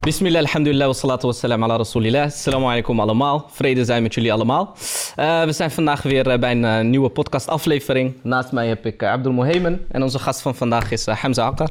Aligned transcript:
Bismillah, 0.00 0.40
alhamdulillah, 0.40 0.86
wa 0.86 0.92
salatu 0.94 1.26
wa 1.26 1.32
salam 1.32 1.62
ala 1.62 1.76
rasulillah. 1.76 2.24
Assalamu 2.26 2.66
alaikum 2.66 3.00
allemaal. 3.00 3.48
Vrede 3.50 3.84
zijn 3.84 4.02
met 4.02 4.14
jullie 4.14 4.32
allemaal. 4.32 4.76
Uh, 5.16 5.44
we 5.44 5.52
zijn 5.52 5.70
vandaag 5.70 6.02
weer 6.02 6.32
uh, 6.32 6.38
bij 6.38 6.50
een 6.50 6.62
uh, 6.62 6.80
nieuwe 6.80 7.08
podcastaflevering. 7.08 8.14
Naast 8.22 8.52
mij 8.52 8.68
heb 8.68 8.86
ik 8.86 9.02
Abdul 9.02 9.32
Mohemen. 9.32 9.80
En 9.90 10.02
onze 10.02 10.18
gast 10.18 10.40
van 10.40 10.54
vandaag 10.54 10.90
is 10.90 11.06
Hamza 11.06 11.46
Akkar. 11.46 11.70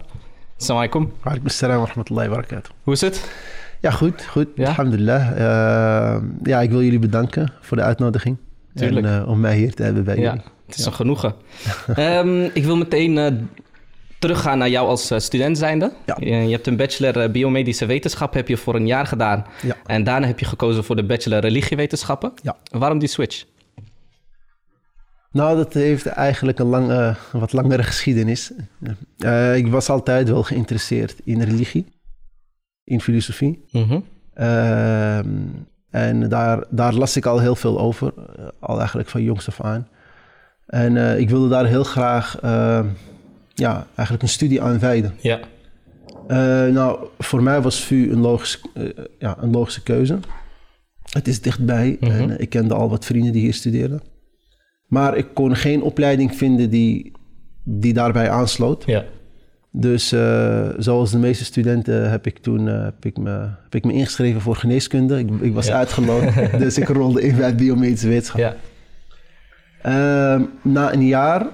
Assalamu 0.58 0.88
alaikum. 0.88 1.14
Wa 1.22 1.30
alaikum 1.30 1.48
assalam 1.48 1.80
wa 1.80 1.86
rahmatullahi 1.86 2.28
wa 2.30 2.36
barakatuh. 2.36 2.72
Hoe 2.84 2.94
is 2.94 3.02
het? 3.02 3.30
Ja, 3.82 3.92
goed. 3.92 4.26
Goed, 4.26 4.48
ja? 4.56 4.68
alhamdulillah. 4.68 5.38
ja, 6.44 6.62
ik 6.62 6.70
wil 6.70 6.82
jullie 6.82 7.00
bedanken 7.00 7.54
voor 7.62 7.78
de 7.78 7.84
uitnodiging. 7.84 8.38
Tuurlijk. 8.76 9.06
En, 9.06 9.26
om 9.26 9.40
mij 9.40 9.58
hier 9.58 9.74
te 9.74 9.84
hebben 9.84 10.04
bij 10.04 10.16
ja, 10.16 10.22
jullie. 10.22 10.42
Het 10.66 10.78
is 10.78 10.86
een 10.86 10.94
genoegen. 10.94 11.34
um, 11.98 12.44
ik 12.60 12.64
wil 12.64 12.78
meteen 12.78 13.50
teruggaan 14.20 14.58
naar 14.58 14.70
jou 14.70 14.88
als 14.88 15.14
student 15.18 15.58
zijnde. 15.58 15.92
Ja. 16.06 16.18
Je, 16.20 16.52
hebt 16.52 16.68
een 16.68 16.76
bachelor 16.76 17.32
biomedische 17.32 17.86
wetenschap 17.86 18.34
heb 18.34 18.48
je 18.48 18.58
voor 18.58 18.76
een 18.76 18.88
jaar 18.88 19.08
gedaan. 19.08 19.46
Ja. 19.62 19.76
En 19.86 20.04
daarna 20.04 20.28
heb 20.28 20.40
je 20.40 20.46
gekozen 20.46 20.84
voor 20.84 20.96
de 20.96 21.06
bachelor 21.06 21.40
religiewetenschappen. 21.40 22.34
Ja. 22.42 22.56
Waarom 22.72 23.00
die 23.00 23.10
switch? 23.10 23.46
Nou, 25.32 25.58
dat 25.58 25.74
heeft 25.74 26.06
eigenlijk 26.06 26.60
een 26.60 26.66
lang, 26.66 26.90
uh, 26.90 27.16
wat 27.32 27.54
langere 27.54 27.84
geschiedenis. 27.84 28.52
Uh, 29.18 29.56
ik 29.56 29.68
was 29.68 29.90
altijd 29.90 30.30
wel 30.30 30.44
geïnteresseerd 30.44 31.16
in 31.24 31.42
religie, 31.42 31.86
in 32.84 33.02
filosofie. 33.02 33.66
Mm 33.72 33.84
-hmm. 33.84 34.04
uh, 34.38 35.18
en 35.90 36.30
daar, 36.30 36.64
daar 36.70 36.94
las 36.94 37.16
ik 37.16 37.26
al 37.26 37.40
heel 37.40 37.56
veel 37.56 37.80
over, 37.80 38.14
al 38.60 38.78
eigenlijk 38.78 39.10
van 39.10 39.24
jongs 39.24 39.48
af 39.48 39.62
aan. 39.62 39.88
En 40.66 41.20
ik 41.20 41.30
wilde 41.30 41.50
daar 41.50 41.66
heel 41.66 41.84
graag 41.84 42.40
ja, 43.58 43.88
eigenlijk 43.96 44.22
een 44.22 44.30
studie 44.30 44.62
aan 44.62 44.80
wijden. 44.80 45.14
Ja. 45.22 45.40
Uh, 46.28 46.74
nou, 46.74 47.08
voor 47.20 47.44
mij 47.44 47.62
was 47.62 47.84
VU 47.84 48.12
een 48.12 48.20
logische, 48.20 48.58
uh, 48.78 48.90
ja, 49.20 49.38
een 49.42 49.52
logische 49.52 49.84
keuze. 49.84 50.20
Het 51.12 51.28
is 51.28 51.42
dichtbij 51.42 51.98
Mhm. 52.00 52.12
en 52.12 52.40
ik 52.40 52.50
kende 52.50 52.74
al 52.74 52.90
wat 52.90 53.06
vrienden 53.06 53.32
die 53.32 53.42
hier 53.42 53.54
studeerden. 53.54 54.02
Maar 54.88 55.18
ik 55.18 55.28
kon 55.34 55.56
geen 55.56 55.82
opleiding 55.82 56.36
vinden 56.36 56.70
die, 56.70 57.12
die 57.64 57.94
daarbij 57.94 58.30
aansloot. 58.30 58.84
Ja. 58.86 59.04
Dus 59.72 60.08
zoals 60.78 61.12
de 61.12 61.18
meeste 61.18 61.46
studenten 61.46 62.10
heb 62.10 62.26
ik 62.28 62.38
toen 62.38 62.66
heb 62.66 63.06
ik 63.06 63.18
me, 63.18 63.30
heb 63.64 63.76
ik 63.76 63.84
me 63.86 63.94
ingeschreven 63.94 64.42
voor 64.42 64.56
geneeskunde. 64.56 65.20
Ik, 65.20 65.30
ik 65.42 65.54
was 65.54 65.68
Ja. 65.68 65.78
uitgeloot, 65.78 66.24
dus 66.64 66.78
ik 66.78 66.88
rolde 66.88 67.22
in 67.22 67.36
bij 67.36 67.56
biomedische 67.56 68.08
wetenschap. 68.08 68.40
Ja. 68.40 68.56
Ehm, 69.82 70.44
na 70.62 70.94
een 70.94 71.06
jaar 71.06 71.48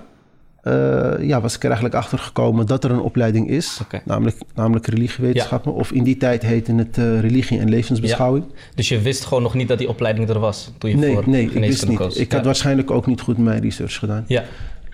ja, 1.22 1.42
was 1.42 1.56
ik 1.56 1.60
er 1.60 1.66
eigenlijk 1.66 1.96
achter 1.96 2.20
gekomen 2.20 2.66
dat 2.66 2.84
er 2.84 2.92
een 2.92 3.00
opleiding 3.00 3.50
is, 3.50 3.82
namelijk, 4.06 4.38
namelijk 4.56 4.88
religiewetenschappen. 4.88 5.74
Of 5.74 5.92
in 5.92 6.04
die 6.04 6.18
tijd 6.18 6.42
heette 6.42 6.74
het 6.76 6.98
uh, 6.98 7.20
religie 7.20 7.60
en 7.60 7.70
levensbeschouwing. 7.70 8.46
Dus 8.76 8.90
je 8.90 9.02
wist 9.02 9.26
gewoon 9.26 9.44
nog 9.44 9.54
niet 9.54 9.68
dat 9.68 9.78
die 9.78 9.90
opleiding 9.90 10.30
er 10.30 10.40
was 10.40 10.72
toen 10.78 10.90
je 10.90 10.96
Nee, 10.96 11.14
voor 11.14 11.30
nee, 11.30 11.46
ik 11.52 11.60
wist 11.60 11.88
niet. 11.88 11.98
koos? 11.98 12.16
Ik 12.16 12.32
had 12.32 12.46
waarschijnlijk 12.46 12.92
ook 12.92 13.06
niet 13.06 13.22
goed 13.22 13.38
mijn 13.38 13.62
research 13.62 13.96
gedaan. 14.00 14.24
Ja, 14.28 14.44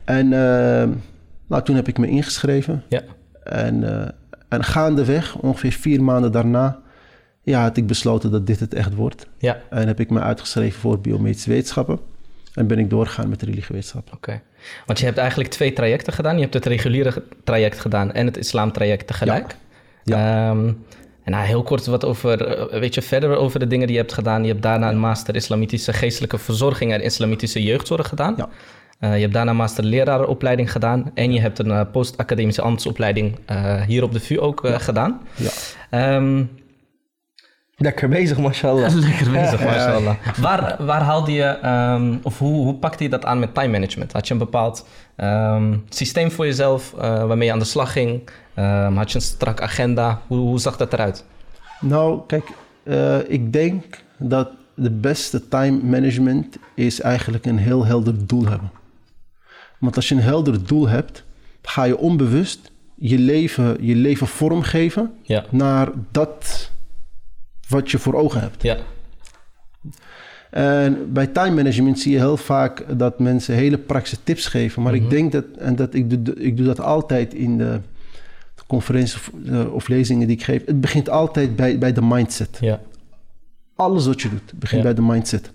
En 0.05 0.25
uh, 0.25 0.31
nou, 1.47 1.63
toen 1.63 1.75
heb 1.75 1.87
ik 1.87 1.97
me 1.97 2.07
ingeschreven. 2.07 2.83
ja, 2.87 3.01
En, 3.43 3.81
uh, 3.81 4.01
en 4.47 4.63
gaandeweg, 4.63 5.35
ongeveer 5.37 5.71
vier 5.71 6.03
maanden 6.03 6.31
daarna, 6.31 6.79
ja, 7.43 7.61
had 7.61 7.77
ik 7.77 7.87
besloten 7.87 8.31
dat 8.31 8.47
dit 8.47 8.59
het 8.59 8.73
echt 8.73 8.93
wordt. 8.95 9.27
ja. 9.37 9.57
En 9.69 9.87
heb 9.87 9.99
ik 9.99 10.09
me 10.09 10.19
uitgeschreven 10.19 10.79
voor 10.79 10.99
biomedische 10.99 11.49
wetenschappen. 11.49 11.99
En 12.53 12.67
ben 12.67 12.79
ik 12.79 12.89
doorgegaan 12.89 13.29
met 13.29 13.41
religiewetenschappen. 13.41 14.13
Oké. 14.13 14.41
Want 14.85 14.99
je 14.99 15.05
hebt 15.05 15.17
eigenlijk 15.17 15.49
twee 15.49 15.73
trajecten 15.73 16.13
gedaan. 16.13 16.35
Je 16.35 16.41
hebt 16.41 16.53
het 16.53 16.65
reguliere 16.65 17.23
traject 17.43 17.79
gedaan 17.79 18.13
en 18.13 18.25
het 18.25 18.37
islamtraject 18.37 19.07
tegelijk. 19.07 19.55
Ja. 20.03 20.49
Ehm, 20.49 20.67
en 21.23 21.31
nou, 21.31 21.45
heel 21.45 21.63
kort 21.63 21.85
wat 21.85 22.05
over, 22.05 22.45
eh, 22.45 22.79
weet 22.79 22.93
je, 22.93 23.01
verder 23.01 23.35
over 23.35 23.59
de 23.59 23.67
dingen 23.67 23.87
die 23.87 23.95
je 23.95 24.01
hebt 24.01 24.13
gedaan. 24.13 24.41
Je 24.43 24.49
hebt 24.51 24.61
daarna 24.61 24.89
een 24.89 24.99
master 24.99 25.35
islamitische 25.35 25.93
geestelijke 25.93 26.37
verzorging 26.37 26.93
en 26.93 27.01
islamitische 27.01 27.63
jeugdzorg 27.63 28.07
gedaan. 28.07 28.33
Ja. 28.37 28.49
Uh, 28.99 29.15
je 29.15 29.21
hebt 29.21 29.33
daarna 29.33 29.51
een 29.51 29.57
master 29.57 29.83
lerarenopleiding 29.83 30.71
gedaan. 30.71 31.11
En 31.13 31.31
je 31.33 31.39
hebt 31.39 31.59
een 31.59 31.67
uh, 31.67 31.81
post-academische 31.91 32.61
ambtsopleiding 32.61 33.39
uh, 33.51 33.81
hier 33.81 34.03
op 34.03 34.13
de 34.13 34.19
VU 34.19 34.39
ook 34.39 34.59
Ja. 34.63 34.77
gedaan. 34.77 35.21
Ja. 35.35 36.15
Um, 36.15 36.49
Lekker 37.81 38.09
bezig, 38.09 38.37
mashallah. 38.37 38.93
Lekker 39.09 39.31
bezig, 39.31 39.63
mashallah. 39.63 40.15
Waar, 40.37 40.85
waar 40.85 41.01
haalde 41.01 41.31
je, 41.31 41.65
um, 41.65 42.19
of 42.23 42.37
hoe, 42.37 42.63
hoe 42.63 42.75
pakte 42.75 43.03
je 43.03 43.09
dat 43.09 43.25
aan 43.25 43.39
met 43.39 43.53
time 43.53 43.67
management? 43.67 44.11
Had 44.11 44.27
je 44.27 44.33
een 44.33 44.39
bepaald 44.39 44.87
um, 45.17 45.83
systeem 45.89 46.31
voor 46.31 46.45
jezelf 46.45 46.93
uh, 46.95 47.01
waarmee 47.01 47.47
je 47.47 47.53
aan 47.53 47.59
de 47.59 47.65
slag 47.65 47.91
ging? 47.91 48.29
Um, 48.55 48.97
had 48.97 49.11
je 49.11 49.15
een 49.15 49.23
strak 49.23 49.61
agenda? 49.61 50.21
Hoe, 50.27 50.37
hoe 50.37 50.59
zag 50.59 50.77
dat 50.77 50.93
eruit? 50.93 51.25
Nou, 51.81 52.21
kijk, 52.27 52.47
uh, 52.83 53.29
ik 53.29 53.53
denk 53.53 54.03
dat 54.17 54.49
de 54.73 54.91
beste 54.91 55.47
time 55.47 55.79
management 55.83 56.57
is 56.75 57.01
eigenlijk 57.01 57.45
een 57.45 57.57
heel 57.57 57.85
helder 57.85 58.27
doel 58.27 58.45
hebben. 58.45 58.71
Want 59.77 59.95
als 59.95 60.09
je 60.09 60.15
een 60.15 60.21
helder 60.21 60.65
doel 60.67 60.87
hebt, 60.87 61.23
ga 61.61 61.83
je 61.83 61.97
onbewust 61.97 62.71
je 62.95 63.17
leven, 63.17 63.77
je 63.85 63.95
leven 63.95 64.27
vormgeven 64.27 65.11
ja. 65.21 65.43
naar 65.49 65.89
dat 66.11 66.71
wat 67.69 67.91
je 67.91 67.97
voor 67.99 68.13
ogen 68.13 68.41
hebt. 68.41 68.63
Ja. 68.63 68.77
En 70.49 71.13
bij 71.13 71.27
time 71.27 71.55
management 71.55 71.99
zie 71.99 72.11
je 72.11 72.17
heel 72.17 72.37
vaak 72.37 72.85
dat 72.99 73.19
mensen 73.19 73.55
hele 73.55 73.77
praktische 73.77 74.17
tips 74.23 74.47
geven. 74.47 74.81
Maar 74.81 74.93
Mhm. 74.93 75.03
ik 75.03 75.09
denk 75.09 75.31
dat, 75.31 75.45
en 75.57 75.75
dat 75.75 75.93
ik, 75.93 76.25
doe, 76.25 76.35
ik 76.35 76.57
doe 76.57 76.65
dat 76.65 76.79
altijd 76.79 77.33
in 77.33 77.57
de, 77.57 77.79
conferenties 78.67 79.15
of, 79.15 79.31
uh, 79.45 79.73
of 79.73 79.87
lezingen 79.87 80.27
die 80.27 80.35
ik 80.35 80.43
geef. 80.43 80.65
Het 80.65 80.81
begint 80.81 81.09
altijd 81.09 81.55
bij, 81.55 81.77
bij 81.77 81.93
de 81.93 82.01
mindset. 82.01 82.57
Ja. 82.61 82.81
Alles 83.75 84.05
wat 84.05 84.21
je 84.21 84.29
doet 84.29 84.53
begint 84.55 84.81
Ja. 84.83 84.87
bij 84.87 84.93
de 84.93 85.01
mindset. 85.11 85.51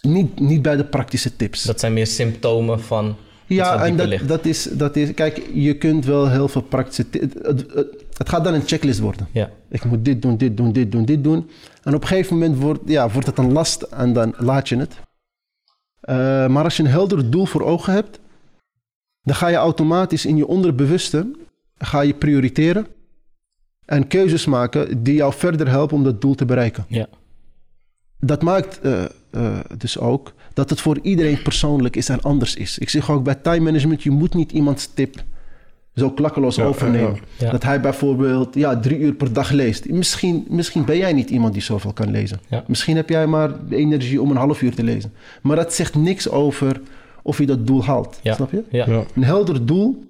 Niet, 0.00 0.40
niet 0.40 0.62
bij 0.62 0.76
de 0.76 0.84
praktische 0.84 1.36
tips. 1.36 1.62
Dat 1.62 1.80
zijn 1.80 1.92
meer 1.92 2.06
symptomen 2.06 2.80
van 2.80 3.16
ja, 3.48 3.84
en 3.84 3.96
dat, 3.96 4.18
dat, 4.26 4.44
is, 4.44 4.62
dat 4.62 4.96
is... 4.96 5.14
Kijk, 5.14 5.50
je 5.52 5.78
kunt 5.78 6.04
wel 6.04 6.28
heel 6.28 6.48
veel 6.48 6.62
praktische... 6.62 7.10
ti- 7.10 7.18
Het, 7.20 7.34
het, 7.34 7.72
het, 7.74 8.04
het 8.16 8.28
gaat 8.28 8.44
dan 8.44 8.54
een 8.54 8.66
checklist 8.66 9.00
worden. 9.00 9.28
Ja. 9.32 9.50
Ik 9.68 9.84
moet 9.84 10.04
dit 10.04 10.22
doen, 10.22 10.36
dit 10.36 10.56
doen, 10.56 10.72
dit 10.72 10.92
doen, 10.92 11.04
dit 11.04 11.24
doen. 11.24 11.50
En 11.82 11.94
op 11.94 12.02
een 12.02 12.08
gegeven 12.08 12.38
moment 12.38 12.58
wordt, 12.58 12.80
ja, 12.86 13.10
wordt 13.10 13.26
het 13.26 13.38
een 13.38 13.52
last 13.52 13.82
en 13.82 14.12
dan 14.12 14.34
laat 14.38 14.68
je 14.68 14.76
het. 14.76 14.94
Uh, 16.08 16.46
maar 16.46 16.64
als 16.64 16.76
je 16.76 16.82
een 16.82 16.88
helder 16.88 17.30
doel 17.30 17.46
voor 17.46 17.62
ogen 17.62 17.92
hebt, 17.92 18.18
dan 19.22 19.34
ga 19.34 19.48
je 19.48 19.56
automatisch 19.56 20.26
in 20.26 20.36
je 20.36 20.46
onderbewuste 20.46 21.30
ga 21.78 22.00
je 22.00 22.14
prioriteren 22.14 22.86
en 23.84 24.06
keuzes 24.06 24.46
maken 24.46 25.02
die 25.02 25.14
jou 25.14 25.32
verder 25.32 25.68
helpen 25.68 25.96
om 25.96 26.04
dat 26.04 26.20
doel 26.20 26.34
te 26.34 26.44
bereiken. 26.44 26.84
Ja. 26.88 27.06
Dat 28.18 28.42
maakt 28.42 28.80
uh, 28.82 29.04
uh, 29.30 29.58
dus 29.78 29.98
ook 29.98 30.32
dat 30.58 30.70
het 30.70 30.80
voor 30.80 30.98
iedereen 31.02 31.42
persoonlijk 31.42 31.96
is 31.96 32.08
en 32.08 32.22
anders 32.22 32.54
is. 32.54 32.78
Ik 32.78 32.88
zeg 32.88 33.10
ook 33.10 33.24
bij 33.24 33.34
time 33.34 33.60
management, 33.60 34.02
je 34.02 34.10
moet 34.10 34.34
niet 34.34 34.52
iemands 34.52 34.90
tip 34.94 35.24
zo 35.94 36.10
klakkeloos 36.10 36.56
Ja, 36.56 36.64
overnemen. 36.64 37.14
ja, 37.14 37.46
ja. 37.46 37.50
Dat 37.50 37.62
hij 37.62 37.80
bijvoorbeeld 37.80 38.54
ja, 38.54 38.80
drie 38.80 38.98
uur 38.98 39.12
per 39.14 39.32
dag 39.32 39.50
leest. 39.50 39.88
Misschien, 39.88 40.46
misschien 40.48 40.84
ben 40.84 40.96
jij 40.96 41.12
niet 41.12 41.30
iemand 41.30 41.52
die 41.52 41.62
zoveel 41.62 41.92
kan 41.92 42.10
lezen. 42.10 42.40
Ja. 42.48 42.64
Misschien 42.66 42.96
heb 42.96 43.08
jij 43.08 43.26
maar 43.26 43.68
de 43.68 43.76
energie 43.76 44.22
om 44.22 44.30
een 44.30 44.36
half 44.36 44.62
uur 44.62 44.74
te 44.74 44.82
lezen. 44.82 45.12
Maar 45.42 45.56
dat 45.56 45.74
zegt 45.74 45.94
niks 45.94 46.30
over 46.30 46.80
of 47.22 47.38
je 47.38 47.46
dat 47.46 47.66
doel 47.66 47.84
haalt. 47.84 48.18
Ja. 48.22 48.34
Snap 48.34 48.50
je? 48.50 48.62
Ja. 48.70 48.84
Ja. 48.90 49.02
Een 49.14 49.24
helder 49.24 49.66
doel. 49.66 50.04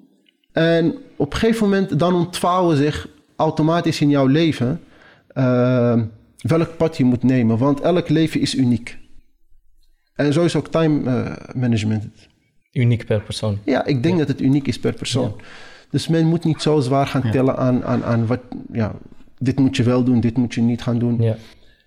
En 0.53 0.95
op 1.17 1.33
een 1.33 1.39
gegeven 1.39 1.69
moment 1.69 1.99
dan 1.99 2.15
ontvouwen 2.15 2.77
zich 2.77 3.09
automatisch 3.37 4.01
in 4.01 4.09
jouw 4.11 4.27
leven 4.27 4.81
uh, 5.35 6.03
welk 6.41 6.77
pad 6.77 6.97
je 6.97 7.05
moet 7.05 7.23
nemen. 7.23 7.59
Want 7.59 7.81
elk 7.81 8.09
leven 8.09 8.41
is 8.41 8.55
uniek. 8.55 8.99
En 10.19 10.33
zo 10.33 10.45
is 10.45 10.57
ook 10.57 10.69
time 10.69 11.01
uh, 11.11 11.33
management. 11.55 12.05
Uniek 12.73 13.07
per 13.07 13.21
persoon. 13.21 13.59
Ja, 13.65 13.85
ik 13.85 14.03
denk 14.03 14.19
dat 14.19 14.29
het 14.29 14.41
uniek 14.41 14.67
is 14.67 14.79
per 14.79 14.93
persoon. 14.93 15.41
Dus 15.91 16.09
men 16.09 16.27
moet 16.27 16.45
niet 16.45 16.63
zo 16.63 16.81
zwaar 16.81 17.07
gaan 17.07 17.31
tellen 17.31 17.57
aan, 17.57 17.85
aan, 17.85 18.05
aan 18.05 18.27
wat, 18.27 18.41
ja, 18.73 18.95
dit 19.39 19.59
moet 19.59 19.77
je 19.77 19.83
wel 19.83 20.05
doen, 20.05 20.21
dit 20.21 20.37
moet 20.37 20.55
je 20.55 20.61
niet 20.61 20.83
gaan 20.83 20.99
doen. 20.99 21.23
Ja. 21.23 21.37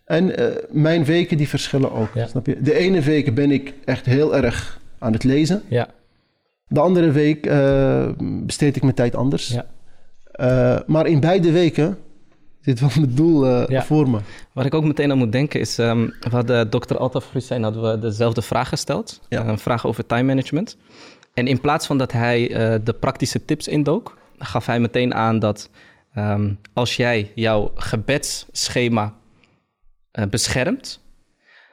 En 0.05 0.41
uh, 0.41 0.47
mijn 0.69 1.03
weken 1.05 1.37
die 1.37 1.47
verschillen 1.49 1.91
ook, 1.91 2.09
Ja. 2.13 2.27
snap 2.27 2.45
je? 2.45 2.61
De 2.61 2.73
ene 2.73 3.01
week 3.01 3.35
ben 3.35 3.51
ik 3.51 3.73
echt 3.85 4.05
heel 4.05 4.35
erg 4.35 4.79
aan 4.99 5.13
het 5.13 5.23
lezen. 5.23 5.61
Ja. 5.67 5.87
De 6.67 6.79
andere 6.79 7.11
week 7.11 7.45
uh, 7.47 8.09
besteed 8.43 8.75
ik 8.75 8.81
mijn 8.81 8.95
tijd 8.95 9.15
anders. 9.15 9.47
Ja. 9.47 9.65
Uh, 10.41 10.79
maar 10.87 11.07
in 11.07 11.19
beide 11.19 11.51
weken 11.51 11.97
zit 12.65 12.79
wel 12.79 12.89
mijn 12.95 13.15
doel 13.15 13.47
uh, 13.47 13.67
Ja. 13.67 13.83
voor 13.83 14.09
me. 14.09 14.19
Waar 14.53 14.65
ik 14.65 14.73
ook 14.73 14.83
meteen 14.83 15.11
aan 15.11 15.17
moet 15.17 15.31
denken 15.31 15.59
is, 15.59 15.77
um, 15.77 16.05
we 16.05 16.29
hadden 16.29 16.69
Dr. 16.69 16.97
Altaf 16.97 17.31
Hussein 17.31 17.63
hadden 17.63 17.91
we 17.91 17.99
dezelfde 17.99 18.41
vraag 18.41 18.69
gesteld. 18.69 19.21
Ja. 19.29 19.47
Een 19.47 19.59
vraag 19.59 19.85
over 19.85 20.05
time 20.05 20.23
management. 20.23 20.77
En 21.33 21.47
in 21.47 21.61
plaats 21.61 21.85
van 21.85 21.97
dat 21.97 22.11
hij 22.11 22.49
uh, 22.49 22.79
de 22.83 22.93
praktische 22.93 23.45
tips 23.45 23.67
indook, 23.67 24.17
gaf 24.37 24.65
hij 24.65 24.79
meteen 24.79 25.13
aan 25.13 25.39
dat 25.39 25.69
um, 26.17 26.59
als 26.73 26.95
jij 26.95 27.31
jouw 27.35 27.71
gebedsschema 27.75 29.13
uh, 30.19 30.25
beschermt, 30.25 30.99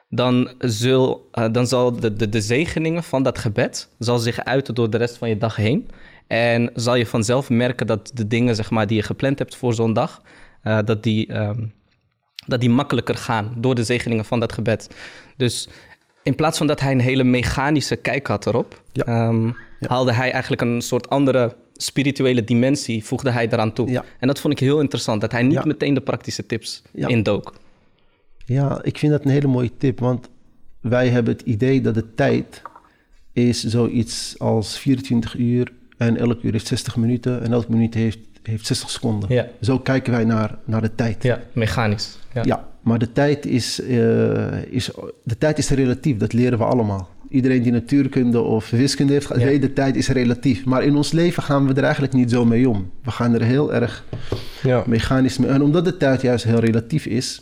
dan, 0.09 0.51
zul, 0.59 1.29
uh, 1.33 1.45
dan 1.51 1.67
zal 1.67 1.99
de, 1.99 2.13
de, 2.13 2.29
de 2.29 2.41
zegeningen 2.41 3.03
van 3.03 3.23
dat 3.23 3.37
gebed 3.37 3.89
zal 3.99 4.17
zich 4.17 4.39
uiten 4.43 4.75
door 4.75 4.89
de 4.89 4.97
rest 4.97 5.17
van 5.17 5.29
je 5.29 5.37
dag 5.37 5.55
heen. 5.55 5.89
En 6.27 6.71
zal 6.73 6.95
je 6.95 7.05
vanzelf 7.05 7.49
merken 7.49 7.87
dat 7.87 8.11
de 8.13 8.27
dingen 8.27 8.55
zeg 8.55 8.69
maar, 8.69 8.87
die 8.87 8.97
je 8.97 9.03
gepland 9.03 9.39
hebt 9.39 9.55
voor 9.55 9.73
zo'n 9.73 9.93
dag, 9.93 10.21
eh, 10.61 10.79
dat, 10.85 11.03
die, 11.03 11.27
ehm, 11.27 11.65
dat 12.47 12.59
die 12.59 12.69
makkelijker 12.69 13.15
gaan 13.15 13.53
door 13.57 13.75
de 13.75 13.83
zegeningen 13.83 14.25
van 14.25 14.39
dat 14.39 14.53
gebed. 14.53 14.89
Dus 15.37 15.69
in 16.23 16.35
plaats 16.35 16.57
van 16.57 16.67
dat 16.67 16.79
hij 16.79 16.91
een 16.91 16.99
hele 16.99 17.23
mechanische 17.23 17.95
kijk 17.95 18.27
had 18.27 18.45
erop, 18.45 18.81
Ja. 18.91 19.03
ehm, 19.03 19.45
Ja. 19.79 19.87
haalde 19.87 20.13
hij 20.13 20.31
eigenlijk 20.31 20.61
een 20.61 20.81
soort 20.81 21.09
andere 21.09 21.55
spirituele 21.73 22.43
dimensie, 22.43 23.03
voegde 23.05 23.31
hij 23.31 23.47
eraan 23.49 23.73
toe. 23.73 23.89
Ja. 23.89 24.03
En 24.19 24.27
dat 24.27 24.39
vond 24.39 24.53
ik 24.53 24.59
heel 24.59 24.79
interessant, 24.79 25.21
dat 25.21 25.31
hij 25.31 25.43
niet 25.43 25.65
meteen 25.65 25.93
de 25.93 26.01
praktische 26.01 26.45
tips 26.45 26.81
indook. 26.93 27.53
Ja, 28.45 28.79
ik 28.83 28.97
vind 28.97 29.11
dat 29.11 29.25
een 29.25 29.31
hele 29.31 29.47
mooie 29.47 29.71
tip, 29.77 29.99
want 29.99 30.29
wij 30.81 31.09
hebben 31.09 31.33
het 31.33 31.41
idee 31.41 31.81
dat 31.81 31.93
de 31.93 32.13
tijd 32.15 32.61
is 33.33 33.63
zoiets 33.63 34.35
als 34.39 34.77
24 34.79 35.35
uur 35.37 35.71
en 35.97 36.17
elk 36.17 36.41
uur 36.41 36.51
heeft 36.51 36.67
60 36.67 36.95
minuten 36.95 37.41
en 37.43 37.51
elk 37.51 37.67
minuut 37.69 37.93
heeft, 37.93 38.19
heeft 38.49 38.65
60 38.65 38.89
seconden. 38.89 39.33
Ja. 39.33 39.47
Zo 39.61 39.79
kijken 39.79 40.11
wij 40.13 40.23
naar, 40.23 40.57
naar 40.65 40.81
de 40.81 40.95
tijd. 40.95 41.23
Ja, 41.23 41.39
mechanisch. 41.53 42.17
Ja. 42.33 42.41
Ja, 42.45 42.67
maar 42.81 42.99
de 42.99 43.11
tijd 43.11 43.45
is, 43.45 43.81
eh, 43.81 44.63
is, 44.63 44.89
de 45.23 45.37
tijd 45.37 45.57
is 45.57 45.69
relatief, 45.69 46.17
dat 46.17 46.33
leren 46.33 46.57
we 46.57 46.63
allemaal. 46.63 47.09
Iedereen 47.29 47.61
die 47.63 47.71
natuurkunde 47.71 48.41
of 48.41 48.69
wiskunde 48.69 49.13
heeft, 49.13 49.27
Ja. 49.27 49.35
weet 49.35 49.61
de 49.61 49.73
tijd 49.73 49.95
is 49.95 50.07
relatief. 50.07 50.65
Maar 50.65 50.83
in 50.83 50.95
ons 50.95 51.11
leven 51.11 51.43
gaan 51.43 51.67
we 51.67 51.73
er 51.73 51.83
eigenlijk 51.83 52.13
niet 52.13 52.31
zo 52.31 52.45
mee 52.45 52.69
om. 52.69 52.91
We 53.03 53.11
gaan 53.11 53.33
er 53.33 53.41
heel 53.43 53.73
erg 53.73 54.03
Ja. 54.63 54.83
mechanisch 54.87 55.37
mee. 55.37 55.49
En 55.49 55.61
omdat 55.61 55.85
de 55.85 55.97
tijd 55.97 56.21
juist 56.21 56.43
heel 56.43 56.59
relatief 56.59 57.05
is, 57.05 57.41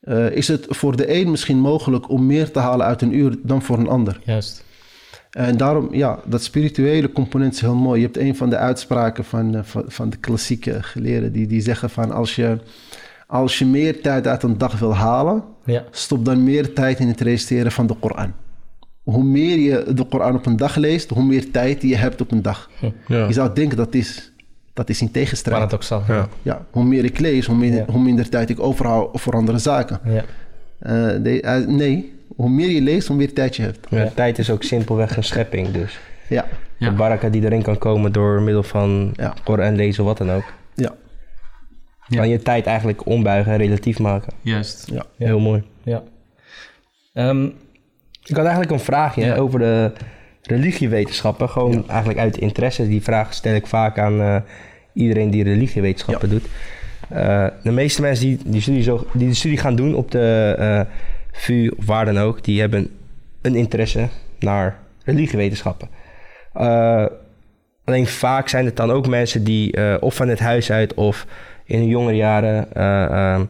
eh, 0.00 0.30
is 0.30 0.48
het 0.48 0.66
voor 0.68 0.96
de 0.96 1.14
een 1.20 1.30
misschien 1.30 1.58
mogelijk 1.58 2.10
om 2.10 2.26
meer 2.26 2.50
te 2.50 2.58
halen 2.58 2.86
uit 2.86 3.02
een 3.02 3.14
uur 3.16 3.36
dan 3.42 3.62
voor 3.62 3.78
een 3.78 3.88
ander. 3.88 4.20
Juist. 4.24 4.64
En 5.30 5.56
daarom, 5.56 5.88
ja, 5.94 6.18
dat 6.24 6.42
spirituele 6.42 7.12
component 7.12 7.52
is 7.54 7.60
heel 7.60 7.74
mooi. 7.74 8.00
Je 8.00 8.06
hebt 8.06 8.18
een 8.18 8.36
van 8.36 8.50
de 8.50 8.56
uitspraken 8.56 9.24
van, 9.24 9.54
eh, 9.54 9.60
van, 9.62 9.84
van 9.86 10.10
de 10.10 10.16
klassieke 10.16 10.82
geleerden 10.82 11.32
die, 11.32 11.46
die 11.46 11.60
zeggen 11.60 11.90
van 11.90 12.10
als 12.12 12.36
je, 12.36 12.58
als 13.26 13.58
je 13.58 13.66
meer 13.66 14.00
tijd 14.02 14.26
uit 14.26 14.42
een 14.42 14.58
dag 14.58 14.78
wil 14.78 14.94
halen, 14.94 15.42
Ja. 15.64 15.84
stop 15.90 16.24
dan 16.24 16.44
meer 16.44 16.72
tijd 16.72 16.98
in 16.98 17.08
het 17.08 17.20
reciteren 17.20 17.72
van 17.72 17.86
de 17.86 17.94
Koran. 18.00 18.32
Hoe 19.02 19.24
meer 19.24 19.58
je 19.58 19.92
de 19.94 20.04
Koran 20.04 20.34
op 20.34 20.46
een 20.46 20.56
dag 20.56 20.76
leest, 20.76 21.10
hoe 21.10 21.24
meer 21.24 21.50
tijd 21.50 21.82
je 21.82 21.96
hebt 21.96 22.20
op 22.20 22.30
een 22.30 22.42
dag. 22.42 22.70
Ja. 23.06 23.26
Je 23.26 23.32
zou 23.32 23.54
denken 23.54 23.76
dat 23.76 23.94
is, 23.94 24.32
dat 24.72 24.88
is 24.88 25.00
in 25.00 25.10
tegenstrijd. 25.10 25.56
Paradoxaal. 25.58 26.02
Ja. 26.08 26.28
Ja, 26.42 26.66
hoe 26.70 26.84
meer 26.84 27.04
ik 27.04 27.18
lees, 27.18 27.46
hoe 27.46 27.56
minder, 27.56 27.78
Ja. 27.86 27.92
hoe 27.92 28.02
minder 28.02 28.28
tijd 28.28 28.50
ik 28.50 28.60
overhoud 28.60 29.20
voor 29.20 29.32
andere 29.32 29.58
zaken. 29.58 30.00
Ja. 30.04 30.24
Eh, 30.78 31.22
de- 31.22 31.40
eh, 31.40 31.66
nee, 31.66 32.12
hoe 32.38 32.48
meer 32.50 32.68
je 32.70 32.80
leest, 32.80 33.08
hoe 33.08 33.16
meer 33.16 33.32
tijd 33.32 33.56
je 33.56 33.62
hebt. 33.62 33.86
Ja, 33.90 34.10
Tijd 34.14 34.38
is 34.38 34.50
ook 34.50 34.62
simpelweg 34.62 35.16
een 35.16 35.24
schepping, 35.24 35.70
dus 35.70 35.98
Ja, 36.28 36.46
de 36.78 36.92
baraka 36.92 37.28
die 37.28 37.44
erin 37.44 37.62
kan 37.62 37.78
komen 37.78 38.12
door 38.12 38.42
middel 38.42 38.62
van 38.62 39.12
Ja. 39.16 39.34
Koran 39.44 39.76
lezen 39.76 40.02
of 40.04 40.08
wat 40.08 40.18
dan 40.18 40.36
ook, 40.36 40.52
ja, 40.74 40.94
Ja. 42.06 42.16
kan 42.18 42.28
je 42.28 42.42
tijd 42.42 42.66
eigenlijk 42.66 43.06
ombuigen 43.06 43.52
en 43.52 43.58
relatief 43.58 43.98
maken. 43.98 44.32
Juist. 44.40 44.88
ja. 44.92 45.04
Heel 45.16 45.40
mooi. 45.40 45.62
Ja. 45.82 46.02
Ehm, 47.12 47.44
Ik 48.24 48.36
had 48.36 48.44
eigenlijk 48.44 48.70
een 48.70 48.80
vraagje 48.80 49.24
Ja. 49.24 49.36
over 49.36 49.58
de 49.58 49.92
religiewetenschappen. 50.42 51.48
Gewoon 51.48 51.88
eigenlijk 51.88 52.18
uit 52.18 52.36
interesse. 52.38 52.88
Die 52.88 53.02
vraag 53.02 53.34
stel 53.34 53.54
ik 53.54 53.66
vaak 53.66 53.98
aan 53.98 54.20
eh, 54.20 54.36
iedereen 54.92 55.30
die 55.30 55.42
religiewetenschappen 55.44 56.28
doet. 56.28 56.44
Eh, 57.08 57.46
de 57.62 57.70
meeste 57.72 58.00
mensen 58.00 58.26
die, 58.26 58.38
die, 58.44 58.60
studie 58.60 58.82
zo, 58.82 59.06
die 59.12 59.28
de 59.28 59.34
studie 59.34 59.58
gaan 59.58 59.76
doen 59.76 59.94
op 59.94 60.10
de 60.10 60.54
eh 60.58 60.80
VU 61.40 61.68
of 61.76 61.86
waar 61.86 62.04
dan 62.04 62.18
ook, 62.18 62.44
die 62.44 62.60
hebben 62.60 62.90
een 63.42 63.54
interesse 63.54 64.08
naar 64.38 64.78
religiewetenschappen. 65.04 65.88
Eh, 66.52 67.06
alleen 67.88 68.06
vaak 68.06 68.48
zijn 68.48 68.64
het 68.64 68.76
dan 68.76 68.90
ook 68.90 69.06
mensen 69.06 69.44
die 69.44 69.72
eh, 69.72 69.96
of 70.00 70.14
van 70.14 70.28
het 70.28 70.38
huis 70.38 70.70
uit 70.70 70.94
of 70.94 71.26
in 71.64 71.78
hun 71.78 71.88
jongere 71.88 72.16
jaren 72.16 72.74
eh, 72.74 73.34
eh, 73.34 73.40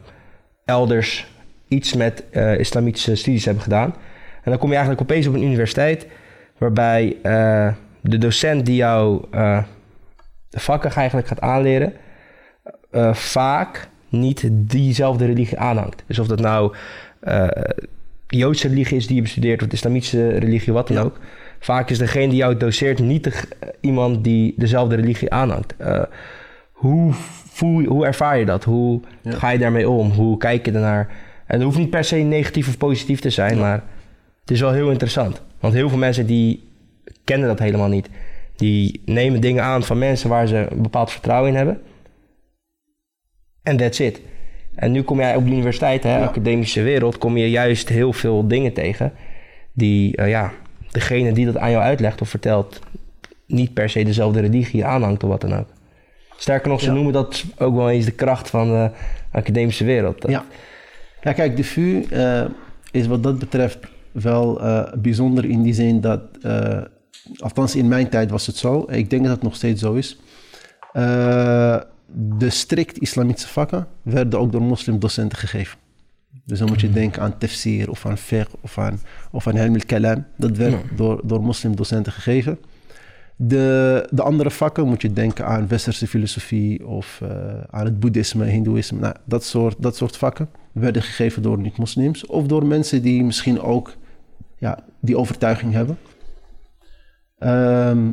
elders 0.65 1.27
iets 1.67 1.93
met 1.93 2.23
islamitische 2.57 3.15
studies 3.15 3.45
hebben 3.45 3.63
gedaan. 3.63 3.95
En 4.43 4.51
dan 4.51 4.57
kom 4.57 4.69
je 4.69 4.75
eigenlijk 4.75 5.09
opeens 5.09 5.27
op 5.27 5.33
een 5.33 5.43
universiteit 5.43 6.07
waarbij 6.57 7.17
de 8.01 8.17
docent 8.17 8.65
die 8.65 8.75
jou 8.75 9.25
de 10.49 10.59
vakken 10.59 10.91
eigenlijk 10.91 11.27
gaat 11.27 11.41
aanleren, 11.41 11.93
vaak 13.11 13.89
niet 14.09 14.49
diezelfde 14.51 15.25
religie 15.25 15.59
aanhangt. 15.59 16.03
Dus 16.07 16.19
of 16.19 16.27
dat 16.27 16.39
nou 16.39 16.75
Joodse 18.27 18.67
religie 18.67 18.97
is 18.97 19.07
die 19.07 19.15
je 19.15 19.21
bestudeert 19.21 19.61
of 19.61 19.67
de 19.67 19.73
islamitische 19.75 20.27
religie, 20.37 20.73
wat 20.73 20.87
dan 20.87 20.97
Ja. 20.97 21.03
ook. 21.03 21.19
Vaak 21.59 21.89
is 21.89 21.97
degene 21.97 22.27
die 22.27 22.37
jou 22.37 22.57
doseert 22.57 22.99
niet 22.99 23.23
de, 23.23 23.33
iemand 23.79 24.23
die 24.23 24.53
dezelfde 24.57 24.95
religie 24.95 25.31
aanhangt. 25.31 25.73
Eh, 25.77 26.03
hoe, 26.71 27.13
voel, 27.49 27.83
hoe 27.83 28.05
ervaar 28.05 28.37
je 28.39 28.45
dat? 28.45 28.63
Hoe 28.63 29.01
Ja. 29.21 29.31
ga 29.31 29.49
je 29.49 29.57
daarmee 29.59 29.89
om? 29.89 30.11
Hoe 30.11 30.37
kijk 30.37 30.65
je 30.65 30.71
ernaar? 30.71 31.07
En 31.45 31.55
het 31.55 31.63
hoeft 31.63 31.77
niet 31.77 31.89
per 31.89 32.03
se 32.03 32.15
negatief 32.15 32.67
of 32.67 32.77
positief 32.77 33.19
te 33.19 33.29
zijn, 33.29 33.57
maar 33.59 33.83
het 34.41 34.51
is 34.51 34.59
wel 34.59 34.71
heel 34.73 34.89
interessant. 34.91 35.41
Want 35.59 35.73
heel 35.73 35.89
veel 35.89 35.97
mensen 35.97 36.25
die 36.25 36.63
kennen 37.23 37.47
dat 37.47 37.59
helemaal 37.59 37.87
niet. 37.87 38.09
Die 38.55 39.01
nemen 39.05 39.41
dingen 39.41 39.63
aan 39.63 39.83
van 39.83 39.97
mensen 39.97 40.29
waar 40.29 40.47
ze 40.47 40.67
een 40.69 40.81
bepaald 40.81 41.11
vertrouwen 41.11 41.49
in 41.49 41.55
hebben. 41.55 41.81
En 43.63 43.77
that's 43.77 43.99
it. 43.99 44.21
En 44.79 44.91
nu 44.91 45.01
kom 45.01 45.19
jij 45.19 45.35
op 45.35 45.45
de 45.45 45.51
universiteit, 45.51 46.03
hè, 46.03 46.17
Ja. 46.17 46.23
academische 46.23 46.81
wereld, 46.81 47.17
kom 47.17 47.37
je 47.37 47.49
juist 47.49 47.89
heel 47.89 48.13
veel 48.13 48.47
dingen 48.47 48.73
tegen. 48.73 49.11
Die, 49.73 50.15
eh, 50.15 50.29
ja, 50.29 50.51
degene 50.91 51.31
die 51.31 51.45
dat 51.45 51.57
aan 51.57 51.71
jou 51.71 51.83
uitlegt 51.83 52.21
of 52.21 52.29
vertelt, 52.29 52.79
niet 53.47 53.73
per 53.73 53.89
se 53.89 54.03
dezelfde 54.03 54.39
religie 54.39 54.85
aanhangt 54.85 55.23
of 55.23 55.29
wat 55.29 55.41
dan 55.41 55.53
ook. 55.55 55.67
Sterker 56.37 56.69
nog, 56.69 56.79
ze 56.79 56.85
Ja. 56.85 56.93
noemen 56.93 57.13
dat 57.13 57.43
ook 57.57 57.75
wel 57.75 57.89
eens 57.89 58.05
de 58.05 58.11
kracht 58.11 58.49
van 58.49 58.67
de 58.67 58.89
academische 59.31 59.85
wereld. 59.85 60.21
Dat- 60.21 60.31
Ja. 60.31 60.45
Ja, 61.21 61.33
kijk, 61.33 61.55
de 61.57 61.63
VU 61.63 62.03
eh, 62.09 62.45
is 62.91 63.07
wat 63.07 63.23
dat 63.23 63.39
betreft 63.39 63.77
wel 64.11 64.61
eh, 64.61 64.93
bijzonder 64.97 65.45
in 65.45 65.61
die 65.61 65.73
zin 65.73 66.01
dat, 66.01 66.21
althans 67.37 67.75
in 67.75 67.87
mijn 67.87 68.09
tijd 68.09 68.31
was 68.31 68.47
het 68.47 68.55
zo, 68.57 68.85
ik 68.89 69.09
denk 69.09 69.23
dat 69.23 69.31
het 69.33 69.43
nog 69.43 69.55
steeds 69.55 69.81
zo 69.81 69.93
is. 69.93 70.19
De 72.13 72.49
strikt 72.49 72.99
islamitische 72.99 73.47
vakken 73.47 73.87
werden 74.01 74.39
ook 74.39 74.51
door 74.51 74.61
moslimdocenten 74.61 75.37
gegeven. 75.37 75.77
Dus 76.45 76.59
dan 76.59 76.67
moet 76.67 76.81
je 76.81 76.89
denken 76.89 77.21
aan 77.21 77.37
tafsir 77.37 77.89
of 77.89 78.05
aan 78.05 78.17
fiqh 78.17 78.51
of 78.61 78.77
aan, 78.77 78.99
of 79.31 79.47
aan 79.47 79.55
helm 79.55 79.73
al-kalam. 79.73 80.25
Dat 80.37 80.57
werd 80.57 80.75
door, 80.95 81.21
door 81.23 81.41
moslimdocenten 81.41 82.11
gegeven. 82.11 82.59
De, 83.35 84.07
de 84.11 84.21
andere 84.21 84.51
vakken 84.51 84.87
moet 84.87 85.01
je 85.01 85.13
denken 85.13 85.45
aan 85.45 85.67
westerse 85.67 86.07
filosofie 86.07 86.87
of 86.87 87.21
eh, 87.23 87.29
aan 87.69 87.85
het 87.85 87.99
boeddhisme, 87.99 88.45
hindoeïsme. 88.45 88.99
Nou, 88.99 89.15
dat, 89.25 89.43
soort, 89.43 89.75
dat 89.79 89.95
soort 89.95 90.17
vakken 90.17 90.49
werden 90.71 91.01
gegeven 91.01 91.41
door 91.41 91.59
niet-moslims 91.59 92.25
of 92.25 92.47
door 92.47 92.65
mensen 92.65 93.01
die 93.01 93.23
misschien 93.23 93.61
ook 93.61 93.95
ja, 94.57 94.79
die 94.99 95.17
overtuiging 95.17 95.73
hebben. 95.73 95.97
Ehm, 97.37 98.11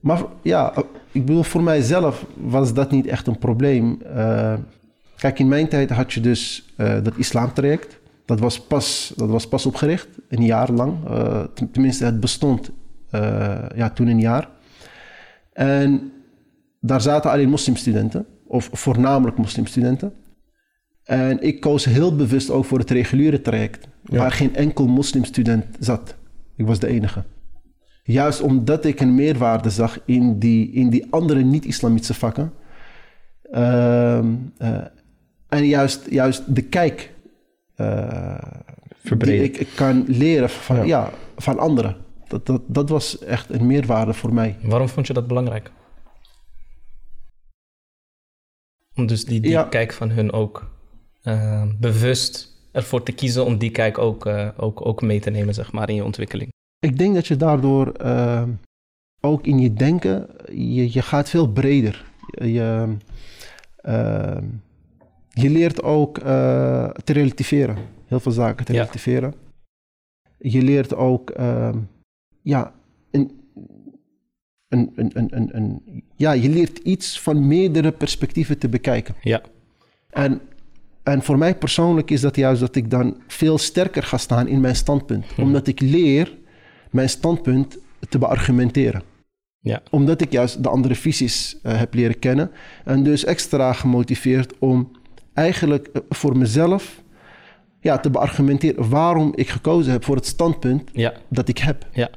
maar 0.00 0.22
ja, 0.42 0.74
ik 1.12 1.26
bedoel, 1.26 1.42
voor 1.42 1.62
mijzelf 1.62 2.26
was 2.36 2.74
dat 2.74 2.90
niet 2.90 3.06
echt 3.06 3.26
een 3.26 3.38
probleem. 3.38 4.02
Eh, 4.02 4.54
kijk, 5.16 5.38
in 5.38 5.48
mijn 5.48 5.68
tijd 5.68 5.90
had 5.90 6.12
je 6.12 6.20
dus 6.20 6.72
eh, 6.76 7.02
dat 7.02 7.16
islamtraject. 7.16 7.98
Dat 8.24 8.40
was, 8.40 8.60
pas, 8.60 9.12
dat 9.16 9.28
was 9.28 9.48
pas 9.48 9.66
opgericht, 9.66 10.08
een 10.28 10.44
jaar 10.44 10.70
lang. 10.72 10.94
Eh, 11.08 11.42
ten- 11.54 11.70
tenminste, 11.70 12.04
het 12.04 12.20
bestond 12.20 12.70
ja, 13.74 13.90
toen 13.94 14.06
een 14.06 14.20
jaar. 14.20 14.48
En 15.52 16.12
daar 16.80 17.00
zaten 17.00 17.30
alleen 17.30 17.48
moslimstudenten, 17.48 18.26
of 18.46 18.68
voornamelijk 18.72 19.36
moslimstudenten. 19.36 20.12
En 21.04 21.42
ik 21.42 21.60
koos 21.60 21.84
heel 21.84 22.16
bewust 22.16 22.50
ook 22.50 22.64
voor 22.64 22.78
het 22.78 22.90
reguliere 22.90 23.40
traject, 23.42 23.88
waar 24.02 24.32
geen 24.32 24.54
enkel 24.56 24.86
moslimstudent 24.86 25.64
zat. 25.78 26.14
Ik 26.56 26.66
was 26.66 26.78
de 26.78 26.86
enige. 26.86 27.24
Juist 28.02 28.40
omdat 28.40 28.84
ik 28.84 29.00
een 29.00 29.14
meerwaarde 29.14 29.70
zag 29.70 29.98
in 30.04 30.38
die, 30.38 30.72
in 30.72 30.90
die 30.90 31.06
andere 31.10 31.42
niet-islamitische 31.42 32.14
vakken. 32.14 32.52
Ehm, 33.42 34.34
eh, 34.58 34.84
en 35.48 35.66
juist, 35.66 36.10
juist 36.10 36.54
de 36.54 36.62
kijk 36.62 37.14
eh, 37.74 38.38
die 39.02 39.42
ik, 39.42 39.56
ik 39.56 39.68
kan 39.74 40.04
leren 40.06 40.50
van, 40.50 40.76
Ja. 40.76 40.82
ja. 40.82 41.10
van 41.36 41.58
anderen. 41.58 41.96
Dat, 42.28 42.46
dat, 42.46 42.62
dat 42.66 42.88
was 42.88 43.18
echt 43.18 43.50
een 43.50 43.66
meerwaarde 43.66 44.14
voor 44.14 44.34
mij. 44.34 44.56
waarom 44.62 44.88
vond 44.88 45.06
je 45.06 45.12
dat 45.12 45.26
belangrijk? 45.26 45.70
Om 48.94 49.06
dus 49.06 49.24
die, 49.24 49.40
die 49.40 49.50
Ja. 49.50 49.62
kijk 49.64 49.92
van 49.92 50.10
hun 50.10 50.32
ook 50.32 50.70
eh, 51.22 51.64
bewust 51.78 52.48
ervoor 52.72 53.02
te 53.02 53.12
kiezen 53.12 53.44
om 53.44 53.58
die 53.58 53.70
kijk 53.70 53.98
ook, 53.98 54.26
ook, 54.56 54.86
ook 54.86 55.02
mee 55.02 55.20
te 55.20 55.30
nemen, 55.30 55.54
zeg 55.54 55.72
maar, 55.72 55.88
in 55.88 55.94
je 55.94 56.04
ontwikkeling. 56.04 56.52
Ik 56.80 56.98
denk 56.98 57.14
dat 57.14 57.26
je 57.26 57.36
daardoor 57.36 57.92
eh, 57.92 58.42
ook 59.20 59.46
in 59.46 59.58
je 59.58 59.72
denken, 59.72 60.26
je, 60.52 60.92
je 60.92 61.02
gaat 61.02 61.28
veel 61.30 61.48
breder. 61.52 62.04
Je, 62.30 62.96
eh, 63.76 64.38
je 65.30 65.50
leert 65.50 65.82
ook 65.82 66.18
eh, 66.18 66.88
te 66.90 67.12
relativeren. 67.12 67.76
Heel 68.06 68.20
veel 68.20 68.32
zaken 68.32 68.64
te 68.64 68.72
Ja. 68.72 68.78
relativeren. 68.80 69.34
Je 70.38 70.62
leert 70.62 70.94
ook, 70.94 71.30
eh, 71.30 71.74
ja, 72.42 72.74
een- 73.10 73.30
een, 74.68 74.92
een, 74.94 75.10
een, 75.14 75.28
een, 75.36 75.56
een- 75.56 76.04
ja, 76.16 76.32
je 76.32 76.48
leert 76.48 76.78
iets 76.78 77.20
van 77.20 77.46
meerdere 77.46 77.92
perspectieven 77.92 78.58
te 78.58 78.68
bekijken. 78.68 79.14
Ja, 79.22 79.42
En, 80.10 80.40
en 81.02 81.22
voor 81.22 81.38
mij 81.38 81.56
persoonlijk 81.56 82.10
is 82.10 82.20
dat 82.20 82.36
juist 82.36 82.60
dat 82.60 82.74
ik 82.76 82.90
dan 82.90 83.22
veel 83.26 83.58
sterker 83.58 84.02
ga 84.02 84.16
staan 84.16 84.48
in 84.48 84.60
mijn 84.60 84.76
standpunt. 84.76 85.24
Omdat 85.38 85.66
ik 85.66 85.80
leer 85.80 86.38
mijn 86.90 87.08
standpunt 87.08 87.78
te 88.08 88.18
beargumenteren. 88.18 89.02
ja, 89.60 89.82
Omdat 89.90 90.20
ik 90.20 90.32
juist 90.32 90.62
de 90.62 90.68
andere 90.68 90.94
visies 90.94 91.58
eh, 91.62 91.78
heb 91.78 91.94
leren 91.94 92.18
kennen. 92.18 92.50
En 92.84 93.02
dus 93.02 93.24
extra 93.24 93.72
gemotiveerd 93.72 94.58
om 94.58 94.90
eigenlijk 95.34 95.86
eh, 95.86 96.02
voor 96.08 96.36
mezelf 96.38 97.02
ja, 97.80 97.98
te 97.98 98.10
beargumenteren 98.10 98.88
waarom 98.88 99.32
ik 99.34 99.48
gekozen 99.48 99.92
heb 99.92 100.04
voor 100.04 100.16
het 100.16 100.26
standpunt 100.26 100.90
ja, 100.92 101.12
dat 101.28 101.48
ik 101.48 101.58
heb. 101.58 101.86
ja, 101.92 102.10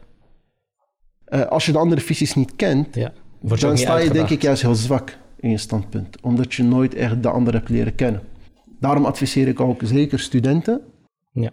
Eh, 1.25 1.45
als 1.45 1.65
je 1.65 1.71
de 1.71 1.77
andere 1.77 2.01
visies 2.01 2.33
niet 2.33 2.55
kent, 2.55 2.95
ja. 2.95 3.13
Dan 3.41 3.77
sta 3.77 3.97
je 3.97 4.09
denk 4.09 4.29
ik 4.29 4.41
juist 4.41 4.61
heel 4.61 4.75
zwak 4.75 5.17
in 5.39 5.49
je 5.49 5.57
standpunt. 5.57 6.21
Omdat 6.21 6.53
je 6.53 6.63
nooit 6.63 6.93
echt 6.95 7.23
de 7.23 7.29
ander 7.29 7.53
hebt 7.53 7.69
leren 7.69 7.95
kennen. 7.95 8.21
Daarom 8.79 9.05
adviseer 9.05 9.47
ik 9.47 9.59
ook 9.59 9.81
zeker 9.83 10.19
studenten. 10.19 10.81
Ja, 11.31 11.51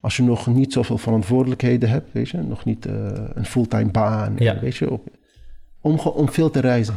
Als 0.00 0.16
je 0.16 0.22
nog 0.22 0.46
niet 0.46 0.72
zoveel 0.72 0.98
verantwoordelijkheden 0.98 1.88
hebt, 1.90 2.12
weet 2.12 2.28
je, 2.28 2.36
nog 2.38 2.64
niet 2.64 2.86
eh, 2.86 2.94
een 3.34 3.44
fulltime 3.44 3.90
baan, 3.90 4.34
Ja. 4.38 4.60
weet 4.60 4.76
je, 4.76 4.90
op, 4.90 5.08
om, 5.80 5.98
om 5.98 6.28
veel 6.28 6.50
te 6.50 6.60
reizen. 6.60 6.94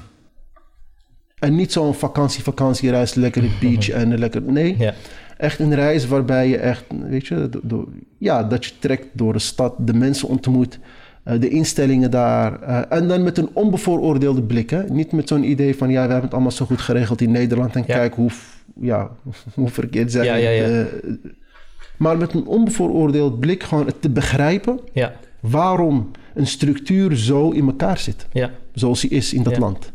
En 1.39 1.55
niet 1.55 1.71
zo'n 1.71 1.93
vakantie, 1.93 2.43
vakantiereis, 2.43 3.13
lekker 3.13 3.41
de 3.41 3.57
beach 3.61 3.89
en 3.89 4.17
lekker. 4.17 4.41
Nee, 4.41 4.77
ja, 4.77 4.93
echt 5.37 5.59
een 5.59 5.75
reis 5.75 6.07
waarbij 6.07 6.47
je 6.49 6.57
echt, 6.57 6.83
weet 7.09 7.27
je, 7.27 7.49
do- 7.49 7.59
do- 7.63 7.89
ja, 8.17 8.43
dat 8.43 8.65
je 8.65 8.71
trekt 8.79 9.07
door 9.13 9.33
de 9.33 9.39
stad, 9.39 9.73
de 9.79 9.93
mensen 9.93 10.27
ontmoet, 10.27 10.79
eh, 11.23 11.39
de 11.39 11.49
instellingen 11.49 12.11
daar. 12.11 12.61
eh, 12.61 12.97
en 12.97 13.07
dan 13.07 13.23
met 13.23 13.37
een 13.37 13.49
onbevooroordeelde 13.53 14.43
blik. 14.43 14.69
Hè? 14.69 14.83
Niet 14.83 15.11
met 15.11 15.27
zo'n 15.27 15.43
idee 15.49 15.75
van, 15.75 15.87
ja, 15.89 15.93
we 15.93 15.99
hebben 16.11 16.21
het 16.21 16.33
allemaal 16.33 16.51
zo 16.51 16.65
goed 16.65 16.81
geregeld 16.81 17.21
in 17.21 17.31
Nederland 17.31 17.75
en 17.75 17.83
Ja. 17.87 17.95
kijk 17.95 18.13
hoe, 18.15 18.29
ja, 18.79 19.09
hoe 19.55 19.69
verkeerd 19.69 20.11
zijn 20.11 20.25
Ja, 20.25 20.35
ja, 20.35 20.49
ja. 20.49 20.85
Maar 21.97 22.17
met 22.17 22.33
een 22.33 22.45
onbevooroordeeld 22.45 23.39
blik 23.39 23.63
gewoon 23.63 23.85
het 23.85 24.01
te 24.01 24.09
begrijpen 24.09 24.79
ja, 24.93 25.13
waarom 25.39 26.11
een 26.33 26.47
structuur 26.47 27.15
zo 27.17 27.49
in 27.49 27.65
elkaar 27.67 27.97
zit. 27.97 28.27
ja. 28.31 28.49
Zoals 28.73 29.01
die 29.01 29.09
is 29.09 29.33
in 29.33 29.43
dat 29.43 29.53
Ja. 29.53 29.59
land. 29.59 29.91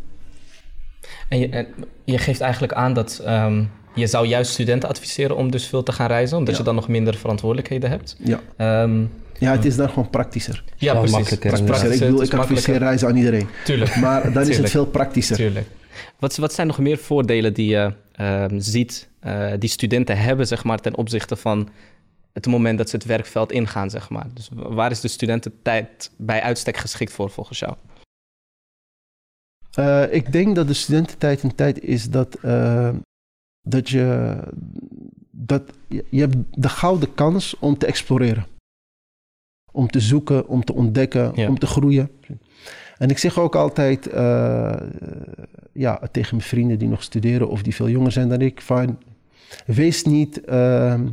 En 1.28 1.38
je, 1.38 1.48
en 1.48 1.66
je 2.04 2.18
geeft 2.18 2.40
eigenlijk 2.40 2.72
aan 2.72 2.92
dat 2.94 3.20
ehm, 3.24 3.62
je 3.94 4.06
zou 4.06 4.26
juist 4.26 4.50
studenten 4.50 4.88
adviseren 4.88 5.36
om 5.36 5.50
dus 5.50 5.66
veel 5.66 5.82
te 5.82 5.92
gaan 5.92 6.06
reizen, 6.06 6.36
omdat 6.36 6.52
Ja. 6.54 6.58
je 6.60 6.66
dan 6.66 6.74
nog 6.74 6.88
minder 6.88 7.14
verantwoordelijkheden 7.16 7.90
hebt. 7.90 8.16
Ja. 8.24 8.40
Ehm, 8.56 9.00
ja, 9.38 9.52
het 9.52 9.64
is 9.64 9.76
dan 9.76 9.88
gewoon 9.88 10.10
praktischer. 10.10 10.64
ja, 10.76 10.92
precies. 10.94 11.10
makkelijker 11.16 11.50
Het 11.50 11.60
is 11.60 11.66
en- 11.66 11.66
ik 11.66 11.72
praktischer, 11.78 12.06
bedoel, 12.06 12.22
ik 12.22 12.32
is 12.32 12.38
adviseer 12.38 12.78
reizen 12.78 13.08
aan 13.08 13.16
iedereen. 13.16 13.48
Tuurlijk. 13.64 13.96
Maar 13.96 14.32
dan 14.32 14.48
is 14.48 14.56
het 14.58 14.70
veel 14.70 14.86
praktischer. 14.86 15.36
Tuurlijk. 15.36 15.66
Wat, 16.18 16.36
wat 16.36 16.52
zijn 16.52 16.66
nog 16.66 16.78
meer 16.78 16.98
voordelen 16.98 17.54
die 17.54 17.68
je 17.70 17.92
ehm, 18.12 18.60
ziet, 18.60 19.08
eh, 19.20 19.52
die 19.58 19.68
studenten 19.68 20.18
hebben, 20.18 20.46
zeg 20.46 20.64
maar, 20.64 20.78
ten 20.80 20.96
opzichte 20.96 21.36
van 21.36 21.68
het 22.32 22.46
moment 22.46 22.78
dat 22.78 22.88
ze 22.90 22.96
het 22.96 23.04
werkveld 23.04 23.52
ingaan, 23.52 23.90
zeg 23.90 24.10
maar? 24.10 24.26
Dus 24.34 24.48
wa- 24.52 24.72
waar 24.72 24.90
is 24.90 25.00
de 25.00 25.08
studententijd 25.08 26.10
bij 26.16 26.42
uitstek 26.42 26.76
geschikt 26.76 27.12
voor, 27.12 27.30
volgens 27.30 27.58
jou? 27.58 27.74
Eh, 29.72 30.12
ik 30.12 30.32
denk 30.32 30.54
dat 30.54 30.66
de 30.66 30.72
studententijd 30.74 31.42
een 31.42 31.54
tijd 31.54 31.80
is 31.82 32.10
dat, 32.10 32.34
eh, 32.34 32.94
dat 33.60 33.88
je, 33.88 34.36
dat 35.30 35.62
je 35.88 36.04
je 36.10 36.20
hebt 36.20 36.36
de 36.50 36.68
gouden 36.68 37.14
kans 37.14 37.58
om 37.58 37.78
te 37.78 37.86
exploreren. 37.86 38.46
Om 39.72 39.88
te 39.90 40.00
zoeken, 40.00 40.48
om 40.48 40.64
te 40.64 40.72
ontdekken, 40.74 41.32
Ja. 41.34 41.48
om 41.48 41.58
te 41.58 41.66
groeien. 41.66 42.10
En 42.98 43.10
ik 43.10 43.18
zeg 43.18 43.38
ook 43.38 43.54
altijd 43.56 44.06
eh, 44.06 44.76
ja, 45.72 46.00
tegen 46.12 46.36
mijn 46.36 46.48
vrienden 46.48 46.78
die 46.78 46.88
nog 46.88 47.02
studeren 47.02 47.48
of 47.48 47.62
die 47.62 47.74
veel 47.74 47.88
jonger 47.88 48.12
zijn 48.12 48.28
dan 48.28 48.40
ik, 48.40 48.60
van 48.60 48.98
wees 49.66 50.04
niet 50.04 50.44
ehm, 50.44 51.08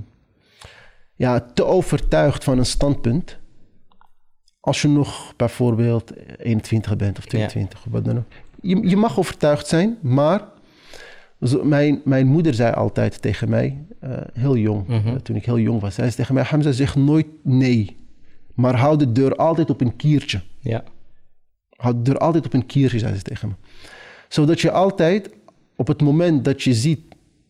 ja, 1.16 1.40
te 1.54 1.66
overtuigd 1.66 2.44
van 2.44 2.58
een 2.58 2.66
standpunt. 2.66 3.38
Als 4.60 4.82
je 4.82 4.88
nog 4.88 5.34
bijvoorbeeld 5.36 6.12
21 6.38 6.96
bent 6.96 7.18
of 7.18 7.26
22 7.26 7.86
of 7.86 7.92
wat 7.92 8.06
dan 8.06 8.18
ook. 8.18 8.24
Je, 8.62 8.88
je 8.90 8.98
mag 8.98 9.20
overtuigd 9.20 9.68
zijn, 9.68 9.98
maar 10.02 10.42
mijn, 11.64 12.02
mijn 12.04 12.28
moeder 12.28 12.54
zei 12.54 12.74
altijd 12.74 13.22
tegen 13.22 13.50
mij, 13.50 13.86
eh, 14.00 14.10
heel 14.34 14.58
jong, 14.58 14.88
Mhm. 14.88 15.08
eh, 15.08 15.16
toen 15.16 15.36
ik 15.36 15.46
heel 15.46 15.60
jong 15.60 15.82
was, 15.82 15.96
zei 15.96 16.10
ze 16.10 16.16
tegen 16.16 16.34
mij, 16.34 16.44
Hamza, 16.44 16.72
zeg 16.72 16.96
nooit 16.96 17.28
nee, 17.44 17.98
maar 18.54 18.76
hou 18.78 18.98
de 18.98 19.12
deur 19.12 19.36
altijd 19.36 19.70
op 19.70 19.82
een 19.82 19.96
kiertje. 19.96 20.42
Ja, 20.60 20.84
Houd 21.76 21.96
de 21.96 22.02
deur 22.02 22.18
altijd 22.20 22.46
op 22.46 22.54
een 22.54 22.66
kiertje, 22.66 23.00
zei 23.00 23.16
ze 23.16 23.22
tegen 23.22 23.48
me. 23.48 23.54
Zodat 24.28 24.62
je 24.62 24.72
altijd, 24.72 25.30
op 25.76 25.88
het 25.88 26.02
moment 26.02 26.46
dat 26.46 26.64
je 26.64 26.74
ziet 26.74 27.00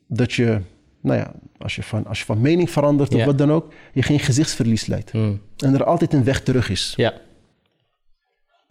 dat 0.08 0.34
je, 0.34 0.62
nou 1.02 1.20
ja, 1.20 1.32
als 1.58 1.76
je 1.76 1.84
van, 1.84 2.06
als 2.08 2.20
je 2.20 2.26
van 2.26 2.42
mening 2.42 2.70
verandert 2.70 3.14
of 3.16 3.26
wat 3.26 3.38
dan 3.38 3.52
ook, 3.52 3.74
je 3.94 4.02
geen 4.04 4.20
gezichtsverlies 4.20 4.86
leidt. 4.86 5.12
Hmm. 5.12 5.42
En 5.58 5.74
er 5.74 5.84
altijd 5.84 6.14
een 6.14 6.24
weg 6.24 6.42
terug 6.44 6.70
is. 6.70 6.94
ja, 6.96 7.14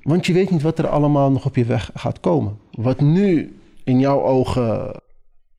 Want 0.03 0.27
je 0.27 0.33
weet 0.33 0.51
niet 0.51 0.63
wat 0.63 0.79
er 0.79 0.89
allemaal 0.89 1.31
nog 1.31 1.45
op 1.47 1.57
je 1.57 1.65
weg 1.65 1.91
gaat 1.95 2.21
komen. 2.21 2.59
Wat 2.71 3.01
nu 3.01 3.57
in 3.85 3.99
jouw 4.01 4.23
ogen 4.23 5.01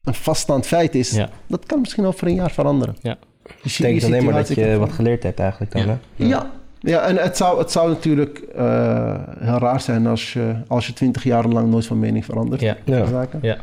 een 0.04 0.14
vaststaand 0.14 0.66
feit 0.68 0.96
is, 0.96 1.12
Ja. 1.12 1.30
dat 1.48 1.66
kan 1.66 1.80
misschien 1.80 2.06
over 2.06 2.28
een 2.28 2.36
jaar 2.36 2.52
veranderen. 2.52 2.96
ja, 3.02 3.18
Dus 3.64 3.78
je 3.78 4.02
alleen 4.06 4.24
maar 4.26 4.34
dat 4.34 4.56
je 4.56 4.78
wat 4.78 4.92
geleerd 4.92 5.24
hebt 5.24 5.40
eigenlijk 5.40 5.72
dan, 5.72 5.82
Ja. 5.86 6.00
hè? 6.16 6.26
Ja, 6.26 6.52
ja 6.86 7.02
en 7.02 7.16
het 7.18 7.38
zou, 7.38 7.60
het 7.60 7.72
zou 7.72 7.90
natuurlijk 7.90 8.38
eh, 8.56 9.16
heel 9.40 9.58
raar 9.58 9.82
zijn 9.82 10.08
als 10.08 10.34
je, 10.34 10.56
als 10.68 10.88
je 10.88 10.94
twintig 10.94 11.24
jaar 11.24 11.48
lang 11.48 11.70
nooit 11.70 11.86
van 11.86 12.00
mening 12.00 12.26
verandert. 12.26 12.62
ja, 12.62 12.78
Ja. 12.86 13.06
Zaken. 13.06 13.40
ja, 13.42 13.58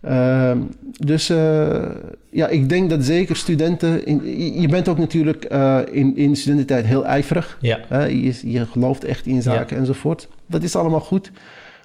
Ehm, 0.00 0.58
dus 0.98 1.30
eh, 1.30 1.84
ja, 2.30 2.48
ik 2.48 2.68
denk 2.68 2.90
dat 2.90 3.04
zeker 3.04 3.36
studenten. 3.36 4.06
In, 4.06 4.20
je- 4.60 4.68
bent 4.68 4.88
ook 4.88 4.98
natuurlijk 4.98 5.44
eh, 5.44 5.78
in, 5.90 6.16
in 6.16 6.36
studententijd 6.36 6.84
heel 6.84 7.06
ijverig. 7.06 7.58
ja, 7.60 7.78
hè, 7.88 8.04
je, 8.04 8.40
je 8.52 8.66
gelooft 8.66 9.04
echt 9.04 9.26
in 9.26 9.42
zaken 9.42 9.76
enzovoort. 9.76 10.28
Dat 10.46 10.62
is 10.62 10.76
allemaal 10.76 11.00
goed. 11.00 11.30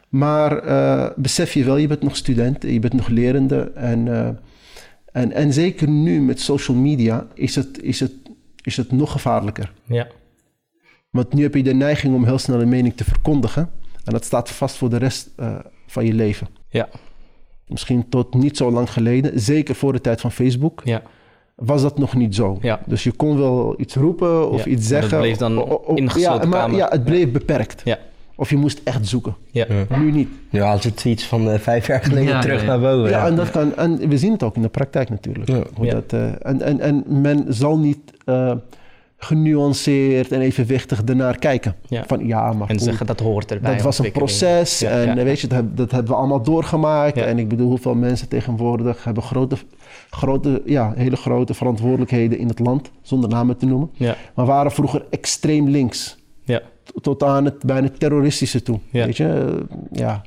Maar 0.10 0.58
eh, 0.58 1.10
besef 1.16 1.54
je 1.54 1.64
wel, 1.64 1.78
je 1.78 1.88
bent 1.88 2.02
nog 2.04 2.16
student, 2.16 2.64
je 2.64 2.80
bent 2.80 2.94
nog 2.94 3.08
lerende. 3.08 3.72
En, 3.76 4.08
eh, 4.14 4.28
en, 5.12 5.32
en 5.32 5.54
zeker 5.54 5.90
nu 5.90 6.22
met 6.22 6.40
social 6.40 6.78
media 6.78 7.28
is 7.34 7.56
het, 7.56 7.82
is 7.82 8.00
het, 8.00 8.12
is 8.64 8.78
het 8.78 8.92
nog 8.92 9.12
gevaarlijker. 9.12 9.72
ja, 9.86 10.08
Want 11.14 11.34
nu 11.34 11.42
heb 11.44 11.56
je 11.56 11.64
de 11.64 11.74
neiging 11.74 12.16
om 12.16 12.26
heel 12.26 12.38
snel 12.38 12.62
een 12.62 12.70
mening 12.70 12.96
te 12.96 13.04
verkondigen. 13.04 13.70
En 14.04 14.12
dat 14.14 14.26
staat 14.26 14.50
vast 14.52 14.76
voor 14.76 14.90
de 14.90 14.98
rest 14.98 15.30
eh, 15.36 15.56
van 15.88 16.06
je 16.06 16.14
leven. 16.14 16.48
ja, 16.70 16.90
Misschien 17.68 18.10
tot 18.10 18.34
niet 18.34 18.58
zo 18.58 18.72
lang 18.72 18.92
geleden, 18.92 19.40
zeker 19.40 19.76
voor 19.76 19.94
de 19.94 20.02
tijd 20.02 20.22
van 20.22 20.32
Facebook, 20.32 20.82
ja, 20.84 21.02
was 21.56 21.82
dat 21.82 21.98
nog 21.98 22.16
niet 22.16 22.36
zo. 22.36 22.58
Ja. 22.62 22.82
Dus 22.86 23.04
je 23.04 23.12
kon 23.12 23.38
wel 23.38 23.76
iets 23.78 23.96
roepen 23.96 24.50
of 24.50 24.66
Ja, 24.66 24.72
iets 24.72 24.88
zeggen. 24.88 25.18
bleef 25.18 25.38
dan 25.38 25.58
O- 25.62 25.82
o- 25.88 25.96
ja, 26.16 26.46
maar 26.46 26.72
ja, 26.76 26.88
het 26.90 27.04
bleef 27.04 27.32
beperkt. 27.32 27.82
ja, 27.84 27.98
Of 28.36 28.50
je 28.50 28.58
moest 28.58 28.82
echt 28.84 29.08
zoeken. 29.08 29.36
ja, 29.52 29.66
Ja. 29.90 29.98
Nu 29.98 30.12
niet. 30.12 30.30
Nu 30.50 30.62
haalt 30.62 30.82
ze 30.82 30.94
tweets 30.94 31.26
van 31.26 31.50
eh, 31.50 31.60
vijf 31.60 31.88
jaar 31.88 32.04
geleden 32.04 32.28
Ja, 32.34 32.42
terug 32.42 32.62
ja. 32.62 32.68
naar 32.68 32.80
boven. 32.80 33.10
Ja, 33.10 33.26
en, 33.28 33.36
dat 33.36 33.52
kan, 33.52 33.76
en 33.76 34.10
we 34.10 34.18
zien 34.18 34.32
het 34.32 34.44
ook 34.44 34.56
in 34.56 34.62
de 34.62 34.70
praktijk 34.70 35.10
natuurlijk. 35.10 35.50
Ja. 35.50 35.64
Hoe 35.76 35.86
Ja. 35.86 35.92
dat, 35.94 36.14
eh, 36.14 36.26
en, 36.42 36.62
en, 36.62 36.80
en 36.80 37.04
men 37.22 37.46
zal 37.48 37.78
niet 37.80 38.00
eh, 38.26 38.52
genuanceerd 39.24 40.32
en 40.32 40.42
evenwichtig 40.42 41.02
ernaar 41.06 41.38
kijken. 41.40 41.76
Ja. 41.88 42.04
Van 42.08 42.28
ja, 42.28 42.54
maar 42.54 42.68
En 42.70 42.76
goed, 42.76 42.84
zeggen 42.84 43.06
dat 43.06 43.20
hoort 43.20 43.52
erbij. 43.52 43.74
dat 43.74 43.82
was 43.84 44.00
een 44.00 44.12
proces 44.12 44.80
Ja, 44.80 44.90
en 44.90 45.16
ja. 45.16 45.24
weet 45.24 45.40
je, 45.40 45.48
dat, 45.48 45.78
dat 45.78 45.92
hebben 45.92 46.12
we 46.12 46.18
allemaal 46.18 46.42
doorgemaakt. 46.44 47.18
En 47.18 47.40
ik 47.40 47.48
bedoel, 47.48 47.68
hoeveel 47.70 47.96
mensen 47.96 48.28
tegenwoordig 48.28 49.04
hebben 49.04 49.24
grote, 49.24 49.56
grote, 50.10 50.62
ja, 50.66 50.94
hele 50.96 51.16
grote 51.16 51.54
verantwoordelijkheden 51.54 52.38
in 52.38 52.48
het 52.48 52.60
land, 52.60 52.92
zonder 53.02 53.30
namen 53.30 53.58
te 53.58 53.66
noemen. 53.66 53.90
Ja, 53.94 54.16
Maar 54.36 54.46
waren 54.46 54.72
vroeger 54.72 55.06
extreem 55.10 55.70
links, 55.70 56.18
ja, 56.44 56.62
tot 57.02 57.24
aan 57.24 57.46
het 57.46 57.64
bijna 57.66 57.90
terroristische 57.98 58.62
toe. 58.64 58.80
Ja. 58.90 59.06
Weet 59.06 59.18
je, 59.18 59.58
ja. 59.92 60.22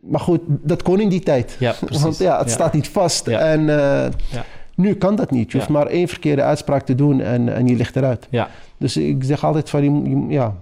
Maar 0.00 0.20
goed, 0.20 0.40
dat 0.46 0.82
kon 0.82 1.00
in 1.00 1.08
die 1.08 1.20
tijd. 1.20 1.56
ja, 1.58 1.74
precies. 1.84 2.02
Want 2.02 2.18
ja, 2.18 2.38
het 2.38 2.50
staat 2.50 2.72
niet 2.72 2.88
vast. 2.88 3.26
En 3.28 3.60
eh, 3.68 4.10
Ja. 4.30 4.44
Nu 4.82 4.94
kan 4.94 5.16
dat 5.16 5.30
niet. 5.30 5.52
Je 5.52 5.56
hoeft 5.58 5.70
maar 5.70 5.86
één 5.86 6.08
verkeerde 6.08 6.42
uitspraak 6.42 6.82
te 6.86 6.94
doen 6.94 7.20
en, 7.20 7.54
en 7.54 7.66
je 7.66 7.76
ligt 7.76 7.96
eruit. 7.96 8.26
Ja, 8.30 8.48
Dus 8.78 8.96
ik 8.96 9.24
zeg 9.24 9.44
altijd 9.44 9.70
van, 9.70 9.84
je, 10.28 10.34
ja, 10.34 10.54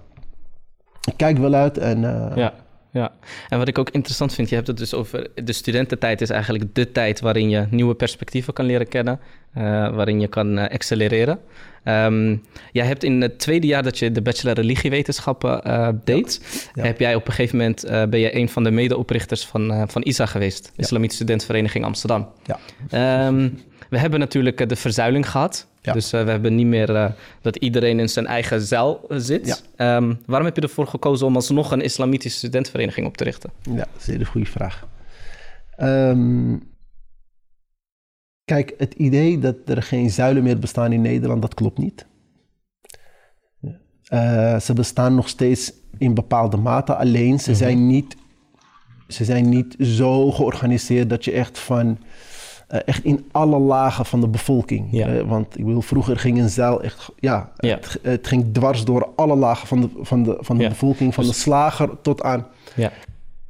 kijk 1.15 1.37
wel 1.37 1.53
uit 1.53 1.77
en... 1.77 2.03
eh, 2.03 2.35
ja, 2.37 2.53
ja. 2.91 3.11
En 3.49 3.57
wat 3.57 3.67
ik 3.67 3.77
ook 3.77 3.89
interessant 3.89 4.33
vind, 4.33 4.49
je 4.49 4.55
hebt 4.55 4.67
het 4.67 4.77
dus 4.77 4.93
over 4.93 5.27
de 5.43 5.53
studententijd 5.53 6.21
is 6.21 6.29
eigenlijk 6.29 6.75
de 6.75 6.91
tijd 6.91 7.19
waarin 7.19 7.49
je 7.49 7.67
nieuwe 7.69 7.95
perspectieven 7.95 8.53
kan 8.53 8.65
leren 8.65 8.87
kennen, 8.87 9.19
eh, 9.53 9.63
waarin 9.95 10.19
je 10.19 10.27
kan 10.27 10.57
eh, 10.57 10.73
accelereren. 10.73 11.39
Ehm, 11.83 12.35
jij 12.71 12.85
hebt 12.85 13.03
in 13.03 13.21
het 13.21 13.39
tweede 13.39 13.67
jaar 13.67 13.83
dat 13.83 13.99
je 13.99 14.11
de 14.11 14.21
bachelor 14.21 14.55
religiewetenschappen 14.55 16.01
deed, 16.03 16.41
Ja. 16.73 16.83
heb 16.83 16.99
jij 16.99 17.15
op 17.15 17.27
een 17.27 17.33
gegeven 17.33 17.57
moment 17.57 18.09
ben 18.09 18.19
je 18.19 18.35
een 18.35 18.49
van 18.49 18.63
de 18.63 18.71
medeoprichters 18.71 19.45
van, 19.45 19.89
van 19.89 20.01
ISA 20.01 20.25
geweest, 20.25 20.65
Ja. 20.75 20.83
Islamitische 20.83 21.23
Studentenvereniging 21.23 21.85
Amsterdam. 21.85 22.27
Ja. 22.43 22.59
Ehm, 22.89 23.49
we 23.91 23.99
hebben 23.99 24.19
natuurlijk 24.19 24.61
eh, 24.61 24.67
de 24.67 24.75
verzuiling 24.75 25.29
gehad. 25.29 25.67
Ja. 25.81 25.93
Dus 25.93 26.13
eh, 26.13 26.23
we 26.23 26.29
hebben 26.29 26.55
niet 26.55 26.65
meer 26.65 26.95
eh, 26.95 27.11
dat 27.41 27.55
iedereen 27.55 27.99
in 27.99 28.09
zijn 28.09 28.25
eigen 28.25 28.61
zeil 28.61 29.05
zit. 29.09 29.47
Ja. 29.47 29.57
Ehm, 29.95 30.13
waarom 30.25 30.47
heb 30.47 30.55
je 30.55 30.61
ervoor 30.61 30.87
gekozen 30.87 31.27
om 31.27 31.35
alsnog 31.35 31.71
een 31.71 31.81
islamitische 31.81 32.37
studentenvereniging 32.37 33.07
op 33.07 33.17
te 33.17 33.23
richten? 33.23 33.51
Ja, 33.63 33.75
dat 33.75 33.87
is 33.99 34.07
een 34.07 34.13
hele 34.13 34.25
goede 34.25 34.47
vraag. 34.47 34.87
Ehm, 35.75 36.57
kijk, 38.45 38.73
het 38.77 38.93
idee 38.93 39.39
dat 39.39 39.55
er 39.65 39.83
geen 39.83 40.09
zuilen 40.09 40.43
meer 40.43 40.59
bestaan 40.59 40.91
in 40.91 41.01
Nederland, 41.01 41.41
dat 41.41 41.53
klopt 41.53 41.77
niet. 41.77 42.05
Ze 44.61 44.71
bestaan 44.75 45.15
nog 45.15 45.29
steeds 45.29 45.73
in 45.97 46.13
bepaalde 46.13 46.57
mate, 46.57 46.95
alleen 46.95 47.39
ze, 47.39 47.55
zijn 47.55 47.87
niet, 47.87 48.15
ze 49.07 49.25
zijn 49.25 49.49
niet 49.49 49.75
zo 49.79 50.31
georganiseerd 50.31 51.09
dat 51.09 51.25
je 51.25 51.31
echt 51.31 51.59
van... 51.59 51.97
eh, 52.71 52.79
echt 52.85 53.03
in 53.03 53.25
alle 53.31 53.59
lagen 53.59 54.05
van 54.05 54.21
de 54.21 54.27
bevolking. 54.27 54.87
Ja. 54.91 55.07
Eh, 55.07 55.21
want 55.21 55.57
ik 55.59 55.65
bedoel, 55.65 55.81
vroeger 55.81 56.17
ging 56.17 56.39
een 56.39 56.49
zuil 56.49 56.81
echt... 56.83 57.09
Ja, 57.19 57.51
Ja. 57.57 57.75
Het, 57.75 57.99
het 58.01 58.27
ging 58.27 58.53
dwars 58.53 58.85
door 58.85 59.09
alle 59.15 59.35
lagen 59.35 59.67
van 59.67 59.81
de, 59.81 59.89
van 60.01 60.23
de, 60.23 60.37
van 60.39 60.57
de 60.57 60.63
Ja. 60.63 60.69
bevolking. 60.69 61.13
Van 61.13 61.23
de 61.25 61.33
slager 61.33 61.89
tot 62.01 62.23
aan 62.23 62.47
Ja, 62.75 62.91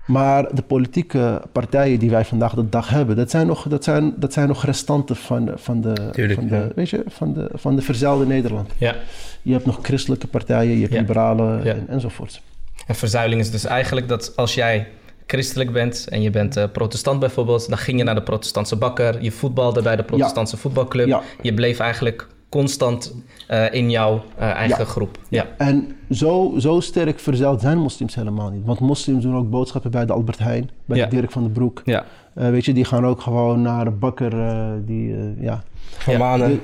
maar 0.05 0.55
de 0.55 0.61
politieke 0.61 1.41
partijen 1.51 1.99
die 1.99 2.09
wij 2.09 2.25
vandaag 2.25 2.53
de 2.53 2.69
dag 2.69 2.89
hebben, 2.89 3.15
dat 3.15 3.29
zijn 3.31 3.47
nog, 3.47 3.67
dat 3.67 3.83
zijn, 3.83 4.13
dat 4.17 4.33
zijn 4.33 4.47
nog 4.47 4.65
restanten 4.65 5.15
van 5.15 5.45
de, 5.45 5.53
van 5.55 5.81
de, 5.81 5.93
Tuurlijk, 6.11 6.39
van 6.39 6.47
de, 6.47 6.55
ja. 6.55 6.67
weet 6.75 6.89
je, 6.89 7.03
van 7.07 7.33
de, 7.33 7.49
van 7.53 7.75
de 7.75 7.81
verzelde 7.81 8.25
Nederland. 8.25 8.71
ja. 8.77 8.95
Je 9.41 9.53
hebt 9.53 9.65
nog 9.65 9.79
christelijke 9.81 10.27
partijen, 10.27 10.73
je 10.75 10.81
hebt 10.81 10.93
Ja. 10.93 10.99
liberalen 10.99 11.63
Ja. 11.63 11.73
en, 11.73 11.85
enzovoorts. 11.87 12.41
En 12.87 12.95
verzuiling 12.95 13.41
is 13.41 13.51
dus 13.51 13.65
eigenlijk 13.65 14.07
dat 14.07 14.33
als 14.35 14.53
jij 14.53 14.87
christelijk 15.35 15.71
bent 15.71 16.07
en 16.09 16.21
je 16.21 16.29
bent 16.29 16.57
eh, 16.57 16.63
protestant 16.71 17.19
bijvoorbeeld, 17.19 17.69
dan 17.69 17.77
ging 17.77 17.97
je 17.97 18.03
naar 18.03 18.15
de 18.15 18.21
protestantse 18.23 18.75
bakker, 18.75 19.23
je 19.23 19.31
voetbalde 19.31 19.81
bij 19.81 19.95
de 19.95 20.03
protestantse 20.03 20.57
voetbalclub, 20.57 21.07
Ja. 21.07 21.21
je 21.41 21.53
bleef 21.53 21.79
eigenlijk 21.79 22.27
constant 22.49 23.15
eh, 23.47 23.73
in 23.73 23.89
jouw 23.89 24.21
eh, 24.37 24.49
eigen 24.49 24.79
Ja. 24.83 24.85
groep. 24.85 25.17
Ja, 25.29 25.45
En 25.57 25.95
zo, 26.09 26.53
zo 26.57 26.79
sterk 26.79 27.19
verzeild 27.19 27.61
zijn 27.61 27.77
moslims 27.77 28.15
helemaal 28.15 28.49
niet. 28.49 28.65
Want 28.65 28.79
moslims 28.79 29.23
doen 29.23 29.35
ook 29.37 29.49
boodschappen 29.49 29.91
bij 29.91 30.05
de 30.05 30.13
Albert 30.13 30.39
Heijn, 30.39 30.69
bij 30.85 30.97
Ja. 30.97 31.05
de 31.05 31.15
Dirk 31.15 31.31
van 31.31 31.43
den 31.43 31.51
Broek. 31.51 31.81
ja, 31.85 32.05
Eh, 32.33 32.49
weet 32.49 32.65
je, 32.65 32.73
die 32.73 32.85
gaan 32.85 33.05
ook 33.05 33.21
gewoon 33.21 33.61
naar 33.61 33.85
de 33.85 33.91
bakker. 33.91 34.39
eh, 34.47 34.65
die, 34.85 35.13
eh, 35.13 35.43
ja. 35.43 35.63
Van 35.97 36.17
manen. 36.17 36.49
De- 36.49 36.59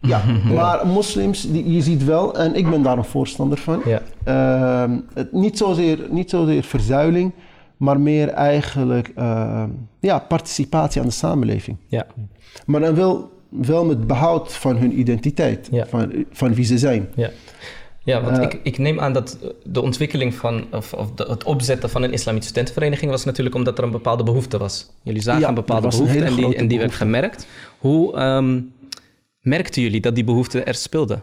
ja, 0.08 0.22
maar 0.54 0.86
moslims, 0.86 1.50
die, 1.50 1.72
je 1.72 1.80
ziet 1.82 2.04
wel, 2.04 2.34
en 2.38 2.54
ik 2.54 2.70
ben 2.70 2.82
daar 2.82 2.98
een 2.98 3.04
voorstander 3.04 3.58
van. 3.58 3.80
ja, 3.84 4.00
Ehm, 4.24 4.98
het, 5.14 5.32
niet, 5.32 5.58
zozeer, 5.58 5.98
niet 6.10 6.30
zozeer 6.30 6.62
verzuiling, 6.62 7.32
maar 7.78 8.00
meer 8.00 8.28
eigenlijk 8.28 9.10
ehm, 9.16 9.68
ja, 10.00 10.18
participatie 10.18 11.00
aan 11.00 11.06
de 11.06 11.12
samenleving. 11.12 11.76
ja, 11.86 12.06
Maar 12.66 12.80
dan 12.80 12.94
wel, 12.94 13.30
wel 13.48 13.84
met 13.84 14.06
behoud 14.06 14.52
van 14.54 14.76
hun 14.76 14.98
identiteit, 14.98 15.68
Ja. 15.70 15.86
van, 15.86 16.24
van 16.30 16.54
wie 16.54 16.64
ze 16.64 16.78
zijn. 16.78 17.08
ja. 17.14 17.30
Ja, 18.04 18.22
want 18.22 18.36
Eh, 18.38 18.42
ik, 18.44 18.60
ik 18.62 18.78
neem 18.78 19.00
aan 19.00 19.12
dat 19.12 19.38
de 19.64 19.80
ontwikkeling 19.80 20.34
van, 20.34 20.64
of, 20.72 20.92
of 20.94 21.12
de- 21.12 21.26
het 21.28 21.44
opzetten 21.44 21.90
van 21.90 22.02
een 22.02 22.12
islamitische 22.12 22.50
studentenvereniging 22.52 23.10
was 23.10 23.24
natuurlijk 23.24 23.54
omdat 23.56 23.78
er 23.78 23.84
een 23.84 23.90
bepaalde 23.90 24.22
behoefte 24.22 24.58
was. 24.58 24.90
Jullie 25.02 25.22
zagen 25.22 25.40
Ja, 25.40 25.48
een 25.48 25.54
bepaalde 25.54 25.84
een 25.86 25.90
behoefte 25.98 26.24
en 26.24 26.34
die, 26.34 26.56
en 26.56 26.68
die 26.68 26.78
werd 26.78 26.92
gemerkt. 26.92 27.46
Hoe 27.78 28.16
ehm, 28.16 28.60
merkten 29.40 29.82
jullie 29.82 30.00
dat 30.00 30.14
die 30.14 30.24
behoefte 30.24 30.62
er 30.62 30.74
speelde? 30.74 31.20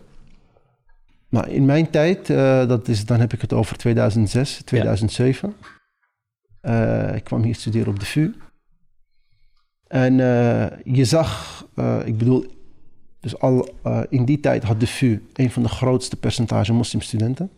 Nou, 1.30 1.50
in 1.50 1.66
mijn 1.66 1.90
tijd, 1.90 2.30
eh, 2.30 2.68
dat 2.68 2.88
is, 2.88 3.06
dan 3.06 3.20
heb 3.20 3.34
ik 3.34 3.42
het 3.42 3.54
over 3.54 3.78
2006, 3.78 4.62
2007. 4.66 5.54
Eh, 5.62 5.68
ik 7.16 7.24
kwam 7.24 7.44
hier 7.44 7.56
studeren 7.56 7.88
op 7.88 8.00
de 8.00 8.06
VU. 8.06 8.34
En 9.88 10.20
eh, 10.20 10.78
je 10.96 11.06
zag, 11.06 11.64
eh, 11.76 12.00
ik 12.06 12.18
bedoel, 12.18 12.46
dus 13.20 13.40
al 13.40 13.70
eh, 13.84 14.02
in 14.10 14.26
die 14.26 14.40
tijd 14.40 14.64
had 14.64 14.80
de 14.80 14.88
VU 14.88 15.22
een 15.34 15.52
van 15.52 15.64
de 15.64 15.70
grootste 15.70 16.16
percentage 16.16 16.74
moslimstudenten. 16.74 17.50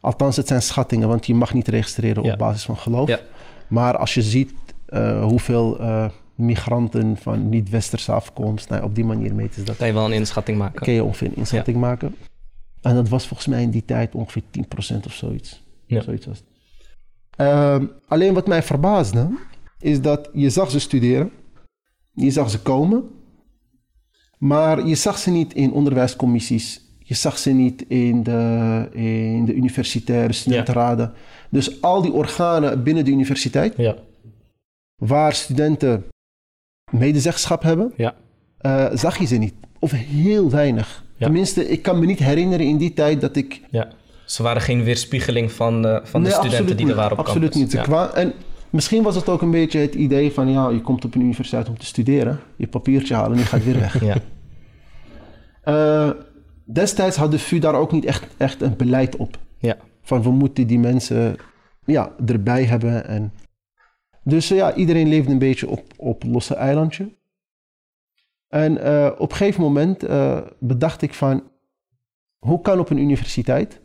Althans, 0.00 0.36
het 0.36 0.46
zijn 0.48 0.62
schattingen, 0.62 1.08
want 1.08 1.26
je 1.26 1.34
mag 1.34 1.54
niet 1.54 1.68
registreren 1.68 2.22
Ja. 2.24 2.32
op 2.32 2.38
basis 2.38 2.62
van 2.64 2.76
geloof. 2.76 3.08
Ja. 3.08 3.20
Maar 3.68 3.96
als 3.96 4.14
je 4.14 4.22
ziet 4.22 4.52
eh, 4.86 5.22
hoeveel 5.24 5.78
eh, 5.80 6.08
migranten 6.34 7.16
van 7.16 7.48
niet-westerse 7.48 8.12
afkomst, 8.12 8.68
nou, 8.68 8.82
op 8.82 8.94
die 8.94 9.04
manier 9.04 9.34
meten 9.34 9.54
ze 9.54 9.62
dat 9.62 9.76
Kan 9.76 9.86
je 9.86 9.92
wel 9.92 10.04
een 10.04 10.12
inschatting 10.12 10.58
maken? 10.58 10.82
kun 10.82 10.92
je 10.92 11.04
ongeveer 11.04 11.28
een 11.28 11.36
inschatting 11.36 11.76
maken. 11.76 12.14
En 12.82 12.94
dat 12.94 13.08
was 13.08 13.26
volgens 13.26 13.48
mij 13.48 13.62
in 13.62 13.70
die 13.70 13.84
tijd 13.84 14.14
ongeveer 14.14 14.42
10% 14.50 15.06
of 15.06 15.12
zoiets. 15.12 15.62
Ja. 15.86 16.00
zoiets 16.02 16.26
was 16.26 16.38
het. 16.38 16.46
Ehm, 17.38 17.86
alleen 18.06 18.34
wat 18.34 18.46
mij 18.46 18.62
verbaasde, 18.62 19.28
is 19.80 20.00
dat 20.00 20.30
je 20.32 20.50
zag 20.50 20.70
ze 20.70 20.80
studeren. 20.80 21.30
Je 22.12 22.30
zag 22.30 22.50
ze 22.50 22.62
komen. 22.62 23.04
Maar 24.38 24.86
je 24.86 24.94
zag 24.94 25.18
ze 25.18 25.30
niet 25.30 25.54
in 25.54 25.72
onderwijscommissies. 25.72 26.86
Je 26.98 27.14
zag 27.14 27.38
ze 27.38 27.50
niet 27.50 27.82
in 27.88 28.22
de, 28.22 28.88
in 28.92 29.44
de 29.44 29.54
universitaire 29.54 30.32
studentenraden. 30.32 31.12
Dus 31.50 31.82
al 31.82 32.02
die 32.02 32.12
organen 32.12 32.82
binnen 32.82 33.04
de 33.04 33.10
universiteit, 33.10 33.74
Ja, 33.76 33.96
waar 34.94 35.32
studenten 35.32 36.04
medezeggenschap 36.90 37.62
hebben, 37.62 37.92
ja, 37.96 38.14
eh, 38.58 38.86
zag 38.92 39.18
je 39.18 39.26
ze 39.26 39.36
niet. 39.36 39.54
Of 39.78 39.90
heel 39.90 40.50
weinig. 40.50 41.04
Tenminste, 41.18 41.68
ik 41.68 41.82
kan 41.82 41.98
me 41.98 42.06
niet 42.06 42.18
herinneren 42.18 42.66
in 42.66 42.76
die 42.76 42.92
tijd 42.92 43.20
dat 43.20 43.36
ik... 43.36 43.60
Ze 44.28 44.42
waren 44.42 44.62
geen 44.62 44.82
weerspiegeling 44.84 45.52
van 45.52 45.82
de, 45.82 46.00
van 46.04 46.22
de 46.22 46.30
studenten 46.30 46.58
absoluut 46.58 46.76
die 46.78 46.86
er 46.86 46.92
niet. 46.92 46.94
waren 46.94 47.12
op 47.12 47.18
Absoluut 47.18 47.50
campus. 47.52 47.74
niet. 47.74 47.84
Ze 47.84 47.90
Ja. 47.90 48.14
En 48.14 48.32
misschien 48.70 49.02
was 49.02 49.14
het 49.14 49.28
ook 49.28 49.42
een 49.42 49.50
beetje 49.50 49.78
het 49.78 49.94
idee 49.94 50.32
van... 50.32 50.50
ja, 50.50 50.68
je 50.68 50.80
komt 50.80 51.04
op 51.04 51.14
een 51.14 51.20
universiteit 51.20 51.68
om 51.68 51.78
te 51.78 51.86
studeren. 51.86 52.40
Je 52.56 52.66
papiertje 52.66 53.14
halen 53.14 53.32
en 53.32 53.38
je 53.38 53.44
gaat 53.44 53.64
weer 53.64 53.78
weg. 53.86 54.04
Ja, 54.04 54.16
Eh, 55.62 56.10
destijds 56.64 57.16
had 57.16 57.30
de 57.30 57.38
VU 57.38 57.58
daar 57.58 57.74
ook 57.74 57.92
niet 57.92 58.04
echt, 58.04 58.26
echt 58.36 58.60
een 58.62 58.76
beleid 58.76 59.16
op. 59.16 59.38
ja, 59.58 59.76
Van 60.02 60.22
we 60.22 60.30
moeten 60.30 60.66
die 60.66 60.78
mensen 60.78 61.36
ja, 61.84 62.12
erbij 62.26 62.64
hebben. 62.64 63.06
En... 63.06 63.32
Dus 64.24 64.50
eh, 64.50 64.56
ja, 64.56 64.74
iedereen 64.74 65.08
leefde 65.08 65.32
een 65.32 65.38
beetje 65.38 65.68
op, 65.68 65.84
op 65.96 66.22
losse 66.24 66.54
eilandje. 66.54 67.16
En 68.48 68.78
eh, 68.78 69.10
op 69.18 69.30
een 69.30 69.36
gegeven 69.36 69.62
moment 69.62 70.02
eh, 70.02 70.40
bedacht 70.58 71.02
ik 71.02 71.14
van... 71.14 71.42
hoe 72.38 72.60
kan 72.60 72.78
op 72.78 72.90
een 72.90 72.98
universiteit... 72.98 73.80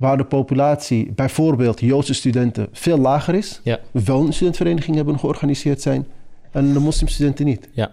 waar 0.00 0.16
de 0.16 0.24
populatie, 0.24 1.12
bijvoorbeeld 1.12 1.80
Joodse 1.80 2.14
studenten, 2.14 2.68
veel 2.72 2.98
lager 2.98 3.34
is... 3.34 3.60
ja, 3.64 3.80
wel 3.90 4.26
een 4.26 4.32
studentvereniging 4.32 4.96
hebben 4.96 5.18
georganiseerd 5.18 5.80
zijn... 5.80 6.06
en 6.50 6.72
de 6.72 6.80
moslimstudenten 6.80 7.44
niet. 7.44 7.68
ja, 7.72 7.92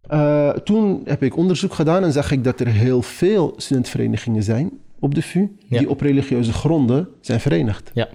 Eh, 0.00 0.50
toen 0.50 1.00
heb 1.04 1.22
ik 1.22 1.36
onderzoek 1.36 1.74
gedaan 1.74 2.04
en 2.04 2.12
zag 2.12 2.30
ik 2.30 2.44
dat 2.44 2.60
er 2.60 2.66
heel 2.66 3.02
veel 3.02 3.54
studentverenigingen 3.56 4.42
zijn 4.42 4.70
op 4.98 5.14
de 5.14 5.22
VU... 5.22 5.56
Ja. 5.68 5.78
die 5.78 5.90
op 5.90 6.00
religieuze 6.00 6.52
gronden 6.52 7.08
zijn 7.20 7.40
verenigd. 7.40 7.90
ja, 7.94 8.08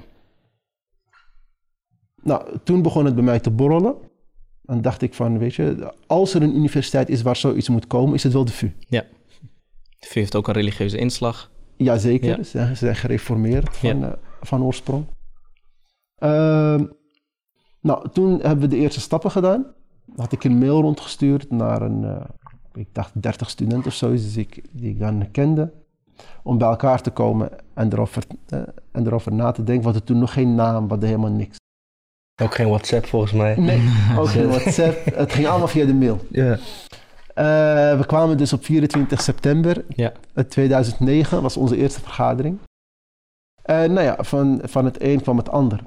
Nou, 2.24 2.58
toen 2.64 2.82
begon 2.82 3.06
het 3.06 3.16
bij 3.16 3.24
mij 3.24 3.40
te 3.40 3.52
borrelen. 3.52 3.96
En 4.66 4.82
dacht 4.82 5.02
ik 5.02 5.14
van, 5.14 5.38
weet 5.38 5.56
je, 5.56 5.94
als 6.08 6.34
er 6.34 6.42
een 6.42 6.56
universiteit 6.56 7.10
is 7.10 7.22
waar 7.22 7.36
zoiets 7.36 7.70
moet 7.70 7.88
komen, 7.88 8.14
is 8.14 8.24
het 8.24 8.34
wel 8.34 8.46
de 8.46 8.52
VU. 8.52 8.72
ja. 8.88 9.06
VU 10.08 10.20
heeft 10.20 10.36
ook 10.36 10.48
een 10.48 10.54
religieuze 10.54 10.98
inslag. 10.98 11.52
Jazeker, 11.78 12.28
Ja. 12.30 12.36
Ze, 12.36 12.44
zijn, 12.44 12.68
ze 12.68 12.76
zijn 12.86 12.96
gereformeerd 12.96 13.78
van, 13.78 14.00
Ja. 14.00 14.08
eh, 14.08 14.14
van 14.42 14.64
oorsprong. 14.64 15.06
Ehm, 16.16 16.86
nou, 17.82 18.10
toen 18.10 18.32
hebben 18.42 18.60
we 18.60 18.68
de 18.68 18.78
eerste 18.78 19.00
stappen 19.00 19.32
gedaan. 19.32 19.66
Had 20.16 20.32
ik 20.32 20.44
een 20.44 20.58
mail 20.58 20.82
rondgestuurd 20.82 21.50
naar 21.52 21.82
een, 21.82 22.04
eh, 22.04 22.26
ik 22.74 22.88
dacht 22.92 23.22
30 23.22 23.50
studenten 23.50 23.88
of 23.88 23.94
zo, 23.94 24.10
dus 24.12 24.38
ik, 24.38 24.62
die 24.72 24.90
ik 24.90 25.00
dan 25.00 25.32
kende. 25.32 25.74
Om 26.44 26.58
bij 26.58 26.68
elkaar 26.68 27.02
te 27.02 27.12
komen 27.12 27.50
en 27.74 27.94
erover, 27.94 28.24
eh, 28.50 28.60
en 28.92 29.06
erover 29.06 29.34
na 29.34 29.52
te 29.52 29.64
denken. 29.64 29.84
Want 29.84 29.96
er 29.96 30.04
toen 30.04 30.20
nog 30.20 30.34
geen 30.34 30.56
naam, 30.56 30.84
we 30.84 30.90
hadden 30.90 31.10
helemaal 31.10 31.32
niks. 31.32 31.58
Ook 32.42 32.56
geen 32.56 32.68
WhatsApp 32.68 33.06
volgens 33.06 33.32
mij. 33.32 33.56
Nee, 33.56 33.82
ook 34.20 34.28
geen 34.30 34.48
WhatsApp. 34.48 35.06
Het 35.16 35.34
ging 35.34 35.48
allemaal 35.48 35.68
via 35.68 35.86
de 35.86 35.94
mail. 35.94 36.20
Ja. 36.32 36.58
Eh, 37.36 37.98
we 37.98 38.04
kwamen 38.06 38.38
dus 38.38 38.54
op 38.54 38.66
24 38.66 39.22
september 39.22 39.86
Ja, 39.96 40.14
eh, 40.34 40.44
2009, 40.44 41.42
was 41.42 41.58
onze 41.58 41.78
eerste 41.78 42.02
vergadering. 42.02 42.60
En 43.62 43.94
nou 43.94 44.06
ja, 44.06 44.16
van, 44.20 44.62
van 44.64 44.86
het 44.86 45.02
een 45.02 45.22
kwam 45.22 45.38
het 45.38 45.50
ander. 45.50 45.80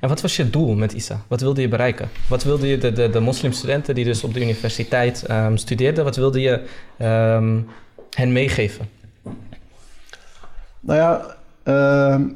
En 0.00 0.08
wat 0.08 0.20
was 0.20 0.36
je 0.36 0.50
doel 0.50 0.74
met 0.74 0.92
ISA? 0.92 1.24
Wat 1.28 1.40
wilde 1.40 1.60
je 1.60 1.68
bereiken? 1.68 2.08
Wat 2.28 2.42
wilde 2.42 2.66
je 2.66 2.78
de, 2.78 2.92
de, 2.92 3.10
de 3.10 3.20
moslimstudenten 3.20 3.94
die 3.94 4.04
dus 4.04 4.24
op 4.24 4.34
de 4.34 4.40
universiteit 4.40 5.24
ehm, 5.24 5.56
studeerden, 5.56 6.04
wat 6.04 6.16
wilde 6.16 6.40
je 6.40 6.66
ehm, 6.96 7.60
hen 8.10 8.32
meegeven? 8.32 8.88
Nou 10.80 10.98
ja, 10.98 11.36
ehm, 11.62 12.28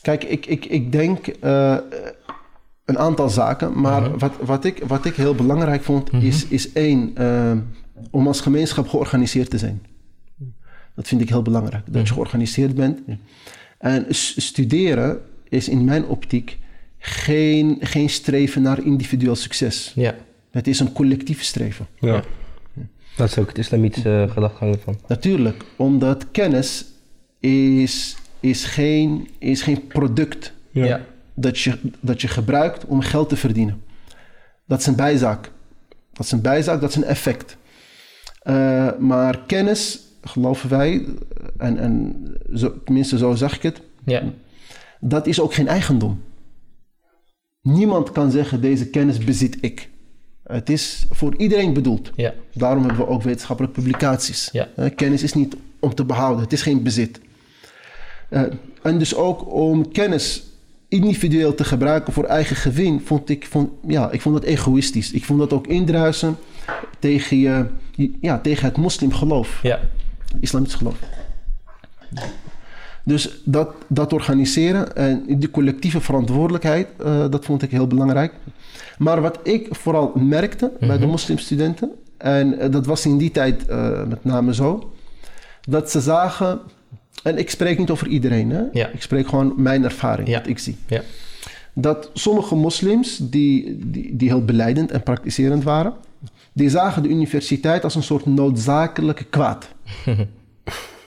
kijk, 0.00 0.24
ik, 0.24 0.46
ik, 0.46 0.64
ik 0.64 0.92
denk 0.92 1.26
eh, 1.26 1.76
een 2.92 2.98
aantal 2.98 3.28
zaken, 3.30 3.80
maar 3.80 4.02
Mhm. 4.02 4.18
wat, 4.18 4.32
wat, 4.40 4.64
ik, 4.64 4.82
wat 4.86 5.04
ik 5.04 5.14
heel 5.14 5.34
belangrijk 5.34 5.82
vond, 5.82 6.12
Mhm. 6.12 6.26
is, 6.26 6.46
is 6.46 6.72
één, 6.72 7.10
ehm, 7.14 7.58
om 8.10 8.26
als 8.26 8.40
gemeenschap 8.40 8.88
georganiseerd 8.88 9.50
te 9.50 9.58
zijn. 9.58 9.82
Dat 10.94 11.08
vind 11.08 11.20
ik 11.20 11.28
heel 11.28 11.42
belangrijk, 11.42 11.84
dat 11.84 11.94
je 11.94 12.00
Mhm. 12.00 12.12
georganiseerd 12.12 12.74
bent. 12.74 12.98
En 13.78 14.06
studeren 14.36 15.20
is 15.48 15.68
in 15.68 15.84
mijn 15.84 16.04
optiek 16.06 16.58
geen, 16.98 17.76
geen 17.80 18.10
streven 18.10 18.62
naar 18.62 18.84
individueel 18.84 19.36
succes. 19.36 19.92
Ja. 19.94 20.14
Het 20.50 20.66
is 20.66 20.80
een 20.80 20.92
collectief 20.92 21.42
streven. 21.42 21.86
Ja. 22.00 22.22
Dat 23.16 23.28
is 23.30 23.38
ook 23.38 23.48
het 23.48 23.58
islamitische 23.58 24.26
gedachtegang 24.30 24.74
ervan. 24.74 24.98
Natuurlijk, 25.08 25.64
omdat 25.76 26.26
kennis 26.30 26.84
is, 27.40 28.16
is, 28.40 28.64
geen, 28.64 29.28
is 29.38 29.62
geen 29.62 29.86
product 29.86 30.52
Ja. 30.70 31.00
Dat 31.34 31.58
je, 31.60 31.78
dat 32.00 32.20
je 32.20 32.28
gebruikt 32.28 32.84
om 32.84 33.00
geld 33.00 33.28
te 33.28 33.36
verdienen. 33.36 33.82
Dat 34.66 34.80
is 34.80 34.86
een 34.86 34.96
bijzaak. 34.96 35.50
Dat 36.12 36.24
is 36.26 36.32
een 36.32 36.40
bijzaak, 36.40 36.80
dat 36.80 36.90
is 36.90 36.96
een 36.96 37.04
effect. 37.04 37.56
Eh, 38.42 38.88
maar 38.98 39.40
kennis, 39.46 40.00
geloven 40.22 40.68
wij, 40.68 41.06
en, 41.58 41.78
en 41.78 42.22
zo, 42.54 42.82
tenminste 42.84 43.18
zo 43.18 43.34
zag 43.34 43.54
ik 43.56 43.62
het, 43.62 43.80
Ja. 44.04 44.22
dat 45.00 45.26
is 45.26 45.40
ook 45.40 45.54
geen 45.54 45.68
eigendom. 45.68 46.22
Niemand 47.62 48.12
kan 48.12 48.30
zeggen, 48.30 48.60
deze 48.60 48.86
kennis 48.90 49.18
bezit 49.18 49.56
ik. 49.60 49.90
Het 50.42 50.70
is 50.70 51.06
voor 51.10 51.36
iedereen 51.36 51.72
bedoeld. 51.72 52.10
Ja. 52.16 52.34
Daarom 52.54 52.84
hebben 52.84 53.00
we 53.06 53.10
ook 53.12 53.22
wetenschappelijke 53.22 53.80
publicaties. 53.80 54.48
Ja. 54.52 54.68
Eh, 54.76 54.90
kennis 54.96 55.22
is 55.22 55.32
niet 55.32 55.56
om 55.80 55.94
te 55.94 56.04
behouden, 56.04 56.42
het 56.42 56.52
is 56.52 56.62
geen 56.62 56.82
bezit. 56.82 57.20
Eh, 58.28 58.42
en 58.82 58.98
dus 58.98 59.14
ook 59.14 59.52
om 59.52 59.92
kennis 59.92 60.42
individueel 60.92 61.54
te 61.54 61.64
gebruiken 61.64 62.12
voor 62.12 62.24
eigen 62.24 62.56
gewin, 62.56 63.00
vond 63.04 63.28
ik, 63.28 63.46
vond, 63.46 63.70
ja, 63.86 64.10
ik 64.10 64.20
vond 64.20 64.34
dat 64.34 64.44
egoïstisch. 64.44 65.12
Ik 65.12 65.24
vond 65.24 65.38
dat 65.38 65.52
ook 65.52 65.66
indruisen 65.66 66.36
tegen, 66.98 67.36
je, 67.38 67.66
ja, 68.20 68.38
tegen 68.38 68.64
het 68.64 68.76
moslimgeloof, 68.76 69.60
Ja. 69.62 69.80
islamitisch 70.40 70.74
geloof. 70.74 70.96
Dus 73.04 73.40
dat, 73.44 73.74
dat 73.88 74.12
organiseren 74.12 74.96
en 74.96 75.24
die 75.38 75.50
collectieve 75.50 76.00
verantwoordelijkheid, 76.00 76.88
eh, 77.04 77.24
dat 77.30 77.44
vond 77.44 77.62
ik 77.62 77.70
heel 77.70 77.86
belangrijk. 77.86 78.32
Maar 78.98 79.20
wat 79.20 79.38
ik 79.42 79.68
vooral 79.70 80.12
merkte 80.14 80.72
bij 80.80 80.98
de 80.98 81.06
moslimstudenten, 81.06 81.90
en 82.16 82.58
eh, 82.58 82.70
dat 82.70 82.86
was 82.86 83.06
in 83.06 83.18
die 83.18 83.30
tijd 83.30 83.66
eh, 83.66 84.04
met 84.08 84.24
name 84.24 84.54
zo, 84.54 84.92
dat 85.68 85.90
ze 85.90 86.00
zagen, 86.00 86.60
en 87.22 87.38
ik 87.38 87.50
spreek 87.50 87.78
niet 87.78 87.90
over 87.90 88.06
iedereen, 88.06 88.50
hè? 88.50 88.62
Ja. 88.72 88.86
ik 88.88 89.02
spreek 89.02 89.28
gewoon 89.28 89.52
mijn 89.56 89.84
ervaring, 89.84 90.28
Ja. 90.28 90.38
wat 90.38 90.48
ik 90.48 90.58
zie. 90.58 90.76
Ja. 90.86 91.00
Dat 91.74 92.10
sommige 92.14 92.54
moslims 92.54 93.16
die, 93.22 93.78
die, 93.86 94.16
die 94.16 94.28
heel 94.28 94.44
beleidend 94.44 94.90
en 94.90 95.02
praktiserend 95.02 95.62
waren, 95.64 95.92
die 96.52 96.68
zagen 96.70 97.02
de 97.02 97.08
universiteit 97.08 97.84
als 97.84 97.94
een 97.94 98.02
soort 98.02 98.26
noodzakelijke 98.26 99.24
kwaad. 99.24 99.68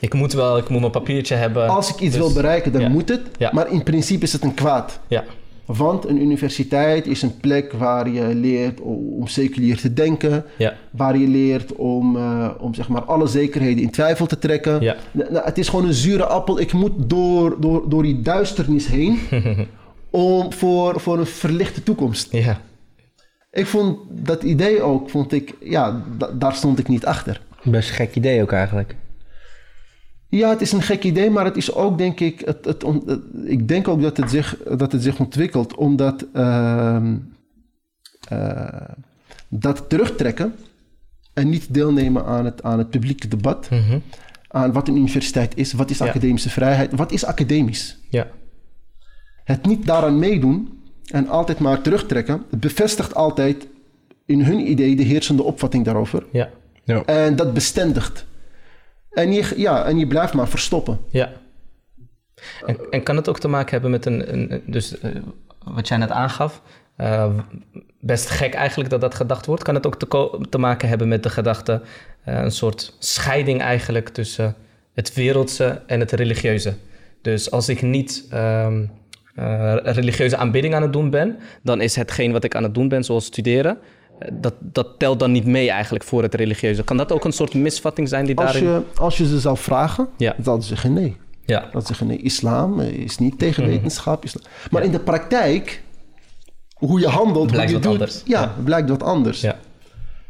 Ik 0.00 0.14
moet 0.14 0.32
wel, 0.32 0.58
ik 0.58 0.68
moet 0.68 0.80
mijn 0.80 0.92
papiertje 0.92 1.34
hebben. 1.34 1.68
Als 1.68 1.88
ik 1.88 2.00
iets 2.00 2.14
Dus- 2.16 2.24
wil 2.24 2.32
bereiken, 2.32 2.72
dan 2.72 2.90
moet 2.92 3.08
het. 3.08 3.52
Maar 3.52 3.70
in 3.72 3.82
principe 3.82 4.24
is 4.24 4.32
het 4.32 4.42
een 4.42 4.54
kwaad. 4.54 4.98
Ja. 5.08 5.24
Want 5.66 6.08
een 6.08 6.20
universiteit 6.22 7.06
is 7.06 7.22
een 7.22 7.36
plek 7.36 7.72
waar 7.72 8.08
je 8.10 8.34
leert 8.34 8.80
om 8.80 9.26
seculier 9.26 9.76
te 9.76 9.92
denken. 9.92 10.44
Ja. 10.56 10.74
Waar 10.90 11.18
je 11.18 11.28
leert 11.28 11.72
om, 11.72 12.16
eh, 12.16 12.50
om 12.58 12.74
zeg 12.74 12.88
maar 12.88 13.02
alle 13.04 13.26
zekerheden 13.26 13.82
in 13.82 13.90
twijfel 13.90 14.26
te 14.26 14.38
trekken. 14.38 14.80
Ja. 14.80 14.96
Nou, 15.12 15.44
het 15.44 15.58
is 15.58 15.68
gewoon 15.68 15.86
een 15.86 15.94
zure 15.94 16.24
appel. 16.26 16.60
Ik 16.60 16.72
moet 16.72 16.92
door, 16.96 17.60
door, 17.60 17.88
door 17.88 18.02
die 18.02 18.20
duisternis 18.22 18.86
heen 18.86 19.18
om 20.10 20.52
voor, 20.52 21.00
voor 21.00 21.18
een 21.18 21.26
verlichte 21.26 21.82
toekomst. 21.82 22.32
Ja. 22.32 22.60
Ik 23.52 23.66
vond 23.66 23.98
dat 24.08 24.42
idee 24.42 24.82
ook, 24.82 25.10
vond 25.10 25.32
ik, 25.32 25.54
ja, 25.60 26.02
da- 26.18 26.30
daar 26.32 26.54
stond 26.54 26.78
ik 26.78 26.88
niet 26.88 27.06
achter. 27.06 27.40
Best 27.62 27.88
een 27.88 27.94
gek 27.94 28.14
idee 28.14 28.42
ook 28.42 28.52
eigenlijk. 28.52 28.94
Ja, 30.28 30.48
het 30.50 30.60
is 30.60 30.72
een 30.72 30.82
gek 30.82 31.04
idee, 31.04 31.30
maar 31.30 31.44
het 31.44 31.56
is 31.56 31.74
ook, 31.74 31.98
denk 31.98 32.20
ik, 32.20 32.40
het, 32.44 32.64
het, 32.64 32.84
ik 33.44 33.68
denk 33.68 33.88
ook 33.88 34.02
dat 34.02 34.16
het 34.16 34.30
zich, 34.30 34.56
dat 34.76 34.92
het 34.92 35.02
zich 35.02 35.18
ontwikkelt 35.20 35.74
omdat 35.74 36.26
ehm, 36.32 37.16
eh, 38.28 38.80
dat 39.48 39.88
terugtrekken 39.88 40.54
en 41.32 41.48
niet 41.48 41.74
deelnemen 41.74 42.24
aan 42.24 42.44
het, 42.44 42.62
aan 42.62 42.78
het 42.78 42.90
publieke 42.90 43.28
debat, 43.28 43.70
Mhm. 43.70 43.98
aan 44.48 44.72
wat 44.72 44.88
een 44.88 44.96
universiteit 44.96 45.56
is, 45.56 45.72
wat 45.72 45.90
is 45.90 45.98
Ja. 45.98 46.06
academische 46.06 46.50
vrijheid, 46.50 46.92
wat 46.94 47.12
is 47.12 47.24
academisch. 47.24 47.98
Ja. 48.08 48.26
Het 49.44 49.66
niet 49.66 49.86
daaraan 49.86 50.18
meedoen 50.18 50.80
en 51.06 51.28
altijd 51.28 51.58
maar 51.58 51.80
terugtrekken, 51.82 52.42
bevestigt 52.50 53.14
altijd 53.14 53.66
in 54.26 54.42
hun 54.42 54.70
idee 54.70 54.96
de 54.96 55.02
heersende 55.02 55.42
opvatting 55.42 55.84
daarover. 55.84 56.26
Ja. 56.32 56.50
Ja. 56.84 57.04
En 57.04 57.36
dat 57.36 57.52
bestendigt. 57.54 58.26
En 59.16 59.32
je, 59.32 59.52
ja, 59.56 59.84
en 59.84 59.98
je 59.98 60.06
blijft 60.06 60.34
maar 60.34 60.48
verstoppen. 60.48 60.98
Ja. 61.10 61.32
En, 62.66 62.78
en 62.90 63.02
kan 63.02 63.16
het 63.16 63.28
ook 63.28 63.38
te 63.38 63.48
maken 63.48 63.70
hebben 63.70 63.90
met 63.90 64.06
een, 64.06 64.32
een 64.32 64.62
dus 64.66 65.00
eh, 65.00 65.10
wat 65.64 65.88
jij 65.88 65.96
net 65.96 66.10
aangaf, 66.10 66.62
eh, 66.96 67.34
best 68.00 68.30
gek 68.30 68.54
eigenlijk 68.54 68.90
dat 68.90 69.00
dat 69.00 69.14
gedacht 69.14 69.46
wordt. 69.46 69.62
Kan 69.62 69.74
het 69.74 69.86
ook 69.86 69.98
te, 69.98 70.46
te 70.50 70.58
maken 70.58 70.88
hebben 70.88 71.08
met 71.08 71.22
de 71.22 71.30
gedachte, 71.30 71.82
eh, 72.24 72.34
een 72.42 72.50
soort 72.50 72.96
scheiding 72.98 73.60
eigenlijk 73.60 74.08
tussen 74.08 74.54
het 74.94 75.14
wereldse 75.14 75.82
en 75.86 76.00
het 76.00 76.12
religieuze. 76.12 76.74
Dus 77.22 77.50
als 77.50 77.68
ik 77.68 77.82
niet 77.82 78.26
ehm, 78.30 78.84
eh, 79.34 79.76
religieuze 79.82 80.36
aanbidding 80.36 80.74
aan 80.74 80.82
het 80.82 80.92
doen 80.92 81.10
ben, 81.10 81.38
dan 81.62 81.80
is 81.80 81.96
hetgeen 81.96 82.32
wat 82.32 82.44
ik 82.44 82.54
aan 82.54 82.62
het 82.62 82.74
doen 82.74 82.88
ben, 82.88 83.04
zoals 83.04 83.24
studeren, 83.24 83.78
dat, 84.32 84.54
dat 84.60 84.88
telt 84.98 85.18
dan 85.18 85.32
niet 85.32 85.46
mee 85.46 85.70
eigenlijk 85.70 86.04
voor 86.04 86.22
het 86.22 86.34
religieuze. 86.34 86.82
Kan 86.84 86.96
dat 86.96 87.12
ook 87.12 87.24
een 87.24 87.32
soort 87.32 87.54
misvatting 87.54 88.08
zijn 88.08 88.26
die 88.26 88.36
Als 88.36 88.52
daarin... 88.52 88.70
je, 88.70 88.82
als 88.94 89.16
je 89.16 89.26
ze 89.26 89.40
zou 89.40 89.56
vragen, 89.56 90.08
Ja. 90.16 90.34
dan 90.38 90.62
zeggen 90.62 90.92
nee. 90.92 91.16
Ja, 91.44 91.68
Dat 91.72 91.80
ze 91.80 91.86
zeggen 91.86 92.06
nee, 92.06 92.16
islam 92.18 92.80
is 92.80 93.18
niet 93.18 93.38
tegen 93.38 93.62
Mhm. 93.62 93.72
wetenschap. 93.72 94.24
Islam. 94.24 94.44
Maar 94.70 94.82
in 94.84 94.90
de 94.90 94.98
praktijk, 95.00 95.82
hoe 96.74 97.00
je 97.00 97.06
handelt, 97.08 97.50
Blijkt 97.50 97.70
hoe 97.72 97.80
je 97.80 97.88
wat 97.88 97.98
doet, 97.98 98.00
anders. 98.08 98.22
Ja, 98.24 98.40
Ja. 98.40 98.54
blijkt 98.64 98.88
wat 98.88 99.02
anders. 99.02 99.40
ja, 99.40 99.56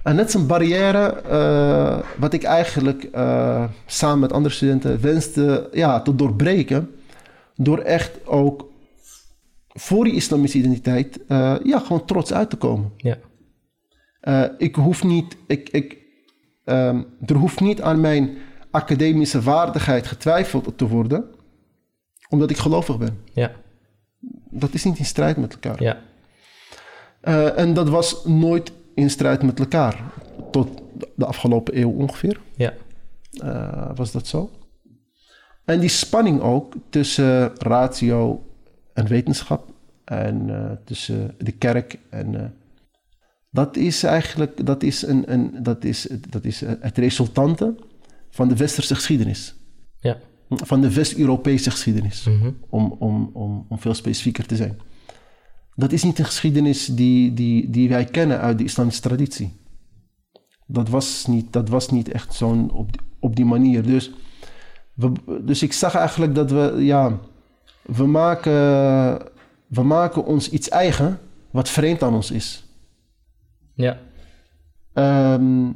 En 0.03 0.18
is 0.18 0.35
een 0.35 0.46
barrière 0.46 1.07
eh, 1.07 1.99
wat 2.18 2.33
ik 2.33 2.42
eigenlijk 2.42 3.03
eh, 3.12 3.64
samen 3.87 4.18
met 4.18 4.33
andere 4.33 4.55
studenten 4.55 5.01
wenste 5.01 5.68
ja, 5.72 6.01
te 6.03 6.14
doorbreken. 6.14 6.90
Door 7.55 7.79
echt 7.79 8.27
ook 8.27 8.68
voor 9.68 10.05
die 10.05 10.14
islamische 10.14 10.59
identiteit 10.59 11.18
eh, 11.29 11.55
ja, 11.64 11.79
gewoon 11.79 12.05
trots 12.05 12.33
uit 12.33 12.51
te 12.51 12.57
komen. 12.57 12.92
ja, 12.96 13.16
Eh, 14.26 14.44
ik 14.58 14.74
hoef 14.74 15.04
niet, 15.04 15.36
ik, 15.46 15.68
ik, 15.68 15.96
ehm, 16.64 17.02
er 17.26 17.34
hoeft 17.34 17.60
niet 17.60 17.82
aan 17.82 18.00
mijn 18.00 18.36
academische 18.70 19.40
waardigheid 19.40 20.06
getwijfeld 20.06 20.78
te 20.78 20.88
worden, 20.88 21.24
omdat 22.28 22.50
ik 22.50 22.56
gelovig 22.56 22.98
ben. 22.98 23.18
ja, 23.32 23.52
Dat 24.50 24.74
is 24.74 24.84
niet 24.84 24.98
in 24.98 25.04
strijd 25.04 25.36
met 25.36 25.52
elkaar. 25.52 25.82
ja. 25.82 25.98
Eh, 27.20 27.58
en 27.58 27.74
dat 27.74 27.88
was 27.88 28.24
nooit 28.24 28.72
in 28.94 29.10
strijd 29.10 29.42
met 29.42 29.58
elkaar. 29.58 30.00
Tot 30.50 30.82
de 31.14 31.26
afgelopen 31.26 31.78
eeuw 31.80 31.90
ongeveer 31.90 32.40
Ja, 32.56 32.74
eh, 33.42 33.90
was 33.94 34.12
dat 34.12 34.26
zo. 34.26 34.50
En 35.64 35.80
die 35.80 35.88
spanning 35.88 36.40
ook 36.40 36.74
tussen 36.90 37.52
ratio 37.58 38.46
en 38.92 39.06
wetenschap 39.06 39.68
en 40.04 40.50
tussen 40.84 41.34
de 41.38 41.52
kerk 41.52 41.98
en 42.10 42.54
dat 43.56 43.76
is 43.76 44.02
eigenlijk 44.02 44.66
dat 44.66 44.82
is 44.82 45.02
een, 45.06 45.32
een, 45.32 45.62
dat 45.62 45.84
is, 45.84 46.08
dat 46.28 46.44
is 46.44 46.60
het 46.60 46.98
resultante 46.98 47.74
van 48.30 48.48
de 48.48 48.56
westerse 48.56 48.94
geschiedenis. 48.94 49.54
ja. 50.00 50.16
Van 50.48 50.80
de 50.80 50.92
West-Europese 50.94 51.70
geschiedenis, 51.70 52.24
Mhm. 52.24 52.50
om, 52.68 52.96
om, 52.98 53.30
om, 53.32 53.66
om 53.68 53.78
veel 53.78 53.94
specifieker 53.94 54.46
te 54.46 54.56
zijn. 54.56 54.76
Dat 55.74 55.92
is 55.92 56.02
niet 56.02 56.18
een 56.18 56.24
geschiedenis 56.24 56.86
die, 56.86 57.34
die, 57.34 57.70
die 57.70 57.88
wij 57.88 58.04
kennen 58.04 58.40
uit 58.40 58.58
de 58.58 58.64
islamische 58.64 59.00
traditie. 59.00 59.52
Dat 60.66 60.88
was 60.88 61.26
niet, 61.26 61.52
dat 61.52 61.68
was 61.68 61.88
niet 61.90 62.08
echt 62.10 62.34
zo'n 62.34 62.70
op, 62.70 62.92
die- 62.92 63.00
op 63.20 63.36
die 63.36 63.44
manier. 63.44 63.82
Dus, 63.82 64.10
we, 64.94 65.12
dus 65.44 65.62
ik 65.62 65.72
zag 65.72 65.94
eigenlijk 65.94 66.34
dat 66.34 66.50
we, 66.50 66.74
ja, 66.78 67.18
we 67.82 68.06
maken, 68.06 68.52
we 69.66 69.82
maken 69.82 70.24
ons 70.24 70.50
iets 70.50 70.68
eigen 70.68 71.18
wat 71.50 71.68
vreemd 71.68 72.02
aan 72.02 72.14
ons 72.14 72.30
is. 72.30 72.64
Ja, 73.76 73.98
Ehm, 74.96 75.66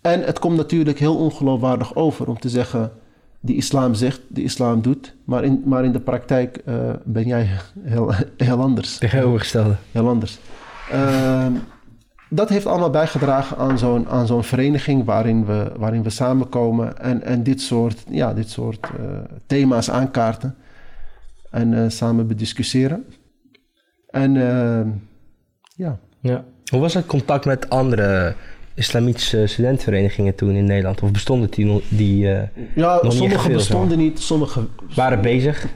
en 0.00 0.20
het 0.24 0.38
komt 0.38 0.56
natuurlijk 0.56 0.98
heel 0.98 1.16
ongeloofwaardig 1.16 1.94
over 1.94 2.28
om 2.28 2.38
te 2.38 2.48
zeggen: 2.48 2.92
die 3.40 3.56
islam 3.56 3.94
zegt, 3.94 4.20
de 4.28 4.42
islam 4.42 4.82
doet, 4.82 5.16
maar 5.24 5.44
in, 5.44 5.62
maar 5.64 5.84
in 5.84 5.92
de 5.92 6.00
praktijk 6.00 6.56
eh, 6.56 6.90
ben 7.04 7.26
jij 7.26 7.48
heel, 7.82 8.12
heel 8.36 8.60
anders. 8.60 8.98
Tegenovergestelde. 8.98 9.76
Heel 9.92 10.08
anders. 10.08 10.38
Ehm, 10.90 11.52
dat 12.28 12.48
heeft 12.48 12.66
allemaal 12.66 12.90
bijgedragen 12.90 13.56
aan 13.56 13.78
zo'n, 13.78 14.08
aan 14.08 14.26
zo'n 14.26 14.44
vereniging 14.44 15.04
waarin 15.04 15.44
we, 15.44 15.72
waarin 15.76 16.02
we 16.02 16.10
samenkomen 16.10 16.98
en, 16.98 17.22
en 17.22 17.42
dit 17.42 17.60
soort, 17.60 18.04
ja, 18.10 18.34
dit 18.34 18.50
soort 18.50 18.84
eh, 18.84 19.18
thema's 19.46 19.90
aankaarten 19.90 20.54
en 21.50 21.74
eh, 21.74 21.88
samen 21.88 22.26
bediscussiëren. 22.26 23.04
En 24.10 24.36
ehm, 24.36 24.88
ja. 25.74 25.98
ja. 26.20 26.44
Hoe 26.70 26.80
was 26.80 26.94
het 26.94 27.06
contact 27.06 27.44
met 27.44 27.70
andere 27.70 28.34
islamitische 28.74 29.46
studentenverenigingen 29.46 30.34
toen 30.34 30.54
in 30.54 30.64
Nederland? 30.64 31.02
Of 31.02 31.10
bestonden 31.10 31.50
die, 31.50 31.64
nog- 31.64 31.82
die 31.88 32.32
eh, 32.32 32.48
Ja, 32.74 33.00
sommige 33.10 33.38
veel, 33.40 33.52
bestonden 33.54 33.98
niet, 33.98 34.18
sommige 34.20 34.66
waren 34.94 35.20
bezig? 35.20 35.66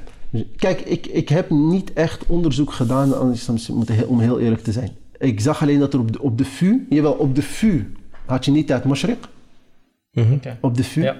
Kijk, 0.57 0.81
ik, 0.81 1.07
ik 1.07 1.29
heb 1.29 1.51
niet 1.51 1.93
echt 1.93 2.27
onderzoek 2.27 2.73
gedaan 2.73 3.15
aan 3.15 3.27
de 3.29 3.35
islam, 3.35 3.57
moet 3.77 3.89
heel- 3.89 4.07
om 4.07 4.21
heel 4.21 4.41
eerlijk 4.41 4.63
te 4.63 4.73
zijn. 4.73 4.91
Ik 5.19 5.41
zag 5.41 5.63
alleen 5.63 5.79
dat 5.79 5.93
er 5.95 6.01
op 6.01 6.13
de, 6.13 6.21
op 6.23 6.39
de 6.39 6.45
VU, 6.45 6.87
jawel, 6.89 7.13
op 7.13 7.35
de 7.35 7.43
VU 7.43 7.83
had 8.27 8.45
je 8.45 8.51
niet 8.51 8.73
uit 8.73 8.85
Mashriq, 8.85 9.19
Oké. 10.15 10.59
op 10.61 10.77
de 10.77 10.85
VU. 10.85 11.03
Ja. 11.03 11.17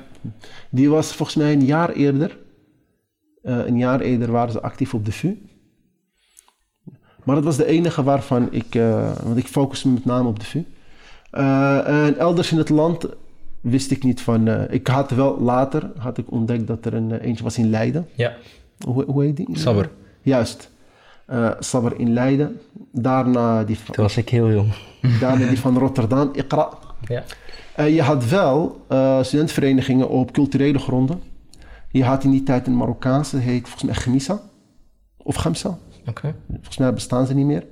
Die 0.71 0.89
was 0.89 1.13
volgens 1.15 1.37
mij 1.37 1.53
een 1.53 1.65
jaar 1.65 1.91
eerder. 1.93 2.37
eh, 3.43 3.59
een 3.67 3.79
jaar 3.79 4.01
eerder 4.01 4.31
waren 4.31 4.53
ze 4.53 4.61
actief 4.61 4.95
op 4.95 5.05
de 5.05 5.13
VU. 5.13 5.35
Maar 7.25 7.35
dat 7.35 7.45
was 7.45 7.57
de 7.57 7.67
enige 7.67 8.03
waarvan 8.03 8.49
ik, 8.53 8.75
eh, 8.75 9.13
want 9.23 9.37
ik 9.37 9.47
focus 9.47 9.83
me 9.85 9.93
met 9.93 10.05
name 10.05 10.29
op 10.29 10.39
de 10.41 10.45
VU. 10.47 10.65
Eh, 11.31 11.89
en 12.07 12.19
elders 12.19 12.53
in 12.53 12.59
het 12.59 12.69
land 12.69 13.07
wist 13.61 13.91
ik 13.91 14.03
niet 14.05 14.21
van. 14.21 14.49
eh, 14.49 14.75
ik 14.75 14.87
had 14.87 15.11
wel 15.11 15.41
later 15.41 15.91
had 15.99 16.19
ik 16.19 16.31
ontdekt 16.31 16.67
dat 16.67 16.85
er 16.87 16.95
een 16.95 17.13
eentje 17.13 17.45
was 17.45 17.59
in 17.59 17.71
Leiden. 17.71 18.09
Ja. 18.15 18.33
Hoe, 18.87 19.05
hoe 19.05 19.23
heet 19.23 19.37
die? 19.37 19.49
Sabber. 19.53 19.91
Juist. 20.23 20.71
Sabber 21.59 21.99
in 21.99 22.13
Leiden. 22.13 22.61
Daarna 22.93 23.65
die, 23.65 23.79
van- 23.79 23.95
Toen 23.95 24.05
was 24.05 24.17
ik 24.17 24.29
heel 24.29 24.51
jong. 24.53 24.73
daarna 25.21 25.47
die 25.49 25.59
van 25.61 25.79
Rotterdam, 25.79 26.31
Iqra. 26.33 26.69
Ja. 27.07 27.23
Je 27.85 28.03
had 28.03 28.29
wel 28.29 28.81
studentenverenigingen 29.23 30.09
op 30.09 30.33
culturele 30.33 30.79
gronden. 30.79 31.23
Je 31.91 32.05
had 32.05 32.25
in 32.25 32.31
die 32.31 32.43
tijd 32.43 32.67
een 32.67 32.77
Marokkaanse, 32.77 33.37
heet 33.37 33.63
volgens 33.69 33.83
mij 33.83 33.95
Gemisa. 33.95 34.41
Of 35.17 35.35
Gemsa. 35.37 35.79
Oké. 36.09 36.35
Volgens 36.53 36.79
mij 36.79 36.93
bestaan 36.95 37.27
ze 37.27 37.35
niet 37.35 37.47
meer. 37.47 37.65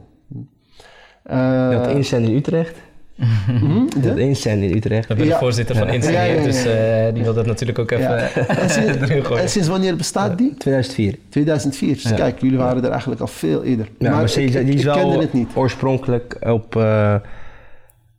Eh, 1.23 1.37
Je 1.71 1.77
had 1.77 1.91
Incen 1.91 2.23
in 2.25 2.37
Utrecht. 2.37 2.77
mhm, 3.15 3.73
Je 3.75 4.01
de? 4.01 4.09
had 4.09 4.19
Incen 4.19 4.63
in 4.63 4.77
Utrecht. 4.77 5.09
We 5.09 5.15
hebben 5.15 5.33
de 5.33 5.39
voorzitter 5.39 5.77
van 5.77 5.87
Ja. 5.87 5.93
Insight 5.93 6.17
Ja, 6.17 6.23
ja, 6.23 6.33
ja, 6.35 6.43
dus 6.43 6.65
eh, 6.65 7.15
die 7.15 7.23
wil 7.23 7.35
dat 7.35 7.47
natuurlijk 7.47 7.79
ook 7.79 7.91
even 7.91 8.11
Ja. 8.11 8.19
En, 8.47 8.71
sinds, 8.71 8.97
erin 9.11 9.25
gooien. 9.25 9.43
en 9.43 9.49
sinds 9.49 9.69
wanneer 9.69 9.97
bestaat 9.97 10.39
die? 10.39 10.55
2004. 10.59 11.19
2004. 11.29 11.93
Dus 11.95 12.03
Ja. 12.03 12.11
kijk, 12.15 12.41
jullie 12.41 12.59
waren 12.59 12.85
er 12.85 12.91
eigenlijk 12.91 13.21
al 13.21 13.27
veel 13.27 13.63
eerder. 13.65 13.89
Ja, 13.99 14.11
maar, 14.11 14.29
ze- 14.29 14.43
ik, 14.43 14.53
die 14.53 14.61
ik- 14.61 14.69
is 14.69 14.75
ik 14.81 14.85
wel 14.85 14.95
kende 14.95 15.19
het 15.19 15.33
niet. 15.33 15.49
oorspronkelijk 15.55 16.37
op 16.41 16.77
eh, 16.77 17.15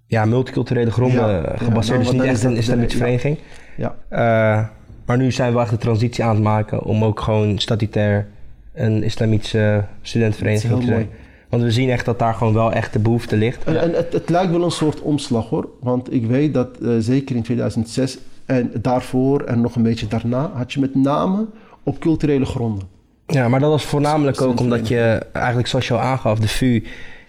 ja, 0.08 0.26
multiculturele 0.26 0.92
gronden 0.92 1.28
Ja, 1.28 1.38
eh, 1.44 1.52
ja, 1.52 1.58
gebaseerd. 1.66 1.88
nou, 1.88 2.00
dus 2.04 2.12
niet 2.12 2.18
dan 2.22 2.26
echt 2.30 2.36
is 2.38 2.42
dat 2.42 2.52
een 2.52 2.58
islamitische 2.58 2.98
ja. 2.98 3.04
vereniging. 3.04 3.38
Ja. 3.78 3.96
Eh, 4.10 4.66
maar 5.06 5.18
nu 5.18 5.32
zijn 5.32 5.54
we 5.54 5.60
echt 5.60 5.70
de 5.70 5.78
transitie 5.78 6.24
aan 6.24 6.36
het 6.36 6.44
maken 6.44 6.84
om 6.84 7.04
ook 7.04 7.20
gewoon 7.20 7.60
statutair 7.60 8.28
een 8.74 9.04
islamitische 9.04 9.84
studentenvereniging 10.02 10.80
te 10.80 10.86
zijn. 10.86 11.10
Want 11.50 11.64
we 11.64 11.72
zien 11.72 11.90
echt 11.90 12.06
dat 12.06 12.20
daar 12.20 12.34
gewoon 12.34 12.54
wel 12.54 12.72
echt 12.72 12.94
de 12.94 13.00
behoefte 13.00 13.38
ligt. 13.38 13.64
En, 13.64 13.82
en 13.82 13.94
het, 13.94 14.14
het 14.14 14.30
lijkt 14.30 14.52
wel 14.52 14.64
een 14.64 14.72
soort 14.72 15.02
omslag 15.02 15.50
hoor. 15.50 15.70
Want 15.80 16.14
ik 16.14 16.26
weet 16.26 16.54
dat 16.54 16.78
eh, 16.78 16.90
zeker 17.00 17.36
in 17.36 17.44
2006 17.44 18.18
en 18.46 18.72
daarvoor 18.82 19.42
en 19.42 19.62
nog 19.62 19.76
een 19.76 19.84
beetje 19.84 20.08
daarna 20.08 20.52
had 20.54 20.74
je 20.74 20.80
met 20.80 20.96
name 20.96 21.46
op 21.84 22.00
culturele 22.00 22.46
gronden. 22.46 22.88
Ja, 23.28 23.50
maar 23.50 23.60
dat 23.60 23.70
was 23.70 23.86
voornamelijk 23.86 24.42
ook 24.42 24.60
omdat 24.60 24.88
je, 24.88 25.26
eigenlijk 25.34 25.68
zoals 25.68 25.88
je 25.88 25.94
al 25.94 26.00
aangaf, 26.00 26.40
de 26.40 26.48
VU 26.48 26.84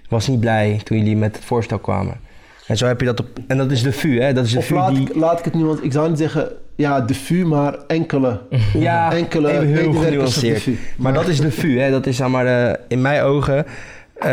was 0.09 0.29
niet 0.29 0.41
blij 0.41 0.81
toen 0.85 0.99
jullie 0.99 1.17
met 1.17 1.37
het 1.37 1.45
voorstel 1.45 1.79
kwamen. 1.79 2.21
En 2.67 2.77
zo 2.77 2.87
heb 2.87 3.01
je 3.01 3.07
dat 3.07 3.21
op, 3.21 3.29
en 3.47 3.57
dat 3.57 3.71
is 3.71 3.83
de 3.83 3.93
VU, 3.93 4.21
hè? 4.21 4.33
Dat 4.33 4.45
is 4.45 4.53
de 4.53 4.59
Of 4.59 4.67
VU 4.67 4.75
laat, 4.75 4.95
die, 4.95 5.09
ik, 5.09 5.15
laat 5.15 5.39
ik 5.39 5.45
het 5.45 5.55
nu, 5.55 5.65
want 5.65 5.85
ik 5.85 5.93
zou 5.93 6.09
niet 6.09 6.19
zeggen 6.19 6.53
ja, 6.77 7.01
de 7.01 7.15
VU, 7.15 7.45
maar 7.45 7.75
enkele, 7.87 8.41
ja, 8.75 9.13
enkele 9.13 9.51
heel 9.51 9.93
de 9.93 9.99
genuanceerd. 9.99 10.69
Maar 10.97 11.13
dat 11.13 11.29
is 11.29 11.41
de 11.41 11.51
VU, 11.51 11.79
hè? 11.79 11.91
dat 11.91 12.07
is 12.07 12.17
zeg 12.17 12.29
maar, 12.29 12.47
eh, 12.47 12.75
in 12.89 13.03
mijn 13.03 13.23
ogen 13.23 13.67
eh, 14.15 14.31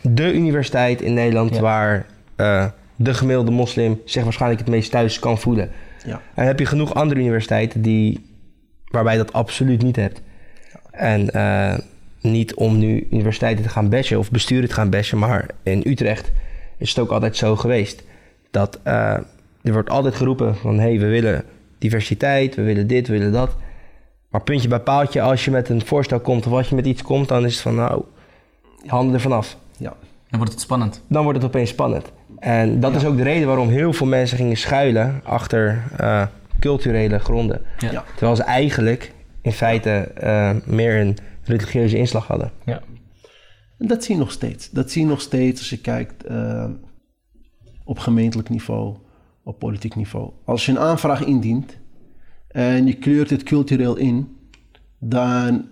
de 0.00 0.34
universiteit 0.34 1.00
in 1.00 1.14
Nederland 1.14 1.54
Ja. 1.54 1.60
waar 1.60 2.06
eh, 2.36 2.66
de 2.96 3.14
gemiddelde 3.14 3.50
moslim 3.50 4.00
zich 4.04 4.22
waarschijnlijk 4.22 4.60
het 4.60 4.70
meest 4.70 4.90
thuis 4.90 5.18
kan 5.18 5.38
voelen. 5.38 5.70
Ja. 6.04 6.12
En 6.12 6.20
dan 6.34 6.46
heb 6.46 6.58
je 6.58 6.66
genoeg 6.66 6.94
andere 6.94 7.20
universiteiten 7.20 7.82
die, 7.82 8.24
waarbij 8.88 9.12
je 9.12 9.18
dat 9.18 9.32
absoluut 9.32 9.82
niet 9.82 9.96
hebt. 9.96 10.22
En 10.90 11.30
niet 12.20 12.54
om 12.54 12.78
nu 12.78 13.06
universiteiten 13.10 13.64
te 13.64 13.70
gaan 13.70 13.88
bashen 13.88 14.18
of 14.18 14.30
besturen 14.30 14.68
te 14.68 14.74
gaan 14.74 14.90
bashen, 14.90 15.18
maar 15.18 15.46
in 15.62 15.82
Utrecht 15.86 16.32
is 16.82 16.88
het 16.88 16.98
ook 16.98 17.10
altijd 17.10 17.36
zo 17.36 17.56
geweest 17.56 18.02
dat 18.50 18.78
eh, 18.82 19.16
er 19.62 19.72
wordt 19.72 19.90
altijd 19.90 20.14
geroepen 20.14 20.56
van 20.56 20.74
hé, 20.78 20.88
hey, 20.88 20.98
we 20.98 21.06
willen 21.06 21.44
diversiteit, 21.78 22.54
we 22.54 22.62
willen 22.62 22.86
dit, 22.86 23.06
we 23.08 23.18
willen 23.18 23.32
dat. 23.32 23.56
Maar 24.28 24.42
puntje 24.42 24.68
bij 24.68 24.80
paaltje, 24.80 25.22
als 25.22 25.44
je 25.44 25.50
met 25.50 25.68
een 25.68 25.86
voorstel 25.86 26.20
komt 26.20 26.46
of 26.46 26.52
als 26.52 26.68
je 26.68 26.74
met 26.74 26.86
iets 26.86 27.02
komt, 27.02 27.28
dan 27.28 27.44
is 27.44 27.52
het 27.52 27.62
van 27.62 27.74
nou, 27.74 28.02
handen 28.86 29.14
er 29.14 29.20
vanaf. 29.20 29.56
Ja. 29.76 29.92
Dan 30.28 30.38
wordt 30.38 30.52
het 30.52 30.60
spannend. 30.62 31.02
Dan 31.06 31.22
wordt 31.22 31.38
het 31.38 31.46
opeens 31.46 31.70
spannend. 31.70 32.12
En 32.38 32.80
dat 32.80 32.90
Ja. 32.92 32.96
is 32.98 33.04
ook 33.04 33.16
de 33.16 33.22
reden 33.22 33.46
waarom 33.46 33.68
heel 33.68 33.92
veel 33.92 34.06
mensen 34.06 34.36
gingen 34.36 34.56
schuilen 34.56 35.20
achter 35.24 35.82
eh, 35.96 36.26
culturele 36.60 37.18
gronden. 37.18 37.60
Ja. 37.78 38.04
Terwijl 38.14 38.36
ze 38.36 38.42
eigenlijk 38.42 39.12
in 39.42 39.52
feite 39.52 39.90
eh, 40.14 40.50
meer 40.64 41.00
een 41.00 41.16
religieuze 41.44 41.96
inslag 41.96 42.26
hadden. 42.26 42.50
Ja. 42.64 42.80
En 43.82 43.88
dat 43.88 44.04
zie 44.04 44.14
je 44.14 44.20
nog 44.20 44.32
steeds. 44.32 44.70
Dat 44.70 44.90
zie 44.90 45.02
je 45.02 45.08
nog 45.08 45.20
steeds 45.20 45.60
als 45.60 45.70
je 45.70 45.78
kijkt 45.78 46.24
eh, 46.24 46.70
op 47.84 47.98
gemeentelijk 47.98 48.48
niveau, 48.48 48.96
op 49.42 49.58
politiek 49.58 49.94
niveau. 49.94 50.30
Als 50.44 50.66
je 50.66 50.72
een 50.72 50.78
aanvraag 50.78 51.24
indient 51.24 51.76
en 52.48 52.86
je 52.86 52.94
kleurt 52.94 53.30
het 53.30 53.42
cultureel 53.42 53.96
in, 53.96 54.36
dan 54.98 55.68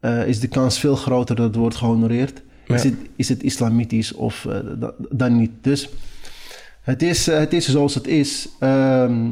eh, 0.00 0.26
is 0.26 0.40
de 0.40 0.48
kans 0.48 0.78
veel 0.78 0.96
groter 0.96 1.36
dat 1.36 1.46
het 1.46 1.54
wordt 1.54 1.76
gehonoreerd. 1.76 2.42
Is, 2.66 2.82
het, 2.82 2.94
is 3.16 3.28
het 3.28 3.42
islamitisch 3.42 4.12
of 4.12 4.44
eh, 4.46 4.58
da- 4.78 4.94
dan 5.10 5.36
niet? 5.36 5.52
Dus 5.60 5.88
het 6.80 7.02
is, 7.02 7.26
het 7.26 7.52
is 7.52 7.68
zoals 7.68 7.94
het 7.94 8.06
is. 8.06 8.48
Ehm, 8.58 9.30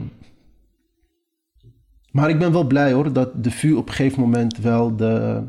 maar 2.10 2.30
ik 2.30 2.38
ben 2.38 2.52
wel 2.52 2.64
blij 2.64 2.92
hoor 2.92 3.12
dat 3.12 3.44
de 3.44 3.50
VU 3.50 3.72
op 3.72 3.88
een 3.88 3.94
gegeven 3.94 4.20
moment 4.20 4.58
wel 4.58 4.96
de 4.96 5.42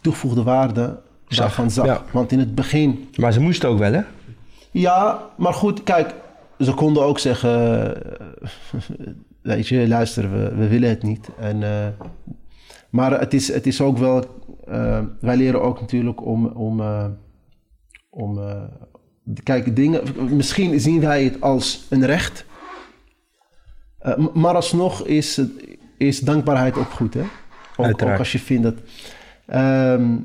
toegevoegde 0.00 0.42
waarde 0.42 1.08
Zag, 1.30 1.46
daarvan 1.46 1.70
zag. 1.70 1.86
ja. 1.86 2.02
Want 2.10 2.32
in 2.32 2.38
het 2.38 2.54
begin, 2.54 3.08
Maar 3.16 3.32
ze 3.32 3.40
moesten 3.40 3.68
ook 3.68 3.78
wel, 3.78 3.92
hè? 3.92 4.02
ja, 4.70 5.22
maar 5.36 5.54
goed, 5.54 5.82
kijk, 5.82 6.14
ze 6.58 6.74
konden 6.74 7.02
ook 7.02 7.18
zeggen, 7.18 7.94
eh, 8.18 8.80
weet 9.42 9.68
je, 9.68 9.88
luister, 9.88 10.30
we, 10.32 10.54
we 10.54 10.68
willen 10.68 10.88
het 10.88 11.02
niet. 11.02 11.28
En, 11.38 11.62
eh, 11.62 11.86
maar 12.90 13.20
het 13.20 13.34
is, 13.34 13.52
het 13.52 13.66
is 13.66 13.80
ook 13.80 13.98
wel, 13.98 14.24
eh, 14.66 15.00
wij 15.20 15.36
leren 15.36 15.62
ook 15.62 15.80
natuurlijk 15.80 16.26
om, 16.26 16.46
om, 16.46 16.80
eh, 16.80 17.06
om 18.10 18.40
kijk, 19.42 19.76
dingen, 19.76 20.02
misschien 20.36 20.80
zien 20.80 21.00
wij 21.00 21.24
het 21.24 21.40
als 21.40 21.86
een 21.88 22.06
recht. 22.06 22.44
Maar 24.34 24.54
alsnog 24.54 25.06
is, 25.06 25.40
is 25.98 26.20
dankbaarheid 26.20 26.76
ook 26.76 26.90
goed, 26.90 27.14
hè? 27.14 27.22
Ook, 27.76 28.02
ook 28.02 28.18
als 28.18 28.32
je 28.32 28.38
vindt 28.38 28.62
dat... 28.62 28.74
ehm, 29.46 30.16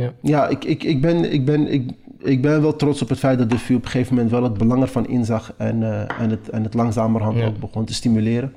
Ja. 0.00 0.12
ja, 0.22 0.48
ik, 0.48 0.64
ik, 0.64 0.82
ik, 0.84 1.00
ben, 1.00 1.32
ik, 1.32 1.44
ben, 1.44 1.72
ik, 1.72 1.90
ik 2.18 2.42
ben 2.42 2.62
wel 2.62 2.76
trots 2.76 3.02
op 3.02 3.08
het 3.08 3.18
feit 3.18 3.38
dat 3.38 3.50
de 3.50 3.58
VU 3.58 3.74
op 3.74 3.84
een 3.84 3.90
gegeven 3.90 4.14
moment 4.14 4.32
wel 4.32 4.42
het 4.42 4.58
belang 4.58 4.82
ervan 4.82 5.08
inzag 5.08 5.52
en, 5.56 5.82
eh, 5.82 6.20
en, 6.20 6.30
het, 6.30 6.48
en 6.48 6.62
het 6.62 6.74
langzamerhand 6.74 7.36
Ja. 7.38 7.46
ook 7.46 7.58
begon 7.58 7.84
te 7.84 7.94
stimuleren. 7.94 8.52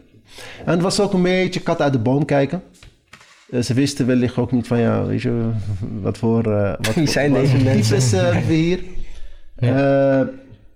En 0.65 0.71
het 0.71 0.82
was 0.82 0.99
ook 0.99 1.13
een 1.13 1.21
beetje 1.21 1.60
kat 1.60 1.82
uit 1.82 1.93
de 1.93 1.99
boom 1.99 2.25
kijken. 2.25 2.62
Eh, 3.49 3.62
ze 3.62 3.73
wisten 3.73 4.06
wellicht 4.06 4.38
ook 4.38 4.51
niet 4.51 4.67
van, 4.67 4.79
ja, 4.79 5.06
weet 5.06 5.21
je, 5.21 5.49
wat 6.01 6.17
voor... 6.17 6.53
eh, 6.53 6.73
wat 6.82 6.93
Wie 6.95 7.08
zijn 7.08 7.34
deze 7.34 7.58
mensen? 7.63 7.99
types, 7.99 8.45
we 8.47 8.53
hier. 8.53 8.79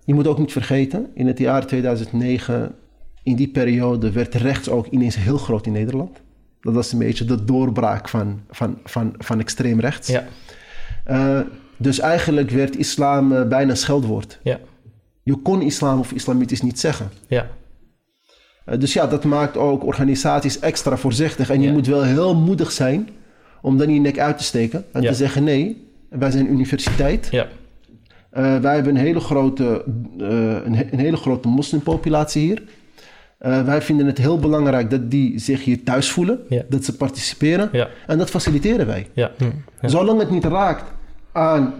Je 0.04 0.14
moet 0.14 0.26
ook 0.26 0.38
niet 0.38 0.52
vergeten, 0.52 1.06
in 1.14 1.26
het 1.26 1.38
jaar 1.38 1.66
2009, 1.66 2.74
in 3.22 3.36
die 3.36 3.48
periode 3.48 4.12
werd 4.12 4.34
rechts 4.34 4.68
ook 4.68 4.86
ineens 4.86 5.16
heel 5.16 5.38
groot 5.38 5.66
in 5.66 5.72
Nederland. 5.72 6.20
Dat 6.60 6.74
was 6.74 6.92
een 6.92 6.98
beetje 6.98 7.24
de 7.24 7.44
doorbraak 7.44 8.08
van, 8.08 8.40
van, 8.50 8.78
van, 8.84 9.14
van 9.18 9.40
extreem 9.40 9.80
rechts. 9.80 10.08
Ja. 10.08 10.24
Eh, 11.08 11.40
dus 11.76 11.98
eigenlijk 12.00 12.50
werd 12.50 12.76
islam 12.76 13.32
eh, 13.32 13.46
bijna 13.48 13.74
scheldwoord. 13.74 14.38
Ja. 14.42 14.58
Je 15.22 15.36
kon 15.36 15.62
islam 15.62 15.98
of 15.98 16.12
islamitisch 16.12 16.62
niet 16.62 16.78
zeggen. 16.80 17.08
Ja. 17.28 17.46
Eh, 18.64 18.78
dus 18.78 18.92
ja, 18.92 19.06
dat 19.06 19.24
maakt 19.24 19.56
ook 19.56 19.84
organisaties 19.84 20.58
extra 20.58 20.96
voorzichtig. 20.96 21.50
En 21.50 21.60
je 21.60 21.66
Ja. 21.66 21.72
moet 21.72 21.86
wel 21.86 22.02
heel 22.02 22.34
moedig 22.36 22.72
zijn 22.72 23.08
om 23.62 23.78
dan 23.78 23.94
je 23.94 24.00
nek 24.00 24.18
uit 24.18 24.38
te 24.38 24.44
steken 24.44 24.84
en 24.92 25.02
Ja. 25.02 25.08
te 25.10 25.14
zeggen: 25.16 25.44
nee, 25.44 25.86
wij 26.10 26.30
zijn 26.30 26.50
universiteit. 26.52 27.28
Ja. 27.30 27.46
Wij 28.30 28.74
hebben 28.74 28.94
een 28.96 29.00
hele 29.02 29.20
grote, 29.20 29.82
een, 30.18 30.74
he- 30.74 30.86
een 30.90 30.98
hele 30.98 31.16
grote 31.16 31.48
moslimpopulatie 31.48 32.42
hier. 32.42 32.62
Wij 33.38 33.82
vinden 33.82 34.06
het 34.06 34.18
heel 34.18 34.38
belangrijk 34.38 34.90
dat 34.90 35.10
die 35.10 35.38
zich 35.38 35.64
hier 35.64 35.82
thuis 35.82 36.10
voelen, 36.10 36.40
Ja. 36.48 36.62
dat 36.68 36.84
ze 36.84 36.96
participeren. 36.96 37.68
Ja. 37.72 37.88
En 38.06 38.18
dat 38.18 38.30
faciliteren 38.30 38.86
wij. 38.86 39.06
Ja. 39.12 39.30
Zolang 39.82 40.20
het 40.20 40.30
niet 40.30 40.44
raakt 40.44 40.84
aan 41.38 41.74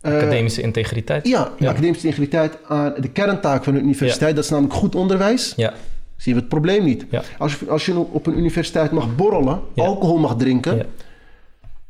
eh, 0.00 0.14
Academische 0.16 0.62
integriteit. 0.62 1.26
Ja, 1.28 1.50
Ja. 1.58 1.70
academische 1.70 2.06
integriteit 2.06 2.58
aan 2.68 2.94
de 3.00 3.08
kerntaak 3.08 3.64
van 3.64 3.74
de 3.74 3.80
universiteit. 3.80 4.34
Dat 4.34 4.44
is 4.44 4.50
namelijk 4.50 4.74
goed 4.74 4.94
onderwijs. 4.94 5.52
Ja. 5.56 5.72
Zien 6.16 6.34
we 6.34 6.40
het 6.40 6.48
probleem 6.48 6.84
niet. 6.84 7.06
Ja. 7.10 7.22
Als, 7.38 7.54
je, 7.58 7.68
als 7.70 7.86
je 7.86 7.98
op 7.98 8.26
een 8.26 8.38
universiteit 8.38 8.90
mag 8.90 9.16
borrelen, 9.16 9.60
alcohol 9.76 10.18
mag 10.18 10.36
drinken, 10.36 10.76
Ja. 10.76 10.84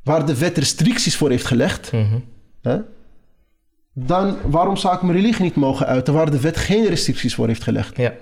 waar 0.03 0.27
de 0.27 0.39
wet 0.39 0.59
restricties 0.59 1.17
voor 1.17 1.31
heeft 1.31 1.45
gelegd, 1.47 1.93
Mhm. 1.93 2.19
hè, 2.63 2.79
dan 3.93 4.37
waarom 4.51 4.77
zou 4.77 4.95
ik 4.95 5.03
mijn 5.03 5.15
religie 5.17 5.43
niet 5.43 5.55
mogen 5.55 5.87
uiten 5.87 6.15
waar 6.15 6.31
de 6.31 6.41
wet 6.41 6.57
geen 6.57 6.87
restricties 6.87 7.35
voor 7.35 7.47
heeft 7.47 7.63
gelegd? 7.63 7.97
Ja. 7.97 8.13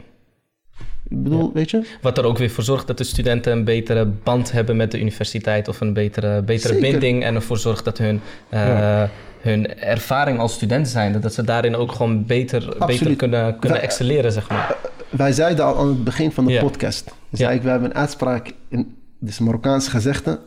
Ik 1.13 1.23
bedoel, 1.23 1.51
weet 1.53 1.71
je? 1.71 1.87
Wat 2.01 2.19
er 2.19 2.25
ook 2.25 2.39
weer 2.39 2.51
voor 2.51 2.65
zorgt 2.65 2.87
dat 2.87 2.99
de 2.99 3.05
studenten 3.05 3.53
een 3.53 3.65
betere 3.65 4.05
band 4.07 4.53
hebben 4.53 4.77
met 4.77 4.91
de 4.91 5.01
universiteit 5.01 5.69
of 5.69 5.81
een 5.81 5.93
betere, 5.93 6.43
betere 6.43 6.75
Zeker. 6.75 6.91
binding 6.91 7.25
en 7.25 7.35
ervoor 7.35 7.59
zorgt 7.59 7.85
dat 7.85 7.99
hun, 7.99 8.21
eh, 8.49 9.03
hun 9.41 9.79
ervaring 9.79 10.39
als 10.39 10.53
student 10.55 10.89
zijn, 10.89 11.21
dat 11.21 11.35
ze 11.35 11.45
daarin 11.45 11.77
ook 11.77 11.93
gewoon 11.93 12.27
beter, 12.27 12.77
beter 12.87 13.17
kunnen, 13.17 13.51
kunnen 13.59 13.79
Wij- 13.79 13.81
excelleren, 13.87 14.33
zeg 14.33 14.49
maar. 14.49 14.77
Wij 15.11 15.33
zeiden 15.33 15.65
al 15.65 15.77
aan 15.79 15.89
het 15.89 16.05
begin 16.05 16.33
van 16.33 16.45
de 16.47 16.53
Ja. 16.53 16.61
podcast, 16.61 17.15
zei 17.33 17.55
ik, 17.57 17.63
we 17.63 17.69
hebben 17.69 17.91
een 17.91 17.97
uitspraak, 17.97 18.51
in, 18.69 18.97
Marokkaanse 19.41 19.91
gezegde, 19.91 20.41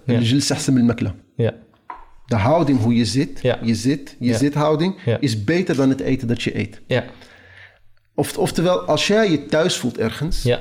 Ja. 1.36 1.54
De 2.26 2.36
houding 2.36 2.80
hoe 2.82 2.96
je 2.96 3.06
zit, 3.06 3.40
je 3.62 3.76
zit, 3.76 4.16
je 4.20 4.28
Ja. 4.30 4.38
zithouding, 4.38 4.96
Ja. 5.06 5.18
is 5.20 5.44
beter 5.44 5.76
dan 5.76 5.90
het 5.90 6.00
eten 6.00 6.28
dat 6.28 6.42
je 6.44 6.58
eet. 6.60 6.82
ja, 6.88 7.04
Of, 8.16 8.38
oftewel, 8.38 8.80
als 8.82 9.08
jij 9.08 9.32
je 9.32 9.46
thuis 9.46 9.78
voelt 9.78 9.98
ergens, 9.98 10.44
ja, 10.44 10.60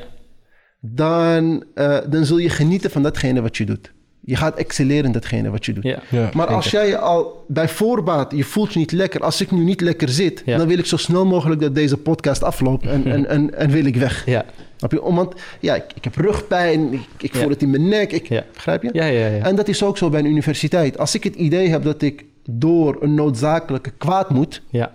dan, 0.80 1.64
eh, 1.74 1.98
dan 2.08 2.24
zul 2.24 2.38
je 2.38 2.48
genieten 2.48 2.90
van 2.90 3.02
datgene 3.02 3.42
wat 3.42 3.56
je 3.56 3.64
doet. 3.64 3.92
Je 4.26 4.36
gaat 4.36 4.56
excelleren 4.56 5.04
in 5.04 5.12
datgene 5.12 5.50
wat 5.50 5.66
je 5.66 5.72
doet. 5.72 5.84
ja. 5.84 5.98
Ja, 6.10 6.30
Maar 6.34 6.46
als 6.46 6.70
jij 6.70 6.88
je 6.88 6.98
al 6.98 7.44
bij 7.48 7.68
voorbaat, 7.68 8.32
je 8.36 8.44
voelt 8.44 8.72
je 8.72 8.78
niet 8.78 8.92
lekker. 8.92 9.20
Als 9.20 9.40
ik 9.40 9.50
nu 9.50 9.64
niet 9.64 9.80
lekker 9.80 10.08
zit, 10.08 10.42
Ja. 10.44 10.56
dan 10.58 10.66
wil 10.68 10.78
ik 10.78 10.86
zo 10.86 10.96
snel 10.96 11.26
mogelijk 11.26 11.60
dat 11.60 11.74
deze 11.74 11.96
podcast 11.96 12.42
afloopt 12.42 12.86
en, 12.86 13.04
en, 13.14 13.26
en, 13.28 13.54
en 13.58 13.70
wil 13.70 13.84
ik 13.84 13.96
weg. 13.96 14.26
Ja, 14.26 14.44
Snap 14.76 14.92
je? 14.92 15.02
Om- 15.02 15.14
Want 15.16 15.34
ja, 15.60 15.74
ik, 15.74 15.84
ik 15.94 16.04
heb 16.04 16.16
rugpijn, 16.16 16.92
ik, 16.92 17.00
ik 17.18 17.32
voel 17.32 17.42
Ja. 17.42 17.48
het 17.48 17.62
in 17.62 17.70
mijn 17.70 17.88
nek. 17.88 18.12
Ik, 18.12 18.28
Ja. 18.28 18.44
Begrijp 18.52 18.82
je? 18.82 18.90
ja, 18.92 19.04
ja. 19.04 19.26
ja. 19.26 19.42
En 19.44 19.56
dat 19.56 19.68
is 19.68 19.82
ook 19.82 19.98
zo 19.98 20.08
bij 20.10 20.20
een 20.20 20.26
universiteit. 20.26 20.98
Als 20.98 21.14
ik 21.14 21.24
het 21.24 21.34
idee 21.34 21.68
heb 21.68 21.82
dat 21.84 22.02
ik 22.02 22.24
door 22.50 22.96
een 23.02 23.14
noodzakelijke 23.14 23.90
kwaad 23.90 24.30
moet, 24.30 24.62
ja. 24.70 24.92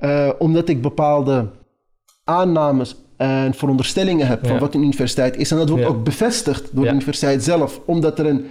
Eh, 0.00 0.28
omdat 0.38 0.68
ik 0.68 0.82
bepaalde 0.82 1.46
aannames 2.24 2.96
en 3.16 3.54
veronderstellingen 3.54 4.26
heb 4.26 4.46
van 4.46 4.58
wat 4.58 4.74
een 4.74 4.82
universiteit 4.82 5.36
is. 5.36 5.50
En 5.50 5.56
dat 5.56 5.68
wordt 5.68 5.84
Ja. 5.84 5.88
ook 5.90 6.04
bevestigd 6.04 6.68
door 6.72 6.84
de 6.84 6.90
universiteit 6.92 7.44
zelf, 7.44 7.80
omdat 7.84 8.18
er 8.18 8.26
een, 8.26 8.44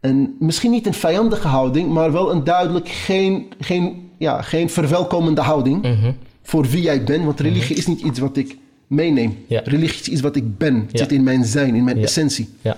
een, 0.00 0.36
misschien 0.38 0.70
niet 0.70 0.86
een 0.86 0.94
vijandige 0.94 1.48
houding, 1.48 1.92
maar 1.92 2.12
wel 2.12 2.30
een 2.30 2.44
duidelijk 2.44 2.88
geen, 2.88 3.46
geen, 3.60 4.10
ja, 4.18 4.42
geen 4.42 4.70
verwelkomende 4.70 5.40
houding 5.40 5.82
Mhm. 5.82 6.12
voor 6.42 6.64
wie 6.66 6.82
jij 6.82 7.04
bent. 7.04 7.24
Want 7.24 7.40
religie 7.40 7.76
is 7.76 7.86
niet 7.86 8.00
iets 8.00 8.18
wat 8.18 8.36
ik 8.36 8.56
meeneem. 8.86 9.36
Religie 9.48 10.00
is 10.00 10.08
iets 10.08 10.20
wat 10.20 10.36
ik 10.36 10.58
ben. 10.58 10.74
Het 10.90 10.98
zit 10.98 11.12
in 11.12 11.22
mijn 11.22 11.44
zijn, 11.44 11.74
in 11.74 11.84
mijn 11.84 11.98
essentie. 12.02 12.48
Ja, 12.62 12.76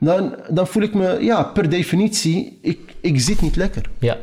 Dan, 0.00 0.34
dan 0.50 0.66
voel 0.66 0.82
ik 0.82 0.94
me, 0.94 1.16
ja, 1.20 1.42
per 1.42 1.68
definitie, 1.68 2.58
ik, 2.62 2.78
ik 3.00 3.20
zit 3.20 3.40
niet 3.40 3.56
lekker. 3.56 3.90
ja, 3.98 4.16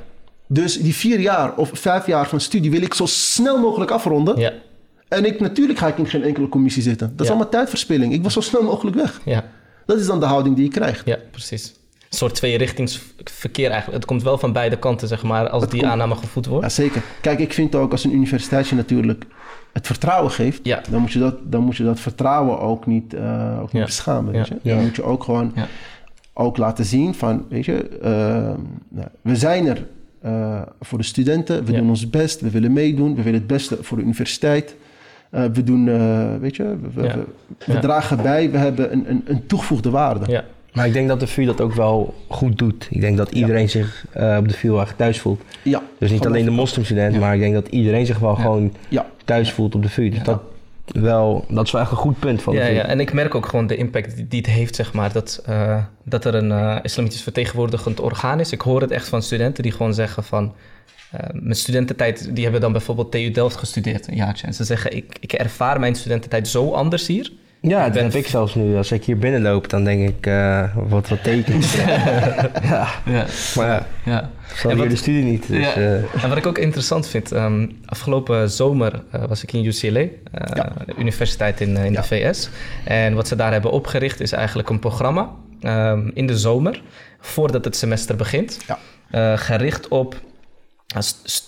Dus 0.54 0.78
die 0.82 0.96
vier 0.96 1.20
jaar 1.20 1.56
of 1.56 1.70
vijf 1.74 2.06
jaar 2.08 2.28
van 2.28 2.40
studie 2.40 2.72
wil 2.72 2.82
ik 2.82 2.94
zo 2.94 3.06
snel 3.06 3.58
mogelijk 3.60 3.92
afronden. 3.92 4.40
ja, 4.40 4.52
En 5.08 5.26
ik, 5.26 5.40
natuurlijk 5.40 5.80
ga 5.80 5.88
ik 5.88 5.98
in 5.98 6.08
geen 6.08 6.24
enkele 6.24 6.50
commissie 6.50 6.84
zitten. 6.84 7.08
Dat 7.12 7.20
is 7.20 7.26
Ja. 7.26 7.32
allemaal 7.34 7.52
tijdverspilling. 7.52 8.14
Ik 8.14 8.22
wil 8.22 8.30
zo 8.30 8.42
snel 8.42 8.64
mogelijk 8.64 8.96
weg. 8.96 9.22
ja, 9.26 9.44
Dat 9.86 10.00
is 10.00 10.06
dan 10.06 10.20
de 10.20 10.26
houding 10.26 10.56
die 10.56 10.66
je 10.66 10.72
krijgt. 10.72 11.06
ja, 11.06 11.18
precies. 11.32 11.68
Een 12.10 12.18
soort 12.18 12.36
tweerichtingsverkeer 12.36 13.70
eigenlijk. 13.70 13.98
Het 14.00 14.06
komt 14.06 14.24
wel 14.24 14.38
van 14.38 14.54
beide 14.54 14.78
kanten, 14.80 15.08
zeg 15.08 15.24
maar, 15.24 15.50
als 15.50 15.68
die 15.70 15.80
komt- 15.80 15.92
aanname 15.92 16.16
gevoed 16.16 16.46
wordt. 16.46 16.64
Ja, 16.64 16.70
zeker. 16.72 17.02
Kijk, 17.22 17.40
ik 17.40 17.54
vind 17.54 17.76
ook 17.76 17.92
als 17.92 18.04
een 18.04 18.14
universiteit 18.14 18.68
je 18.68 18.76
natuurlijk 18.76 19.24
het 19.74 19.88
vertrouwen 19.88 20.32
geeft, 20.32 20.60
Ja. 20.64 20.82
dan, 20.90 21.02
moet 21.02 21.12
je 21.12 21.20
dat, 21.20 21.36
dan 21.44 21.64
moet 21.64 21.76
je 21.78 21.84
dat 21.84 22.00
vertrouwen 22.00 22.60
ook 22.60 22.86
niet, 22.86 23.14
eh, 23.14 23.58
ook 23.62 23.72
niet 23.72 23.82
Ja. 23.82 23.86
beschamen. 23.86 24.34
Ja. 24.34 24.40
Weet 24.40 24.48
je? 24.64 24.70
Dan 24.70 24.82
moet 24.82 24.96
je 24.96 25.04
ook 25.04 25.24
gewoon 25.24 25.54
ook 26.34 26.58
laten 26.58 26.86
zien 26.86 27.16
van, 27.16 27.46
weet 27.50 27.66
je, 27.66 27.88
eh, 28.02 28.10
nou, 28.90 29.08
we 29.22 29.36
zijn 29.36 29.68
er 29.68 29.88
eh, 30.22 30.62
voor 30.82 30.98
de 30.98 31.04
studenten, 31.04 31.66
we 31.66 31.72
Ja. 31.72 31.78
doen 31.78 31.90
ons 31.90 32.10
best, 32.10 32.42
we 32.42 32.50
willen 32.50 32.74
meedoen, 32.74 33.16
we 33.16 33.22
willen 33.22 33.40
het 33.40 33.48
beste 33.48 33.78
voor 33.82 33.98
de 33.98 34.04
universiteit. 34.04 34.76
Eh, 35.30 35.44
we 35.54 35.64
doen, 35.64 35.88
eh, 35.90 36.36
weet 36.40 36.56
je, 36.56 36.64
we, 36.64 36.78
we- 36.94 37.04
Ja. 37.08 37.16
we, 37.16 37.26
we 37.66 37.74
Ja. 37.74 37.80
dragen 37.80 38.18
bij, 38.22 38.52
we 38.52 38.58
hebben 38.58 38.94
een, 38.94 39.10
een, 39.10 39.22
een 39.26 39.46
toegevoegde 39.46 39.90
waarde. 39.90 40.32
Ja, 40.32 40.44
Maar 40.74 40.88
ik 40.88 40.94
denk 40.94 41.08
dat 41.08 41.20
de 41.20 41.28
VU 41.28 41.46
dat 41.46 41.62
ook 41.62 41.74
wel 41.74 42.14
goed 42.28 42.58
doet. 42.58 42.88
Ik 42.90 43.02
denk 43.02 43.18
dat 43.18 43.32
iedereen 43.32 43.70
zich 43.70 44.06
eh, 44.12 44.36
op 44.40 44.48
de 44.48 44.54
VU 44.54 44.78
echt 44.80 44.98
thuis 44.98 45.20
voelt. 45.20 45.42
Ja, 45.64 45.82
Dus 45.98 46.12
niet 46.12 46.26
alleen 46.26 46.46
de 46.46 46.52
moslimstudent, 46.52 47.14
Ja. 47.14 47.20
maar 47.20 47.34
ik 47.34 47.40
denk 47.40 47.54
dat 47.54 47.68
iedereen 47.68 48.06
zich 48.06 48.20
wel 48.20 48.36
Ja. 48.36 48.42
gewoon 48.42 48.74
Ja, 48.90 49.06
thuis 49.26 49.52
voelt 49.52 49.76
op 49.76 49.82
de 49.82 49.90
VU. 49.90 50.10
Dus 50.10 50.18
Ja. 50.18 50.24
dat, 50.24 50.42
wel, 50.86 51.46
dat 51.50 51.66
is 51.66 51.72
wel 51.72 51.82
echt 51.82 51.92
een 51.92 51.98
goed 51.98 52.20
punt 52.20 52.42
van 52.42 52.54
ja, 52.54 52.66
ja, 52.66 52.86
en 52.86 53.00
ik 53.00 53.14
merk 53.14 53.36
ook 53.36 53.46
gewoon 53.46 53.68
de 53.68 53.76
impact 53.76 54.30
die, 54.30 54.40
het 54.40 54.50
heeft, 54.50 54.76
zeg 54.76 54.94
maar. 54.94 55.14
Dat, 55.14 55.42
eh, 55.46 55.84
dat 56.04 56.26
er 56.26 56.36
een 56.36 56.52
eh, 56.52 56.78
islamitisch 56.82 57.24
vertegenwoordigend 57.24 58.00
orgaan 58.00 58.40
is. 58.40 58.52
Ik 58.52 58.62
hoor 58.62 58.82
het 58.82 58.92
echt 58.92 59.10
van 59.10 59.22
studenten 59.22 59.64
die 59.64 59.72
gewoon 59.72 59.94
zeggen 59.94 60.24
van... 60.24 60.54
eh, 61.12 61.30
mijn 61.34 61.56
studententijd, 61.56 62.36
die 62.36 62.44
hebben 62.44 62.62
dan 62.62 62.72
bijvoorbeeld 62.72 63.12
TU 63.12 63.32
Delft 63.32 63.56
gestudeerd 63.56 64.08
een 64.08 64.16
jaartje. 64.16 64.48
En 64.48 64.54
ze 64.54 64.64
zeggen, 64.64 64.96
ik, 64.96 65.18
ik 65.20 65.34
ervaar 65.34 65.80
mijn 65.80 65.96
studententijd 65.96 66.48
zo 66.48 66.72
anders 66.72 67.08
hier. 67.08 67.32
Ja, 67.62 67.90
dat 67.90 68.04
heb 68.04 68.14
ik 68.14 68.28
zelfs 68.28 68.56
nu. 68.56 68.76
Als 68.78 68.92
ik 68.92 69.04
hier 69.04 69.18
binnenloop, 69.18 69.70
dan 69.70 69.84
denk 69.84 70.10
ik, 70.10 70.26
eh, 70.26 70.76
wat 70.76 71.08
wat 71.10 71.24
tekens. 71.24 71.76
ja, 71.84 72.88
Ja, 73.06 73.26
maar 73.56 73.68
ja, 73.68 73.86
ja. 74.06 74.30
ik 74.84 74.90
de 74.90 74.96
studie 74.96 75.24
niet. 75.24 75.48
Dus, 75.48 75.66
Ja. 75.66 75.74
eh, 75.74 76.24
En 76.24 76.30
wat 76.30 76.38
ik 76.38 76.46
ook 76.46 76.58
interessant 76.58 77.08
vind, 77.08 77.32
ehm, 77.32 77.68
afgelopen 77.86 78.50
zomer 78.50 79.04
eh, 79.12 79.24
was 79.28 79.44
ik 79.44 79.54
in 79.54 79.66
UCLA, 79.66 80.06
de 80.86 80.94
universiteit 80.98 81.62
in, 81.62 81.78
in 81.78 81.94
de 81.94 82.04
VS. 82.04 82.50
En 82.86 83.14
wat 83.14 83.28
ze 83.28 83.36
daar 83.36 83.52
hebben 83.52 83.72
opgericht 83.72 84.20
is 84.20 84.32
eigenlijk 84.32 84.70
een 84.70 84.80
programma 84.80 85.30
ehm, 85.62 86.10
in 86.14 86.28
de 86.28 86.38
zomer, 86.38 86.82
voordat 87.20 87.66
het 87.66 87.76
semester 87.76 88.16
begint, 88.16 88.58
Ja. 89.12 89.36
gericht 89.38 89.88
op 89.88 90.16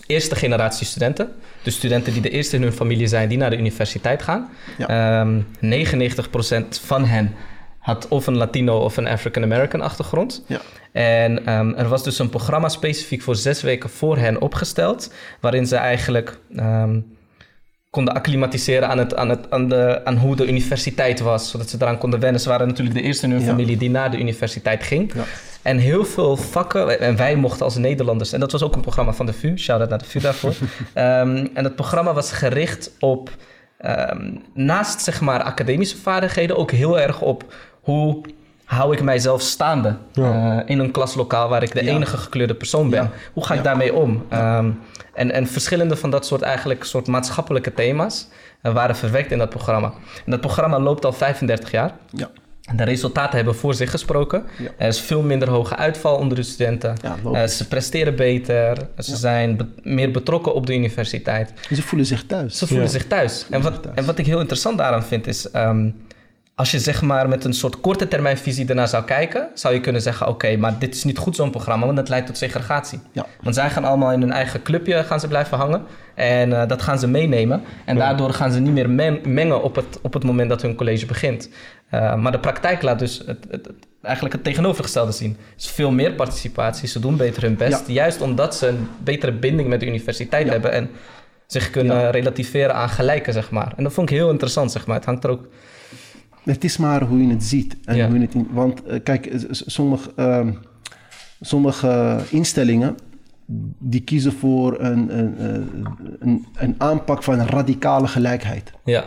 eerste 0.06 0.36
generatie 0.36 0.86
studenten. 0.86 1.34
Dus 1.64 1.76
studenten 1.76 2.14
die 2.14 2.22
de 2.22 2.30
eerste 2.30 2.56
in 2.56 2.62
hun 2.62 2.74
familie 2.74 3.08
zijn 3.08 3.30
die 3.30 3.38
naar 3.38 3.50
de 3.50 3.58
universiteit 3.58 4.22
gaan. 4.22 4.50
Ehm 4.78 5.42
99% 5.60 6.82
van 6.86 7.06
hen 7.06 7.36
had 7.84 8.08
of 8.08 8.28
een 8.28 8.38
Latino 8.38 8.78
of 8.78 8.98
een 8.98 9.08
African 9.08 9.44
American 9.44 9.82
achtergrond. 9.82 10.44
Ja. 10.48 10.62
En 10.92 11.46
ehm, 11.46 11.74
er 11.74 11.88
was 11.88 12.04
dus 12.04 12.20
een 12.20 12.30
programma 12.30 12.70
specifiek 12.70 13.22
voor 13.22 13.36
zes 13.36 13.62
weken 13.62 13.90
voor 13.90 14.18
hen 14.18 14.42
opgesteld, 14.42 15.14
waarin 15.40 15.68
ze 15.68 15.76
eigenlijk 15.76 16.38
ehm, 16.56 17.00
konden 17.94 18.14
acclimatiseren 18.14 18.90
aan, 18.90 18.98
het, 18.98 19.16
aan, 19.16 19.30
het, 19.30 19.40
aan, 19.50 19.68
de, 19.70 20.02
aan 20.04 20.18
hoe 20.18 20.36
de 20.36 20.48
universiteit 20.48 21.20
was, 21.20 21.50
zodat 21.50 21.70
ze 21.70 21.78
eraan 21.80 21.98
konden 21.98 22.20
wennen. 22.20 22.42
Ze 22.42 22.50
waren 22.50 22.68
natuurlijk 22.68 22.96
de 22.96 23.02
eerste 23.02 23.26
in 23.26 23.32
hun 23.32 23.40
Ja. 23.42 23.46
familie 23.48 23.78
die 23.78 23.90
naar 23.90 24.12
de 24.12 24.18
universiteit 24.20 24.84
ging. 24.84 25.14
Ja. 25.16 25.24
En 25.62 25.78
heel 25.78 26.06
veel 26.06 26.38
vakken, 26.38 27.00
en 27.00 27.16
wij 27.16 27.36
mochten 27.36 27.66
als 27.66 27.76
Nederlanders, 27.78 28.34
en 28.34 28.40
dat 28.40 28.52
was 28.52 28.64
ook 28.64 28.76
een 28.76 28.82
programma 28.82 29.14
van 29.14 29.26
de 29.26 29.34
VU, 29.34 29.58
shout-out 29.58 29.90
naar 29.90 29.98
de 30.00 30.06
VU 30.06 30.20
daarvoor. 30.20 30.54
Ehm, 30.94 31.48
en 31.54 31.64
het 31.64 31.76
programma 31.76 32.14
was 32.14 32.32
gericht 32.32 32.92
op, 33.00 33.30
ehm, 33.78 34.32
naast 34.54 35.02
zeg 35.02 35.22
maar 35.22 35.42
academische 35.44 35.98
vaardigheden, 35.98 36.58
ook 36.58 36.72
heel 36.72 37.00
erg 37.00 37.22
op 37.22 37.54
hoe 37.82 38.22
hou 38.66 38.94
ik 38.94 39.02
mijzelf 39.04 39.42
staande 39.42 39.96
Ja. 40.12 40.58
eh, 40.62 40.70
in 40.70 40.80
een 40.80 40.92
klaslokaal 40.92 41.50
waar 41.50 41.64
ik 41.64 41.74
de 41.74 41.88
enige 41.88 42.18
gekleurde 42.18 42.54
persoon 42.56 42.90
ben. 42.90 43.10
Hoe 43.34 43.46
ga 43.46 43.54
ik 43.54 43.64
daarmee 43.64 43.94
om? 43.94 44.26
Ehm, 44.30 44.70
en, 45.14 45.32
en 45.32 45.48
verschillende 45.48 45.96
van 45.96 46.10
dat 46.10 46.26
soort 46.26 46.42
eigenlijk 46.42 46.84
soort 46.84 47.08
maatschappelijke 47.08 47.74
thema's 47.74 48.28
eh, 48.62 48.74
waren 48.74 48.96
verwerkt 48.96 49.32
in 49.32 49.38
dat 49.38 49.50
programma. 49.50 49.94
En 50.26 50.32
dat 50.32 50.42
programma 50.42 50.80
loopt 50.80 51.06
al 51.06 51.14
35 51.14 51.72
jaar. 51.72 51.92
Ja. 52.12 52.30
En 52.64 52.78
de 52.78 52.84
resultaten 52.84 53.36
hebben 53.36 53.56
voor 53.56 53.74
zich 53.74 53.90
gesproken. 53.90 54.44
Ja. 54.58 54.70
Er 54.78 54.88
is 54.88 55.00
veel 55.00 55.22
minder 55.22 55.50
hoge 55.50 55.76
uitval 55.76 56.16
onder 56.18 56.38
de 56.38 56.44
studenten. 56.44 56.96
Ja, 57.02 57.18
Eh, 57.34 57.48
ze 57.48 57.68
presteren 57.68 58.16
beter. 58.16 58.78
Ze 58.98 59.12
Ja. 59.12 59.18
zijn 59.18 59.58
be- 59.58 59.68
meer 59.82 60.12
betrokken 60.12 60.54
op 60.54 60.66
de 60.66 60.74
universiteit. 60.74 61.54
Ze 61.74 61.82
voelen 61.82 62.08
zich 62.08 62.26
thuis. 62.26 62.58
Ze 62.58 62.68
voelen 62.68 62.86
Ja. 62.86 62.92
zich 62.92 63.08
thuis. 63.08 63.46
En 63.50 63.62
zich 63.62 63.72
wat, 63.72 63.84
thuis. 63.84 63.96
en 63.98 64.06
wat 64.06 64.18
ik 64.18 64.26
heel 64.26 64.40
interessant 64.40 64.78
daaraan 64.78 65.04
vind 65.04 65.28
is... 65.28 65.52
ehm, 65.52 65.90
als 66.56 66.72
je 66.72 66.80
zeg 66.80 67.02
maar 67.02 67.30
met 67.30 67.44
een 67.46 67.54
soort 67.54 67.80
korte 67.82 68.08
termijn 68.08 68.38
visie 68.38 68.68
ernaar 68.68 68.88
zou 68.88 69.04
kijken... 69.04 69.48
zou 69.54 69.74
je 69.74 69.80
kunnen 69.80 70.02
zeggen, 70.02 70.28
oké, 70.28 70.58
maar 70.58 70.80
dit 70.80 70.96
is 70.96 71.04
niet 71.04 71.18
goed 71.18 71.36
zo'n 71.36 71.50
programma... 71.52 71.86
want 71.86 71.98
dat 71.98 72.10
leidt 72.10 72.26
tot 72.28 72.38
segregatie. 72.38 73.00
Ja. 73.12 73.26
Want 73.42 73.56
zij 73.56 73.70
gaan 73.70 73.84
allemaal 73.84 74.12
in 74.12 74.22
hun 74.22 74.32
eigen 74.32 74.62
clubje 74.62 75.04
gaan 75.04 75.20
ze 75.20 75.28
blijven 75.28 75.58
hangen. 75.58 75.84
En 76.16 76.62
eh, 76.62 76.68
dat 76.68 76.82
gaan 76.82 77.00
ze 77.00 77.08
meenemen. 77.08 77.64
En 77.86 77.96
daardoor 77.98 78.34
gaan 78.34 78.52
ze 78.52 78.60
niet 78.60 78.74
meer 78.74 78.90
men- 78.90 79.20
mengen 79.24 79.64
op 79.64 79.76
het, 79.76 80.00
op 80.02 80.14
het 80.14 80.24
moment 80.24 80.50
dat 80.50 80.62
hun 80.62 80.76
college 80.76 81.06
begint. 81.06 81.50
Eh, 81.90 82.16
maar 82.16 82.32
de 82.32 82.40
praktijk 82.40 82.82
laat 82.82 83.00
dus 83.00 83.18
het, 83.18 83.46
het, 83.50 83.66
het- 83.66 83.88
eigenlijk 84.02 84.36
het 84.36 84.44
tegenovergestelde 84.44 85.12
zien. 85.12 85.38
Dus 85.56 85.70
veel 85.70 85.92
meer 85.92 86.14
participatie, 86.14 86.88
ze 86.88 87.00
doen 87.00 87.18
beter 87.18 87.42
hun 87.44 87.56
best. 87.56 87.88
Juist 87.88 88.22
omdat 88.22 88.56
ze 88.56 88.68
een 88.68 88.88
betere 89.04 89.32
binding 89.32 89.70
met 89.70 89.80
de 89.80 89.86
universiteit 89.88 90.50
hebben... 90.50 90.72
en 90.72 90.90
zich 91.48 91.70
kunnen 91.70 92.12
relativeren 92.12 92.76
aan 92.76 92.90
gelijken, 92.90 93.34
zeg 93.34 93.52
maar. 93.52 93.74
En 93.78 93.84
dat 93.84 93.94
vond 93.94 94.10
ik 94.10 94.16
heel 94.18 94.30
interessant, 94.30 94.72
zeg 94.72 94.86
maar. 94.88 94.96
Het 94.96 95.06
hangt 95.06 95.24
er 95.24 95.30
ook... 95.30 95.48
Het 96.44 96.64
is 96.64 96.78
maar 96.78 97.04
hoe 97.04 97.22
je 97.28 97.34
het 97.34 97.44
ziet. 97.44 97.78
En 97.86 97.96
Ja. 97.96 98.06
hoe 98.08 98.16
je 98.16 98.22
het 98.22 98.34
in- 98.34 98.48
want 98.52 98.84
eh, 98.84 99.00
kijk, 99.04 99.26
eh, 99.26 99.40
sommige, 99.50 100.12
ehm, 100.16 100.52
sommige 101.42 102.18
instellingen 102.30 102.96
die 103.80 104.02
kiezen 104.02 104.32
voor 104.34 104.80
een, 104.82 105.18
een, 105.20 105.38
eh, 105.38 105.62
een, 106.20 106.46
een 106.56 106.76
aanpak 106.78 107.24
van 107.24 107.40
radicale 107.40 108.08
gelijkheid. 108.08 108.72
Ja, 108.84 109.04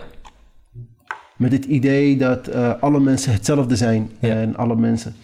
Met 1.36 1.52
het 1.52 1.64
idee 1.64 2.16
dat 2.16 2.46
eh, 2.46 2.72
alle 2.80 3.00
mensen 3.00 3.32
hetzelfde 3.32 3.76
zijn 3.76 4.10
Ja. 4.18 4.34
en 4.34 4.56
alle 4.56 4.76
mensen. 4.76 5.14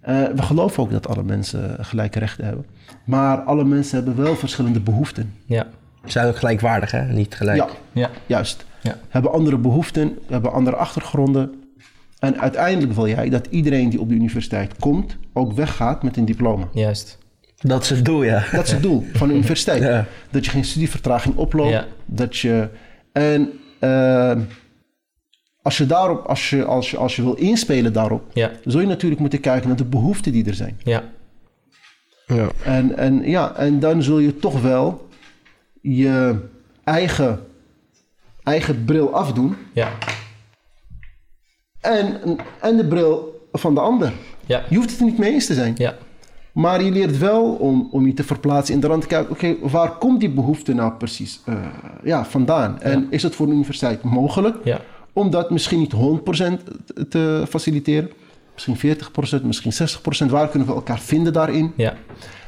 Eh, 0.00 0.22
we 0.34 0.42
geloven 0.42 0.82
ook 0.82 0.90
dat 0.90 1.08
alle 1.08 1.22
mensen 1.22 1.84
gelijke 1.84 2.18
rechten 2.18 2.44
hebben. 2.44 2.66
Maar 3.04 3.38
alle 3.38 3.64
mensen 3.64 3.96
hebben 4.04 4.24
wel 4.24 4.36
verschillende 4.36 4.80
behoeften. 4.80 5.32
ja, 5.46 5.66
zijn 6.04 6.26
ook 6.26 6.36
gelijkwaardig, 6.36 6.90
hè? 6.90 7.04
Niet 7.04 7.34
gelijk. 7.34 7.56
Ja, 7.58 7.68
Ja. 7.92 8.10
juist. 8.26 8.66
Ja. 8.82 8.98
Hebben 9.08 9.32
andere 9.32 9.58
behoeften, 9.58 10.18
hebben 10.28 10.52
andere 10.52 10.76
achtergronden. 10.76 11.54
En 12.18 12.40
uiteindelijk 12.40 12.92
wil 12.92 13.08
jij 13.08 13.28
dat 13.28 13.46
iedereen 13.50 13.88
die 13.90 14.00
op 14.00 14.08
de 14.08 14.14
universiteit 14.14 14.76
komt 14.78 15.16
ook 15.32 15.52
weggaat 15.52 16.02
met 16.02 16.16
een 16.16 16.24
diploma. 16.24 16.68
Juist. 16.72 17.18
Dat 17.56 17.82
is 17.82 17.90
het 17.90 18.04
doel, 18.04 18.22
ja. 18.22 18.44
Dat 18.52 18.64
is 18.66 18.72
het 18.72 18.82
doel 18.82 19.04
van 19.12 19.28
de 19.28 19.34
universiteit. 19.40 19.82
Ja. 19.82 20.04
Dat 20.30 20.44
je 20.44 20.50
geen 20.50 20.64
studievertraging 20.64 21.36
oploopt. 21.36 21.70
Ja. 21.70 21.84
Dat 22.06 22.36
je. 22.36 22.68
En 23.12 23.50
eh, 23.78 24.36
als 25.62 25.78
je 25.78 25.86
daarop, 25.86 26.26
als 26.26 26.50
je, 26.50 26.64
als, 26.64 26.90
je, 26.90 26.96
als 26.96 27.16
je 27.16 27.22
wil 27.22 27.34
inspelen 27.34 27.92
daarop, 27.92 28.22
Ja. 28.32 28.50
zul 28.64 28.80
je 28.80 28.86
natuurlijk 28.86 29.20
moeten 29.20 29.40
kijken 29.40 29.68
naar 29.68 29.76
de 29.76 29.84
behoeften 29.84 30.32
die 30.32 30.46
er 30.46 30.54
zijn. 30.54 30.80
Ja. 30.84 31.02
ja. 32.26 32.48
En, 32.64 32.96
en, 32.98 33.22
ja, 33.30 33.54
en 33.56 33.80
dan 33.80 34.02
zul 34.02 34.18
je 34.18 34.36
toch 34.38 34.60
wel 34.62 35.07
je 35.82 36.36
eigen, 36.84 37.40
eigen 38.42 38.84
bril 38.84 39.14
afdoen 39.14 39.56
Ja. 39.72 39.88
en, 41.80 42.20
en 42.60 42.76
de 42.76 42.86
bril 42.86 43.46
van 43.52 43.74
de 43.74 43.80
ander. 43.80 44.12
Ja. 44.46 44.62
Je 44.68 44.76
hoeft 44.76 44.90
het 44.90 44.98
er 44.98 45.04
niet 45.04 45.18
mee 45.18 45.32
eens 45.32 45.46
te 45.46 45.54
zijn. 45.54 45.74
Ja. 45.76 45.94
Maar 46.52 46.82
je 46.82 46.90
leert 46.90 47.18
wel 47.18 47.52
om, 47.52 47.88
om 47.90 48.06
je 48.06 48.12
te 48.14 48.24
verplaatsen 48.24 48.74
in 48.74 48.80
de 48.80 48.86
rand 48.86 49.02
te 49.02 49.08
kijken, 49.08 49.30
oké, 49.30 49.56
waar 49.68 49.90
komt 49.98 50.20
die 50.20 50.30
behoefte 50.30 50.72
nou 50.74 50.92
precies 50.92 51.40
eh, 51.44 51.54
ja, 52.02 52.24
vandaan? 52.24 52.80
En 52.80 53.06
is 53.10 53.22
het 53.22 53.34
voor 53.34 53.46
de 53.46 53.52
universiteit 53.52 54.02
mogelijk 54.02 54.56
Ja. 54.64 54.80
om 55.12 55.30
dat 55.30 55.50
misschien 55.50 55.78
niet 55.78 55.92
100% 55.94 57.08
te 57.08 57.44
faciliteren? 57.48 58.10
Misschien 58.54 58.96
40%, 59.40 59.42
misschien 59.42 59.72
60%. 60.26 60.30
Waar 60.30 60.48
kunnen 60.48 60.68
we 60.68 60.74
elkaar 60.74 60.98
vinden 61.00 61.32
daarin? 61.32 61.72
Ja. 61.76 61.94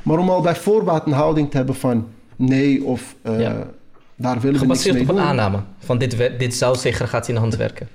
Maar 0.02 0.18
om 0.18 0.30
al 0.30 0.40
bij 0.40 0.56
voorbaat 0.56 1.06
een 1.06 1.12
houding 1.12 1.50
te 1.50 1.56
hebben 1.56 1.74
van 1.74 2.06
nee 2.40 2.84
of 2.84 3.14
eh, 3.22 3.40
Ja. 3.40 3.56
daar 4.16 4.40
willen 4.40 4.60
we 4.60 4.66
niks 4.66 4.82
Gebaseerd 4.82 4.94
mee 4.94 5.02
op 5.02 5.08
een 5.08 5.18
aanname. 5.22 5.58
Van 5.78 5.98
dit, 5.98 6.16
dit 6.38 6.54
zou 6.54 6.76
segregatie 6.76 7.28
in 7.28 7.34
de 7.34 7.40
hand 7.40 7.56
werken. 7.56 7.88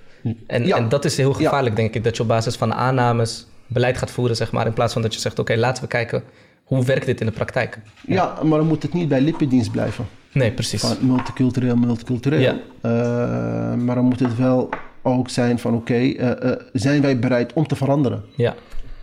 En, 0.48 0.66
Ja. 0.68 0.78
en 0.78 0.90
dat 0.90 1.06
is 1.06 1.18
heel 1.18 1.34
gevaarlijk, 1.34 1.76
denk 1.76 1.94
ik. 1.94 2.04
Dat 2.04 2.16
je 2.16 2.22
op 2.22 2.28
basis 2.28 2.56
van 2.56 2.74
aannames 2.74 3.48
beleid 3.68 3.98
gaat 3.98 4.12
voeren, 4.12 4.36
zeg 4.36 4.52
maar. 4.52 4.66
In 4.66 4.74
plaats 4.74 4.94
van 4.94 5.02
dat 5.02 5.14
je 5.14 5.20
zegt, 5.20 5.40
oké, 5.40 5.56
laten 5.56 5.84
we 5.84 5.90
kijken 5.90 6.24
hoe 6.64 6.86
werkt 6.86 7.06
dit 7.06 7.20
in 7.20 7.26
de 7.26 7.32
praktijk. 7.32 7.80
Ja, 8.08 8.38
maar 8.44 8.58
dan 8.58 8.68
moet 8.68 8.84
het 8.84 8.94
niet 8.94 9.08
bij 9.08 9.22
lippendienst 9.22 9.72
blijven. 9.72 10.06
Nee, 10.32 10.52
precies. 10.52 10.82
Van 10.82 10.96
multicultureel, 11.02 11.76
multicultureel. 11.76 12.40
Ja. 12.40 12.56
Eh, 12.82 13.74
maar 13.76 13.96
dan 13.96 14.06
moet 14.06 14.20
het 14.20 14.38
wel 14.38 14.70
ook 15.02 15.30
zijn 15.30 15.60
van 15.60 15.74
oké, 15.74 15.94
eh, 15.94 16.52
zijn 16.74 17.02
wij 17.02 17.20
bereid 17.20 17.54
om 17.54 17.68
te 17.68 17.76
veranderen? 17.76 18.24
Ja. 18.36 18.56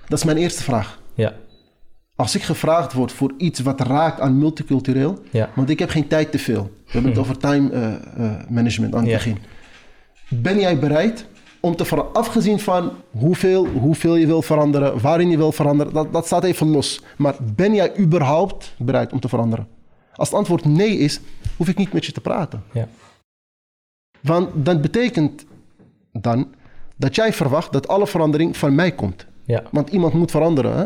Dat 0.09 0.18
is 0.18 0.24
mijn 0.24 0.36
eerste 0.36 0.62
vraag. 0.62 0.99
Ja. 1.14 1.32
Als 2.16 2.34
ik 2.34 2.42
gevraagd 2.42 2.92
word 2.92 3.12
voor 3.12 3.32
iets 3.36 3.60
wat 3.60 3.80
raakt 3.80 4.20
aan 4.20 4.38
multicultureel, 4.38 5.18
Ja. 5.30 5.50
want 5.54 5.70
ik 5.70 5.78
heb 5.78 5.88
geen 5.90 6.08
tijd 6.08 6.30
te 6.32 6.38
veel. 6.38 6.62
We 6.62 6.90
hebben 6.92 7.10
het 7.10 7.20
over 7.20 7.38
time 7.38 7.70
eh, 7.70 7.92
eh, 7.94 8.48
management 8.48 8.94
aan 8.94 9.00
het 9.00 9.08
Ja. 9.10 9.16
begin. 9.16 9.38
Ben 10.28 10.60
jij 10.60 10.78
bereid 10.78 11.26
om 11.60 11.76
te 11.76 11.84
veranderen, 11.84 12.20
afgezien 12.22 12.58
van 12.60 12.90
hoeveel, 13.10 13.66
hoeveel 13.66 14.16
je 14.16 14.26
wil 14.26 14.42
veranderen, 14.42 15.00
waarin 15.00 15.30
je 15.30 15.36
wil 15.36 15.52
veranderen, 15.52 15.92
dat, 15.92 16.12
dat 16.12 16.26
staat 16.26 16.44
even 16.44 16.66
los. 16.70 17.02
Maar 17.16 17.34
ben 17.56 17.74
jij 17.74 17.98
überhaupt 17.98 18.74
bereid 18.78 19.12
om 19.12 19.20
te 19.20 19.28
veranderen? 19.28 19.66
Als 20.14 20.28
het 20.28 20.38
antwoord 20.38 20.64
nee 20.64 20.98
is, 20.98 21.20
hoef 21.56 21.68
ik 21.68 21.76
niet 21.78 21.92
met 21.92 22.04
je 22.06 22.12
te 22.12 22.20
praten. 22.20 22.62
Ja. 22.72 22.88
Want 24.20 24.48
dat 24.66 24.80
betekent 24.80 25.44
dan 26.12 26.48
dat 26.96 27.14
jij 27.14 27.32
verwacht 27.32 27.72
dat 27.72 27.88
alle 27.88 28.06
verandering 28.06 28.56
van 28.56 28.74
mij 28.74 28.92
komt. 28.92 29.26
Ja. 29.44 29.62
Want 29.70 29.90
iemand 29.90 30.12
moet 30.12 30.30
veranderen. 30.30 30.76
Hè? 30.76 30.84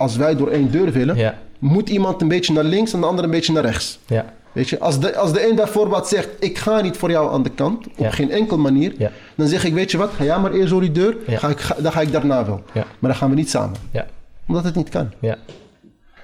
Als 0.00 0.16
wij 0.16 0.36
door 0.36 0.48
één 0.50 0.70
deur 0.70 0.92
willen, 0.92 1.16
Ja. 1.16 1.34
moet 1.58 1.88
iemand 1.88 2.22
een 2.22 2.28
beetje 2.28 2.52
naar 2.52 2.64
links 2.64 2.92
en 2.92 3.00
de 3.00 3.06
ander 3.06 3.24
een 3.24 3.30
beetje 3.30 3.52
naar 3.52 3.64
rechts. 3.64 3.98
Ja. 4.06 4.24
Weet 4.52 4.68
je, 4.68 4.78
als 4.78 5.00
de, 5.00 5.16
als 5.16 5.32
de 5.32 5.48
een 5.48 5.56
bijvoorbeeld 5.56 6.06
zegt: 6.08 6.28
Ik 6.38 6.58
ga 6.58 6.80
niet 6.80 6.96
voor 6.96 7.10
jou 7.10 7.32
aan 7.32 7.42
de 7.42 7.50
kant, 7.50 7.86
op 7.86 7.92
Ja. 7.96 8.10
geen 8.10 8.30
enkele 8.30 8.60
manier, 8.60 9.10
dan 9.34 9.46
zeg 9.48 9.64
ik: 9.64 9.72
Weet 9.74 9.90
je 9.90 9.98
wat, 9.98 10.10
ga 10.10 10.24
jij 10.24 10.38
maar 10.38 10.52
eerst 10.52 10.70
door 10.70 10.80
die 10.80 10.92
deur, 10.92 11.16
ga 11.26 11.48
ik, 11.48 11.60
ga- 11.60 11.76
dan 11.78 11.92
ga 11.92 12.00
ik 12.00 12.12
daarna 12.12 12.44
wel. 12.46 12.62
Maar 12.74 12.84
dan 13.10 13.14
gaan 13.14 13.28
we 13.30 13.34
niet 13.34 13.50
samen, 13.50 13.76
Ja. 13.90 14.06
omdat 14.46 14.64
het 14.64 14.74
niet 14.74 14.88
kan. 14.88 15.10
Ja. 15.20 15.36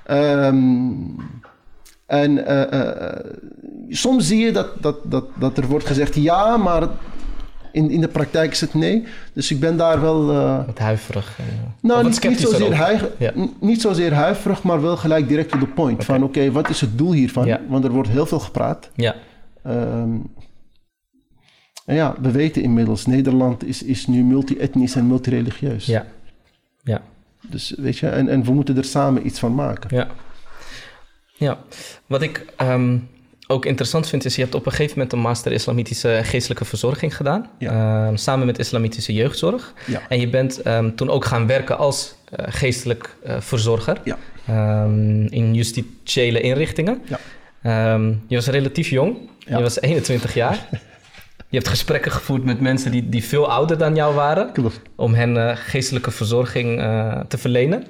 Ehm, 0.04 0.56
en 2.06 2.46
eh, 2.46 2.72
eh, 3.08 3.16
soms 3.88 4.26
zie 4.26 4.44
je 4.44 4.52
dat, 4.52 4.68
dat, 4.80 4.96
dat, 5.04 5.24
dat 5.34 5.56
er 5.58 5.66
wordt 5.66 5.86
gezegd: 5.86 6.14
Ja, 6.14 6.56
maar 6.56 6.88
in, 7.76 7.90
in 7.90 8.00
de 8.00 8.08
praktijk 8.08 8.50
is 8.52 8.60
het 8.60 8.74
nee. 8.74 9.04
Dus 9.32 9.50
ik 9.50 9.60
ben 9.60 9.76
daar 9.76 10.00
wel. 10.00 10.30
eh, 10.30 10.66
Wat 10.66 10.78
huiverig. 10.78 11.38
en, 11.38 11.44
eh, 11.44 11.52
nou, 11.82 12.02
wat 12.02 12.10
niet, 12.12 12.28
niet, 12.28 12.40
zozeer 12.40 13.10
Ja. 13.18 13.32
niet 13.60 13.80
zozeer 13.80 14.12
huiverig, 14.14 14.62
maar 14.62 14.82
wel 14.82 14.96
gelijk 14.96 15.28
direct 15.28 15.50
to 15.50 15.58
the 15.58 15.66
point. 15.66 16.04
Van 16.04 16.22
oké, 16.22 16.50
wat 16.52 16.68
is 16.68 16.80
het 16.80 16.98
doel 16.98 17.12
hiervan? 17.12 17.46
Ja. 17.46 17.60
Want 17.68 17.84
er 17.84 17.90
wordt 17.90 18.08
heel 18.08 18.26
veel 18.26 18.38
gepraat. 18.40 18.90
Ja. 18.94 19.14
Ehm, 19.62 20.16
en 21.84 21.94
ja, 21.94 22.14
we 22.20 22.30
weten 22.30 22.62
inmiddels, 22.62 23.06
Nederland 23.06 23.64
is, 23.64 23.82
is 23.82 24.06
nu 24.06 24.22
multi-etnisch 24.24 24.94
en 24.94 25.06
multireligieus. 25.06 25.86
Ja. 25.86 26.06
Ja. 26.82 27.02
Dus 27.40 27.74
weet 27.76 27.98
je, 27.98 28.08
en, 28.08 28.28
en 28.28 28.44
we 28.44 28.52
moeten 28.52 28.76
er 28.76 28.84
samen 28.84 29.26
iets 29.26 29.38
van 29.38 29.54
maken. 29.54 29.96
Ja. 29.96 30.08
Ja. 31.34 31.58
Wat 32.06 32.22
ik 32.22 32.44
ehm, 32.56 32.98
ook 33.46 33.66
interessant 33.66 34.08
vind, 34.08 34.24
is 34.24 34.34
je 34.34 34.42
hebt 34.42 34.54
op 34.54 34.66
een 34.66 34.72
gegeven 34.72 34.92
moment 34.92 35.12
een 35.12 35.18
master 35.18 35.52
islamitische 35.52 36.20
geestelijke 36.22 36.64
verzorging 36.64 37.16
gedaan. 37.16 37.46
Ja. 37.58 38.06
Ehm, 38.06 38.16
samen 38.16 38.46
met 38.46 38.58
islamitische 38.58 39.12
jeugdzorg. 39.12 39.72
Ja. 39.86 40.02
En 40.08 40.20
je 40.20 40.28
bent 40.28 40.62
ehm, 40.62 40.94
toen 40.94 41.10
ook 41.10 41.24
gaan 41.24 41.46
werken 41.46 41.78
als 41.78 42.14
eh, 42.30 42.46
geestelijk 42.48 43.16
eh, 43.24 43.36
verzorger. 43.40 44.00
Ja. 44.04 44.18
Ehm, 44.46 45.26
in 45.26 45.54
justitiële 45.54 46.40
inrichtingen. 46.40 47.02
Ja. 47.04 47.18
Je 48.28 48.34
was 48.34 48.46
relatief 48.46 48.88
jong. 48.88 49.16
Je 49.38 49.60
was 49.60 49.80
21 49.80 50.34
jaar. 50.34 50.58
Je 51.48 51.56
hebt 51.56 51.68
gesprekken 51.68 52.12
gevoerd 52.12 52.44
met 52.44 52.60
mensen 52.60 52.90
die, 52.90 53.08
die 53.08 53.24
veel 53.24 53.50
ouder 53.50 53.78
dan 53.78 53.94
jou 53.94 54.14
waren. 54.14 54.52
Klopt. 54.52 54.80
Om 54.96 55.14
hen 55.14 55.48
eh, 55.48 55.56
geestelijke 55.56 56.10
verzorging 56.10 56.78
te 57.28 57.38
verlenen. 57.38 57.86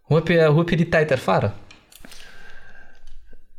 Hoe, 0.00 0.16
heb 0.16 0.28
je, 0.28 0.46
hoe 0.46 0.58
heb 0.58 0.68
je 0.68 0.76
die 0.76 0.88
tijd 0.88 1.10
ervaren? 1.10 1.52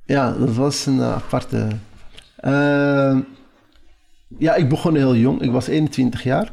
Ja, 0.06 0.32
dat 0.32 0.56
was 0.56 0.86
een 0.86 1.00
eh, 1.00 1.14
aparte. 1.14 1.68
Ehm, 2.38 3.20
ja, 4.38 4.56
ik 4.56 4.70
begon 4.70 4.96
heel 4.96 5.16
jong. 5.16 5.42
Ik 5.42 5.52
was 5.52 5.68
21 5.68 6.24
jaar. 6.24 6.52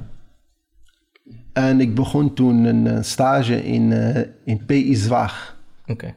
En 1.53 1.80
ik 1.80 1.94
begon 1.94 2.34
toen 2.34 2.64
een 2.64 2.86
eh, 2.86 3.03
stage 3.03 3.64
in, 3.64 3.92
eh, 3.92 4.22
in 4.44 4.64
PI 4.66 4.94
Zwaag. 4.94 5.57
Oké. 5.86 6.14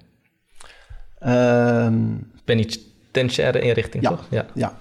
Ehm, 1.20 1.96
Penitentiaire 2.44 3.60
inrichting, 3.62 4.04
Ja. 4.04 4.10
toch? 4.10 4.26
Ja. 4.30 4.46
Ja. 4.54 4.78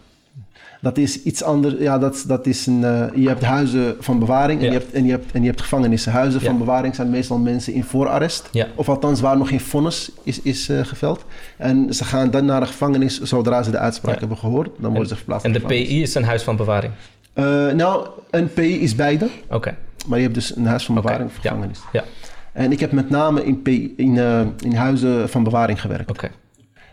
Dat 0.83 0.99
is 0.99 1.23
iets 1.23 1.43
anders. 1.43 1.75
Ja, 1.79 1.99
dat, 1.99 2.25
dat 2.27 2.47
is 2.47 2.67
een, 2.67 2.85
eh, 2.85 3.05
je 3.15 3.29
hebt 3.29 3.43
huizen 3.43 3.97
van 4.01 4.19
bewaring 4.19 4.59
en, 4.61 4.67
Ja. 4.67 4.73
je 4.73 4.79
hebt, 4.79 4.93
en, 4.93 5.05
je 5.05 5.11
hebt, 5.11 5.33
en 5.33 5.41
je 5.43 5.47
hebt 5.49 5.61
gevangenissen. 5.61 6.13
Huizen 6.13 6.41
Ja. 6.41 6.47
van 6.47 6.59
bewaring 6.59 6.95
zijn 6.95 7.11
meestal 7.11 7.39
mensen 7.39 7.73
in 7.73 7.85
voorarrest. 7.85 8.49
Ja. 8.53 8.67
Of 8.75 8.89
althans 8.89 9.21
waar 9.21 9.37
nog 9.37 9.49
geen 9.49 9.61
vonnis 9.61 10.11
is, 10.23 10.41
is 10.43 10.69
eh, 10.69 10.85
geveld. 10.85 11.25
En 11.57 11.95
ze 11.95 12.05
gaan 12.05 12.31
dan 12.31 12.45
naar 12.45 12.61
de 12.61 12.67
gevangenis 12.67 13.21
zodra 13.21 13.63
ze 13.63 13.71
de 13.71 13.79
uitspraak 13.79 14.19
hebben 14.19 14.39
gehoord. 14.39 14.71
Dan 14.79 14.91
worden 14.91 15.09
ze 15.09 15.17
verplaatst. 15.17 15.47
En 15.47 15.53
de. 15.53 15.61
PI 15.61 16.03
is 16.03 16.15
een 16.15 16.25
huis 16.25 16.43
van 16.43 16.57
bewaring. 16.57 16.93
Eh, 17.33 17.45
nou, 17.71 18.07
een 18.31 18.53
PI 18.53 18.81
is 18.81 18.95
beide. 18.95 19.29
Oké. 19.51 19.77
Maar 20.07 20.19
je 20.19 20.25
hebt 20.25 20.35
dus 20.37 20.57
een 20.57 20.67
huis 20.67 20.85
van 20.85 20.95
bewaring 20.95 21.29
of 21.29 21.35
ja. 21.43 21.51
gevangenis. 21.51 21.81
Ja. 21.93 22.05
En 22.53 22.73
ik 22.73 22.81
heb 22.81 22.93
met 22.93 23.11
name 23.11 23.45
in, 23.45 23.63
PI, 23.63 23.95
in, 23.97 24.17
in 24.65 24.75
huizen 24.75 25.29
van 25.29 25.43
bewaring 25.43 25.81
gewerkt. 25.81 26.11
Oké. 26.11 26.31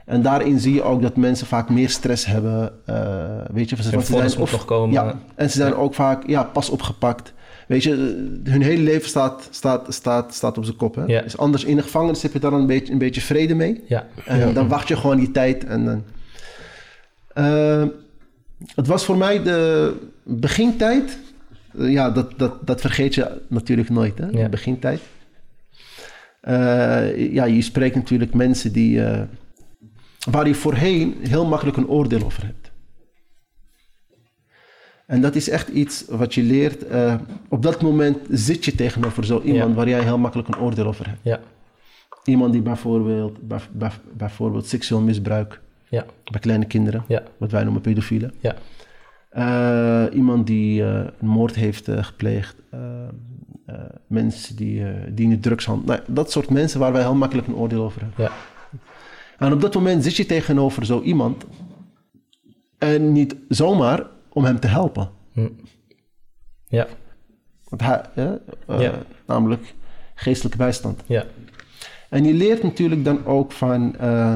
En 0.10 0.22
daarin 0.22 0.60
zie 0.60 0.74
je 0.74 0.84
ook 0.84 1.02
dat 1.02 1.16
mensen 1.16 1.48
vaak 1.48 1.70
meer 1.70 1.90
stress 1.90 2.26
hebben. 2.26 2.72
eh, 2.86 2.96
weet 3.52 3.70
je, 3.70 3.76
ze 3.76 4.02
vonnis 4.02 4.08
zijn 4.08 4.40
moet 4.40 4.52
nog 4.52 4.66
komen. 4.66 4.92
Ja, 4.92 5.20
en 5.36 5.50
ze 5.50 5.58
zijn 5.58 5.76
ook 5.76 5.94
vaak 5.94 6.28
ja, 6.28 6.44
pas 6.44 6.70
opgepakt. 6.70 7.34
Weet 7.68 7.84
je, 7.84 7.92
eh, 8.46 8.52
hun 8.52 8.62
hele 8.62 8.84
leven 8.84 9.10
staat, 9.10 9.48
staat, 9.52 9.94
staat, 9.94 10.34
staat 10.34 10.58
op 10.58 10.66
zijn 10.66 10.78
kop. 10.78 10.96
Hè? 10.96 11.04
Ja. 11.06 11.22
Dus 11.22 11.38
anders 11.38 11.64
in 11.64 11.76
de 11.76 11.82
gevangenis 11.82 12.22
heb 12.22 12.34
je 12.34 12.40
daar 12.40 12.54
een 12.54 12.66
beetje, 12.66 12.94
een 12.94 13.00
beetje 13.00 13.22
vrede 13.22 13.56
mee. 13.56 13.84
Ja. 13.88 14.08
En 14.26 14.54
dan 14.54 14.68
wacht 14.68 14.88
je 14.88 14.98
gewoon 14.98 15.18
die 15.18 15.32
tijd. 15.32 15.66
En 15.66 15.86
dan... 15.86 16.04
Eh, 17.34 17.84
het 18.76 18.88
was 18.88 19.06
voor 19.06 19.18
mij 19.18 19.44
de 19.44 19.94
begintijd. 20.24 21.18
Eh, 21.78 21.92
ja, 21.92 22.10
dat, 22.12 22.34
dat, 22.38 22.68
dat 22.68 22.82
vergeet 22.82 23.16
je 23.16 23.42
natuurlijk 23.48 23.90
nooit. 23.90 24.18
Hè? 24.18 24.26
Ja. 24.26 24.44
De 24.44 24.50
begintijd. 24.50 25.02
Eh, 26.42 27.34
ja, 27.34 27.46
je 27.46 27.62
spreekt 27.62 27.96
natuurlijk 27.96 28.34
mensen 28.34 28.72
die, 28.72 29.04
eh, 29.04 29.22
waar 30.32 30.48
je 30.48 30.56
voorheen 30.56 31.16
heel 31.22 31.46
makkelijk 31.46 31.78
een 31.78 31.88
oordeel 31.88 32.24
over 32.26 32.44
hebt. 32.46 32.72
En 35.06 35.22
dat 35.22 35.36
is 35.36 35.50
echt 35.50 35.68
iets 35.68 36.06
wat 36.10 36.34
je 36.34 36.44
leert. 36.44 36.88
eh, 36.88 37.16
op 37.50 37.62
dat 37.64 37.82
moment 37.82 38.18
zit 38.30 38.66
je 38.66 38.76
tegenover 38.76 39.26
zo 39.26 39.42
iemand 39.42 39.70
Ja. 39.70 39.76
waar 39.76 39.90
jij 39.90 40.04
heel 40.04 40.18
makkelijk 40.18 40.48
een 40.48 40.60
oordeel 40.60 40.86
over 40.86 41.08
hebt. 41.08 41.20
Ja. 41.22 41.40
Iemand 42.24 42.52
die 42.54 42.62
bijvoorbeeld, 42.62 43.48
bij, 43.48 43.60
bij- 43.72 43.92
bijvoorbeeld 44.18 44.66
seksueel 44.68 45.02
misbruik 45.02 45.62
Ja. 45.90 46.06
bij 46.32 46.40
kleine 46.40 46.66
kinderen, 46.66 47.04
wat 47.38 47.52
wij 47.52 47.64
noemen 47.64 47.82
pedofielen. 47.82 48.34
Ja. 48.40 48.56
Eh, 49.30 50.16
iemand 50.18 50.48
die 50.48 50.84
eh, 50.84 50.90
een 51.20 51.28
moord 51.28 51.56
heeft 51.56 51.88
gepleegd. 51.92 52.56
mensen 54.08 54.56
die, 54.56 54.84
die 55.14 55.24
in 55.26 55.30
de 55.30 55.40
drugshandel. 55.40 55.86
Nou, 55.86 56.00
dat 56.08 56.32
soort 56.32 56.50
mensen 56.50 56.80
waar 56.80 56.92
wij 56.92 57.02
heel 57.02 57.16
makkelijk 57.16 57.48
een 57.48 57.56
oordeel 57.56 57.84
over 57.84 58.02
hebben. 58.02 58.32
En 59.40 59.54
op 59.54 59.62
dat 59.62 59.74
moment 59.74 60.04
zit 60.04 60.16
je 60.16 60.26
tegenover 60.26 60.86
zo 60.86 61.02
iemand 61.02 61.46
En 62.78 63.12
niet 63.12 63.36
zomaar 63.50 64.08
om 64.30 64.44
hem 64.44 64.60
te 64.60 64.68
helpen. 64.68 65.10
Ja, 66.68 66.88
Want 67.70 67.82
hij, 67.82 68.06
eh, 68.16 68.80
Ja. 68.80 69.02
namelijk 69.28 69.74
geestelijke 70.16 70.58
bijstand. 70.58 71.02
ja, 71.06 71.26
En 72.10 72.24
je 72.26 72.34
leert 72.34 72.64
natuurlijk 72.64 73.04
dan 73.04 73.26
ook 73.26 73.52
van. 73.52 73.96
eh, 73.98 74.34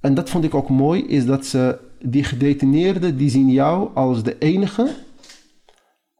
en 0.00 0.14
dat 0.14 0.30
vond 0.30 0.44
ik 0.44 0.54
ook 0.54 0.68
mooi, 0.68 1.06
is 1.06 1.26
dat 1.26 1.46
ze 1.46 1.78
die 2.02 2.24
gedetineerden, 2.24 3.16
die 3.16 3.30
zien 3.30 3.48
jou 3.50 3.94
als 3.94 4.22
de 4.22 4.38
enige 4.38 4.94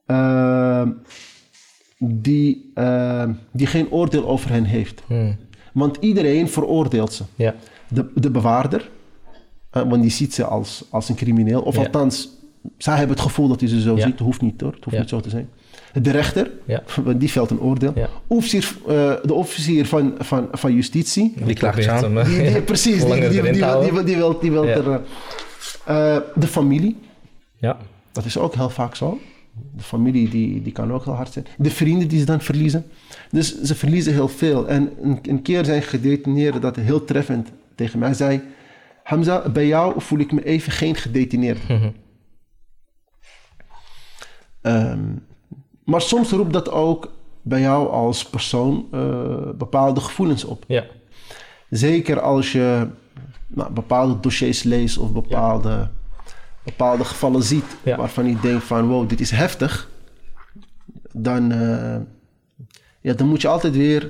eh, 0.05 0.87
die, 1.97 2.73
die 3.51 3.67
geen 3.67 3.91
oordeel 3.91 4.27
over 4.27 4.49
hen 4.49 4.63
heeft. 4.63 5.01
Hmm. 5.07 5.37
Want 5.75 5.97
iedereen 5.99 6.49
veroordeelt 6.49 7.13
ze. 7.13 7.23
ja, 7.35 7.55
De, 7.87 8.05
de 8.13 8.29
bewaarder, 8.31 8.89
eh, 9.69 9.81
want 9.89 10.01
die 10.01 10.11
ziet 10.11 10.33
ze 10.33 10.45
als, 10.45 10.83
als 10.89 11.09
een 11.09 11.15
crimineel. 11.15 11.61
Of 11.61 11.75
Ja. 11.75 11.81
althans, 11.83 12.29
zij 12.77 12.97
hebben 12.97 13.15
het 13.15 13.25
gevoel 13.25 13.47
dat 13.47 13.59
hij 13.59 13.69
ze 13.69 13.81
zo 13.81 13.95
Ja. 13.95 14.05
ziet. 14.05 14.19
Hoeft 14.19 14.41
niet 14.41 14.61
hoor, 14.61 14.71
het 14.73 14.83
hoeft 14.83 14.95
Ja. 14.95 15.01
niet 15.01 15.09
zo 15.09 15.19
te 15.19 15.29
zijn. 15.29 15.49
De 16.01 16.11
rechter, 16.11 16.51
ja. 16.65 16.83
want 17.03 17.19
die 17.19 17.31
velt 17.31 17.49
een 17.49 17.59
oordeel. 17.59 17.91
Ja. 17.95 18.09
Officier, 18.27 18.75
eh, 18.87 19.13
de 19.23 19.33
officier 19.33 19.85
van, 19.85 20.13
van, 20.19 20.47
van 20.51 20.73
justitie. 20.73 21.33
Die 21.45 21.55
klaagt 21.55 21.87
aan. 21.87 22.15
hem, 22.15 22.25
Die, 22.25 22.51
die- 22.51 22.61
precies, 22.61 23.05
die, 23.05 23.13
wil, 23.13 23.29
die, 23.29 23.41
wil, 24.17 24.39
die 24.39 24.51
wil, 24.51 24.65
er... 24.67 25.01
de 26.35 26.47
familie, 26.47 26.97
Ja, 27.57 27.77
dat 28.11 28.25
is 28.25 28.37
ook 28.37 28.55
heel 28.55 28.69
vaak 28.69 28.95
zo. 28.95 29.19
De 29.75 29.83
familie 29.83 30.29
die, 30.29 30.61
die 30.61 30.71
kan 30.71 30.93
ook 30.93 31.05
heel 31.05 31.13
hard 31.13 31.31
zijn. 31.31 31.45
De 31.57 31.71
vrienden 31.71 32.07
die 32.07 32.19
ze 32.19 32.25
dan 32.25 32.41
verliezen. 32.41 32.85
Dus 33.31 33.61
ze 33.61 33.75
verliezen 33.75 34.13
heel 34.13 34.27
veel. 34.27 34.67
En 34.67 34.91
een, 35.01 35.19
een 35.21 35.41
keer 35.41 35.65
zijn 35.65 35.81
gedetineerden 35.81 36.61
dat 36.61 36.75
heel 36.75 37.03
treffend 37.05 37.51
tegen 37.75 37.99
mij 37.99 38.13
zei... 38.13 38.41
Hamza, 39.03 39.49
bij 39.49 39.67
jou 39.67 40.01
voel 40.01 40.19
ik 40.19 40.31
me 40.31 40.45
even 40.45 40.71
geen 40.71 40.95
gedetineerd. 40.95 41.59
Ehm, 44.61 45.15
maar 45.83 46.01
soms 46.01 46.31
roept 46.31 46.53
dat 46.53 46.71
ook 46.71 47.11
bij 47.41 47.59
jou 47.59 47.89
als 47.89 48.29
persoon 48.29 48.87
eh, 48.91 49.49
bepaalde 49.57 49.99
gevoelens 49.99 50.43
op. 50.43 50.63
ja, 50.67 50.85
Zeker 51.69 52.19
als 52.19 52.51
je 52.51 52.87
nou, 53.47 53.71
bepaalde 53.71 54.19
dossiers 54.19 54.63
leest 54.63 54.97
of 54.97 55.11
bepaalde, 55.11 55.89
bepaalde 56.65 57.05
gevallen 57.05 57.43
ziet 57.43 57.65
Ja. 57.83 57.97
waarvan 57.97 58.27
je 58.27 58.39
denkt 58.39 58.63
van 58.63 58.87
wow, 58.87 59.09
dit 59.09 59.19
is 59.21 59.31
heftig. 59.31 59.89
Dan, 61.11 61.51
eh, 61.51 61.95
ja, 63.01 63.13
dan 63.13 63.27
moet 63.27 63.41
je 63.41 63.47
altijd 63.47 63.75
weer, 63.75 64.09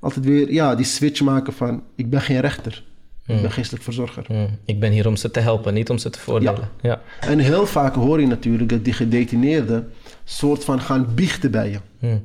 altijd 0.00 0.24
weer 0.24 0.52
ja, 0.52 0.74
die 0.74 0.84
switch 0.86 1.20
maken 1.20 1.52
van 1.52 1.82
ik 1.96 2.10
ben 2.10 2.20
geen 2.20 2.40
rechter. 2.40 2.84
Ik 3.26 3.40
ben 3.40 3.50
geestelijk 3.50 3.84
verzorger. 3.84 4.24
Hmm. 4.26 4.58
Ik 4.64 4.80
ben 4.80 4.92
hier 4.92 5.06
om 5.06 5.16
ze 5.16 5.30
te 5.30 5.40
helpen, 5.40 5.74
niet 5.74 5.90
om 5.90 5.98
ze 5.98 6.10
te 6.10 6.18
veroordelen. 6.18 6.68
Ja, 6.82 7.00
En 7.20 7.38
heel 7.38 7.66
vaak 7.66 7.94
hoor 7.94 8.20
je 8.20 8.26
natuurlijk 8.26 8.68
dat 8.68 8.84
die 8.84 8.92
gedetineerden 8.92 9.92
soort 10.24 10.64
van 10.64 10.80
gaan 10.80 11.14
biechten 11.14 11.50
bij 11.50 11.70
je. 11.70 11.78
Hmm. 11.98 12.24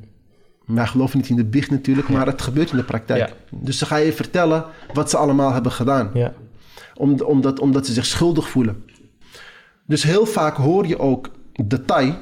Wij 0.66 0.86
geloven 0.86 1.18
niet 1.18 1.28
in 1.28 1.36
de 1.36 1.44
biecht 1.44 1.70
natuurlijk, 1.70 2.08
maar 2.08 2.26
het 2.26 2.42
gebeurt 2.42 2.70
in 2.70 2.76
de 2.76 2.82
praktijk. 2.84 3.32
Dus 3.50 3.78
ze 3.78 3.86
gaan 3.86 4.00
je 4.02 4.12
vertellen 4.12 4.64
wat 4.92 5.10
ze 5.10 5.16
allemaal 5.16 5.52
hebben 5.52 5.72
gedaan. 5.72 6.10
ja, 6.14 6.32
Om, 6.94 7.20
omdat, 7.20 7.58
omdat 7.60 7.86
ze 7.86 7.92
zich 7.92 8.06
schuldig 8.06 8.48
voelen. 8.48 8.84
Dus 9.86 10.02
heel 10.02 10.26
vaak 10.26 10.56
hoor 10.56 10.86
je 10.86 10.98
ook 10.98 11.30
detail 11.52 12.14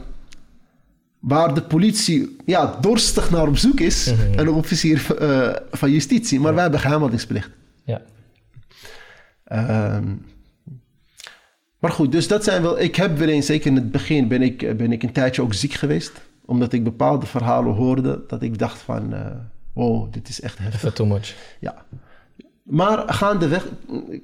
waar 1.19 1.55
de 1.55 1.63
politie 1.63 2.37
ja, 2.47 2.79
dorstig 2.81 3.31
naar 3.31 3.49
op 3.49 3.57
zoek 3.57 3.81
is 3.81 4.07
en 4.07 4.39
een 4.39 4.49
officier 4.49 5.17
eh, 5.19 5.57
van 5.71 5.91
justitie. 5.91 6.41
Maar 6.41 6.53
wij 6.53 6.63
hebben 6.63 6.81
geheimhoudingsplicht. 6.81 7.51
ja. 7.85 8.03
Ehm, 9.45 10.15
maar 11.79 11.91
goed, 11.91 12.13
dus 12.13 12.29
dat 12.29 12.45
zijn 12.45 12.63
wel... 12.63 12.81
Ik 12.81 12.97
heb 12.97 13.19
weer 13.19 13.29
eens, 13.29 13.47
zeker 13.47 13.67
in 13.67 13.77
het 13.77 13.91
begin, 13.91 14.29
ben 14.29 14.43
ik, 14.43 14.77
ben 14.77 14.93
ik 14.93 15.03
een 15.03 15.13
tijdje 15.13 15.43
ook 15.43 15.55
ziek 15.55 15.73
geweest. 15.73 16.13
Omdat 16.45 16.73
ik 16.73 16.85
bepaalde 16.85 17.27
verhalen 17.27 17.75
hoorde 17.75 18.25
dat 18.27 18.43
ik 18.43 18.59
dacht 18.59 18.79
van... 18.79 19.15
eh 19.15 19.27
oh, 19.73 20.13
dit 20.13 20.29
is 20.29 20.41
echt 20.41 20.59
heftig. 20.59 20.79
Even 20.79 20.95
too 20.95 21.07
much. 21.07 21.35
Ja. 21.61 21.85
Maar 22.63 23.13
gaandeweg, 23.13 23.67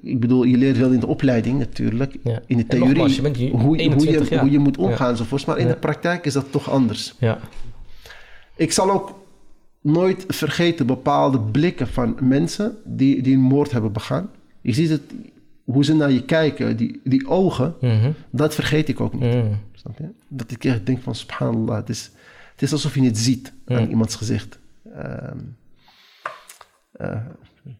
ik 0.03 0.21
bedoel, 0.21 0.45
je 0.45 0.57
leert 0.57 0.79
wel 0.79 0.91
in 0.91 1.01
de 1.01 1.07
opleiding 1.07 1.59
natuurlijk, 1.59 2.17
Ja. 2.23 2.41
in 2.47 2.57
de 2.57 2.67
theorie, 2.67 2.89
nogmaals, 2.89 3.17
je 3.17 3.23
bent 3.23 3.39
je 3.39 3.51
hoe, 3.51 3.61
hoe, 3.61 3.77
21 3.77 4.29
je, 4.29 4.39
hoe 4.39 4.51
je 4.51 4.59
moet 4.59 4.77
omgaan 4.77 5.11
enzovoorts. 5.11 5.45
Maar 5.45 5.59
in 5.59 5.67
de 5.67 5.77
praktijk 5.77 6.25
is 6.27 6.33
dat 6.33 6.53
toch 6.53 6.71
anders. 6.71 7.15
Ja, 7.19 7.39
Ik 8.57 8.73
zal 8.73 8.91
ook 8.91 9.19
nooit 9.83 10.25
vergeten 10.29 10.87
bepaalde 10.87 11.41
blikken 11.41 11.89
van 11.89 12.17
mensen 12.21 12.77
die, 12.85 13.23
die 13.23 13.35
een 13.35 13.41
moord 13.41 13.71
hebben 13.71 13.93
begaan. 13.93 14.31
Je 14.61 14.73
ziet 14.73 14.91
het, 14.91 15.03
hoe 15.65 15.85
ze 15.85 15.95
naar 15.95 16.11
je 16.11 16.25
kijken, 16.25 16.77
die, 16.77 17.01
die 17.05 17.29
ogen, 17.29 17.75
Mhm. 17.81 18.11
dat 18.31 18.55
vergeet 18.55 18.89
ik 18.89 19.01
ook 19.01 19.13
niet. 19.13 19.35
Mhm. 19.35 19.53
Snap 19.73 19.99
je? 19.99 20.09
Dat 20.29 20.51
ik 20.51 20.65
echt 20.65 20.87
denk 20.87 21.03
van 21.03 21.15
subhanallah, 21.15 21.77
het 21.77 21.89
is, 21.89 22.11
het 22.53 22.63
is 22.63 22.73
alsof 22.73 22.95
je 22.95 23.03
het 23.03 23.19
ziet 23.19 23.53
aan 23.67 23.89
iemands 23.89 24.15
gezicht. 24.15 24.59
Ehm, 24.95 25.37
eh, 26.93 27.17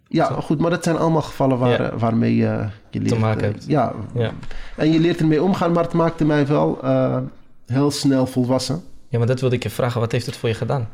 ja, 0.09 0.25
goed, 0.27 0.59
maar 0.61 0.71
dat 0.71 0.85
zijn 0.85 0.97
allemaal 0.97 1.23
gevallen 1.23 1.59
waar, 1.59 1.71
Ja. 1.83 1.91
eh, 1.91 1.99
waarmee 1.99 2.37
je 2.37 2.67
je 2.91 3.01
leert. 3.01 3.19
maken 3.19 3.43
eh, 3.45 3.51
hebt. 3.51 3.65
ja, 3.67 3.95
ja. 4.15 4.33
en 4.77 4.93
je 4.93 5.01
leert 5.01 5.21
ermee 5.21 5.43
omgaan, 5.43 5.73
maar 5.73 5.85
het 5.85 5.93
maakte 5.93 6.25
mij 6.25 6.47
wel 6.47 6.83
eh, 6.83 7.19
heel 7.67 7.91
snel 7.91 8.27
volwassen. 8.27 8.83
Ja, 9.09 9.19
maar 9.19 9.27
dat 9.27 9.41
wilde 9.41 9.55
ik 9.57 9.63
je 9.63 9.71
vragen. 9.71 10.01
Wat 10.01 10.13
heeft 10.13 10.27
het 10.27 10.37
voor 10.37 10.49
je 10.49 10.55
gedaan? 10.55 10.89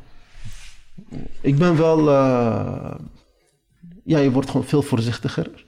Ik 1.41 1.57
ben 1.59 1.77
wel, 1.77 2.11
eh, 2.11 2.95
ja, 4.05 4.19
je 4.19 4.31
wordt 4.31 4.51
gewoon 4.51 4.67
veel 4.67 4.83
voorzichtiger. 4.83 5.65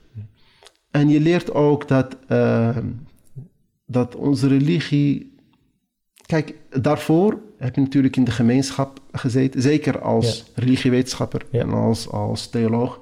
En 0.91 1.09
je 1.09 1.19
leert 1.19 1.53
ook 1.53 1.87
dat, 1.87 2.17
eh, 2.27 2.77
dat 3.85 4.15
onze 4.15 4.47
religie. 4.47 5.35
Kijk, 6.25 6.55
daarvoor 6.81 7.39
heb 7.57 7.75
je 7.75 7.81
natuurlijk 7.81 8.15
in 8.15 8.23
de 8.23 8.31
gemeenschap 8.31 8.99
gezeten, 9.11 9.61
zeker 9.61 10.01
als 10.01 10.51
religiewetenschapper 10.55 11.41
Ja. 11.51 11.61
en 11.61 11.69
als, 11.73 12.09
als 12.09 12.49
theoloog. 12.49 12.99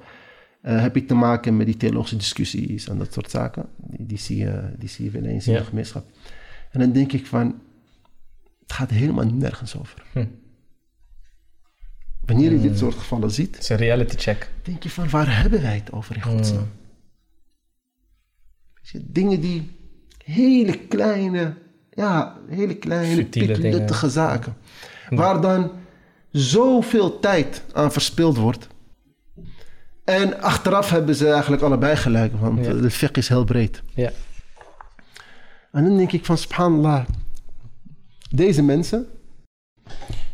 Eh, 0.66 0.80
heb 0.80 0.94
je 0.94 1.04
te 1.04 1.14
maken 1.14 1.56
met 1.56 1.66
die 1.66 1.76
theologische 1.76 2.16
discussies 2.16 2.88
en 2.88 2.98
dat 2.98 3.12
soort 3.12 3.30
zaken. 3.30 3.68
Die, 3.76 4.06
die, 4.06 4.18
zie, 4.18 4.36
je, 4.36 4.74
die 4.78 4.88
zie 4.88 5.04
je 5.04 5.10
wel 5.10 5.24
eens 5.24 5.46
in 5.46 5.52
Ja. 5.52 5.58
de 5.58 5.64
gemeenschap. 5.64 6.06
En 6.70 6.80
dan 6.80 6.92
denk 6.92 7.12
ik 7.12 7.26
van, 7.26 7.60
het 8.62 8.72
gaat 8.72 8.90
helemaal 8.90 9.26
nergens 9.26 9.76
over. 9.78 10.04
Hm. 10.12 10.24
Wanneer 12.24 12.52
je 12.52 12.60
dit 12.60 12.78
soort 12.78 12.94
gevallen 12.94 13.30
ziet, 13.30 13.54
Het 13.54 13.62
is 13.62 13.68
een 13.68 13.76
reality 13.76 14.16
check. 14.16 14.50
denk 14.62 14.82
je 14.82 14.90
van 14.90 15.10
waar 15.10 15.40
hebben 15.40 15.62
wij 15.62 15.74
het 15.74 15.92
over 15.92 16.16
in 16.16 16.22
godsnaam? 16.22 16.68
Weet 18.74 18.88
je, 18.92 19.02
Dingen 19.12 19.40
die 19.40 19.70
hele 20.24 20.78
kleine, 20.78 21.54
ja, 21.90 22.38
hele 22.48 22.74
kleine, 22.76 23.24
pikluttige 23.24 24.10
zaken. 24.10 24.56
Waar 25.10 25.40
dan 25.40 25.70
zoveel 26.30 27.20
tijd 27.20 27.62
aan 27.72 27.92
verspild 27.92 28.36
wordt. 28.36 28.68
En 30.06 30.40
achteraf 30.42 30.90
hebben 30.90 31.14
ze 31.14 31.28
eigenlijk 31.30 31.62
allebei 31.62 31.96
gelijk, 31.96 32.32
want 32.40 32.64
Ja. 32.64 32.72
de 32.72 32.90
fiqh 32.90 33.16
is 33.18 33.28
heel 33.28 33.44
breed. 33.44 33.82
Ja, 33.94 34.10
En 35.72 35.84
dan 35.84 35.96
denk 35.96 36.12
ik 36.12 36.24
van, 36.24 36.38
subhanallah, 36.38 37.04
deze 38.30 38.62
mensen, 38.62 39.06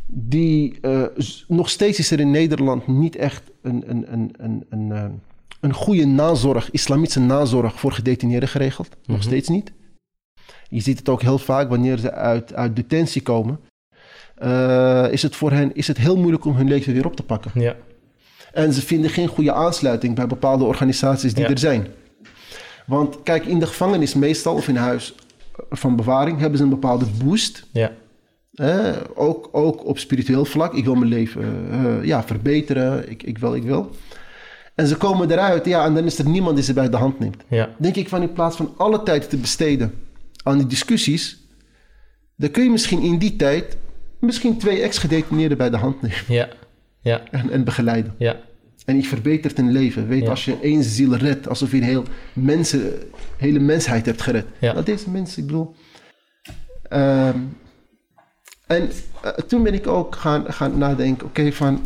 die 0.07 0.79
eh, 0.81 1.03
nog 1.49 1.69
steeds 1.71 1.99
is 1.99 2.11
er 2.11 2.21
in 2.21 2.31
Nederland 2.31 2.87
niet 2.87 3.17
echt 3.17 3.43
een, 3.63 3.83
een, 3.91 4.13
een, 4.13 4.35
een, 4.39 4.65
een, 4.71 4.93
eh, 4.93 5.05
een 5.61 5.73
goede 5.75 6.05
nazorg, 6.07 6.71
islamitische 6.71 7.21
nazorg 7.21 7.81
voor 7.81 7.93
gedetineerden 7.93 8.49
geregeld. 8.49 8.89
Nog 9.07 9.23
steeds 9.23 9.49
niet. 9.49 9.73
Je 10.69 10.81
ziet 10.81 10.99
het 10.99 11.09
ook 11.09 11.23
heel 11.23 11.39
vaak 11.39 11.69
wanneer 11.69 11.99
ze 11.99 12.13
uit, 12.13 12.55
uit 12.55 12.77
detentie 12.77 13.23
komen. 13.23 13.61
eh, 14.35 15.07
is 15.13 15.23
het 15.23 15.37
voor 15.37 15.51
hen 15.51 15.75
is 15.75 15.87
het 15.87 15.97
heel 15.99 16.17
moeilijk 16.17 16.45
om 16.45 16.57
hun 16.57 16.69
leven 16.69 16.93
weer 16.93 17.07
op 17.07 17.17
te 17.17 17.23
pakken. 17.23 17.51
ja, 17.61 17.77
En 18.53 18.73
ze 18.73 18.81
vinden 18.83 19.11
geen 19.11 19.29
goede 19.29 19.53
aansluiting 19.53 20.15
bij 20.15 20.27
bepaalde 20.27 20.65
organisaties 20.65 21.35
die 21.35 21.45
Ja. 21.45 21.51
er 21.51 21.59
zijn. 21.59 21.87
Want 22.87 23.23
kijk, 23.23 23.45
in 23.47 23.59
de 23.59 23.67
gevangenis 23.67 24.15
meestal 24.15 24.55
of 24.55 24.69
in 24.69 24.77
huis 24.77 25.15
van 25.71 25.97
bewaring 25.97 26.39
hebben 26.39 26.59
ze 26.59 26.65
een 26.65 26.71
bepaalde 26.71 27.07
boost. 27.25 27.67
ja, 27.73 27.93
Hè? 28.53 28.93
Ook, 29.15 29.49
ook 29.53 29.87
op 29.87 29.99
spiritueel 29.99 30.45
vlak. 30.45 30.75
Ik 30.75 30.85
wil 30.85 30.95
mijn 30.95 31.11
leven 31.11 31.67
eh, 31.71 32.05
ja, 32.05 32.23
verbeteren. 32.23 33.11
Ik, 33.11 33.23
ik 33.23 33.39
wil, 33.39 33.55
ik 33.55 33.63
wil. 33.63 33.91
En 34.75 34.87
ze 34.87 34.97
komen 34.97 35.31
eruit, 35.31 35.65
ja, 35.65 35.85
en 35.85 35.95
dan 35.95 36.05
is 36.05 36.19
er 36.19 36.29
niemand 36.29 36.55
die 36.57 36.65
ze 36.65 36.73
bij 36.73 36.89
de 36.89 36.97
hand 36.97 37.19
neemt. 37.19 37.43
ja, 37.49 37.69
Denk 37.79 37.97
ik 37.97 38.09
van 38.09 38.23
in 38.23 38.33
plaats 38.33 38.57
van 38.57 38.75
alle 38.77 39.03
tijd 39.03 39.31
te 39.31 39.37
besteden 39.37 39.95
aan 40.43 40.59
die 40.59 40.67
discussies, 40.67 41.47
dan 42.37 42.51
kun 42.51 42.63
je 42.63 42.71
misschien 42.71 43.03
in 43.03 43.19
die 43.19 43.37
tijd 43.37 43.77
misschien 44.21 44.59
twee 44.59 44.81
ex-gedetineerden 44.81 45.59
bij 45.59 45.71
de 45.71 45.77
hand 45.77 46.03
nemen 46.03 46.17
ja, 46.29 46.49
ja, 47.03 47.21
en, 47.31 47.51
en 47.51 47.65
begeleiden. 47.65 48.15
ja, 48.19 48.37
En 48.85 48.97
je 48.97 49.03
verbetert 49.03 49.59
een 49.59 49.73
leven. 49.73 50.09
Weet, 50.09 50.23
Ja. 50.23 50.31
als 50.31 50.45
je 50.45 50.59
één 50.61 50.83
ziel 50.83 51.15
redt, 51.17 51.49
alsof 51.49 51.71
je 51.71 51.77
een 51.77 51.83
heel 51.83 52.05
mensen, 52.33 52.93
hele 53.37 53.59
mensheid 53.59 54.07
hebt 54.07 54.23
gered. 54.23 54.47
Ja. 54.59 54.73
Nou, 54.73 54.85
deze 54.85 55.11
mensen, 55.11 55.41
ik 55.43 55.47
bedoel. 55.47 55.75
Ehm, 56.89 57.39
en 58.67 58.91
eh, 59.23 59.31
toen 59.31 59.63
ben 59.63 59.75
ik 59.75 59.87
ook 59.87 60.17
gaan, 60.17 60.53
gaan 60.53 60.79
nadenken: 60.79 61.27
oké, 61.27 61.53
van 61.53 61.81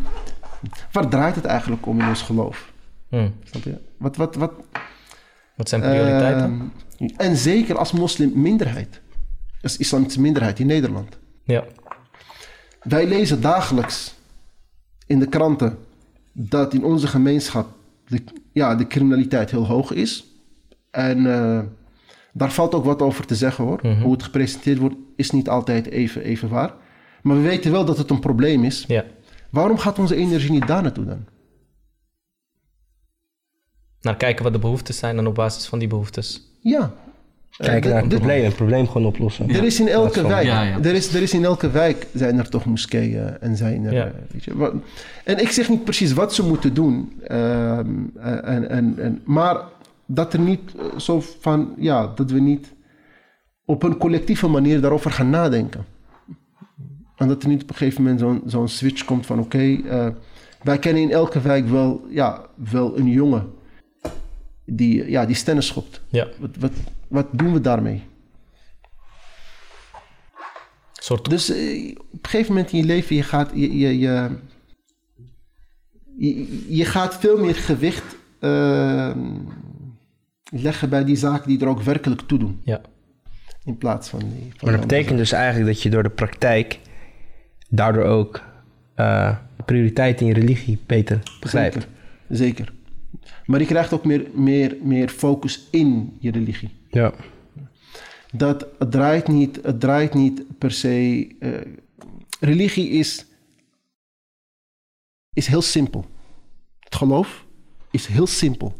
waar 0.91 1.07
draait 1.09 1.35
het 1.35 1.45
eigenlijk 1.45 1.85
om 1.85 1.99
in 1.99 2.07
ons 2.07 2.21
geloof? 2.21 2.71
Hm. 3.09 3.29
Snap 3.43 3.63
je? 3.63 3.77
Wat, 3.97 4.15
wat, 4.15 4.35
wat, 4.35 4.51
Wat 5.55 5.69
zijn 5.69 5.81
prioriteiten? 5.81 6.71
Ehm, 6.99 7.09
en 7.17 7.37
zeker 7.37 7.77
als 7.77 7.91
moslimminderheid. 7.91 9.01
Als 9.61 9.77
islamitische 9.77 10.21
minderheid 10.21 10.59
in 10.59 10.67
Nederland. 10.67 11.17
ja. 11.43 11.63
Wij 12.81 13.07
lezen 13.07 13.41
dagelijks 13.41 14.15
in 15.07 15.19
de 15.19 15.27
kranten 15.27 15.77
dat 16.31 16.73
in 16.73 16.83
onze 16.83 17.07
gemeenschap 17.07 17.67
de, 18.07 18.23
ja, 18.51 18.75
de 18.75 18.87
criminaliteit 18.87 19.51
heel 19.51 19.65
hoog 19.65 19.91
is. 19.91 20.25
En 20.91 21.33
eh, 21.33 21.59
daar 22.33 22.51
valt 22.51 22.75
ook 22.75 22.85
wat 22.85 23.01
over 23.01 23.25
te 23.25 23.35
zeggen 23.35 23.63
hoor. 23.63 23.81
Hoe 24.01 24.11
het 24.11 24.23
gepresenteerd 24.23 24.77
wordt 24.77 24.95
is 25.15 25.31
niet 25.31 25.49
altijd 25.49 25.85
even, 25.85 26.21
even 26.21 26.49
waar. 26.49 26.73
Maar 27.21 27.35
we 27.35 27.41
weten 27.41 27.71
wel 27.71 27.85
dat 27.85 27.97
het 27.97 28.09
een 28.09 28.19
probleem 28.19 28.63
is. 28.63 28.83
ja. 28.87 29.05
Waarom 29.49 29.77
gaat 29.77 29.99
onze 29.99 30.15
energie 30.15 30.51
niet 30.51 30.67
daar 30.67 30.81
naartoe 30.81 31.05
dan? 31.05 31.25
Naar 34.01 34.17
kijken 34.17 34.43
wat 34.43 34.53
de 34.53 34.59
behoeftes 34.59 34.97
zijn 34.97 35.17
en 35.17 35.27
op 35.27 35.35
basis 35.35 35.65
van 35.65 35.79
die 35.79 35.87
behoeftes. 35.87 36.41
Ja. 36.61 36.93
Kijken 37.57 37.83
Eh, 37.83 37.91
naar 37.93 38.01
het 38.01 38.09
dit- 38.11 38.19
probleem 38.19 38.43
het 38.43 38.55
probleem 38.55 38.87
gewoon 38.87 39.07
oplossen. 39.07 39.49
Er 39.49 39.63
is 39.63 39.79
in 39.79 39.87
elke 39.87 40.19
van- 40.19 40.29
wijk, 40.29 40.45
ja, 40.45 40.61
ja. 40.63 40.77
Er, 40.79 40.93
is, 40.93 41.13
er 41.13 41.21
is 41.21 41.33
in 41.33 41.43
elke 41.45 41.69
wijk 41.71 42.07
zijn 42.13 42.37
er 42.37 42.49
toch 42.49 42.65
moskeeën 42.65 43.37
en 43.39 43.55
zijn 43.57 43.85
er, 43.85 43.93
Ja. 43.93 44.05
eh, 44.05 44.11
weet 44.31 44.43
je, 44.43 44.57
wat- 44.57 44.73
en 45.23 45.37
ik 45.41 45.49
zeg 45.49 45.69
niet 45.69 45.83
precies 45.83 46.13
wat 46.13 46.33
ze 46.33 46.43
moeten 46.45 46.73
doen, 46.73 47.13
ehm, 47.23 47.89
eh, 48.15 48.49
en, 48.49 48.69
en, 48.69 48.93
en, 48.99 49.21
maar 49.25 49.57
dat 50.05 50.33
er 50.33 50.39
niet 50.39 50.61
zo 50.97 51.21
van, 51.39 51.73
ja, 51.77 52.11
dat 52.15 52.31
we 52.31 52.39
niet 52.39 52.73
op 53.65 53.83
een 53.83 53.97
collectieve 53.97 54.47
manier 54.47 54.81
daarover 54.81 55.11
gaan 55.11 55.29
nadenken. 55.29 55.85
En 57.15 57.27
dat 57.27 57.43
er 57.43 57.49
niet 57.49 57.61
op 57.63 57.69
een 57.69 57.75
gegeven 57.75 58.01
moment 58.03 58.19
zo'n 58.19 58.41
zo'n 58.45 58.67
switch 58.67 59.05
komt 59.05 59.25
van, 59.25 59.39
oké, 59.39 59.77
eh, 59.89 60.07
wij 60.63 60.77
kennen 60.79 61.01
in 61.01 61.11
elke 61.11 61.41
wijk 61.41 61.67
wel, 61.69 62.05
ja, 62.09 62.41
wel 62.71 62.97
een 62.97 63.07
jongen 63.09 63.45
die, 64.65 65.09
ja, 65.09 65.25
die 65.25 65.35
stennis 65.35 65.67
schopt. 65.67 66.01
Ja. 66.09 66.27
Wat, 66.39 66.49
wat, 66.59 66.71
wat 67.07 67.27
doen 67.31 67.53
we 67.53 67.61
daarmee? 67.61 68.03
Soort 70.93 71.29
Dus 71.29 71.49
eh, 71.49 71.95
op 71.97 72.23
een 72.23 72.29
gegeven 72.29 72.53
moment 72.53 72.71
in 72.71 72.77
je 72.77 72.85
leven, 72.85 73.15
je 73.15 73.23
gaat, 73.23 73.51
je, 73.53 73.77
je, 73.77 73.97
je, 76.17 76.75
je, 76.75 76.85
gaat 76.85 77.15
veel 77.15 77.37
meer 77.37 77.55
gewicht 77.55 78.15
eh, 78.39 79.11
leggen 80.51 80.89
bij 80.89 81.03
die 81.03 81.15
zaken 81.15 81.47
die 81.47 81.61
er 81.61 81.67
ook 81.67 81.81
werkelijk 81.81 82.21
toe 82.21 82.39
doen. 82.39 82.61
Ja. 82.63 82.81
In 83.63 83.77
plaats 83.77 84.09
van 84.09 84.19
die. 84.19 84.51
Van 84.55 84.69
Maar 84.69 84.71
dat 84.71 84.87
betekent 84.87 85.17
dus 85.17 85.31
eigenlijk 85.31 85.73
dat 85.73 85.81
je 85.81 85.89
door 85.89 86.03
de 86.03 86.09
praktijk 86.09 86.79
daardoor 87.69 88.03
ook 88.03 88.41
eh, 88.95 89.35
de 89.57 89.63
prioriteiten 89.63 90.27
in 90.27 90.33
je 90.33 90.39
religie 90.39 90.79
beter 90.85 91.19
begrijpt. 91.39 91.73
Zeker, 91.73 91.89
zeker. 92.29 92.73
Maar 93.45 93.59
je 93.59 93.65
krijgt 93.65 93.93
ook 93.93 94.05
meer, 94.05 94.25
meer, 94.33 94.77
meer 94.81 95.09
focus 95.09 95.67
in 95.71 96.17
je 96.19 96.31
religie. 96.31 96.69
Ja. 96.97 97.13
Dat 98.31 98.67
het 98.79 98.91
draait 98.91 99.27
niet, 99.27 99.59
het 99.63 99.79
draait 99.79 100.13
niet 100.13 100.57
per 100.57 100.71
se. 100.71 101.27
eh, 101.39 101.51
religie 102.39 102.89
is, 102.89 103.25
is 105.33 105.47
heel 105.47 105.61
simpel. 105.61 106.05
Het 106.79 106.95
geloof 106.95 107.45
is 107.91 108.05
heel 108.05 108.27
simpel. 108.27 108.73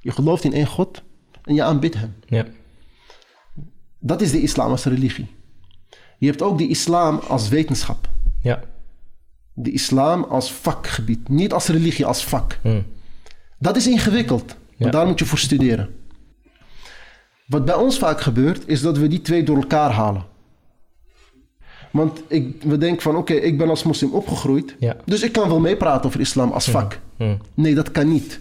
Je 0.00 0.10
gelooft 0.10 0.44
in 0.44 0.52
één 0.52 0.66
God 0.66 1.02
en 1.42 1.54
je 1.54 1.62
aanbidt 1.62 1.94
hem. 1.94 2.14
Ja. 2.26 2.46
Dat 3.98 4.20
is 4.20 4.30
de 4.30 4.42
islam 4.42 4.70
als 4.70 4.84
religie. 4.84 5.26
Je 6.18 6.26
hebt 6.26 6.42
ook 6.42 6.58
de 6.58 6.68
islam 6.68 7.18
als 7.18 7.48
wetenschap. 7.48 8.10
Ja. 8.40 8.62
De 9.54 9.70
islam 9.70 10.22
als 10.24 10.52
vakgebied. 10.52 11.28
Niet 11.28 11.52
als 11.52 11.66
religie, 11.66 12.06
als 12.06 12.24
vak. 12.24 12.58
Hm. 12.62 12.82
Dat 13.58 13.76
is 13.76 13.86
ingewikkeld. 13.86 14.50
Ja. 14.50 14.56
Maar 14.78 14.90
daar 14.90 15.06
moet 15.06 15.18
je 15.18 15.24
voor 15.24 15.38
studeren. 15.38 16.01
Wat 17.52 17.64
bij 17.64 17.74
ons 17.74 17.98
vaak 17.98 18.20
gebeurt, 18.20 18.62
is 18.66 18.80
dat 18.80 18.98
we 18.98 19.08
die 19.08 19.20
twee 19.20 19.42
door 19.42 19.56
elkaar 19.56 19.90
halen. 19.90 20.24
Want 21.90 22.22
ik, 22.28 22.62
we 22.62 22.78
denken 22.78 23.02
van, 23.02 23.16
oké, 23.16 23.32
ik 23.32 23.58
ben 23.58 23.68
als 23.68 23.82
moslim 23.82 24.12
opgegroeid. 24.12 24.76
Ja. 24.78 24.96
Dus 25.04 25.22
ik 25.22 25.32
kan 25.32 25.48
wel 25.48 25.60
meepraten 25.60 26.06
over 26.06 26.20
islam 26.20 26.50
als 26.50 26.70
vak. 26.70 26.98
Nee, 27.54 27.74
dat 27.74 27.90
kan 27.90 28.08
niet. 28.08 28.40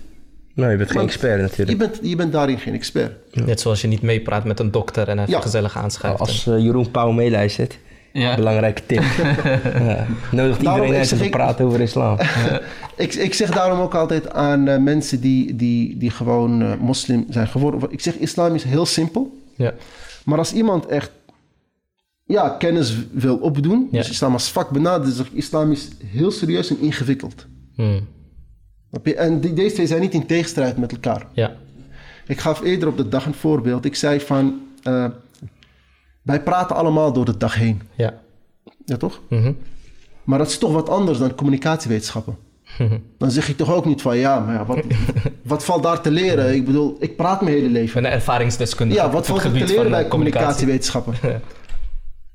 Nou, 0.54 0.72
je 0.72 0.78
bent 0.78 0.90
geen 0.90 0.98
Want 1.00 1.10
expert 1.10 1.36
Je 1.36 1.42
natuurlijk. 1.42 1.78
bent, 1.78 2.00
je 2.10 2.16
bent 2.16 2.32
daarin 2.32 2.60
geen 2.60 2.74
expert. 2.74 3.36
Net 3.46 3.60
zoals 3.60 3.82
je 3.82 3.88
niet 3.88 4.02
meepraat 4.02 4.44
met 4.44 4.60
een 4.60 4.72
dokter 4.72 5.08
en 5.08 5.20
even 5.20 5.32
Ja. 5.32 5.42
gezellig 5.42 5.78
aanschuift. 5.78 6.20
Als 6.20 6.48
eh, 6.48 6.60
Jeroen 6.60 6.92
Pauw 6.92 7.12
meeluistert, 7.12 7.78
Ja. 8.14 8.36
belangrijke 8.36 8.86
tip. 8.86 9.04
ja. 9.04 10.08
Nodigt 10.32 10.64
Daarom, 10.64 10.82
iedereen 10.86 11.10
uit 11.10 11.22
te 11.22 11.30
praten 11.30 11.66
over 11.66 11.82
islam. 11.82 12.18
Ik, 12.98 13.14
ik 13.14 13.34
zeg 13.34 13.52
daarom 13.52 13.80
ook 13.80 13.96
altijd 13.96 14.34
aan 14.34 14.68
eh, 14.68 14.80
mensen 14.80 15.22
die, 15.22 15.56
die, 15.56 15.98
die 15.98 16.10
gewoon 16.10 16.62
eh, 16.62 16.74
moslim 16.80 17.26
zijn 17.30 17.48
geworden. 17.48 17.92
Ik 17.92 18.02
zeg, 18.02 18.16
islam 18.16 18.56
is 18.56 18.64
heel 18.64 18.86
simpel. 18.86 19.38
Ja. 19.56 19.74
Maar 20.26 20.38
als 20.38 20.54
iemand 20.54 20.86
echt 20.86 21.12
ja, 22.26 22.50
kennis 22.50 22.96
wil 23.12 23.38
opdoen, 23.38 23.88
Ja. 23.92 23.98
dus 23.98 24.10
islam 24.10 24.34
als 24.34 24.52
vak 24.52 24.70
benadert, 24.70 25.16
zeg 25.16 25.26
ik, 25.26 25.34
islam 25.34 25.72
is 25.72 25.88
heel 26.06 26.32
serieus 26.32 26.70
en 26.70 26.80
ingewikkeld. 26.82 27.46
Hm. 27.76 28.00
Je? 29.04 29.16
En 29.16 29.40
die, 29.40 29.54
deze 29.54 29.74
twee 29.74 29.88
zijn 29.88 30.02
niet 30.02 30.14
in 30.14 30.26
tegenstrijd 30.26 30.78
met 30.78 30.92
elkaar. 30.92 31.28
Ja. 31.34 31.56
Ik 32.28 32.40
gaf 32.40 32.62
eerder 32.62 32.88
op 32.88 32.98
de 32.98 33.10
dag 33.10 33.26
een 33.26 33.34
voorbeeld. 33.34 33.86
Ik 33.86 33.96
zei 33.96 34.20
van, 34.20 34.62
eh, 34.84 35.06
wij 36.22 36.44
praten 36.44 36.76
allemaal 36.76 37.14
door 37.14 37.26
de 37.26 37.38
dag 37.38 37.56
heen. 37.56 37.82
Ja. 37.96 38.14
Ja, 38.86 38.98
toch? 38.98 39.22
Mhm. 39.30 39.54
Maar 40.24 40.38
dat 40.38 40.48
is 40.48 40.58
toch 40.58 40.72
wat 40.72 40.90
anders 40.90 41.18
dan 41.18 41.36
communicatiewetenschappen. 41.36 42.38
Dan 43.18 43.32
zeg 43.32 43.50
ik 43.50 43.58
toch 43.58 43.74
ook 43.74 43.86
niet 43.86 44.02
van, 44.02 44.18
ja, 44.18 44.40
maar 44.40 44.54
ja, 44.54 44.66
wat, 44.66 44.80
wat 45.44 45.66
valt 45.66 45.84
daar 45.84 46.02
te 46.02 46.12
leren? 46.12 46.54
Ik 46.54 46.66
bedoel, 46.66 46.96
ik 47.00 47.16
praat 47.16 47.42
mijn 47.42 47.56
hele 47.56 47.68
Ik 47.68 47.72
leven. 47.74 48.02
ben 48.02 48.12
een 48.12 48.18
ervaringsdeskundige 48.18 49.02
Ja, 49.02 49.10
wat 49.10 49.26
valt 49.26 49.44
er 49.44 49.52
te 49.52 49.66
leren 49.66 49.90
bij 49.92 50.04
eh, 50.04 50.10
communicatie. 50.10 50.66
communicatiewetenschappen? 50.66 51.16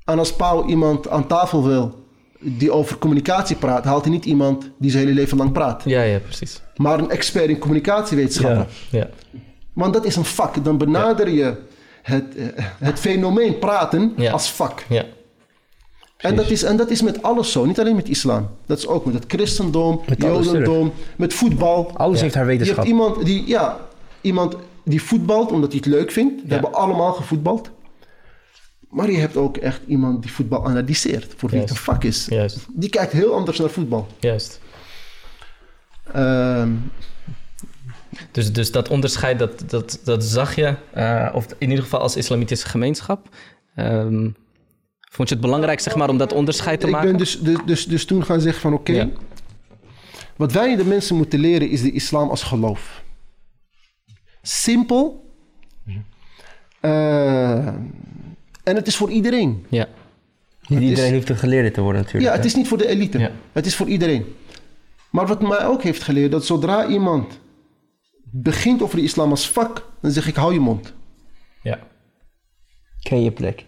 En 0.05 0.19
als 0.19 0.35
Pauw 0.35 0.65
iemand 0.65 1.09
aan 1.09 1.27
tafel 1.27 1.63
wil 1.63 2.05
die 2.39 2.71
over 2.71 2.97
communicatie 2.97 3.55
praat, 3.55 3.83
haalt 3.85 4.03
hij 4.03 4.11
niet 4.13 4.25
iemand 4.25 4.69
die 4.79 4.91
zijn 4.91 5.03
hele 5.03 5.15
leven 5.19 5.37
lang 5.37 5.51
praat. 5.51 5.83
Ja, 5.85 6.01
ja, 6.01 6.19
precies. 6.19 6.61
Maar 6.75 6.99
een 6.99 7.09
expert 7.09 7.49
in 7.49 7.57
communicatiewetenschappen. 7.57 8.67
Ja. 8.89 8.99
Ja. 8.99 9.09
Want 9.73 9.93
dat 9.93 10.05
is 10.05 10.15
een 10.15 10.25
vak. 10.25 10.63
Dan 10.63 10.77
benader 10.77 11.29
je 11.29 11.55
het, 12.07 12.35
eh, 12.35 12.45
het 12.79 12.99
fenomeen 12.99 13.59
praten 13.59 14.13
Ja. 14.17 14.31
als 14.31 14.51
vak. 14.51 14.85
Ja. 14.89 15.05
En 16.17 16.35
dat, 16.35 16.49
is, 16.49 16.63
en 16.63 16.77
dat 16.77 16.89
is 16.89 17.01
met 17.01 17.23
alles 17.23 17.51
zo, 17.51 17.65
niet 17.65 17.79
alleen 17.79 17.95
met 17.95 18.09
islam. 18.09 18.49
Dat 18.65 18.77
is 18.77 18.87
ook 18.87 19.05
met 19.05 19.13
het 19.13 19.23
christendom, 19.27 20.01
Met 20.07 20.21
jodendom, 20.21 20.93
met 21.15 21.33
voetbal. 21.33 21.91
Alles 21.97 22.21
heeft 22.21 22.35
haar 22.35 22.43
Je 22.43 22.49
hebt 22.49 22.59
wetenschap. 22.59 22.85
iemand 22.85 23.25
die, 23.25 23.47
ja, 23.47 23.77
iemand 24.21 24.55
die 24.83 25.01
voetbalt 25.03 25.51
omdat 25.51 25.69
hij 25.71 25.77
het 25.83 25.93
leuk 25.93 26.11
vindt. 26.11 26.41
We 26.41 26.47
Ja. 26.47 26.53
hebben 26.53 26.73
allemaal 26.73 27.13
gevoetbald. 27.13 27.69
Maar 28.89 29.11
je 29.11 29.17
hebt 29.17 29.37
ook 29.37 29.57
echt 29.57 29.81
iemand 29.87 30.21
die 30.21 30.31
voetbal 30.31 30.65
analyseert, 30.65 31.33
voor 31.37 31.49
wie 31.49 31.59
het 31.59 31.69
een 31.69 31.75
vak 31.75 32.03
is. 32.03 32.25
Juist. 32.29 32.65
Die 32.73 32.89
kijkt 32.89 33.11
heel 33.11 33.33
anders 33.33 33.59
naar 33.59 33.69
voetbal. 33.69 34.07
Juist. 34.19 34.59
Ehm, 36.13 36.71
Dus, 38.31 38.53
dus 38.53 38.71
dat 38.71 38.89
onderscheid, 38.89 39.39
dat, 39.39 39.63
dat, 39.69 39.99
dat 40.03 40.23
zag 40.23 40.55
je, 40.55 40.75
eh, 40.93 41.29
of 41.33 41.45
in 41.57 41.69
ieder 41.69 41.83
geval 41.83 41.99
als 41.99 42.15
islamitische 42.15 42.67
gemeenschap. 42.67 43.29
Ehm, 43.75 44.29
vond 45.11 45.29
je 45.29 45.35
het 45.35 45.43
belangrijk, 45.43 45.79
zeg 45.79 45.95
maar, 45.95 46.09
om 46.09 46.17
dat 46.17 46.33
onderscheid 46.33 46.79
te 46.79 46.85
ik 46.85 46.91
maken? 46.91 47.09
ben 47.09 47.17
dus, 47.17 47.39
dus, 47.39 47.57
dus, 47.65 47.85
dus 47.85 48.05
toen 48.05 48.25
gaan 48.25 48.41
zeggen 48.41 48.61
van 48.61 48.73
oké, 48.73 48.91
Ja. 48.91 49.09
wat 50.35 50.51
wij 50.51 50.75
de 50.75 50.85
mensen 50.85 51.15
moeten 51.15 51.39
leren 51.39 51.69
is 51.69 51.81
de 51.81 51.91
islam 51.91 52.29
als 52.29 52.43
geloof. 52.43 53.03
Simpel. 54.41 55.25
Eh, 56.79 57.67
en 58.63 58.75
het 58.75 58.87
is 58.87 58.95
voor 58.95 59.09
iedereen. 59.09 59.65
Ja, 59.69 59.87
Niet 60.67 60.81
iedereen 60.81 61.13
hoeft 61.13 61.29
een 61.29 61.37
geleerde 61.37 61.71
te 61.71 61.81
worden 61.81 62.01
natuurlijk. 62.01 62.31
Ja, 62.31 62.35
het 62.37 62.45
is 62.45 62.55
niet 62.55 62.67
voor 62.67 62.77
de 62.77 62.87
elite. 62.87 63.19
Ja. 63.19 63.31
Het 63.51 63.65
is 63.65 63.75
voor 63.75 63.87
iedereen. 63.87 64.35
Maar 65.09 65.27
wat 65.27 65.41
mij 65.41 65.65
ook 65.65 65.83
heeft 65.83 66.03
geleerd, 66.03 66.31
dat 66.31 66.45
zodra 66.45 66.87
iemand 66.87 67.39
begint 68.31 68.81
over 68.81 68.95
de 68.95 69.03
islam 69.03 69.29
als 69.29 69.49
vak, 69.49 69.89
dan 70.01 70.11
zeg 70.11 70.27
ik 70.27 70.35
hou 70.35 70.53
je 70.53 70.59
mond. 70.59 70.93
ja. 71.61 71.79
Ken 73.01 73.23
je 73.23 73.31
plek. 73.31 73.65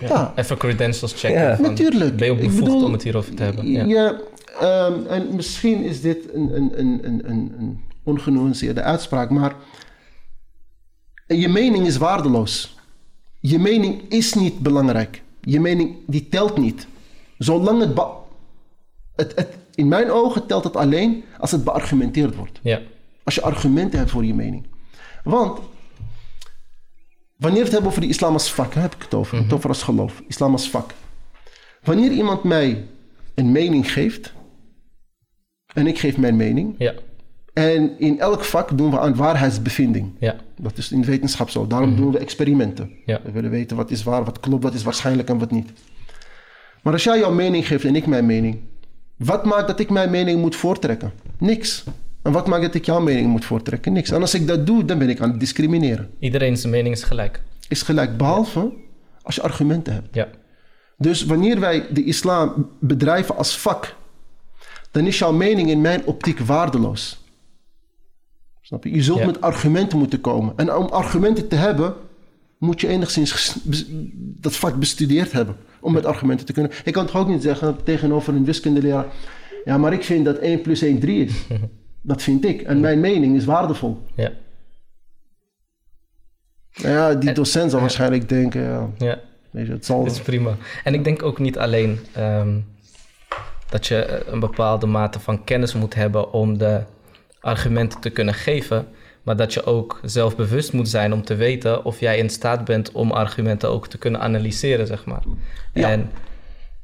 ja. 0.00 0.06
Ja. 0.08 0.32
Even 0.36 0.56
credentials 0.56 1.12
checken. 1.12 1.40
Ja. 1.40 1.56
van, 1.56 1.64
Natuurlijk. 1.64 2.16
Ben 2.16 2.26
je 2.26 2.34
bevoegd 2.34 2.64
bedoel, 2.64 2.84
om 2.84 2.92
het 2.92 3.02
hierover 3.02 3.34
te 3.34 3.42
hebben? 3.42 3.66
Ja. 3.66 3.84
Ja, 3.84 4.20
ehm, 4.60 5.06
en 5.06 5.34
misschien 5.34 5.82
is 5.84 6.00
dit 6.00 6.34
een, 6.34 6.56
een, 6.56 6.78
een, 6.78 7.00
een, 7.02 7.30
een, 7.30 7.54
een 7.58 7.80
ongenuanceerde 8.04 8.82
uitspraak, 8.82 9.30
maar 9.30 9.54
je 11.26 11.48
mening 11.48 11.86
is 11.86 11.96
waardeloos. 11.96 12.76
Je 13.40 13.58
mening 13.58 14.02
is 14.08 14.34
niet 14.34 14.58
belangrijk. 14.58 15.22
Je 15.40 15.60
mening 15.60 15.96
die 16.06 16.28
telt 16.28 16.56
niet. 16.58 16.86
Zolang 17.38 17.80
het, 17.80 19.36
het 19.36 19.48
in 19.74 19.88
mijn 19.88 20.10
ogen 20.10 20.46
telt 20.46 20.64
het 20.64 20.76
alleen 20.76 21.24
als 21.38 21.50
het 21.50 21.64
beargumenteerd 21.64 22.34
wordt. 22.36 22.60
Ja. 22.62 22.80
Als 23.24 23.34
je 23.34 23.42
argumenten 23.42 23.98
hebt 23.98 24.10
voor 24.10 24.24
je 24.24 24.34
mening. 24.34 24.66
Want 25.24 25.58
wanneer 27.36 27.58
we 27.58 27.64
het 27.64 27.72
hebben 27.72 27.90
over 27.90 28.00
de 28.02 28.08
islam 28.08 28.32
als 28.32 28.52
vak, 28.52 28.74
heb 28.74 28.94
ik 28.94 29.02
het 29.02 29.14
over. 29.14 29.38
Het 29.38 29.52
over 29.52 29.68
als 29.68 29.82
geloof. 29.82 30.22
Islam 30.28 30.52
als 30.52 30.70
vak. 30.70 30.90
Wanneer 31.82 32.10
iemand 32.10 32.42
mij 32.42 32.86
een 33.34 33.52
mening 33.52 33.92
geeft 33.92 34.32
en 35.74 35.86
ik 35.86 35.98
geef 35.98 36.16
mijn 36.16 36.36
mening 36.36 36.74
Ja. 36.78 36.94
En 37.52 37.98
in 37.98 38.20
elk 38.20 38.44
vak 38.44 38.78
doen 38.78 38.90
we 38.90 38.98
aan 38.98 39.14
waarheidsbevinding. 39.14 40.14
Ja. 40.18 40.36
Dat 40.56 40.78
is 40.78 40.92
in 40.92 41.00
de 41.00 41.06
wetenschap 41.06 41.50
zo. 41.50 41.66
Daarom 41.66 41.96
doen 41.96 42.12
we 42.12 42.18
experimenten. 42.18 42.90
Ja. 43.04 43.20
We 43.24 43.30
willen 43.30 43.50
weten 43.50 43.76
wat 43.76 43.90
is 43.90 44.02
waar, 44.02 44.24
wat 44.24 44.40
klopt, 44.40 44.62
wat 44.62 44.74
is 44.74 44.82
waarschijnlijk 44.82 45.28
en 45.28 45.38
wat 45.38 45.50
niet. 45.50 45.70
Maar 46.82 46.92
als 46.92 47.04
jij 47.04 47.18
jouw 47.18 47.32
mening 47.32 47.66
geeft 47.66 47.84
en 47.84 47.96
ik 47.96 48.06
mijn 48.06 48.26
mening, 48.26 48.58
wat 49.16 49.44
maakt 49.44 49.66
dat 49.66 49.80
ik 49.80 49.90
mijn 49.90 50.10
mening 50.10 50.40
moet 50.40 50.56
voortrekken? 50.56 51.12
Niks. 51.38 51.84
En 52.22 52.32
wat 52.32 52.46
maakt 52.46 52.62
dat 52.62 52.74
ik 52.74 52.84
jouw 52.84 53.00
mening 53.00 53.26
moet 53.26 53.44
voortrekken? 53.44 53.92
Niks. 53.92 54.10
En 54.10 54.20
als 54.20 54.34
ik 54.34 54.46
dat 54.46 54.66
doe, 54.66 54.84
dan 54.84 54.98
ben 54.98 55.08
ik 55.08 55.20
aan 55.20 55.30
het 55.30 55.40
discrimineren. 55.40 56.10
Iedereen 56.18 56.56
zijn 56.56 56.72
mening 56.72 56.94
is 56.94 57.02
gelijk. 57.02 57.40
Is 57.68 57.82
gelijk, 57.82 58.16
behalve 58.16 58.72
als 59.22 59.34
je 59.34 59.42
argumenten 59.42 59.92
hebt. 59.92 60.08
Ja. 60.14 60.28
Dus 60.98 61.24
wanneer 61.24 61.60
wij 61.60 61.86
de 61.92 62.04
islam 62.04 62.70
bedrijven 62.80 63.36
als 63.36 63.58
vak, 63.58 63.96
dan 64.90 65.06
is 65.06 65.18
jouw 65.18 65.32
mening 65.32 65.70
in 65.70 65.80
mijn 65.80 66.04
optiek 66.04 66.38
waardeloos. 66.38 67.24
Snap 68.60 68.84
je? 68.84 68.94
Je 68.94 69.02
zult 69.02 69.18
Ja. 69.18 69.26
met 69.26 69.40
argumenten 69.40 69.98
moeten 69.98 70.20
komen. 70.20 70.52
En 70.56 70.74
om 70.74 70.86
argumenten 70.86 71.48
te 71.48 71.54
hebben, 71.56 71.94
moet 72.58 72.80
je 72.80 72.88
enigszins 72.88 73.56
dat 74.16 74.56
vak 74.56 74.78
bestudeerd 74.78 75.32
hebben. 75.32 75.56
Om 75.80 75.92
met 75.92 76.06
argumenten 76.06 76.46
te 76.46 76.52
kunnen. 76.52 76.72
Ik 76.84 76.92
kan 76.92 77.06
toch 77.06 77.16
ook 77.16 77.28
niet 77.28 77.42
zeggen 77.42 77.76
tegenover 77.84 78.34
een 78.34 78.44
wiskundeleraar. 78.44 79.06
Ja, 79.64 79.78
maar 79.78 79.92
ik 79.92 80.04
vind 80.04 80.24
dat 80.24 80.38
1 80.38 80.60
plus 80.62 80.82
1 80.82 80.98
3 81.00 81.24
is. 81.24 81.32
Dat 82.02 82.22
vind 82.22 82.44
ik. 82.44 82.62
En 82.62 82.80
mijn 82.80 83.00
mening 83.00 83.36
is 83.36 83.44
waardevol. 83.44 84.02
Ja. 84.14 84.30
Nou 86.82 86.94
ja, 86.94 87.14
die 87.14 87.28
En- 87.28 87.34
docent 87.34 87.70
zal 87.70 87.80
waarschijnlijk 87.80 88.28
denken, 88.28 88.62
ja, 88.62 88.88
Ja. 88.98 89.20
weet 89.50 89.66
je, 89.66 89.72
het 89.72 89.84
zal... 89.86 90.04
Dat 90.04 90.12
is 90.12 90.20
prima. 90.20 90.56
En 90.84 90.94
ik 90.94 91.04
denk 91.04 91.22
ook 91.22 91.38
niet 91.38 91.58
alleen 91.58 91.98
ehm, 92.12 92.58
dat 93.70 93.86
je 93.86 94.02
eh, 94.04 94.32
een 94.32 94.40
bepaalde 94.40 94.86
mate 94.86 95.20
van 95.20 95.44
kennis 95.44 95.74
moet 95.74 95.94
hebben 95.94 96.32
om 96.32 96.58
de 96.58 96.82
argumenten 97.40 98.00
te 98.00 98.10
kunnen 98.10 98.34
geven, 98.34 98.86
maar 99.22 99.36
dat 99.36 99.54
je 99.54 99.64
ook 99.64 100.00
zelfbewust 100.04 100.72
moet 100.72 100.88
zijn 100.88 101.12
om 101.12 101.22
te 101.24 101.34
weten 101.34 101.84
of 101.84 102.00
jij 102.00 102.18
in 102.18 102.30
staat 102.30 102.64
bent 102.64 102.92
om 102.92 103.10
argumenten 103.10 103.68
ook 103.68 103.88
te 103.88 103.98
kunnen 103.98 104.20
analyseren, 104.20 104.86
zeg 104.86 105.04
maar. 105.04 105.22
Ja. 105.72 105.90
En, 105.90 106.10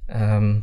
ehm, 0.07 0.55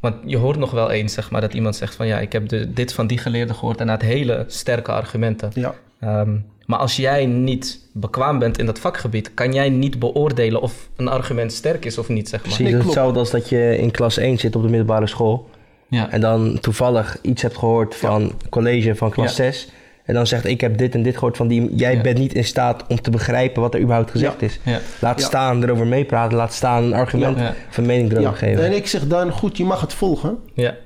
want 0.00 0.14
je 0.24 0.36
hoort 0.36 0.58
nog 0.58 0.70
wel 0.70 0.90
eens, 0.90 1.12
zeg 1.12 1.30
maar, 1.30 1.40
dat 1.40 1.54
iemand 1.54 1.76
zegt 1.76 1.94
van 1.94 2.06
ja, 2.06 2.18
ik 2.18 2.32
heb 2.32 2.48
de, 2.48 2.72
dit 2.72 2.92
van 2.92 3.06
die 3.06 3.18
geleerde 3.18 3.54
gehoord 3.54 3.80
en 3.80 3.88
had 3.88 4.02
hele 4.02 4.44
sterke 4.46 4.92
argumenten. 4.92 5.50
Ja, 5.54 5.74
Ehm, 6.00 6.36
maar 6.66 6.78
als 6.78 6.96
jij 6.96 7.26
niet 7.26 7.78
bekwaam 7.92 8.38
bent 8.38 8.58
in 8.58 8.66
dat 8.66 8.78
vakgebied, 8.78 9.34
kan 9.34 9.52
jij 9.52 9.68
niet 9.68 9.98
beoordelen 9.98 10.60
of 10.60 10.88
een 10.96 11.08
argument 11.08 11.52
sterk 11.52 11.84
is 11.84 11.98
of 11.98 12.08
niet, 12.08 12.28
zeg 12.28 12.40
maar. 12.40 12.48
Precies, 12.48 12.64
Nee, 12.64 12.72
dat 12.72 12.80
klopt. 12.82 12.94
hetzelfde 12.96 13.18
als 13.20 13.30
dat 13.30 13.48
je 13.48 13.78
in 13.78 13.90
klas 13.90 14.16
1 14.16 14.38
zit 14.38 14.56
op 14.56 14.62
de 14.62 14.68
middelbare 14.68 15.06
school. 15.06 15.48
Ja. 15.88 16.10
En 16.10 16.20
dan 16.20 16.58
toevallig 16.60 17.18
iets 17.22 17.42
hebt 17.42 17.56
gehoord 17.56 17.96
van 17.96 18.32
college 18.48 18.94
van 18.94 19.10
klas 19.10 19.36
Ja. 19.36 19.44
6. 19.44 19.68
En 20.10 20.16
dan 20.16 20.26
zegt 20.26 20.44
ik 20.44 20.60
heb 20.60 20.78
dit 20.78 20.94
en 20.94 21.02
dit 21.02 21.14
gehoord 21.14 21.36
van 21.36 21.48
die. 21.48 21.74
Jij 21.74 21.94
Ja. 21.94 22.00
bent 22.00 22.18
niet 22.18 22.34
in 22.34 22.44
staat 22.44 22.86
om 22.86 23.00
te 23.00 23.10
begrijpen 23.10 23.62
wat 23.62 23.74
er 23.74 23.80
überhaupt 23.80 24.10
gezegd 24.10 24.40
Ja. 24.40 24.46
is. 24.46 24.60
Ja. 24.64 24.80
Laat 25.00 25.20
Ja. 25.20 25.26
staan 25.26 25.62
erover 25.62 25.86
meepraten. 25.86 26.36
Laat 26.36 26.52
staan 26.52 26.82
een 26.82 26.92
argument 26.92 27.38
een 27.76 27.86
mening 27.86 28.10
erover 28.10 28.30
ja. 28.30 28.36
geven. 28.36 28.64
En 28.64 28.72
ik 28.72 28.86
zeg 28.86 29.06
dan, 29.06 29.32
goed, 29.32 29.56
je 29.56 29.64
mag 29.64 29.80
het 29.80 29.92
volgen. 29.92 30.38
Ja. 30.54 30.76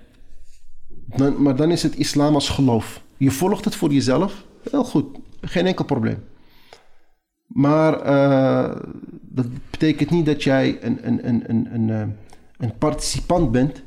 Dan, 1.07 1.43
maar 1.43 1.57
dan 1.57 1.71
is 1.71 1.83
het 1.83 1.97
islam 1.97 2.35
als 2.35 2.49
geloof. 2.49 3.01
Je 3.17 3.31
volgt 3.31 3.65
het 3.65 3.77
voor 3.77 3.93
jezelf. 3.93 4.45
Heel 4.71 4.85
goed, 4.85 5.07
geen 5.41 5.67
enkel 5.67 5.85
probleem. 5.85 6.25
Maar 7.47 8.01
eh, 8.01 8.77
dat 9.23 9.47
betekent 9.71 10.11
niet 10.11 10.27
dat 10.27 10.43
jij 10.43 10.79
een, 10.81 10.99
een, 11.03 11.29
een, 11.29 11.45
een, 11.47 11.69
een, 11.73 11.91
eh, 11.91 12.03
een 12.59 12.79
participant 12.79 13.53
bent 13.53 13.83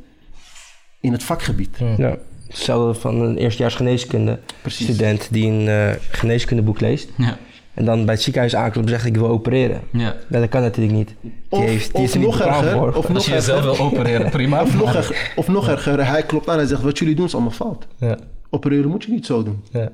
in 1.01 1.11
het 1.11 1.23
vakgebied. 1.23 1.77
Ja. 1.97 2.17
Hetzelfde 2.47 2.99
van 2.99 3.21
een 3.21 3.37
eerstejaars 3.37 3.75
geneeskunde 3.75 4.39
Precies. 4.61 4.85
student 4.85 5.27
die 5.31 5.51
een 5.51 5.67
eh, 5.67 5.89
geneeskundeboek 6.09 6.79
leest. 6.79 7.09
Ja. 7.17 7.37
En 7.73 7.85
dan 7.85 8.05
bij 8.05 8.13
het 8.13 8.23
ziekenhuis 8.23 8.55
aanklopt 8.55 8.87
en 8.87 8.93
zegt 8.93 9.05
ik 9.05 9.15
wil 9.17 9.27
opereren. 9.27 9.81
ja. 9.91 10.15
Ja, 10.29 10.39
dat 10.39 10.49
kan 10.49 10.61
natuurlijk 10.61 10.95
niet. 10.97 11.15
Die 11.21 11.33
Of, 11.49 11.59
heeft, 11.59 11.85
die 11.85 11.95
of 11.95 12.03
is 12.03 12.11
er 12.13 12.19
niet 12.19 12.27
nog 12.27 12.39
erger, 12.41 12.71
voor. 12.71 12.87
of 12.93 13.07
nog 13.07 13.15
Als 13.15 13.25
je 13.25 13.31
jezelf 13.31 13.65
erger, 13.65 13.75
wil 13.75 13.85
opereren, 13.85 14.29
prima. 14.29 14.61
of 14.61 14.75
nog 14.75 14.95
erger, 14.95 15.33
of 15.35 15.47
nog 15.47 15.67
erger, 15.69 16.07
hij 16.07 16.23
klopt 16.23 16.49
aan 16.49 16.59
en 16.59 16.67
zegt, 16.67 16.81
wat 16.81 16.97
jullie 16.97 17.15
doen 17.15 17.25
is 17.25 17.33
allemaal 17.33 17.51
fout. 17.51 17.87
Ja. 17.97 18.17
Opereren 18.49 18.89
moet 18.89 19.03
je 19.03 19.11
niet 19.11 19.25
zo 19.25 19.43
doen. 19.43 19.63
Ja. 19.71 19.89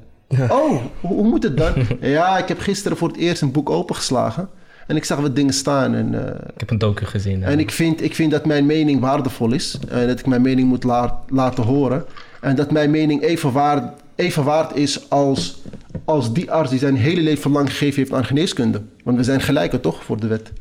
Oh, 0.49 0.69
hoe, 0.69 0.81
hoe 1.13 1.23
moet 1.27 1.43
het 1.43 1.57
dan? 1.57 1.73
ja, 2.01 2.37
ik 2.37 2.47
heb 2.47 2.59
gisteren 2.59 2.97
voor 2.97 3.07
het 3.07 3.17
eerst 3.17 3.41
een 3.41 3.51
boek 3.51 3.69
opengeslagen. 3.69 4.49
En 4.87 4.95
ik 4.95 5.03
zag 5.05 5.19
wat 5.19 5.35
dingen 5.35 5.53
staan. 5.53 5.95
En, 5.95 6.25
eh, 6.27 6.35
Ik 6.53 6.59
heb 6.59 6.69
een 6.69 6.77
docu 6.77 7.05
gezien. 7.05 7.39
ja. 7.39 7.45
en 7.47 7.59
ik, 7.59 7.71
vind, 7.71 8.01
ik 8.03 8.15
vind 8.15 8.31
dat 8.31 8.45
mijn 8.45 8.65
mening 8.65 8.99
waardevol 8.99 9.51
is. 9.53 9.77
En 9.89 10.07
dat 10.07 10.19
ik 10.19 10.25
mijn 10.25 10.41
mening 10.41 10.67
moet 10.67 10.83
laat- 10.83 11.15
laten 11.27 11.63
horen. 11.63 12.05
En 12.41 12.55
dat 12.55 12.71
mijn 12.71 12.91
mening 12.91 13.21
even 13.21 13.51
waard, 13.51 14.01
even 14.15 14.43
waard 14.43 14.75
is 14.75 15.09
als, 15.09 15.61
als 16.05 16.33
die 16.33 16.51
arts 16.51 16.69
die 16.69 16.79
zijn 16.79 16.95
hele 16.95 17.21
leven 17.21 17.51
lang 17.51 17.69
gegeven 17.69 17.95
heeft 17.99 18.13
aan 18.13 18.25
geneeskunde. 18.25 18.81
Want 19.03 19.17
we 19.17 19.23
zijn 19.23 19.41
gelijken 19.41 19.81
toch 19.81 20.03
voor 20.03 20.19
de 20.19 20.27
wet. 20.27 20.51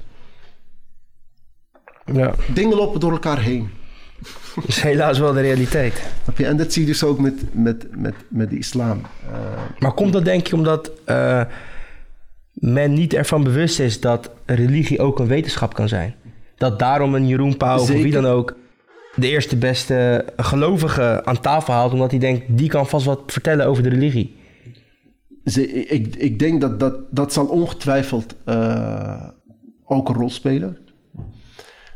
Ja, 2.13 2.35
Dingen 2.55 2.77
lopen 2.77 3.01
door 3.01 3.13
elkaar 3.13 3.41
heen. 3.41 3.71
dat 4.55 4.65
is 4.75 4.81
helaas 4.81 5.19
wel 5.19 5.33
de 5.33 5.41
realiteit. 5.41 6.03
En 6.37 6.57
dat 6.57 6.73
zie 6.73 6.83
je 6.83 6.89
dus 6.89 7.05
ook 7.05 7.19
met, 7.19 7.35
met, 7.55 7.87
met, 7.97 8.15
met 8.29 8.51
de 8.51 8.59
islam. 8.59 9.01
Eh, 9.33 9.39
Maar 9.79 9.93
komt 9.93 10.13
dat 10.13 10.25
denk 10.25 10.47
je 10.47 10.55
omdat 10.55 10.91
eh, 11.05 11.41
men 12.53 12.93
niet 12.93 13.15
ervan 13.15 13.45
bewust 13.45 13.81
is 13.81 14.01
dat 14.01 14.31
religie 14.47 15.01
ook 15.01 15.19
een 15.19 15.27
wetenschap 15.27 15.75
kan 15.75 15.89
zijn? 15.89 16.15
Dat 16.57 16.79
daarom 16.79 17.15
een 17.15 17.27
Jeroen 17.27 17.57
Pauw 17.57 17.81
of 17.81 17.89
wie 17.89 18.13
dan 18.13 18.27
ook 18.27 18.57
de 19.15 19.29
eerste 19.29 19.57
beste 19.57 20.25
gelovige 20.37 21.25
aan 21.25 21.41
tafel 21.41 21.73
haalt... 21.75 21.93
omdat 21.93 22.11
hij 22.11 22.21
denkt, 22.21 22.45
die 22.49 22.69
kan 22.69 22.87
vast 22.87 23.07
wat 23.07 23.21
vertellen 23.27 23.67
over 23.67 23.83
de 23.83 23.89
religie. 23.89 24.37
Ze, 25.45 25.73
ik, 25.73 26.17
ik 26.17 26.39
denk 26.39 26.61
dat 26.61 26.81
dat, 26.81 26.95
dat 27.11 27.33
zal 27.33 27.47
ongetwijfeld 27.47 28.35
eh, 28.45 29.29
ook 29.85 30.09
een 30.09 30.15
rol 30.15 30.31
spelen. 30.31 30.79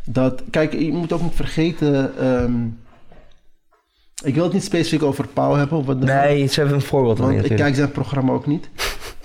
Dat, 0.04 0.42
kijk, 0.50 0.72
je 0.72 0.92
moet 0.92 1.12
ook 1.12 1.22
niet 1.22 1.34
vergeten. 1.34 2.18
ehm, 2.18 2.66
ik 4.24 4.34
wil 4.34 4.44
het 4.44 4.52
niet 4.52 4.64
specifiek 4.64 5.02
over 5.02 5.26
Pauw 5.28 5.54
hebben. 5.54 5.78
Of 5.78 5.86
wat 5.86 6.00
Nee, 6.00 6.46
ze 6.46 6.60
hebben 6.60 6.78
een 6.78 6.84
voorbeeld 6.84 7.18
want 7.18 7.50
ik 7.50 7.56
kijk 7.56 7.74
zijn 7.74 7.90
programma 7.90 8.32
ook 8.32 8.46
niet. 8.46 8.68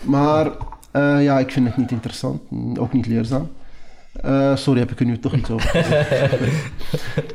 Maar 0.02 0.52
eh, 0.92 1.24
ja, 1.24 1.40
ik 1.40 1.52
vind 1.52 1.68
het 1.68 1.78
niet 1.78 1.92
interessant. 1.92 2.42
Ook 2.80 2.94
niet 2.94 3.06
leerzaam. 3.06 3.52
Eh, 4.14 4.56
sorry, 4.56 4.80
heb 4.80 4.92
ik 4.92 5.00
er 5.00 5.06
nu 5.06 5.20
toch 5.20 5.36
iets 5.36 5.50
over. 5.50 5.76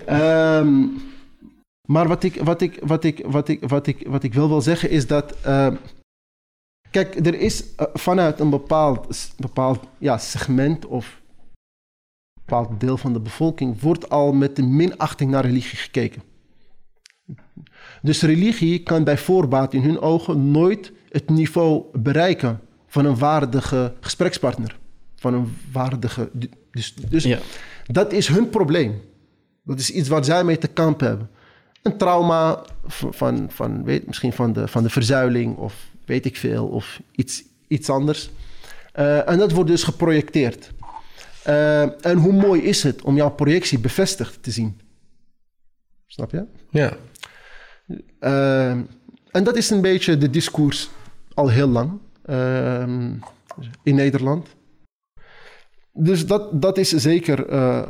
Ehm, 0.06 0.86
maar 1.88 2.08
wat 2.08 2.22
ik, 2.22 2.42
wat, 2.42 2.60
ik, 2.60 2.80
wat, 2.82 3.04
ik, 3.04 3.22
wat, 3.26 3.48
ik, 3.48 3.68
wat, 3.68 3.86
ik, 3.86 4.06
wat 4.06 4.22
ik 4.22 4.34
wil 4.34 4.48
wel 4.48 4.60
zeggen 4.60 4.90
is 4.90 5.06
dat... 5.06 5.40
ehm, 5.40 5.74
kijk, 6.90 7.26
er 7.26 7.34
is 7.34 7.74
eh, 7.74 7.86
vanuit 7.92 8.40
een 8.40 8.50
bepaald, 8.50 9.34
bepaald 9.36 9.80
ja, 9.98 10.18
segment 10.18 10.86
of 10.86 11.20
een 12.34 12.42
bepaald 12.44 12.80
deel 12.80 12.96
van 12.96 13.12
de 13.12 13.20
bevolking... 13.20 13.80
wordt 13.80 14.10
al 14.10 14.32
met 14.32 14.58
een 14.58 14.76
minachting 14.76 15.30
naar 15.30 15.44
religie 15.44 15.78
gekeken. 15.78 16.22
Dus 18.02 18.22
religie 18.22 18.82
kan 18.82 19.04
bij 19.04 19.18
voorbaat 19.18 19.74
in 19.74 19.82
hun 19.82 20.00
ogen 20.00 20.50
nooit 20.50 20.92
het 21.08 21.28
niveau 21.28 21.84
bereiken 21.98 22.60
van 22.96 23.04
een 23.04 23.18
waardige 23.18 23.92
gesprekspartner. 24.00 24.78
Van 25.16 25.34
een 25.34 25.56
waardige. 25.72 26.30
Dus, 26.70 26.94
dus 26.94 27.24
Ja. 27.24 27.38
dat 27.86 28.12
is 28.12 28.28
hun 28.28 28.50
probleem. 28.50 29.00
Dat 29.62 29.78
is 29.78 29.90
iets 29.90 30.08
waar 30.08 30.24
zij 30.24 30.44
mee 30.44 30.58
te 30.58 30.66
kampen 30.68 31.06
hebben. 31.06 31.30
Een 31.82 31.96
trauma 31.96 32.62
van, 32.86 33.14
van, 33.14 33.46
van 33.50 33.84
weet, 33.84 34.06
misschien 34.06 34.32
van 34.32 34.52
de, 34.52 34.68
van 34.68 34.82
de 34.82 34.90
verzuiling 34.90 35.56
of 35.56 35.74
weet 36.04 36.24
ik 36.24 36.36
veel, 36.36 36.66
of 36.66 37.00
iets, 37.12 37.44
iets 37.68 37.90
anders. 37.90 38.30
Eh, 38.92 39.28
en 39.28 39.38
dat 39.38 39.52
wordt 39.52 39.70
dus 39.70 39.82
geprojecteerd. 39.82 40.72
Eh, 41.42 42.06
en 42.06 42.18
hoe 42.18 42.32
mooi 42.32 42.62
is 42.62 42.82
het 42.82 43.02
om 43.02 43.16
jouw 43.16 43.30
projectie 43.30 43.78
bevestigd 43.78 44.42
te 44.42 44.50
zien? 44.50 44.80
Snap 46.06 46.30
je? 46.30 46.44
Ja. 46.70 46.96
Ehm, 48.20 48.82
en 49.30 49.44
dat 49.44 49.56
is 49.56 49.70
een 49.70 49.80
beetje 49.80 50.18
de 50.18 50.30
discours 50.30 50.88
al 51.34 51.48
heel 51.48 51.68
lang 51.68 51.98
in 53.82 53.94
Nederland. 53.94 54.46
Dus 55.92 56.26
dat, 56.26 56.62
dat 56.62 56.78
is 56.78 56.88
zeker 56.88 57.46
eh, 57.48 57.82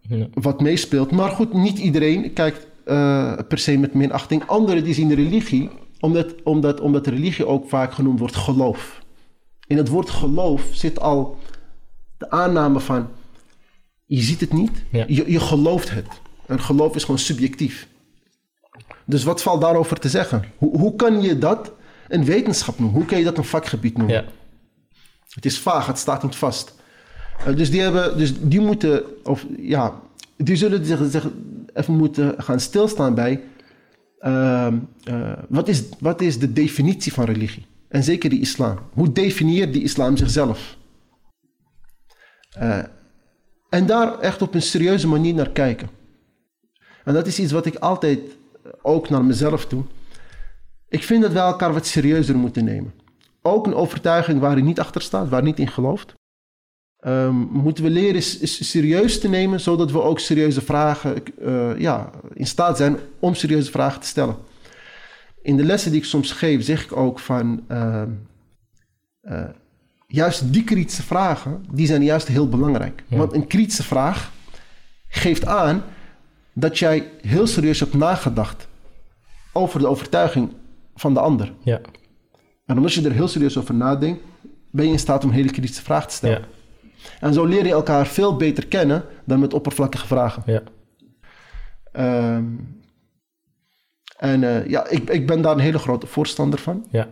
Ja. 0.00 0.26
wat 0.34 0.60
meespeelt. 0.60 1.10
Maar 1.10 1.30
goed, 1.30 1.52
niet 1.52 1.78
iedereen 1.78 2.32
kijkt 2.32 2.66
eh, 2.84 3.38
per 3.48 3.58
se 3.58 3.76
met 3.78 3.94
minachting. 3.94 4.46
Anderen 4.46 4.84
die 4.84 4.94
zien 4.94 5.14
religie, 5.14 5.70
omdat, 6.00 6.42
omdat, 6.42 6.80
omdat 6.80 7.06
religie 7.06 7.46
ook 7.46 7.68
vaak 7.68 7.92
genoemd 7.92 8.18
wordt 8.18 8.36
geloof. 8.36 9.02
In 9.66 9.76
het 9.76 9.88
woord 9.88 10.10
geloof 10.10 10.62
zit 10.72 11.00
al 11.00 11.36
de 12.18 12.30
aanname 12.30 12.80
van, 12.80 13.08
je 14.06 14.20
ziet 14.20 14.40
het 14.40 14.52
niet, 14.52 14.84
Ja. 14.90 15.04
je, 15.08 15.30
je 15.32 15.40
gelooft 15.40 15.90
het. 15.90 16.06
En 16.46 16.60
geloof 16.60 16.94
is 16.94 17.04
gewoon 17.04 17.18
subjectief. 17.18 17.88
Dus 19.04 19.24
wat 19.24 19.42
valt 19.42 19.60
daarover 19.60 19.98
te 19.98 20.08
zeggen? 20.08 20.44
Hoe, 20.56 20.78
hoe 20.78 20.94
kan 20.96 21.22
je 21.22 21.38
dat 21.38 21.72
een 22.08 22.24
wetenschap 22.24 22.78
noemen? 22.78 22.96
Hoe 22.96 23.08
kan 23.08 23.18
je 23.18 23.24
dat 23.24 23.38
een 23.38 23.44
vakgebied 23.44 23.96
noemen? 23.96 24.14
Ja. 24.14 24.24
Het 25.28 25.44
is 25.44 25.58
vaag, 25.58 25.86
het 25.86 25.98
staat 25.98 26.22
niet 26.22 26.36
vast. 26.36 26.74
Eh, 27.46 27.56
dus, 27.56 27.70
die 27.70 27.80
hebben, 27.80 28.18
dus 28.18 28.32
die 28.40 28.60
moeten, 28.60 29.02
of 29.24 29.46
ja, 29.58 30.00
die 30.36 30.56
zullen 30.56 30.84
zich, 30.84 31.00
zich 31.10 31.28
even 31.74 31.94
moeten 31.94 32.34
gaan 32.38 32.60
stilstaan 32.60 33.14
bij 33.14 33.42
Ehm, 34.18 34.78
eh, 35.04 35.32
wat, 35.48 35.68
is, 35.68 35.82
wat 35.98 36.20
is 36.20 36.38
de 36.38 36.52
definitie 36.52 37.12
van 37.12 37.24
religie? 37.24 37.66
En 37.88 38.02
zeker 38.02 38.30
de 38.30 38.40
islam. 38.40 38.78
Hoe 38.92 39.12
definieert 39.12 39.72
die 39.72 39.82
islam 39.82 40.16
zichzelf? 40.16 40.76
Eh, 42.50 42.78
en 43.68 43.86
daar 43.86 44.18
echt 44.18 44.42
op 44.42 44.54
een 44.54 44.62
serieuze 44.62 45.08
manier 45.08 45.34
naar 45.34 45.50
kijken. 45.50 45.88
En 47.04 47.14
dat 47.14 47.26
is 47.26 47.38
iets 47.38 47.52
wat 47.52 47.66
ik 47.66 47.74
altijd 47.74 48.20
ook 48.82 49.08
naar 49.08 49.24
mezelf 49.24 49.66
doe. 49.66 49.84
Ik 50.88 51.02
vind 51.02 51.22
dat 51.22 51.32
wij 51.32 51.42
elkaar 51.42 51.72
wat 51.72 51.86
serieuzer 51.86 52.36
moeten 52.36 52.64
nemen. 52.64 52.94
Ook 53.42 53.66
een 53.66 53.74
overtuiging 53.74 54.40
waar 54.40 54.56
je 54.56 54.62
niet 54.62 54.80
achter 54.80 55.02
staat, 55.02 55.28
waar 55.28 55.40
je 55.40 55.46
niet 55.46 55.58
in 55.58 55.68
gelooft. 55.68 56.14
Um, 57.06 57.34
moeten 57.52 57.84
we 57.84 57.90
leren 57.90 58.14
is, 58.14 58.70
serieus 58.70 59.20
te 59.20 59.28
nemen, 59.28 59.60
zodat 59.60 59.90
we 59.90 60.02
ook 60.02 60.18
serieuze 60.18 60.60
vragen 60.60 61.22
uh, 61.40 61.78
ja, 61.78 62.10
in 62.34 62.46
staat 62.46 62.76
zijn 62.76 62.96
om 63.18 63.34
serieuze 63.34 63.70
vragen 63.70 64.00
te 64.00 64.06
stellen. 64.06 64.36
In 65.42 65.56
de 65.56 65.64
lessen 65.64 65.90
die 65.90 66.00
ik 66.00 66.06
soms 66.06 66.32
geef, 66.32 66.64
zeg 66.64 66.84
ik 66.84 66.96
ook 66.96 67.18
van 67.18 67.64
uh, 67.68 68.02
uh, 69.22 69.44
juist 70.06 70.52
die 70.52 70.64
kritische 70.64 71.02
vragen, 71.02 71.64
die 71.70 71.86
zijn 71.86 72.04
juist 72.04 72.28
heel 72.28 72.48
belangrijk. 72.48 73.02
Want 73.08 73.32
een 73.32 73.46
kritische 73.46 73.82
vraag 73.82 74.32
geeft 75.08 75.46
aan 75.46 75.82
dat 76.52 76.78
jij 76.78 77.10
heel 77.20 77.46
serieus 77.46 77.80
hebt 77.80 77.94
nagedacht 77.94 78.68
over 79.52 79.80
de 79.80 79.86
overtuiging 79.86 80.52
van 80.98 81.14
de 81.14 81.20
ander. 81.20 81.52
Ja. 81.62 81.80
En 82.66 82.76
omdat 82.76 82.92
je 82.92 83.04
er 83.04 83.12
heel 83.12 83.28
serieus 83.28 83.58
over 83.58 83.74
nadenkt, 83.74 84.22
ben 84.70 84.84
je 84.84 84.92
in 84.92 84.98
staat 84.98 85.24
om 85.24 85.30
hele 85.30 85.50
kritische 85.50 85.82
vragen 85.82 86.08
te 86.08 86.14
stellen. 86.14 86.38
Ja. 86.38 86.46
En 87.20 87.34
zo 87.34 87.44
leer 87.44 87.66
je 87.66 87.72
elkaar 87.72 88.06
veel 88.06 88.36
beter 88.36 88.66
kennen 88.66 89.04
dan 89.24 89.40
met 89.40 89.54
oppervlakkige 89.54 90.06
vragen. 90.06 90.42
Ja. 90.46 90.62
Um, 92.36 92.76
en 94.16 94.42
uh, 94.42 94.66
ja, 94.66 94.88
ik, 94.88 95.10
ik 95.10 95.26
ben 95.26 95.42
daar 95.42 95.52
een 95.52 95.58
hele 95.58 95.78
grote 95.78 96.06
voorstander 96.06 96.58
van. 96.58 96.86
Ja. 96.90 97.08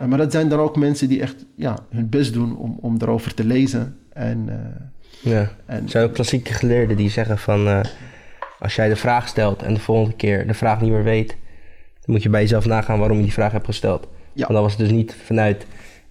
Uh, 0.00 0.06
maar 0.06 0.18
dat 0.18 0.32
zijn 0.32 0.48
dan 0.48 0.58
ook 0.58 0.76
mensen 0.76 1.08
die 1.08 1.20
echt 1.20 1.44
ja, 1.56 1.78
hun 1.90 2.08
best 2.08 2.32
doen 2.32 2.56
om, 2.56 2.78
om 2.80 2.96
erover 3.00 3.34
te 3.34 3.44
lezen. 3.44 3.98
En, 4.12 4.46
uh, 4.48 5.32
ja. 5.32 5.50
en, 5.66 5.82
er 5.82 5.90
zijn 5.90 6.04
ook 6.04 6.14
klassieke 6.14 6.52
geleerden 6.52 6.96
die 6.96 7.10
zeggen 7.10 7.38
van... 7.38 7.84
als 8.58 8.74
jij 8.74 8.88
de 8.88 8.96
vraag 8.96 9.28
stelt 9.28 9.62
en 9.62 9.74
de 9.74 9.80
volgende 9.80 10.16
keer 10.16 10.46
de 10.46 10.54
vraag 10.54 10.80
niet 10.80 10.90
meer 10.90 11.04
weet... 11.04 11.36
dan 12.04 12.14
moet 12.14 12.22
je 12.22 12.28
bij 12.28 12.40
jezelf 12.40 12.66
nagaan 12.66 12.98
waarom 12.98 13.16
je 13.16 13.22
die 13.22 13.32
vraag 13.32 13.52
hebt 13.52 13.64
gesteld. 13.64 14.08
Ja. 14.32 14.40
Want 14.40 14.52
dan 14.52 14.62
was 14.62 14.72
het 14.72 14.80
dus 14.80 14.90
niet 14.90 15.16
vanuit 15.24 15.66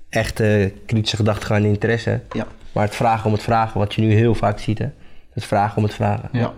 echte 0.09 0.73
kritische 0.85 1.15
gedachten 1.15 1.55
en 1.55 1.63
interesse... 1.63 2.21
Ja. 2.31 2.47
Maar 2.73 2.85
het 2.85 2.95
vragen 2.95 3.25
om 3.25 3.31
het 3.31 3.43
vragen, 3.43 3.79
wat 3.79 3.93
je 3.93 4.01
nu 4.01 4.13
heel 4.13 4.35
vaak 4.35 4.59
ziet, 4.59 4.77
hè? 4.77 4.89
Het 5.29 5.45
vragen 5.45 5.77
om 5.77 5.83
het 5.83 5.93
vragen. 5.93 6.29
Ja. 6.31 6.53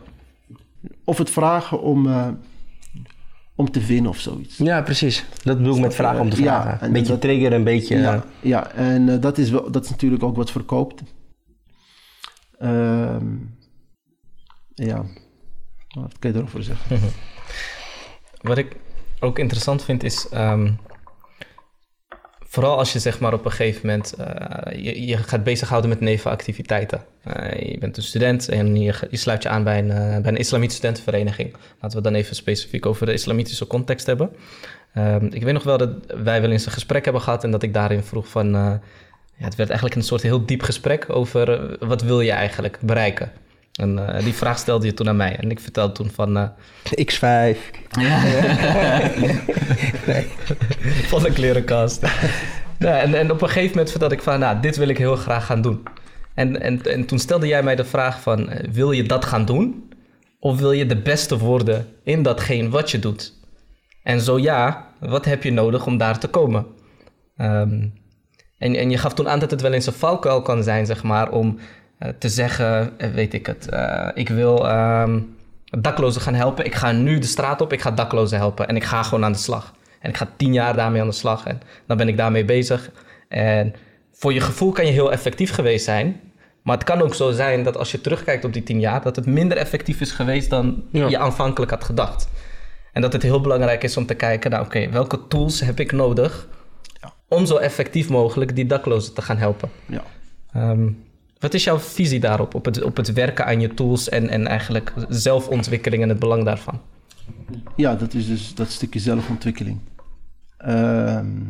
Of 1.03 1.17
het 1.17 1.29
vragen 1.29 1.81
om, 1.81 2.07
uh, 2.07 2.27
om 3.55 3.71
te 3.71 3.85
winnen 3.85 4.11
of 4.11 4.19
zoiets. 4.19 4.57
Ja, 4.57 4.81
precies. 4.81 5.25
Dat 5.43 5.57
bedoel 5.57 5.75
ik 5.75 5.81
met 5.81 5.95
vragen 5.95 6.21
om 6.21 6.29
te 6.29 6.35
vragen. 6.35 6.71
Ja, 6.71 6.85
een 6.85 6.91
beetje 6.91 7.11
dat, 7.11 7.21
trigger, 7.21 7.53
een 7.53 7.63
beetje... 7.63 7.97
Ja, 7.97 8.23
ja. 8.41 8.71
en 8.71 9.07
uh, 9.07 9.21
dat, 9.21 9.37
is 9.37 9.49
wel, 9.49 9.71
dat 9.71 9.83
is 9.83 9.89
natuurlijk 9.89 10.23
ook 10.23 10.35
wat 10.35 10.51
verkoopt. 10.51 11.03
Uh, 12.59 13.17
ja, 14.73 15.03
wat 15.87 16.19
kan 16.19 16.31
je 16.31 16.37
erover 16.37 16.63
zeggen? 16.63 16.99
wat 18.41 18.57
ik 18.57 18.75
ook 19.19 19.39
interessant 19.39 19.83
vind 19.83 20.03
is... 20.03 20.27
Um, 20.33 20.79
Vooral 22.55 22.77
als 22.77 22.93
je 22.93 22.99
zeg 22.99 23.19
maar 23.19 23.33
op 23.33 23.45
een 23.45 23.51
gegeven 23.51 23.87
moment 23.87 24.13
uh, 24.19 24.83
je, 24.83 25.05
je 25.05 25.17
gaat 25.17 25.43
bezighouden 25.43 25.89
met 25.89 25.99
nevenactiviteiten. 25.99 27.03
Uh, 27.27 27.71
je 27.71 27.77
bent 27.77 27.97
een 27.97 28.03
student 28.03 28.49
en 28.49 28.81
je, 28.81 28.93
je 29.09 29.17
sluit 29.17 29.43
je 29.43 29.49
aan 29.49 29.63
bij 29.63 29.79
een, 29.79 29.87
uh, 29.87 30.21
bij 30.21 30.31
een 30.31 30.37
islamitische 30.37 30.77
studentenvereniging. 30.77 31.55
Laten 31.81 31.97
we 31.97 32.03
dan 32.03 32.13
even 32.13 32.35
specifiek 32.35 32.85
over 32.85 33.05
de 33.05 33.13
islamitische 33.13 33.67
context 33.67 34.05
hebben. 34.05 34.29
Ehm, 34.93 35.25
ik 35.25 35.43
weet 35.43 35.53
nog 35.53 35.63
wel 35.63 35.77
dat 35.77 35.89
wij 36.23 36.41
wel 36.41 36.51
eens 36.51 36.65
een 36.65 36.71
gesprek 36.71 37.03
hebben 37.03 37.21
gehad 37.21 37.43
en 37.43 37.51
dat 37.51 37.63
ik 37.63 37.73
daarin 37.73 38.03
vroeg 38.03 38.27
van... 38.27 38.51
ja, 38.51 38.81
het 39.37 39.55
werd 39.55 39.69
eigenlijk 39.69 39.95
een 39.99 40.07
soort 40.07 40.21
heel 40.21 40.45
diep 40.45 40.61
gesprek 40.61 41.05
over 41.07 41.77
wat 41.87 42.01
wil 42.01 42.21
je 42.21 42.31
eigenlijk 42.31 42.79
bereiken. 42.81 43.31
En 43.75 43.97
uh, 43.97 44.19
die 44.23 44.33
vraag 44.33 44.57
stelde 44.57 44.85
je 44.85 44.93
toen 44.93 45.07
aan 45.07 45.15
mij. 45.15 45.35
En 45.35 45.51
ik 45.51 45.59
vertelde 45.59 45.93
toen 45.93 46.09
van... 46.09 46.37
Uh... 46.37 46.47
X5. 46.83 47.57
Ja. 47.89 48.23
nee. 50.07 50.27
Van 51.11 51.23
de 51.23 51.31
klerenkast. 51.33 52.01
ja, 52.79 52.99
en, 52.99 53.13
en 53.13 53.31
op 53.31 53.41
een 53.41 53.47
gegeven 53.47 53.69
moment 53.69 53.89
vertelde 53.89 54.15
ik 54.15 54.21
van... 54.21 54.39
Nou, 54.39 54.59
dit 54.59 54.75
wil 54.75 54.87
ik 54.87 54.97
heel 54.97 55.15
graag 55.15 55.45
gaan 55.45 55.61
doen. 55.61 55.83
En, 56.33 56.61
en, 56.61 56.81
en 56.81 57.05
toen 57.05 57.19
stelde 57.19 57.47
jij 57.47 57.63
mij 57.63 57.75
de 57.75 57.85
vraag 57.85 58.21
van... 58.21 58.49
Uh, 58.49 58.55
wil 58.71 58.91
je 58.91 59.03
dat 59.03 59.25
gaan 59.25 59.45
doen? 59.45 59.93
Of 60.39 60.59
wil 60.59 60.71
je 60.71 60.85
de 60.85 61.01
beste 61.01 61.37
worden 61.37 61.87
in 62.03 62.23
datgene 62.23 62.69
wat 62.69 62.91
je 62.91 62.99
doet? 62.99 63.33
En 64.03 64.21
zo 64.21 64.39
ja, 64.39 64.87
wat 64.99 65.25
heb 65.25 65.43
je 65.43 65.51
nodig 65.51 65.85
om 65.85 65.97
daar 65.97 66.19
te 66.19 66.27
komen? 66.27 66.65
Um, 67.37 67.93
en, 68.57 68.75
en 68.75 68.89
je 68.89 68.97
gaf 68.97 69.13
toen 69.13 69.29
aan 69.29 69.39
dat 69.39 69.51
het 69.51 69.61
wel 69.61 69.73
eens 69.73 69.85
een 69.85 69.93
valkuil 69.93 70.41
kan 70.41 70.63
zijn, 70.63 70.85
zeg 70.85 71.03
maar... 71.03 71.31
om 71.31 71.57
eh, 71.57 71.63
te 72.19 72.29
zeggen, 72.29 72.99
eh, 72.99 73.09
weet 73.09 73.33
ik 73.33 73.45
het, 73.45 73.69
eh, 73.69 74.09
ik 74.13 74.29
wil 74.29 74.69
um, 74.71 75.35
daklozen 75.63 76.21
gaan 76.21 76.33
helpen. 76.33 76.65
Ik 76.65 76.75
ga 76.75 76.91
nu 76.91 77.19
de 77.19 77.27
straat 77.27 77.61
op, 77.61 77.73
ik 77.73 77.81
ga 77.81 77.91
daklozen 77.91 78.37
helpen 78.37 78.67
en 78.67 78.75
ik 78.75 78.83
ga 78.83 79.03
gewoon 79.03 79.23
aan 79.23 79.31
de 79.31 79.37
slag. 79.37 79.73
En 79.99 80.09
ik 80.09 80.17
ga 80.17 80.27
tien 80.37 80.53
jaar 80.53 80.75
daarmee 80.75 81.01
aan 81.01 81.07
de 81.07 81.13
slag 81.13 81.45
en 81.45 81.61
dan 81.87 81.97
ben 81.97 82.07
ik 82.07 82.17
daarmee 82.17 82.45
bezig. 82.45 82.91
En 83.27 83.73
voor 84.11 84.33
je 84.33 84.41
gevoel 84.41 84.71
kan 84.71 84.85
je 84.85 84.91
heel 84.91 85.11
effectief 85.11 85.51
geweest 85.51 85.85
zijn. 85.85 86.19
Maar 86.61 86.75
het 86.75 86.85
kan 86.85 87.01
ook 87.01 87.15
zo 87.15 87.31
zijn 87.31 87.63
dat 87.63 87.77
als 87.77 87.91
je 87.91 88.01
terugkijkt 88.01 88.45
op 88.45 88.53
die 88.53 88.63
tien 88.63 88.79
jaar, 88.79 89.01
dat 89.01 89.15
het 89.15 89.25
minder 89.25 89.57
effectief 89.57 90.01
is 90.01 90.11
geweest 90.11 90.49
dan 90.49 90.83
je 90.91 91.17
aanvankelijk 91.17 91.71
had 91.71 91.83
gedacht. 91.83 92.29
En 92.93 93.01
dat 93.01 93.13
het 93.13 93.21
heel 93.21 93.41
belangrijk 93.41 93.83
is 93.83 93.97
om 93.97 94.05
te 94.05 94.13
kijken, 94.13 94.51
nou 94.51 94.65
oké, 94.65 94.89
welke 94.89 95.27
tools 95.27 95.59
heb 95.59 95.79
ik 95.79 95.91
nodig 95.91 96.47
ja. 97.01 97.13
om 97.27 97.45
zo 97.45 97.55
effectief 97.55 98.09
mogelijk 98.09 98.55
die 98.55 98.65
daklozen 98.65 99.13
te 99.13 99.21
gaan 99.21 99.37
helpen. 99.37 99.69
Ja. 99.85 100.03
Um, 100.55 101.03
wat 101.39 101.53
is 101.53 101.63
jouw 101.63 101.79
visie 101.79 102.19
daarop, 102.19 102.53
op 102.53 102.65
het, 102.65 102.83
op 102.83 102.97
het 102.97 103.13
werken 103.13 103.45
aan 103.45 103.59
je 103.59 103.73
tools 103.73 104.09
en, 104.09 104.29
en 104.29 104.47
eigenlijk 104.47 104.93
zelfontwikkeling 105.09 106.03
en 106.03 106.09
het 106.09 106.19
belang 106.19 106.43
daarvan? 106.45 106.81
Ja, 107.75 107.95
dat 107.95 108.13
is 108.13 108.27
dus 108.27 108.55
dat 108.55 108.69
stukje 108.71 108.99
zelfontwikkeling. 108.99 109.79
Ehm, 110.57 111.41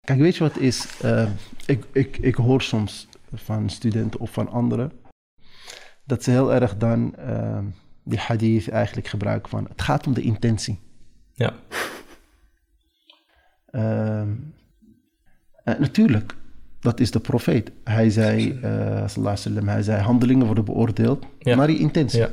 kijk, 0.00 0.18
weet 0.18 0.36
je 0.36 0.42
wat 0.42 0.58
is? 0.58 0.86
Uh, 1.04 1.28
ik, 1.66 1.84
ik, 1.92 2.18
ik 2.18 2.34
hoor 2.34 2.62
soms 2.62 3.08
van 3.32 3.70
studenten 3.70 4.20
of 4.20 4.30
van 4.30 4.48
anderen 4.48 4.92
dat 6.04 6.22
ze 6.22 6.30
heel 6.30 6.54
erg 6.54 6.76
dan 6.76 7.14
uh, 7.18 7.58
die 8.04 8.18
hadith 8.18 8.68
eigenlijk 8.68 9.08
gebruiken 9.08 9.50
van 9.50 9.66
het 9.68 9.82
gaat 9.82 10.06
om 10.06 10.14
de 10.14 10.22
intentie. 10.22 10.80
Ja. 11.32 11.54
Uh, 13.70 14.22
natuurlijk, 15.64 16.34
dat 16.82 17.00
is 17.00 17.10
de 17.10 17.20
profeet. 17.20 17.72
Hij 17.84 18.10
zei, 18.10 18.52
uh, 18.52 19.34
sallam, 19.34 19.68
hij 19.68 19.82
zei, 19.82 20.02
handelingen 20.02 20.46
worden 20.46 20.64
beoordeeld 20.64 21.26
ja. 21.38 21.56
naar 21.56 21.70
je 21.70 21.78
intentie. 21.78 22.18
Ja. 22.18 22.30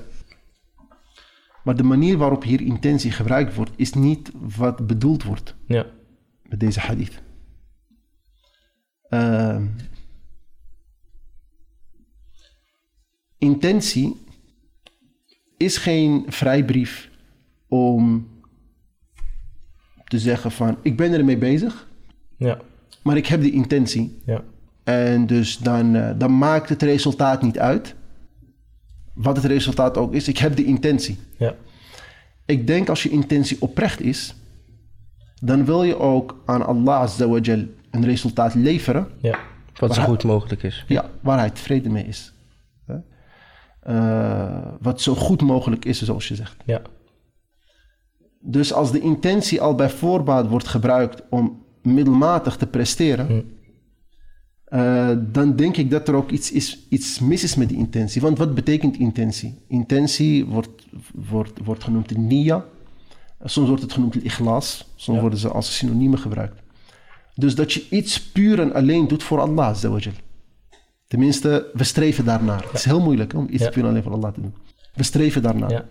Maar 1.64 1.76
de 1.76 1.84
manier 1.84 2.18
waarop 2.18 2.44
hier 2.44 2.62
intentie 2.62 3.12
gebruikt 3.12 3.56
wordt, 3.56 3.72
is 3.76 3.94
niet 3.94 4.32
wat 4.34 4.88
bedoeld 4.88 5.24
wordt 5.24 5.56
ja. 5.66 5.86
met 6.44 6.60
deze 6.60 6.80
hadith. 6.80 7.22
Uh, 9.10 9.62
intentie 13.38 14.26
is 15.58 15.78
geen 15.78 16.26
vrijbrief 16.28 17.10
om 17.68 18.28
te 20.04 20.20
zeggen 20.20 20.52
van, 20.52 20.78
ik 20.82 20.98
ben 20.98 21.14
ermee 21.14 21.38
bezig. 21.38 21.88
Ja. 22.38 22.62
Maar 23.02 23.18
ik 23.18 23.26
heb 23.26 23.42
die 23.42 23.52
intentie. 23.52 24.22
Ja. 24.26 24.44
En 24.84 25.28
dus 25.28 25.58
dan, 25.58 25.96
uh, 25.96 26.10
dan 26.18 26.38
maakt 26.38 26.70
het 26.70 26.82
resultaat 26.82 27.42
niet 27.42 27.60
uit. 27.60 27.96
Wat 29.14 29.36
het 29.36 29.46
resultaat 29.46 29.98
ook 29.98 30.14
is. 30.14 30.28
Ik 30.28 30.38
heb 30.38 30.56
die 30.56 30.66
intentie. 30.66 31.20
Ja. 31.38 31.56
Ik 32.46 32.68
denk 32.68 32.90
als 32.90 33.04
je 33.04 33.10
intentie 33.10 33.62
oprecht 33.62 34.02
is, 34.02 34.36
dan 35.42 35.66
wil 35.66 35.84
je 35.84 35.98
ook 35.98 36.42
aan 36.46 36.66
Allah 36.66 36.96
Azawajal 36.96 37.64
een 37.92 38.06
resultaat 38.06 38.54
leveren. 38.54 39.08
Ja. 39.22 39.40
Wat 39.76 39.96
zo 39.96 40.02
goed 40.02 40.24
mogelijk 40.24 40.64
is. 40.64 40.86
Ja, 40.88 41.10
waar 41.22 41.38
hij 41.38 41.50
tevreden 41.50 41.92
mee 41.92 42.06
is. 42.06 42.34
Uh, 43.88 44.66
wat 44.82 45.02
zo 45.02 45.16
goed 45.16 45.42
mogelijk 45.42 45.86
is, 45.86 46.04
zoals 46.04 46.28
je 46.28 46.36
zegt. 46.36 46.56
Ja. 46.66 46.82
Dus 48.40 48.74
als 48.74 48.92
de 48.92 49.00
intentie 49.00 49.62
al 49.62 49.76
bij 49.76 49.90
voorbaat 49.90 50.48
wordt 50.48 50.68
gebruikt 50.68 51.24
om 51.30 51.66
middelmatig 51.82 52.58
te 52.58 52.68
presteren, 52.68 53.26
hm. 53.26 53.42
uh, 54.76 55.18
dan 55.32 55.56
denk 55.56 55.78
ik 55.78 55.92
dat 55.92 56.08
er 56.08 56.14
ook 56.14 56.30
iets, 56.32 56.52
is, 56.52 56.86
iets 56.90 57.20
mis 57.20 57.44
is 57.44 57.56
met 57.56 57.70
die 57.70 57.78
intentie. 57.78 58.22
Want 58.22 58.38
wat 58.38 58.56
betekent 58.56 58.98
intentie? 58.98 59.60
Intentie 59.68 60.46
wordt, 60.46 60.86
wordt, 61.14 61.60
wordt 61.64 61.84
genoemd 61.84 62.18
nia, 62.18 62.66
soms 63.44 63.68
wordt 63.68 63.82
het 63.82 63.94
genoemd 63.94 64.24
ikhlas, 64.24 64.94
soms 64.96 65.16
ja. 65.16 65.22
worden 65.22 65.40
ze 65.40 65.50
als 65.50 65.78
synoniemen 65.78 66.20
gebruikt. 66.20 66.62
Dus 67.36 67.56
dat 67.56 67.74
je 67.74 67.86
iets 67.90 68.22
puur 68.22 68.60
en 68.60 68.74
alleen 68.74 69.08
doet 69.08 69.24
voor 69.24 69.40
Allah. 69.40 69.76
Tenminste, 71.08 71.70
we 71.74 71.84
streven 71.84 72.26
daarnaar. 72.26 72.62
Ja. 72.62 72.68
Het 72.68 72.78
is 72.78 72.86
heel 72.86 73.02
moeilijk 73.02 73.34
om 73.34 73.48
iets 73.50 73.64
ja. 73.64 73.70
puur 73.70 73.84
en 73.84 73.90
alleen 73.90 74.04
voor 74.04 74.12
Allah 74.14 74.34
te 74.34 74.42
doen. 74.42 74.54
We 74.94 75.04
streven 75.04 75.42
daarnaar. 75.42 75.86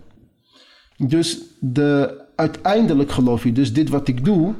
Dus 0.97 1.39
de, 1.59 2.21
uiteindelijk 2.35 3.11
geloof 3.11 3.43
je, 3.43 3.51
dus 3.51 3.73
dit 3.73 3.89
wat 3.89 4.07
ik 4.07 4.25
doe, 4.25 4.53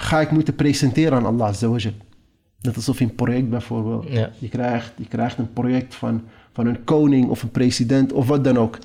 ga 0.00 0.20
ik 0.20 0.30
moeten 0.30 0.54
presenteren 0.54 1.18
aan 1.18 1.26
Allah 1.26 1.46
Azawajal. 1.48 1.92
Net 2.60 2.76
alsof 2.76 2.98
je 2.98 3.04
een 3.04 3.14
project 3.14 3.50
bijvoorbeeld, 3.50 4.06
Ja. 4.08 4.30
je, 4.38 4.48
krijgt, 4.48 4.92
je 4.96 5.06
krijgt 5.08 5.38
een 5.38 5.52
project 5.52 5.94
van, 5.94 6.22
van 6.52 6.66
een 6.66 6.84
koning 6.84 7.28
of 7.28 7.42
een 7.42 7.50
president 7.50 8.12
of 8.12 8.26
wat 8.26 8.44
dan 8.44 8.56
ook. 8.58 8.78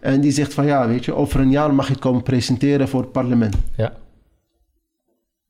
En 0.00 0.20
die 0.20 0.30
zegt 0.30 0.54
van 0.54 0.66
ja, 0.66 0.88
weet 0.88 1.04
je, 1.04 1.14
over 1.14 1.40
een 1.40 1.50
jaar 1.50 1.74
mag 1.74 1.90
ik 1.90 2.00
komen 2.00 2.22
presenteren 2.22 2.88
voor 2.88 3.00
het 3.00 3.12
parlement. 3.12 3.56
Ja. 3.76 3.92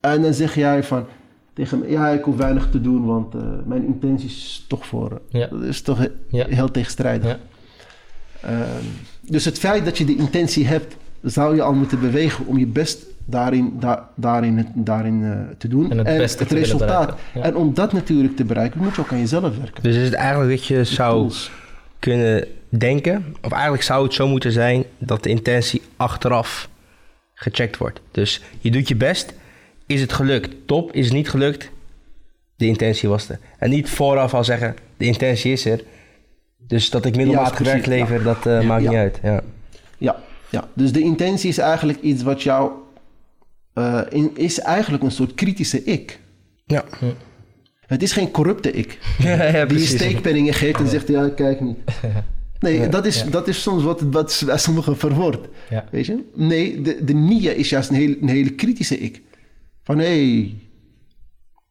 En 0.01 0.23
dan 0.23 0.35
zeg 0.35 0.55
jij 0.55 0.83
van 0.85 1.05
tegen 1.53 1.79
me, 1.79 1.91
ja, 1.91 2.09
ik 2.09 2.25
hoef 2.25 2.37
weinig 2.37 2.71
te 2.71 2.81
doen, 2.81 3.05
want 3.05 3.35
eh, 3.35 3.43
mijn 3.67 3.85
intentie 3.87 4.29
is 4.29 4.65
toch 4.69 4.87
voor. 4.87 5.21
Ja. 5.29 5.47
Dat 5.47 5.63
is 5.63 5.83
toch 5.83 6.07
Ja. 6.29 6.47
heel 6.49 6.71
tegenstrijdig. 6.71 7.29
Ja. 7.31 7.39
Ehm, 8.41 8.85
dus 9.21 9.45
het 9.45 9.59
feit 9.59 9.85
dat 9.85 9.99
je 9.99 10.05
de 10.05 10.17
intentie 10.17 10.67
hebt, 10.67 10.97
zou 11.23 11.55
je 11.55 11.63
al 11.63 11.75
moeten 11.75 12.01
bewegen 12.01 12.47
om 12.47 12.59
je 12.59 12.67
best 12.67 13.07
daarin, 13.27 13.73
da- 13.81 14.09
daarin, 14.15 14.57
het- 14.59 14.67
daarin 14.75 15.25
eh, 15.25 15.57
te 15.59 15.69
doen. 15.69 15.91
En 15.91 15.99
het 15.99 16.17
beste 16.17 16.45
te 16.47 16.55
willen 16.55 16.63
resultaat. 16.71 17.15
ja. 17.35 17.43
En 17.43 17.57
om 17.57 17.75
dat 17.75 17.93
natuurlijk 17.93 18.37
te 18.37 18.45
bereiken, 18.45 18.81
moet 18.83 18.95
je 18.95 19.01
ook 19.01 19.13
aan 19.13 19.19
jezelf 19.19 19.57
werken. 19.59 19.83
Dus 19.83 19.97
is 19.97 20.05
het 20.05 20.15
eigenlijk 20.15 20.51
dat 20.51 20.65
je 20.67 20.85
zou 20.85 21.13
Tools. 21.19 21.51
kunnen 21.99 22.45
denken, 22.69 23.35
of 23.43 23.53
eigenlijk 23.53 23.83
zou 23.83 24.05
het 24.05 24.15
zo 24.15 24.29
moeten 24.29 24.53
zijn 24.53 24.85
dat 24.99 25.23
de 25.23 25.29
intentie 25.29 25.83
achteraf 25.97 26.69
gecheckt 27.35 27.77
wordt. 27.77 28.01
Dus 28.11 28.43
je 28.59 28.71
doet 28.71 28.89
je 28.89 28.97
best, 28.97 29.35
is 29.87 30.01
het 30.01 30.13
gelukt? 30.13 30.51
Top, 30.67 30.93
is 30.93 31.05
het 31.05 31.15
niet 31.15 31.29
gelukt? 31.31 31.71
De 32.57 32.67
intentie 32.67 33.09
was 33.09 33.29
er. 33.29 33.39
En 33.59 33.71
niet 33.71 33.89
vooraf 33.91 34.35
al 34.35 34.45
zeggen, 34.45 34.77
de 34.97 35.05
intentie 35.05 35.53
is 35.53 35.65
er. 35.65 35.81
Dus 36.67 36.91
dat 36.91 37.05
ik 37.05 37.17
middelmatig 37.17 37.59
werk 37.59 37.87
lever, 37.87 38.23
dat 38.23 38.47
eh, 38.47 38.61
maakt 38.61 38.83
Ja. 38.83 38.89
niet 38.91 38.99
uit. 38.99 39.19
Ja. 39.23 39.41
Ja, 39.99 40.17
ja, 40.51 40.65
dus 40.75 40.93
de 40.93 41.01
intentie 41.01 41.49
is 41.49 41.59
eigenlijk 41.59 42.01
iets 42.01 42.23
wat 42.23 42.43
jou. 42.43 42.71
Eh, 43.75 44.01
in, 44.09 44.37
is 44.37 44.59
eigenlijk 44.59 45.03
een 45.03 45.11
soort 45.11 45.35
kritische 45.35 45.85
ik. 45.85 46.21
Ja. 46.67 46.85
Het 47.87 48.03
is 48.03 48.13
geen 48.13 48.31
corrupte 48.31 48.71
ik. 48.71 48.99
ja, 49.19 49.45
ja, 49.45 49.65
Die 49.65 49.79
je 49.79 49.85
steekpenningen 49.85 50.55
geeft 50.55 50.81
en 50.81 50.89
zegt: 50.89 51.09
Ja, 51.09 51.29
kijk 51.29 51.61
niet. 51.61 51.79
Nee, 52.59 52.89
dat, 52.89 53.07
is, 53.07 53.23
ja. 53.23 53.31
dat 53.31 53.49
is 53.49 53.63
soms 53.63 53.83
wat, 53.83 54.01
wat 54.01 54.45
sommigen 54.55 54.97
verwoord. 54.97 55.49
Ja. 55.71 55.85
Weet 55.91 56.07
je? 56.07 56.25
Nee, 56.35 56.81
de, 56.81 57.05
de 57.05 57.13
nia 57.13 57.51
is 57.51 57.69
juist 57.69 57.91
een 57.91 57.97
hele, 57.97 58.17
een 58.21 58.29
hele 58.29 58.51
kritische 58.55 58.99
ik. 58.99 59.23
Van 59.83 59.99
hé, 59.99 60.05
hey, 60.05 60.55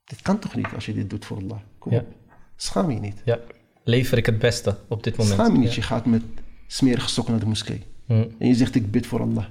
dit 0.04 0.22
kan 0.22 0.40
toch 0.40 0.56
niet 0.56 0.68
als 0.76 0.86
je 0.86 0.94
dit 0.94 1.10
doet 1.10 1.26
voor 1.26 1.38
Allah. 1.38 1.58
Kom 1.78 1.94
op. 1.94 2.08
Schaam 2.56 2.92
je 2.92 3.00
niet. 3.00 3.22
ja. 3.26 3.40
Lever 3.84 4.18
ik 4.18 4.26
het 4.26 4.40
beste 4.40 4.78
op 4.88 5.04
dit 5.04 5.18
moment? 5.18 5.36
Schaam 5.36 5.54
je 5.54 5.60
niet. 5.60 5.74
Je 5.74 5.82
gaat 5.82 6.06
met 6.06 6.22
smerige 6.68 7.10
sokken 7.10 7.34
naar 7.34 7.42
de 7.44 7.48
moskee. 7.50 7.82
Hm. 8.06 8.26
En 8.38 8.48
je 8.48 8.54
zegt, 8.54 8.76
ik 8.76 8.92
bid 8.92 9.06
voor 9.06 9.22
Allah. 9.22 9.46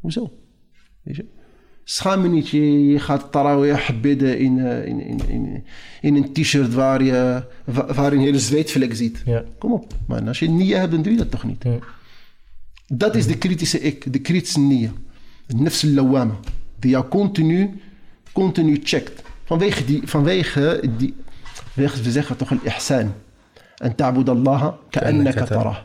Hoezo? 0.00 0.32
Weet 1.02 1.16
je? 1.16 1.26
Schaam 1.89 2.23
je 2.23 2.29
niet. 2.29 2.49
Je, 2.49 2.87
je 2.87 2.99
gaat 2.99 3.31
tarawih 3.31 3.89
bidden 4.01 4.39
in, 4.39 4.59
eh, 4.59 4.85
in, 4.85 4.99
in, 4.99 5.19
in, 5.29 5.63
in 6.01 6.15
een 6.15 6.33
t-shirt 6.33 6.73
waar 6.73 7.03
je, 7.03 7.43
wa- 7.65 7.93
waar 7.93 8.11
je 8.11 8.17
een 8.17 8.23
hele 8.23 8.39
zweetvlek 8.39 8.95
ziet. 8.95 9.21
Ja. 9.25 9.43
Kom 9.57 9.71
op. 9.73 9.93
Maar 10.07 10.27
als 10.27 10.39
je 10.39 10.49
nia 10.49 10.79
hebt, 10.79 10.91
dan 10.91 11.01
doe 11.01 11.11
je 11.11 11.17
dat 11.17 11.31
toch 11.31 11.43
niet? 11.43 11.63
Hm. 11.63 11.69
Dat 12.87 13.15
is 13.15 13.27
de 13.27 13.37
kritische 13.37 13.79
ik, 13.81 14.13
de 14.13 14.19
kritische 14.19 14.59
nia. 14.59 14.91
De 15.47 15.55
nafs 15.55 15.83
al-lawama. 15.83 16.35
Die 16.79 16.89
jou 16.91 17.07
continu, 17.07 17.79
continu 18.31 18.79
checkt. 18.83 19.21
Vanwege 19.43 19.85
die, 19.85 20.01
vanwege 20.05 20.81
die, 20.97 21.13
vanwege- 21.73 22.01
we 22.01 22.11
zeggen 22.11 22.35
toch 22.37 22.51
al-ihsan. 22.51 23.13
En 23.75 23.95
ta'bud 23.95 24.29
Allah 24.29 24.73
ka'annaka 24.89 25.45
tarah. 25.45 25.77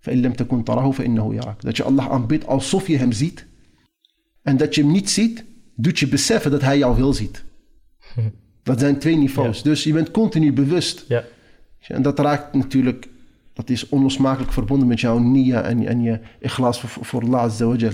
فإن 0.00 0.22
لم 0.22 0.32
تكن 0.32 0.64
تراه 0.64 0.90
فإنه 0.90 1.34
يراك. 1.34 1.60
Dat 1.62 1.76
je 1.76 1.82
Allah 1.82 2.10
aanbidt 2.10 2.46
alsof 2.46 2.86
je 2.86 2.96
hem 2.96 3.12
ziet. 3.12 3.46
En 4.47 4.57
dat 4.57 4.75
je 4.75 4.81
hem 4.81 4.91
niet 4.91 5.09
ziet, 5.09 5.43
doet 5.75 5.99
je 5.99 6.07
beseffen 6.07 6.51
dat 6.51 6.61
hij 6.61 6.77
jou 6.77 6.97
wel 6.97 7.13
ziet. 7.13 7.43
Dat 8.63 8.79
zijn 8.79 8.99
twee 8.99 9.15
niveaus. 9.15 9.57
Ja. 9.57 9.63
Dus 9.63 9.83
je 9.83 9.93
bent 9.93 10.11
continu 10.11 10.53
bewust. 10.53 11.05
Ja. 11.07 11.23
En 11.79 12.01
dat 12.01 12.19
raakt 12.19 12.53
natuurlijk, 12.53 13.07
dat 13.53 13.69
is 13.69 13.89
onlosmakelijk 13.89 14.51
verbonden 14.51 14.87
met 14.87 14.99
jouw 14.99 15.17
nia 15.17 15.61
en, 15.61 15.87
en 15.87 16.01
je 16.01 16.19
ikhlas 16.39 16.79
voor, 16.79 17.05
voor. 17.05 17.77
Ja. 17.77 17.91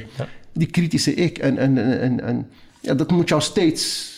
Die 0.53 0.67
kritische 0.67 1.13
ik. 1.13 1.37
En, 1.37 1.57
en, 1.57 1.77
en, 1.77 1.99
en, 1.99 2.21
en 2.21 2.49
ja, 2.81 2.93
dat 2.93 3.11
moet 3.11 3.29
jou 3.29 3.41
steeds 3.41 4.11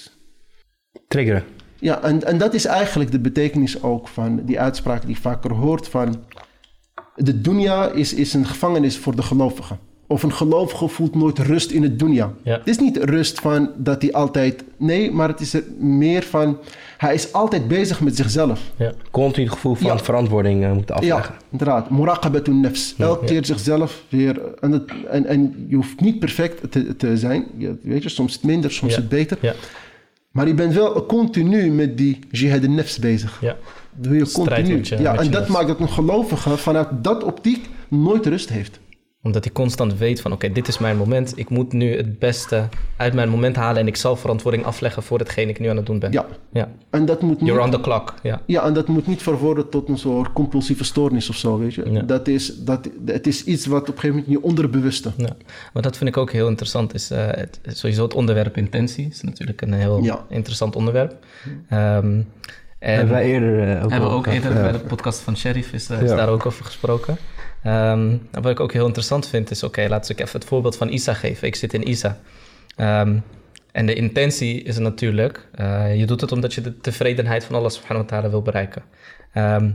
Triggeren. 1.08 1.44
ja, 1.80 2.02
en, 2.02 2.24
en 2.24 2.38
dat 2.38 2.54
is 2.54 2.66
eigenlijk 2.66 3.12
de 3.12 3.20
betekenis 3.20 3.84
ook 3.84 4.08
van 4.08 4.46
die 4.46 4.60
uitspraak 4.60 5.02
die 5.02 5.16
je 5.16 5.22
vaker 5.22 5.54
hoort 5.54 5.88
van... 5.88 6.24
De 7.16 7.42
dunya 7.42 7.90
is, 7.90 8.14
is 8.14 8.34
een 8.34 8.46
gevangenis 8.46 8.98
voor 8.98 9.16
de 9.16 9.24
gelovigen. 9.24 9.80
Of 10.08 10.24
een 10.24 10.34
gelovige 10.34 10.88
voelt 10.88 11.16
nooit 11.16 11.40
rust 11.40 11.72
in 11.72 11.84
het 11.84 12.00
dunya. 12.00 12.32
Ja. 12.44 12.58
Het 12.58 12.68
is 12.68 12.78
niet 12.80 12.98
rust 12.98 13.40
van 13.40 13.70
dat 13.78 14.02
hij 14.02 14.14
altijd... 14.14 14.64
Nee, 14.78 15.12
maar 15.12 15.28
het 15.28 15.40
is 15.40 15.54
er 15.54 15.64
meer 15.80 16.24
van... 16.24 16.58
Hij 16.98 17.14
is 17.14 17.34
altijd 17.34 17.68
bezig 17.68 18.02
met 18.02 18.16
zichzelf. 18.16 18.62
Ja. 18.78 18.92
Continu 19.12 19.46
het 19.46 19.54
gevoel 19.54 19.74
van 19.76 19.88
Ja. 19.88 19.98
verantwoording 19.98 20.64
eh, 20.64 20.72
moeten 20.72 20.96
afleggen. 20.96 21.34
Ja, 21.34 21.40
inderdaad. 21.52 21.90
Muraqabatun 21.90 22.60
nafs. 22.60 22.96
Elke 22.98 23.26
keer 23.26 23.46
zichzelf 23.46 24.04
weer... 24.10 24.42
En, 24.60 24.72
het, 24.72 24.92
en, 25.10 25.26
en 25.26 25.66
je 25.70 25.76
hoeft 25.76 26.00
niet 26.00 26.20
perfect 26.20 26.72
te, 26.72 26.96
te 26.96 27.18
zijn. 27.18 27.46
Je, 27.58 27.76
weet 27.82 28.04
je, 28.04 28.10
soms 28.10 28.34
het 28.34 28.44
minder, 28.44 28.72
soms 28.72 28.94
Ja. 28.94 29.00
het 29.00 29.10
beter. 29.10 29.38
Ja. 29.42 29.54
Maar 30.32 30.48
je 30.48 30.54
bent 30.54 30.74
wel 30.74 31.06
continu 31.06 31.72
met 31.72 31.98
die 31.98 32.20
jihad 32.32 32.62
nafs 32.68 33.00
bezig. 33.00 33.38
Ja. 33.42 33.56
Doe 33.94 34.16
je 34.18 34.26
Strijd 34.26 34.50
continu. 34.50 34.78
met 34.78 34.88
je- 34.88 34.98
ja, 35.02 35.12
met 35.12 35.20
en 35.20 35.26
je 35.26 35.32
dat 35.32 35.48
maakt 35.48 35.68
dat 35.68 35.80
een 35.80 35.90
gelovige 35.90 36.58
vanuit 36.58 36.88
dat 37.02 37.24
optiek 37.24 37.70
nooit 37.88 38.26
rust 38.26 38.50
heeft. 38.50 38.80
Omdat 39.26 39.44
hij 39.44 39.54
constant 39.54 39.98
weet 39.98 40.22
van 40.22 40.32
oké, 40.32 40.52
dit 40.52 40.68
is 40.68 40.78
mijn 40.78 40.98
moment. 40.98 41.34
Ik 41.36 41.50
moet 41.50 41.74
nu 41.74 41.96
het 41.98 42.20
beste 42.20 42.70
uit 42.98 43.14
mijn 43.14 43.30
moment 43.30 43.56
halen 43.56 43.82
en 43.82 43.88
ik 43.88 43.96
zal 43.96 44.16
verantwoording 44.16 44.66
afleggen 44.66 45.04
voor 45.04 45.20
hetgeen 45.20 45.50
ik 45.50 45.60
nu 45.60 45.68
aan 45.68 45.76
het 45.76 45.86
doen 45.86 46.00
ben. 46.00 46.12
Ja, 46.12 46.26
ja. 46.52 46.70
en 46.90 47.06
dat 47.06 47.22
moet 47.22 47.40
niet, 47.42 47.50
You're 47.50 47.64
on 47.64 47.72
the 47.72 47.82
clock. 47.82 48.14
Ja. 48.24 48.42
ja, 48.46 48.64
en 48.66 48.74
dat 48.74 48.88
moet 48.88 49.08
niet 49.08 49.22
verworden 49.22 49.70
tot 49.70 49.90
een 49.90 49.98
soort 49.98 50.34
compulsieve 50.34 50.84
stoornis 50.84 51.30
of 51.30 51.36
zo, 51.36 51.60
weet 51.60 51.74
je. 51.74 51.92
Ja. 51.92 52.02
Dat 52.02 52.28
is, 52.28 52.56
dat, 52.58 52.90
het 53.06 53.28
is 53.28 53.44
iets 53.44 53.66
wat 53.66 53.82
op 53.82 53.88
een 53.88 53.94
gegeven 53.94 54.10
moment 54.16 54.28
in 54.28 54.40
je 54.40 54.44
onderbewuste... 54.48 55.12
Ja, 55.18 55.36
maar 55.74 55.84
dat 55.84 55.98
vind 55.98 56.10
ik 56.10 56.18
ook 56.18 56.32
heel 56.32 56.48
interessant. 56.48 56.94
Is, 56.94 57.12
eh, 57.12 57.26
het, 57.28 57.60
sowieso 57.68 58.04
het 58.04 58.14
onderwerp 58.14 58.58
intentie 58.58 59.08
is 59.12 59.22
natuurlijk 59.22 59.62
een 59.62 59.74
heel 59.74 60.04
Ja. 60.04 60.26
interessant 60.30 60.76
onderwerp. 60.76 61.16
Ehm, 61.70 62.22
en 62.80 62.96
Hebben 62.96 63.14
wij 63.14 63.26
eerder 63.26 63.78
eh, 63.78 63.84
ook 63.84 63.92
hebben 63.92 64.10
we 64.10 64.16
ook 64.16 64.28
eerder 64.28 64.54
ja. 64.54 64.62
bij 64.62 64.72
de 64.72 64.80
podcast 64.80 65.20
van 65.20 65.38
Sheriff 65.38 65.74
is, 65.74 65.90
eh, 65.90 66.02
is 66.02 66.10
Ja. 66.10 66.16
daar 66.16 66.30
ook 66.30 66.46
over 66.46 66.66
gesproken. 66.66 67.18
Ehm, 67.66 68.18
wat 68.32 68.52
ik 68.52 68.60
ook 68.60 68.74
heel 68.74 68.86
interessant 68.86 69.28
vind 69.28 69.52
is, 69.52 69.64
oké, 69.64 69.88
laten 69.90 70.16
we 70.16 70.22
even 70.22 70.40
het 70.40 70.48
voorbeeld 70.48 70.78
van 70.78 70.90
Isa 70.90 71.14
geven. 71.14 71.48
Ik 71.48 71.56
zit 71.56 71.74
in 71.74 71.90
Isa. 71.90 72.18
Ehm, 72.76 73.18
en 73.72 73.86
de 73.86 73.94
intentie 73.94 74.62
is 74.62 74.78
natuurlijk, 74.78 75.48
eh, 75.56 76.00
je 76.00 76.06
doet 76.06 76.22
het 76.22 76.32
omdat 76.32 76.54
je 76.54 76.62
de 76.62 76.78
tevredenheid 76.78 77.44
van 77.44 77.56
Allah 77.56 77.70
subhanahu 77.70 78.06
wa 78.06 78.10
ta'ala 78.12 78.30
wil 78.30 78.42
bereiken. 78.42 78.84
Ehm, 79.34 79.72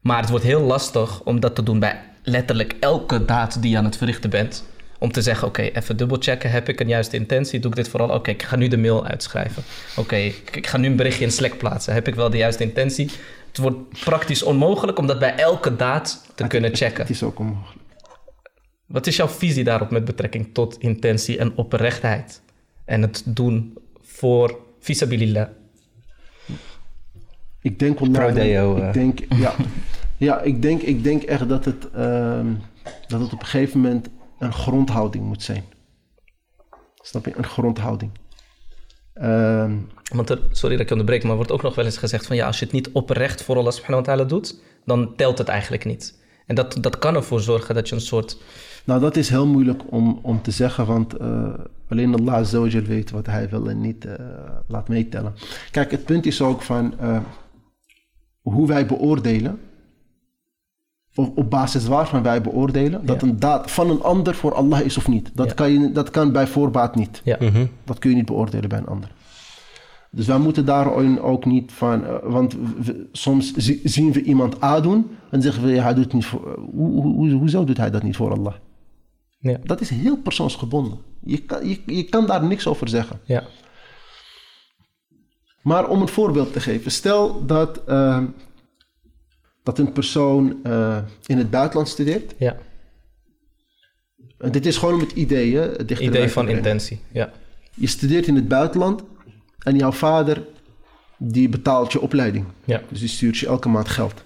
maar 0.00 0.20
het 0.20 0.30
wordt 0.30 0.44
heel 0.44 0.60
lastig 0.60 1.22
om 1.22 1.40
dat 1.40 1.54
te 1.54 1.62
doen 1.62 1.78
bij 1.78 2.00
letterlijk 2.22 2.76
elke 2.80 3.24
daad 3.24 3.62
die 3.62 3.70
je 3.70 3.76
aan 3.76 3.84
het 3.84 3.96
verrichten 3.96 4.30
bent. 4.30 4.64
Om 4.98 5.12
te 5.12 5.22
zeggen, 5.22 5.48
oké, 5.48 5.62
even 5.62 5.96
dubbelchecken. 5.96 6.50
Heb 6.50 6.68
ik 6.68 6.80
een 6.80 6.88
juiste 6.88 7.16
intentie? 7.16 7.60
Doe 7.60 7.70
ik 7.70 7.76
dit 7.76 7.88
vooral? 7.88 8.08
Oké, 8.08 8.30
ik 8.30 8.42
ga 8.42 8.56
nu 8.56 8.68
de 8.68 8.78
mail 8.78 9.06
uitschrijven. 9.06 9.62
Oké, 9.96 10.16
ik, 10.16 10.56
ik 10.56 10.66
ga 10.66 10.76
nu 10.76 10.86
een 10.86 10.96
berichtje 10.96 11.24
in 11.24 11.32
Slack 11.32 11.58
plaatsen. 11.58 11.94
Heb 11.94 12.08
ik 12.08 12.14
wel 12.14 12.30
de 12.30 12.36
juiste 12.36 12.62
intentie? 12.62 13.10
Het 13.52 13.60
wordt 13.60 14.04
praktisch 14.04 14.42
onmogelijk 14.42 14.98
om 14.98 15.06
dat 15.06 15.18
bij 15.18 15.34
elke 15.36 15.76
daad 15.76 16.32
te 16.34 16.46
kunnen 16.46 16.76
checken. 16.76 17.00
Het 17.00 17.10
is 17.10 17.22
ook 17.22 17.38
onmogelijk. 17.38 17.84
Wat 18.86 19.06
is 19.06 19.16
jouw 19.16 19.28
visie 19.28 19.64
daarop 19.64 19.90
met 19.90 20.04
betrekking 20.04 20.54
tot 20.54 20.78
intentie 20.78 21.38
en 21.38 21.56
oprechtheid? 21.56 22.42
En 22.84 23.02
het 23.02 23.22
doen 23.26 23.78
voor 24.00 24.58
visabilillah. 24.80 25.48
Ik 27.60 27.78
denk 27.78 27.98
wallahi, 27.98 28.24
Pro-deo, 28.24 28.76
eh. 28.76 28.86
Ik 28.86 28.92
denk, 28.92 29.20
ja, 29.44 29.54
ja 30.16 30.40
ik, 30.40 30.62
denk, 30.62 30.82
ik 30.82 31.02
denk 31.02 31.22
echt 31.22 31.48
dat 31.48 31.64
het, 31.64 31.90
ehm, 31.90 32.54
dat 33.06 33.20
het 33.20 33.32
op 33.32 33.40
een 33.40 33.46
gegeven 33.46 33.80
moment 33.80 34.08
een 34.38 34.52
grondhouding 34.52 35.24
moet 35.24 35.42
zijn. 35.42 35.64
Snap 36.94 37.24
je? 37.24 37.36
Een 37.36 37.44
grondhouding. 37.44 38.10
Ehm, 39.14 39.76
Want 40.14 40.30
er, 40.30 40.40
sorry 40.50 40.76
dat 40.76 40.84
ik 40.84 40.90
onderbreek, 40.90 41.24
maar 41.24 41.36
wordt 41.36 41.52
ook 41.52 41.62
nog 41.62 41.74
wel 41.74 41.84
eens 41.84 41.98
gezegd 41.98 42.26
van 42.26 42.36
ja, 42.36 42.46
als 42.46 42.58
je 42.58 42.64
het 42.64 42.74
niet 42.74 42.90
oprecht 42.92 43.42
voor 43.42 43.56
Allah 43.56 43.72
subhanahu 43.72 44.04
wa 44.04 44.12
ta'ala 44.12 44.28
doet, 44.28 44.60
dan 44.84 45.16
telt 45.16 45.38
het 45.38 45.48
eigenlijk 45.48 45.84
niet. 45.84 46.20
En 46.46 46.54
dat, 46.54 46.76
dat 46.80 46.98
kan 46.98 47.14
ervoor 47.14 47.40
zorgen 47.40 47.74
dat 47.74 47.88
je 47.88 47.94
een 47.94 48.00
soort... 48.00 48.38
Nou, 48.84 49.00
dat 49.00 49.16
is 49.16 49.28
heel 49.28 49.46
moeilijk 49.46 49.82
om, 49.90 50.18
om 50.22 50.42
te 50.42 50.50
zeggen, 50.50 50.86
want 50.86 51.16
eh, 51.16 51.54
alleen 51.88 52.14
Allah 52.14 52.34
Azza 52.34 52.58
wa 52.58 52.66
Jal 52.66 52.82
weet 52.82 53.10
wat 53.10 53.26
hij 53.26 53.48
wil 53.48 53.68
en 53.68 53.80
niet 53.80 54.04
eh, 54.04 54.14
laat 54.66 54.88
meetellen. 54.88 55.34
Kijk, 55.70 55.90
het 55.90 56.04
punt 56.04 56.26
is 56.26 56.42
ook 56.42 56.62
van 56.62 56.98
eh, 56.98 57.18
hoe 58.42 58.66
wij 58.66 58.86
beoordelen, 58.86 59.60
of 61.14 61.30
op 61.34 61.50
basis 61.50 61.86
waarvan 61.86 62.22
wij 62.22 62.42
beoordelen, 62.42 63.06
dat 63.06 63.20
Ja. 63.20 63.26
een 63.28 63.38
daad 63.38 63.70
van 63.70 63.90
een 63.90 64.02
ander 64.02 64.34
voor 64.34 64.54
Allah 64.54 64.80
is 64.80 64.96
of 64.96 65.08
niet. 65.08 65.30
Dat, 65.34 65.46
Ja. 65.48 65.54
kan, 65.54 65.72
je, 65.72 65.92
dat 65.92 66.10
kan 66.10 66.32
bij 66.32 66.46
voorbaat 66.46 66.94
niet. 66.94 67.20
Ja, 67.24 67.36
Mhm. 67.40 67.66
Dat 67.84 67.98
kun 67.98 68.10
je 68.10 68.16
niet 68.16 68.26
beoordelen 68.26 68.68
bij 68.68 68.78
een 68.78 68.86
ander. 68.86 69.10
Dus 70.10 70.26
wij 70.26 70.38
moeten 70.38 70.64
daarin 70.64 71.20
ook 71.20 71.44
niet 71.44 71.72
van, 71.72 72.04
eh, 72.06 72.14
want 72.22 72.56
we- 72.78 73.08
soms 73.12 73.52
zi- 73.52 73.80
zien 73.84 74.12
we 74.12 74.22
iemand 74.22 74.62
A 74.62 74.80
doen 74.80 75.10
en 75.30 75.42
zeggen 75.42 75.62
we, 75.64 75.70
ja, 75.72 75.82
hij 75.82 75.94
doet 75.94 76.12
niet 76.12 76.26
voor, 76.26 76.58
hoe, 76.74 76.90
hoe, 77.02 77.14
hoe, 77.14 77.30
hoezo 77.32 77.64
doet 77.64 77.76
hij 77.76 77.90
dat 77.90 78.02
niet 78.02 78.16
voor 78.16 78.32
Allah? 78.32 78.54
Ja. 79.38 79.58
Dat 79.64 79.80
is 79.80 79.90
heel 79.90 80.16
persoonsgebonden. 80.16 80.98
Je 81.24 81.38
kan, 81.38 81.68
je, 81.68 81.80
je 81.86 82.02
kan 82.02 82.26
daar 82.26 82.44
niks 82.44 82.66
over 82.66 82.88
zeggen. 82.88 83.20
Ja. 83.24 83.42
Maar 85.62 85.88
om 85.88 86.00
een 86.00 86.08
voorbeeld 86.08 86.52
te 86.52 86.60
geven. 86.60 86.90
Stel 86.90 87.46
dat, 87.46 87.84
eh, 87.84 88.18
dat 89.62 89.78
een 89.78 89.92
persoon 89.92 90.58
eh, 90.62 90.98
in 91.26 91.38
het 91.38 91.50
buitenland 91.50 91.88
studeert. 91.88 92.34
Ja. 92.38 92.56
En 94.38 94.52
dit 94.52 94.66
is 94.66 94.76
gewoon 94.76 94.94
om 94.94 95.00
het 95.00 95.12
idee, 95.12 95.56
hè, 95.56 95.68
dichterbij 95.84 96.06
Idee 96.06 96.28
van 96.30 96.48
intentie. 96.48 97.00
Ja. 97.12 97.32
Je 97.74 97.86
studeert 97.86 98.26
in 98.26 98.34
het 98.34 98.48
buitenland 98.48 99.02
en 99.58 99.76
jouw 99.76 99.92
vader 99.92 100.42
die 101.18 101.48
betaalt 101.48 101.92
je 101.92 102.00
opleiding. 102.00 102.44
Ja. 102.64 102.82
Dus 102.88 103.00
die 103.00 103.08
stuurt 103.08 103.38
je 103.38 103.46
elke 103.46 103.68
maand 103.68 103.88
geld. 103.88 104.24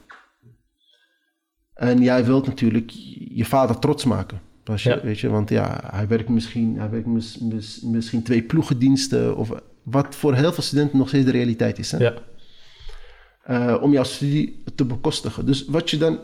En 1.75 2.03
jij 2.03 2.25
wilt 2.25 2.47
natuurlijk 2.47 2.91
je 3.35 3.45
vader 3.45 3.79
trots 3.79 4.05
maken. 4.05 4.41
Als 4.65 4.83
je, 4.83 4.91
Ja. 4.91 5.01
weet 5.01 5.21
je, 5.21 5.29
want 5.29 5.49
ja, 5.49 5.81
hij 5.91 6.07
werkt 6.09 6.29
misschien, 6.29 6.79
hij 6.79 6.91
werkt 6.91 7.07
mis- 7.07 7.39
mis- 7.39 7.81
misschien 7.81 8.23
twee 8.23 8.43
ploegendiensten. 8.43 9.37
Of 9.37 9.51
wat 9.83 10.15
voor 10.15 10.35
heel 10.35 10.53
veel 10.53 10.63
studenten 10.63 10.99
nog 10.99 11.09
steeds 11.09 11.25
de 11.25 11.31
realiteit 11.31 11.79
is. 11.79 11.91
Hè? 11.93 11.99
Ja. 11.99 12.15
Eh, 13.47 13.77
om 13.81 13.93
jouw 13.93 14.05
studie 14.05 14.63
te 14.75 14.85
bekostigen. 14.85 15.47
Dus 15.47 15.67
wat 15.67 15.91
je 15.91 15.97
dan, 15.97 16.19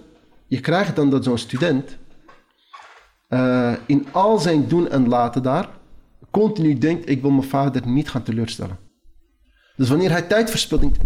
je 0.47 0.61
krijgt 0.61 0.97
dan 0.97 1.11
dat 1.11 1.25
zo'n 1.25 1.39
student 1.39 1.97
eh, 3.29 3.73
in 3.87 4.07
al 4.11 4.39
zijn 4.39 4.69
doen 4.69 4.89
en 4.91 5.09
laten 5.09 5.43
daar 5.43 5.69
continu 6.31 6.79
denkt: 6.79 7.09
ik 7.09 7.21
wil 7.21 7.31
mijn 7.31 7.49
vader 7.49 7.87
niet 7.87 8.11
gaan 8.11 8.23
teleurstellen. 8.23 8.79
Dus 9.77 9.89
wanneer 9.89 10.11
hij 10.11 10.23
tijd 10.23 10.51
verspilt, 10.51 10.81
denkt 10.81 10.99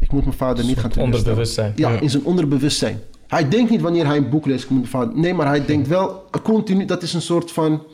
ik 0.00 0.12
moet 0.12 0.24
mijn 0.24 0.36
vader 0.36 0.64
niet 0.64 0.78
gaan 0.78 0.90
teleurstellen. 0.90 1.16
Onderbewustzijn. 1.16 1.72
Ja, 1.76 2.00
in 2.00 2.10
zijn 2.10 2.24
onderbewustzijn. 2.24 3.00
Hij 3.26 3.48
denkt 3.48 3.70
niet 3.70 3.80
wanneer 3.80 4.06
hij 4.06 4.16
een 4.16 4.30
boek 4.30 4.46
leest, 4.46 4.64
ik 4.64 4.70
moet 4.70 4.78
mijn 4.78 4.90
vader. 4.90 5.18
Nee, 5.18 5.34
maar 5.34 5.46
hij 5.46 5.64
denkt 5.64 5.88
wel 5.88 6.24
continu, 6.42 6.84
dat 6.84 7.02
is 7.02 7.14
een 7.14 7.22
soort 7.22 7.52
van 7.52 7.86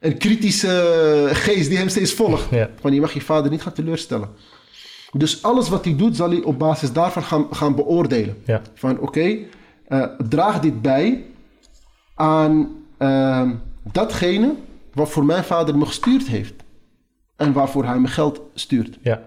een 0.00 0.18
kritische 0.18 1.28
geest 1.32 1.68
die 1.68 1.78
hem 1.78 1.88
steeds 1.88 2.12
volgt. 2.12 2.50
Ja. 2.50 2.70
Van 2.80 2.94
je 2.94 3.00
mag 3.00 3.12
je 3.12 3.20
vader 3.20 3.50
niet 3.50 3.62
gaan 3.62 3.72
teleurstellen. 3.72 4.28
Dus 5.12 5.42
alles 5.42 5.68
wat 5.68 5.84
hij 5.84 5.96
doet, 5.96 6.16
zal 6.16 6.30
hij 6.30 6.42
op 6.42 6.58
basis 6.58 6.92
daarvan 6.92 7.22
gaan, 7.22 7.46
gaan 7.50 7.74
beoordelen. 7.74 8.36
Ja. 8.44 8.62
Van 8.74 8.98
oké, 8.98 9.36
eh, 9.88 10.04
draag 10.28 10.60
dit 10.60 10.82
bij 10.82 11.24
aan 12.14 12.68
ehm, 12.96 13.54
datgene 13.92 14.54
wat 14.92 15.08
voor 15.10 15.24
mijn 15.24 15.44
vader 15.44 15.78
me 15.78 15.86
gestuurd 15.86 16.26
heeft. 16.26 16.54
En 17.36 17.52
waarvoor 17.52 17.84
hij 17.84 17.98
me 17.98 18.08
geld 18.08 18.40
stuurt. 18.54 18.98
Ja. 19.02 19.22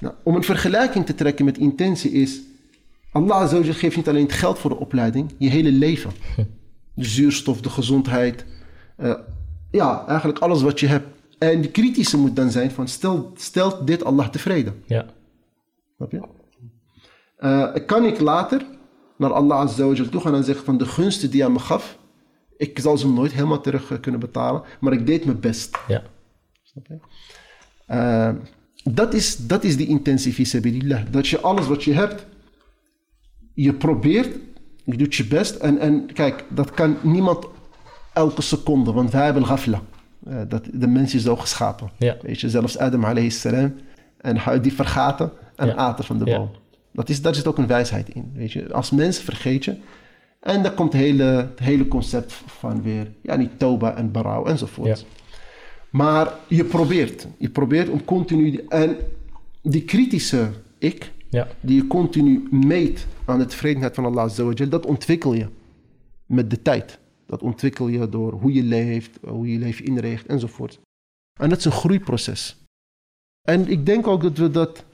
Nou, 0.00 0.14
om 0.22 0.34
een 0.34 0.42
vergelijking 0.42 1.06
te 1.06 1.14
trekken 1.14 1.44
met 1.44 1.58
intentie 1.58 2.10
is... 2.10 2.40
Allah 3.12 3.48
geeft 3.62 3.96
niet 3.96 4.08
alleen 4.08 4.22
het 4.22 4.32
geld 4.32 4.58
voor 4.58 4.70
de 4.70 4.76
opleiding, 4.76 5.34
je 5.38 5.48
hele 5.48 5.72
leven. 5.72 6.10
De 6.94 7.04
zuurstof, 7.04 7.60
de 7.60 7.70
gezondheid. 7.70 8.44
eh, 8.96 9.14
ja, 9.70 10.04
eigenlijk 10.08 10.38
alles 10.38 10.62
wat 10.62 10.80
je 10.80 10.86
hebt. 10.86 11.06
En 11.38 11.60
die 11.60 11.70
kritische 11.70 12.18
moet 12.18 12.36
dan 12.36 12.50
zijn 12.50 12.70
van 12.70 12.88
stel, 12.88 13.32
stelt 13.36 13.86
dit 13.86 14.04
Allah 14.04 14.28
tevreden. 14.28 14.82
Ja. 14.86 15.06
Snap 15.96 16.10
je? 16.10 16.22
Eh, 17.36 17.74
kan 17.86 18.04
ik 18.04 18.20
later 18.20 18.64
naar 19.16 19.32
Allah 19.32 19.58
Azza 19.58 19.92
toe 20.10 20.20
gaan 20.20 20.34
en 20.34 20.44
zeggen 20.44 20.64
van 20.64 20.78
de 20.78 20.86
gunsten 20.86 21.30
die 21.30 21.42
hij 21.42 21.50
me 21.50 21.58
gaf, 21.58 21.98
ik 22.56 22.78
zal 22.78 22.98
ze 22.98 23.08
nooit 23.08 23.32
helemaal 23.32 23.60
terug 23.60 23.90
eh, 23.90 24.00
kunnen 24.00 24.20
betalen, 24.20 24.62
maar 24.80 24.92
ik 24.92 25.06
deed 25.06 25.24
mijn 25.24 25.40
best. 25.40 25.78
Ja. 25.88 26.02
Snap 26.62 26.86
je? 26.86 26.98
Eh, 27.86 28.30
dat, 28.84 29.14
is, 29.14 29.36
dat 29.36 29.64
is 29.64 29.76
die 29.76 29.86
intentie 29.86 30.32
fi 30.32 30.44
sabilillah. 30.44 31.02
Dat 31.10 31.28
je 31.28 31.40
alles 31.40 31.66
wat 31.66 31.84
je 31.84 31.92
hebt, 31.92 32.26
je 33.54 33.74
probeert, 33.74 34.38
je 34.84 34.96
doet 34.96 35.14
je 35.14 35.26
best. 35.26 35.54
En, 35.54 35.78
en 35.78 36.12
kijk, 36.12 36.44
dat 36.48 36.70
kan 36.70 36.96
niemand 37.02 37.46
elke 38.12 38.42
seconde, 38.42 38.92
want 38.92 39.10
wij 39.10 39.24
hebben 39.24 39.44
ghafla. 39.44 39.82
Eh, 40.28 40.36
dat, 40.48 40.68
de 40.72 40.86
mens 40.86 41.14
is 41.14 41.22
zo 41.22 41.36
geschapen. 41.36 41.90
Ja. 41.98 42.16
Weet 42.22 42.40
je, 42.40 42.50
zelfs 42.50 42.78
Adam 42.78 43.04
alayhi 43.04 43.30
salam, 43.30 43.74
en 44.20 44.38
hij- 44.38 44.60
die 44.60 44.72
vergaten 44.72 45.32
en 45.56 45.66
Ja. 45.66 45.74
aten 45.74 46.04
van 46.04 46.18
de 46.18 46.24
Ja. 46.24 46.36
boom. 46.38 46.50
Dat 46.92 47.08
is, 47.08 47.22
daar 47.22 47.34
zit 47.34 47.46
ook 47.46 47.58
een 47.58 47.66
wijsheid 47.66 48.08
in. 48.08 48.30
Weet 48.34 48.52
je. 48.52 48.72
Als 48.72 48.90
mens 48.90 49.18
vergeet 49.18 49.64
je. 49.64 49.76
En 50.40 50.62
dan 50.62 50.74
komt 50.74 50.92
het 50.92 51.02
hele, 51.02 51.22
het 51.24 51.58
hele 51.58 51.88
concept 51.88 52.32
van 52.46 52.82
weer, 52.82 53.10
ja, 53.22 53.36
niet 53.36 53.58
toba 53.58 53.94
en 53.96 54.12
berouw 54.12 54.44
enzovoort. 54.46 54.98
Ja. 55.00 55.06
Maar 55.90 56.32
je 56.48 56.64
probeert. 56.64 57.26
Je 57.38 57.48
probeert 57.50 57.88
om 57.88 58.04
continu... 58.04 58.50
die- 58.50 58.68
En 58.68 58.96
die 59.62 59.82
kritische 59.84 60.48
ik, 60.78 61.12
Ja. 61.28 61.46
die 61.60 61.76
je 61.76 61.86
continu 61.86 62.48
meet 62.50 63.06
aan 63.24 63.38
de 63.38 63.46
tevredenheid 63.46 63.94
van 63.94 64.04
Allah 64.04 64.30
dat 64.68 64.86
ontwikkel 64.86 65.32
je 65.32 65.46
met 66.26 66.50
de 66.50 66.62
tijd. 66.62 66.98
Dat 67.26 67.42
ontwikkel 67.42 67.88
je 67.88 68.08
door 68.08 68.32
hoe 68.32 68.52
je 68.52 68.62
leeft, 68.62 69.18
hoe 69.26 69.46
je 69.46 69.52
je 69.52 69.58
leven 69.58 69.84
inricht 69.84 70.26
enzovoort. 70.26 70.80
En 71.40 71.48
dat 71.48 71.58
is 71.58 71.64
een 71.64 71.72
groeiproces. 71.72 72.56
En 73.42 73.68
ik 73.68 73.86
denk 73.86 74.06
ook 74.06 74.22
dat 74.22 74.38
we 74.38 74.50
dat, 74.50 74.84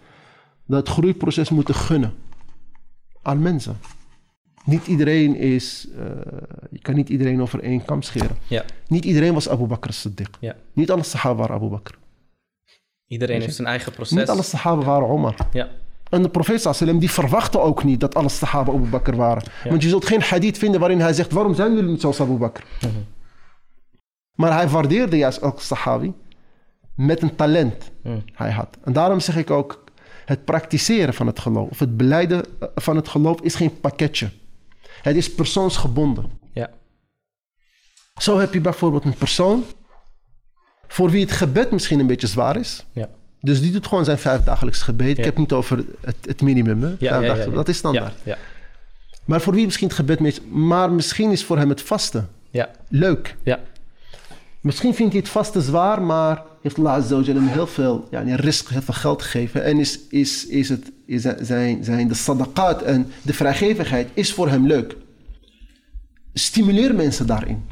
dat 0.66 0.89
groeiproces 0.89 1.51
moeten 1.51 1.74
gunnen 1.74 2.14
aan 3.22 3.43
mensen. 3.43 3.78
Niet 4.64 4.87
iedereen 4.87 5.37
is, 5.37 5.89
eh, 5.99 6.05
je 6.70 6.78
kan 6.78 6.95
niet 6.95 7.09
iedereen 7.09 7.43
over 7.43 7.61
één 7.62 7.85
kam 7.85 8.03
scheren. 8.03 8.37
Ja. 8.47 8.64
Niet 8.87 9.05
iedereen 9.05 9.35
was 9.35 9.49
Abu 9.49 9.66
Bakr 9.66 9.89
as-Siddiq. 9.89 10.39
Ja. 10.41 10.57
Niet 10.72 10.91
alle 10.91 11.03
sahaba 11.03 11.37
waren 11.37 11.57
Abu 11.57 11.68
Bakr. 11.68 11.95
Iedereen 13.07 13.41
heeft 13.41 13.55
zijn 13.55 13.68
eigen 13.68 13.93
proces. 13.93 14.18
Niet 14.18 14.28
alle 14.28 14.43
sahaba 14.43 14.83
waren 14.83 15.09
Omar. 15.09 15.49
Ja. 15.53 15.70
En 16.13 16.23
de 16.23 16.29
profeet 16.29 16.61
sallam 16.61 16.99
die 16.99 17.11
verwachtte 17.11 17.59
ook 17.59 17.85
niet 17.85 18.01
dat 18.01 18.15
alle 18.15 18.29
sahaba 18.29 18.73
Abu 18.73 18.89
Bakr 18.89 19.17
waren. 19.17 19.43
Want 19.69 19.83
je 19.83 19.89
zult 19.89 20.07
geen 20.07 20.23
hadith 20.23 20.59
vinden 20.59 20.81
waarin 20.81 21.01
hij 21.01 21.13
zegt, 21.13 21.33
waarom 21.33 21.55
zijn 21.55 21.75
jullie 21.75 21.91
niet 21.91 22.01
zoals 22.01 22.21
Abu 22.21 22.33
Bakr? 22.33 22.63
Maar 24.35 24.53
hij 24.53 24.69
waardeerde 24.69 25.17
juist 25.17 25.39
elke 25.39 25.63
sahabi 25.63 26.15
met 26.95 27.23
een 27.23 27.37
talent 27.37 27.91
hij 28.33 28.51
had. 28.51 28.79
En 28.85 28.93
daarom 28.93 29.21
zeg 29.21 29.37
ik 29.37 29.51
ook, 29.51 29.85
het 30.25 30.45
praktiseren 30.45 31.15
van 31.15 31.27
het 31.27 31.39
geloof, 31.41 31.71
of 31.71 31.79
het 31.79 31.97
beleiden 31.97 32.45
eh, 32.61 32.69
van 32.75 32.97
het 32.97 33.09
geloof 33.09 33.41
is 33.41 33.55
geen 33.55 33.81
pakketje. 33.81 34.31
Het 35.03 35.17
is 35.17 35.35
persoonsgebonden. 35.35 36.31
Ja. 36.53 36.71
Zo 38.21 38.39
heb 38.39 38.53
je 38.53 38.61
bijvoorbeeld 38.61 39.05
een 39.05 39.15
persoon 39.15 39.65
voor 40.89 41.11
wie 41.11 41.23
het 41.23 41.33
gebed 41.33 41.71
misschien 41.71 42.01
een 42.01 42.07
beetje 42.07 42.27
zwaar 42.27 42.57
is. 42.57 42.87
Ja. 42.93 43.09
Dus 43.43 43.61
die 43.61 43.72
doet 43.72 43.86
gewoon 43.86 44.05
zijn 44.05 44.18
vijf 44.18 44.43
dagelijks 44.43 44.82
gebed. 44.82 45.18
Ik 45.18 45.24
heb 45.24 45.36
niet 45.36 45.53
over 45.53 45.84
het, 46.01 46.16
het 46.26 46.43
minimum. 46.43 46.82
Hè? 46.82 46.95
Ja, 46.99 47.20
ja. 47.20 47.34
Dat 47.47 47.68
is 47.68 47.76
standaard. 47.76 48.14
Ja. 48.22 48.38
Maar 49.24 49.40
voor 49.40 49.55
wie 49.55 49.64
misschien 49.64 49.86
het 49.86 49.97
gebed 49.97 50.20
mis, 50.20 50.40
maar 50.51 50.93
misschien 50.93 51.30
is 51.30 51.45
voor 51.45 51.59
hem 51.59 51.68
het 51.68 51.82
vasten 51.82 52.28
Ja. 52.51 52.70
leuk. 52.88 53.36
Ja. 53.43 53.61
Misschien 54.61 54.95
vindt 54.95 55.12
hij 55.12 55.20
het 55.20 55.30
vasten 55.30 55.62
zwaar, 55.62 56.03
maar 56.03 56.43
heeft 56.62 56.78
Allah 56.78 56.93
Azza 56.93 57.14
wa 57.14 57.20
Jalla 57.22 57.40
hem 57.40 57.49
heel 57.49 57.66
veel 57.66 58.09
ja, 58.11 58.36
risk, 58.36 58.68
heel 58.68 58.82
veel 58.82 58.95
geld 58.95 59.22
gegeven. 59.22 59.64
En 59.64 59.78
is, 59.78 59.99
is, 60.09 60.47
is 60.47 60.68
het, 60.68 60.93
is 61.07 61.22
zijn, 61.40 61.84
zijn 61.84 62.09
de 62.09 62.14
sadaqat 62.14 62.82
en 62.82 63.11
de 63.22 63.32
vrijgevigheid 63.34 64.09
is 64.14 64.32
voor 64.32 64.49
hem 64.49 64.66
leuk. 64.66 64.97
Stimuleer 66.34 66.95
mensen 66.95 67.26
daarin. 67.26 67.64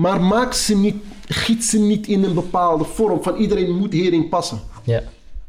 Maar 0.00 0.20
maak 0.20 0.52
ze 0.52 0.76
niet, 0.76 0.96
giet 1.28 1.64
ze 1.64 1.78
niet 1.78 2.06
in 2.06 2.24
een 2.24 2.34
bepaalde 2.34 2.84
vorm 2.84 3.22
van 3.22 3.36
iedereen 3.36 3.76
moet 3.76 3.92
hierin 3.92 4.28
passen. 4.28 4.60
Ja. 4.84 5.02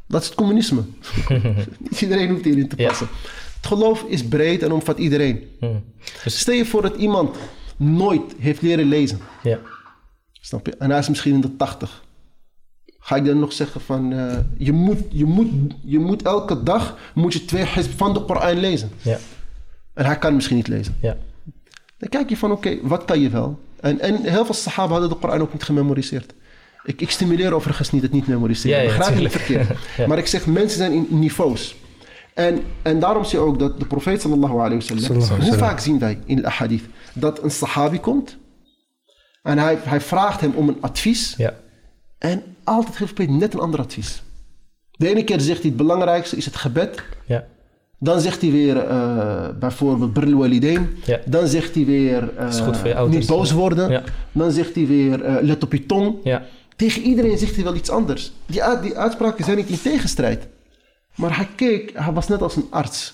Dat 0.08 0.22
is 0.22 0.28
het 0.28 0.36
communisme. 0.38 0.84
niet 1.80 2.02
iedereen 2.06 2.30
hoeft 2.30 2.44
hierin 2.46 2.68
te 2.68 2.76
Ja. 2.78 2.88
passen. 2.88 3.08
Het 3.56 3.68
geloof 3.68 4.04
is 4.08 4.24
breed 4.28 4.64
en 4.64 4.72
omvat 4.72 4.98
iedereen. 4.98 5.50
Dus- 6.24 6.40
Stel 6.40 6.54
je 6.56 6.66
voor 6.66 6.82
dat 6.82 6.96
iemand 6.96 7.36
nooit 7.78 8.22
heeft 8.40 8.62
leren 8.62 8.86
lezen. 8.86 9.20
Ja. 9.44 9.60
Snap 10.32 10.66
je? 10.66 10.76
En 10.78 10.90
hij 10.90 11.00
is 11.00 11.10
misschien 11.10 11.34
in 11.34 11.42
de 11.42 11.56
tachtig. 11.56 12.04
Ga 13.00 13.16
ik 13.16 13.26
dan 13.26 13.40
nog 13.40 13.54
zeggen 13.54 13.82
van... 13.82 14.14
eh, 14.14 14.38
je, 14.58 14.72
moet, 14.72 15.00
je, 15.10 15.26
moet, 15.26 15.50
je 15.84 16.00
moet 16.00 16.22
elke 16.22 16.64
dag 16.64 16.98
moet 17.14 17.34
je 17.34 17.46
twee 17.46 17.66
van 17.96 18.14
de 18.14 18.26
Koran 18.26 18.60
lezen. 18.60 18.92
Ja. 19.02 19.18
En 19.94 20.06
hij 20.06 20.18
kan 20.18 20.36
misschien 20.36 20.56
niet 20.58 20.68
lezen. 20.68 20.96
Ja. 21.02 21.18
Dan 22.02 22.10
kijk 22.10 22.30
je 22.30 22.38
van, 22.38 22.52
oké, 22.52 22.78
wat 22.82 23.06
kan 23.06 23.20
je 23.20 23.30
wel? 23.30 23.60
En, 23.80 24.00
en 24.00 24.24
heel 24.24 24.46
veel 24.46 24.54
sahaba 24.54 24.92
hadden 24.92 25.10
de 25.10 25.16
Koran 25.16 25.42
ook 25.42 25.54
niet 25.54 25.64
gememoriseerd. 25.64 26.34
Ik, 26.84 27.02
ik 27.02 27.10
stimuleer 27.10 27.54
overigens 27.54 27.92
niet 27.92 28.02
het 28.02 28.12
niet 28.12 28.28
memoriseren. 28.28 28.78
Ja, 28.78 28.84
ja, 28.84 28.98
Begrijp 28.98 29.22
me 29.22 29.30
verkeerd. 29.30 29.68
Maar 30.08 30.18
ik 30.18 30.28
zeg, 30.28 30.46
mensen 30.46 30.78
zijn 30.78 30.92
in 30.92 31.08
niveaus. 31.10 31.76
En, 32.34 32.64
en 32.82 33.00
daarom 33.00 33.24
zie 33.24 33.40
je 33.40 33.46
ook 33.46 33.60
dat 33.60 33.80
de 33.80 33.86
profeet 33.86 34.22
sallallahu 34.22 34.54
alayhi 34.54 34.76
wa 34.76 34.82
sallam... 34.82 35.04
Sallallahu 35.04 35.34
Hoe 35.34 35.44
sallam. 35.44 35.60
vaak 35.60 35.80
zien 35.80 36.00
wij 36.00 36.20
in 36.26 36.36
de 36.36 36.50
hadith 36.50 36.84
dat 37.14 37.44
een 37.44 37.52
sahabi 37.52 38.00
komt... 38.00 38.38
en 39.44 39.58
hij, 39.58 39.78
hij 39.84 40.02
vraagt 40.02 40.42
hem 40.42 40.54
om 40.56 40.68
een 40.68 40.78
advies... 40.82 41.34
Ja. 41.38 41.54
en 42.18 42.44
altijd 42.64 42.96
geeft 42.96 43.14
profeet 43.14 43.36
net 43.36 43.54
een 43.54 43.60
ander 43.60 43.80
advies. 43.80 44.24
De 44.92 45.10
ene 45.10 45.24
keer 45.24 45.40
zegt 45.40 45.60
hij 45.60 45.68
het 45.68 45.78
belangrijkste 45.78 46.38
is 46.38 46.46
het 46.46 46.56
gebed... 46.56 47.04
Ja. 47.26 47.48
Dan 48.04 48.22
zegt 48.22 48.42
hij 48.42 48.52
weer 48.52 48.78
eh, 48.78 49.50
bijvoorbeeld 49.60 50.14
Bril 50.14 50.38
Walidain. 50.38 50.90
Ja. 51.06 51.20
Dan 51.26 51.48
zegt 51.48 51.76
hij 51.76 51.86
weer 51.86 52.36
eh, 52.38 52.96
ouders. 52.96 53.20
niet 53.20 53.28
boos 53.28 53.52
worden. 53.52 53.90
Ja. 53.90 54.04
Dan 54.32 54.52
zegt 54.52 54.76
hij 54.76 54.88
weer 54.88 55.24
eh, 55.24 55.36
let 55.42 55.64
op 55.64 55.72
je 55.72 55.86
tong. 55.86 56.16
Ja. 56.24 56.46
Tegen 56.76 57.02
iedereen 57.02 57.38
zegt 57.38 57.56
hij 57.56 57.64
wel 57.64 57.76
iets 57.76 57.90
anders. 57.90 58.32
Die, 58.46 58.62
die 58.82 58.98
uitspraken 58.98 59.46
zijn 59.46 59.58
niet 59.58 59.70
in 59.70 59.82
tegenstrijd. 59.82 60.48
Maar 61.16 61.36
hij 61.38 61.48
keek, 61.56 61.92
hij 61.94 62.14
was 62.14 62.28
net 62.28 62.42
als 62.42 62.56
een 62.56 62.68
arts. 62.70 63.14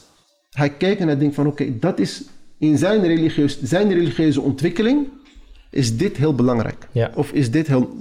Hij 0.49 0.69
keek 0.69 0.99
en 0.99 1.07
hij 1.07 1.17
denkt 1.17 1.35
van 1.35 1.47
oké, 1.47 1.79
dat 1.79 1.99
is 1.99 2.23
in 2.57 2.77
zijn, 2.77 3.01
religieus, 3.01 3.61
zijn 3.61 3.93
religieuze 3.93 4.41
ontwikkeling 4.41 5.07
is 5.69 5.97
dit 5.97 6.17
heel 6.17 6.35
belangrijk? 6.35 6.87
Ja. 6.91 7.11
Of 7.15 7.31
is 7.31 7.51
dit 7.51 7.67
heel... 7.67 7.97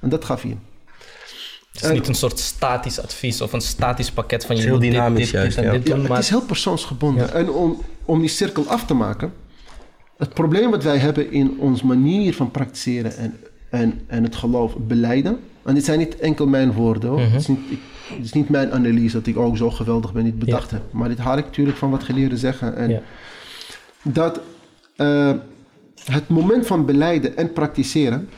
En 0.00 0.08
dat 0.08 0.24
gaf 0.24 0.42
hij 0.42 0.50
hem. 0.50 0.60
Het 1.72 1.82
is 1.84 1.90
niet 1.90 2.08
een 2.08 2.14
soort 2.14 2.38
statisch 2.38 3.00
advies 3.02 3.40
of 3.40 3.52
een 3.52 3.60
statisch 3.60 4.10
pakket 4.10 4.46
van 4.46 4.56
je 4.56 4.62
heel 4.62 4.78
dit, 4.78 4.90
dynamisch 4.90 5.20
dit, 5.20 5.30
juist, 5.30 5.56
ja. 5.60 5.72
het 6.12 6.18
is 6.18 6.28
heel 6.28 6.42
persoonsgebonden. 6.42 7.26
Ja. 7.26 7.32
En 7.32 7.50
om, 7.50 7.82
om 8.04 8.20
die 8.20 8.28
cirkel 8.28 8.66
af 8.68 8.84
te 8.86 8.94
maken... 8.94 9.32
Het 10.16 10.34
probleem 10.34 10.70
wat 10.70 10.82
wij 10.82 10.96
hebben 10.98 11.32
in 11.32 11.56
onze 11.58 11.86
manier 11.86 12.34
van 12.34 12.50
praktiseren 12.50 13.16
en, 13.16 13.36
en, 13.70 14.00
en 14.06 14.22
het 14.22 14.36
geloof 14.36 14.76
beleiden... 14.76 15.38
En 15.64 15.74
dit 15.74 15.84
zijn 15.84 15.98
niet 15.98 16.16
enkel 16.18 16.46
mijn 16.46 16.72
woorden 16.72 17.10
hoor. 17.10 17.20
Mhm. 17.20 17.30
het, 17.30 17.40
is 17.40 17.46
niet, 17.46 17.58
ik- 17.68 17.78
het 18.16 18.24
is 18.24 18.32
niet 18.32 18.48
mijn 18.48 18.72
analyse 18.72 19.16
dat 19.16 19.26
ik 19.26 19.36
ook 19.36 19.56
zo 19.56 19.70
geweldig 19.70 20.12
ben, 20.12 20.24
niet 20.24 20.38
bedacht 20.38 20.70
heb. 20.70 20.82
Maar 20.90 21.08
dit 21.08 21.18
haal 21.18 21.38
ik 21.38 21.44
natuurlijk 21.44 21.76
van 21.78 21.90
wat 21.90 22.04
geleerden 22.04 22.38
zeggen. 22.38 22.76
En 22.76 22.90
Ja. 22.90 23.00
dat 24.02 24.40
eh, 24.96 25.32
het 26.04 26.28
moment 26.28 26.66
van 26.66 26.86
beleiden 26.86 27.36
en 27.36 27.52
praktiseren... 27.52 28.28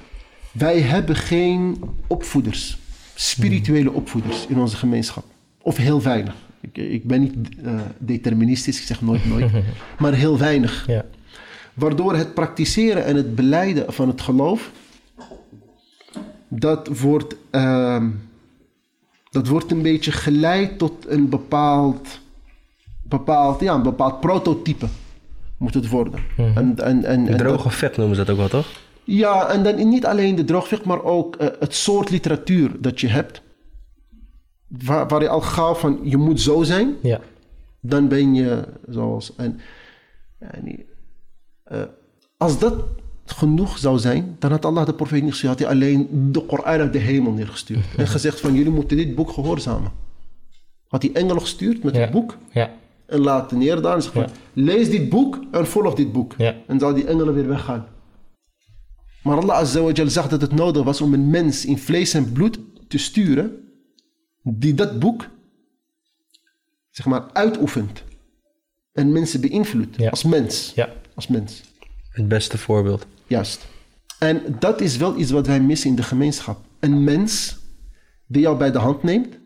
Wij 0.52 0.80
hebben 0.80 1.16
geen 1.16 1.82
opvoeders, 2.06 2.78
spirituele 3.14 3.92
opvoeders 3.92 4.46
in 4.46 4.58
onze 4.58 4.76
gemeenschap. 4.76 5.24
Of 5.62 5.76
heel 5.76 6.02
weinig. 6.02 6.34
Ik, 6.60 6.76
ik 6.76 7.04
ben 7.04 7.20
niet 7.20 7.34
eh, 7.64 7.74
deterministisch, 7.98 8.80
ik 8.80 8.86
zeg 8.86 9.00
nooit 9.02 9.26
nooit. 9.26 9.50
maar 9.98 10.12
heel 10.14 10.38
weinig. 10.38 10.84
Ja. 10.86 11.04
Waardoor 11.74 12.16
het 12.16 12.34
praktiseren 12.34 13.04
en 13.04 13.16
het 13.16 13.34
beleiden 13.34 13.92
van 13.92 14.08
het 14.08 14.20
geloof... 14.20 14.70
dat 16.48 16.98
wordt, 17.00 17.36
ehm, 17.50 18.08
dat 19.30 19.48
wordt 19.48 19.70
een 19.70 19.82
beetje 19.82 20.12
geleid 20.12 20.78
tot 20.78 21.06
een 21.08 21.28
bepaald, 21.28 22.20
bepaald, 23.02 23.60
ja, 23.60 23.74
een 23.74 23.82
bepaald 23.82 24.20
prototype. 24.20 24.86
Moet 25.56 25.74
het 25.74 25.88
worden. 25.88 26.20
en, 26.36 26.54
en, 26.56 26.76
en, 26.78 27.04
en 27.04 27.26
dat- 27.26 27.38
Droge 27.38 27.70
vet 27.70 27.96
noemen 27.96 28.16
ze 28.16 28.24
dat 28.24 28.30
ook 28.30 28.38
wel, 28.40 28.48
toch? 28.62 28.66
Ja, 29.16 29.48
en 29.48 29.62
dan 29.62 29.88
niet 29.88 30.06
alleen 30.06 30.34
de 30.34 30.44
droogvecht, 30.44 30.84
maar 30.84 31.02
ook 31.04 31.36
eh, 31.36 31.48
het 31.58 31.74
soort 31.74 32.10
literatuur 32.10 32.70
dat 32.80 33.00
je 33.00 33.08
hebt. 33.08 33.42
Waar, 34.68 35.08
waar 35.08 35.22
je 35.22 35.28
al 35.28 35.40
gauw 35.40 35.74
van, 35.74 35.98
je 36.02 36.16
moet 36.16 36.40
zo 36.40 36.62
zijn, 36.62 36.94
Ja. 37.02 37.20
dan 37.80 38.08
ben 38.08 38.34
je 38.34 38.64
zoals... 38.88 39.34
En, 39.36 39.60
eh, 41.64 41.82
als 42.36 42.58
dat 42.58 42.74
genoeg 43.24 43.78
zou 43.78 43.98
zijn, 43.98 44.36
dan 44.38 44.50
had 44.50 44.64
Allah 44.64 44.86
de 44.86 44.94
profeet 44.94 45.22
niet 45.22 45.32
gezegd, 45.32 45.48
had 45.52 45.58
hij 45.58 45.68
alleen 45.68 46.08
de 46.32 46.40
Koran 46.40 46.64
uit 46.64 46.92
de 46.92 46.98
hemel 46.98 47.32
neergestuurd. 47.32 47.84
En 47.96 48.06
gezegd 48.06 48.40
van, 48.40 48.54
jullie 48.54 48.72
moeten 48.72 48.96
dit 48.96 49.14
boek 49.14 49.30
gehoorzamen. 49.30 49.90
Had 50.88 51.02
hij 51.02 51.12
engelen 51.12 51.40
gestuurd 51.40 51.82
met 51.82 51.94
Ja. 51.94 52.00
het 52.00 52.10
boek 52.10 52.36
Ja. 52.52 52.70
en 53.06 53.20
laten 53.20 53.58
neerdaan. 53.58 53.94
En 53.94 54.02
zeggen 54.02 54.22
van, 54.22 54.32
lees 54.52 54.90
dit 54.90 55.08
boek 55.08 55.38
en 55.50 55.66
volg 55.66 55.94
dit 55.94 56.12
boek. 56.12 56.34
Ja. 56.38 56.54
En 56.66 56.78
zal 56.78 56.94
die 56.94 57.06
engelen 57.06 57.34
weer 57.34 57.48
weggaan. 57.48 57.86
Maar 59.22 59.36
Allah 59.36 59.56
Azza 59.56 60.08
zag 60.08 60.28
dat 60.28 60.40
het 60.40 60.52
nodig 60.52 60.82
was 60.82 61.00
om 61.00 61.14
een 61.14 61.30
mens 61.30 61.64
in 61.64 61.78
vlees 61.78 62.14
en 62.14 62.32
bloed 62.32 62.58
te 62.88 62.98
sturen. 62.98 63.56
Die 64.42 64.74
dat 64.74 64.98
boek, 64.98 65.28
zeg 66.90 67.06
maar, 67.06 67.32
uitoefent. 67.32 68.02
En 68.92 69.12
mensen 69.12 69.40
beïnvloedt. 69.40 69.96
Ja. 69.96 70.10
Als 70.10 70.22
mens. 70.22 70.72
Ja. 70.74 70.88
Als 71.14 71.26
mens. 71.26 71.62
Het 72.08 72.28
beste 72.28 72.58
voorbeeld. 72.58 73.06
Juist. 73.26 73.66
En 74.18 74.56
dat 74.58 74.80
is 74.80 74.96
wel 74.96 75.18
iets 75.18 75.30
wat 75.30 75.46
wij 75.46 75.60
missen 75.60 75.90
in 75.90 75.96
de 75.96 76.02
gemeenschap. 76.02 76.64
Een 76.80 77.04
mens 77.04 77.58
die 78.26 78.42
jou 78.42 78.56
bij 78.56 78.70
de 78.70 78.78
hand 78.78 79.02
neemt. 79.02 79.38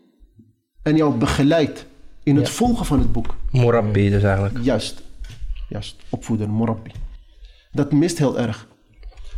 En 0.81 0.95
jou 0.95 1.17
begeleidt 1.17 1.85
in 2.23 2.35
het 2.35 2.49
volgen 2.49 2.85
van 2.85 2.99
het 2.99 3.11
boek. 3.11 3.35
Morabbi 3.51 4.09
dus 4.09 4.23
eigenlijk. 4.23 4.57
Juist. 4.61 5.01
Juist. 5.69 5.95
Opvoeder, 6.09 6.49
morabbi. 6.49 6.91
Dat 7.71 7.91
mist 7.91 8.17
heel 8.17 8.39
erg. 8.39 8.66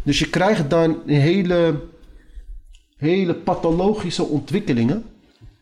Dus 0.09 0.19
je 0.19 0.29
krijgt 0.29 0.69
dan 0.69 0.97
hele, 1.05 1.79
hele 2.97 3.33
pathologische 3.33 4.23
ontwikkelingen. 4.23 5.03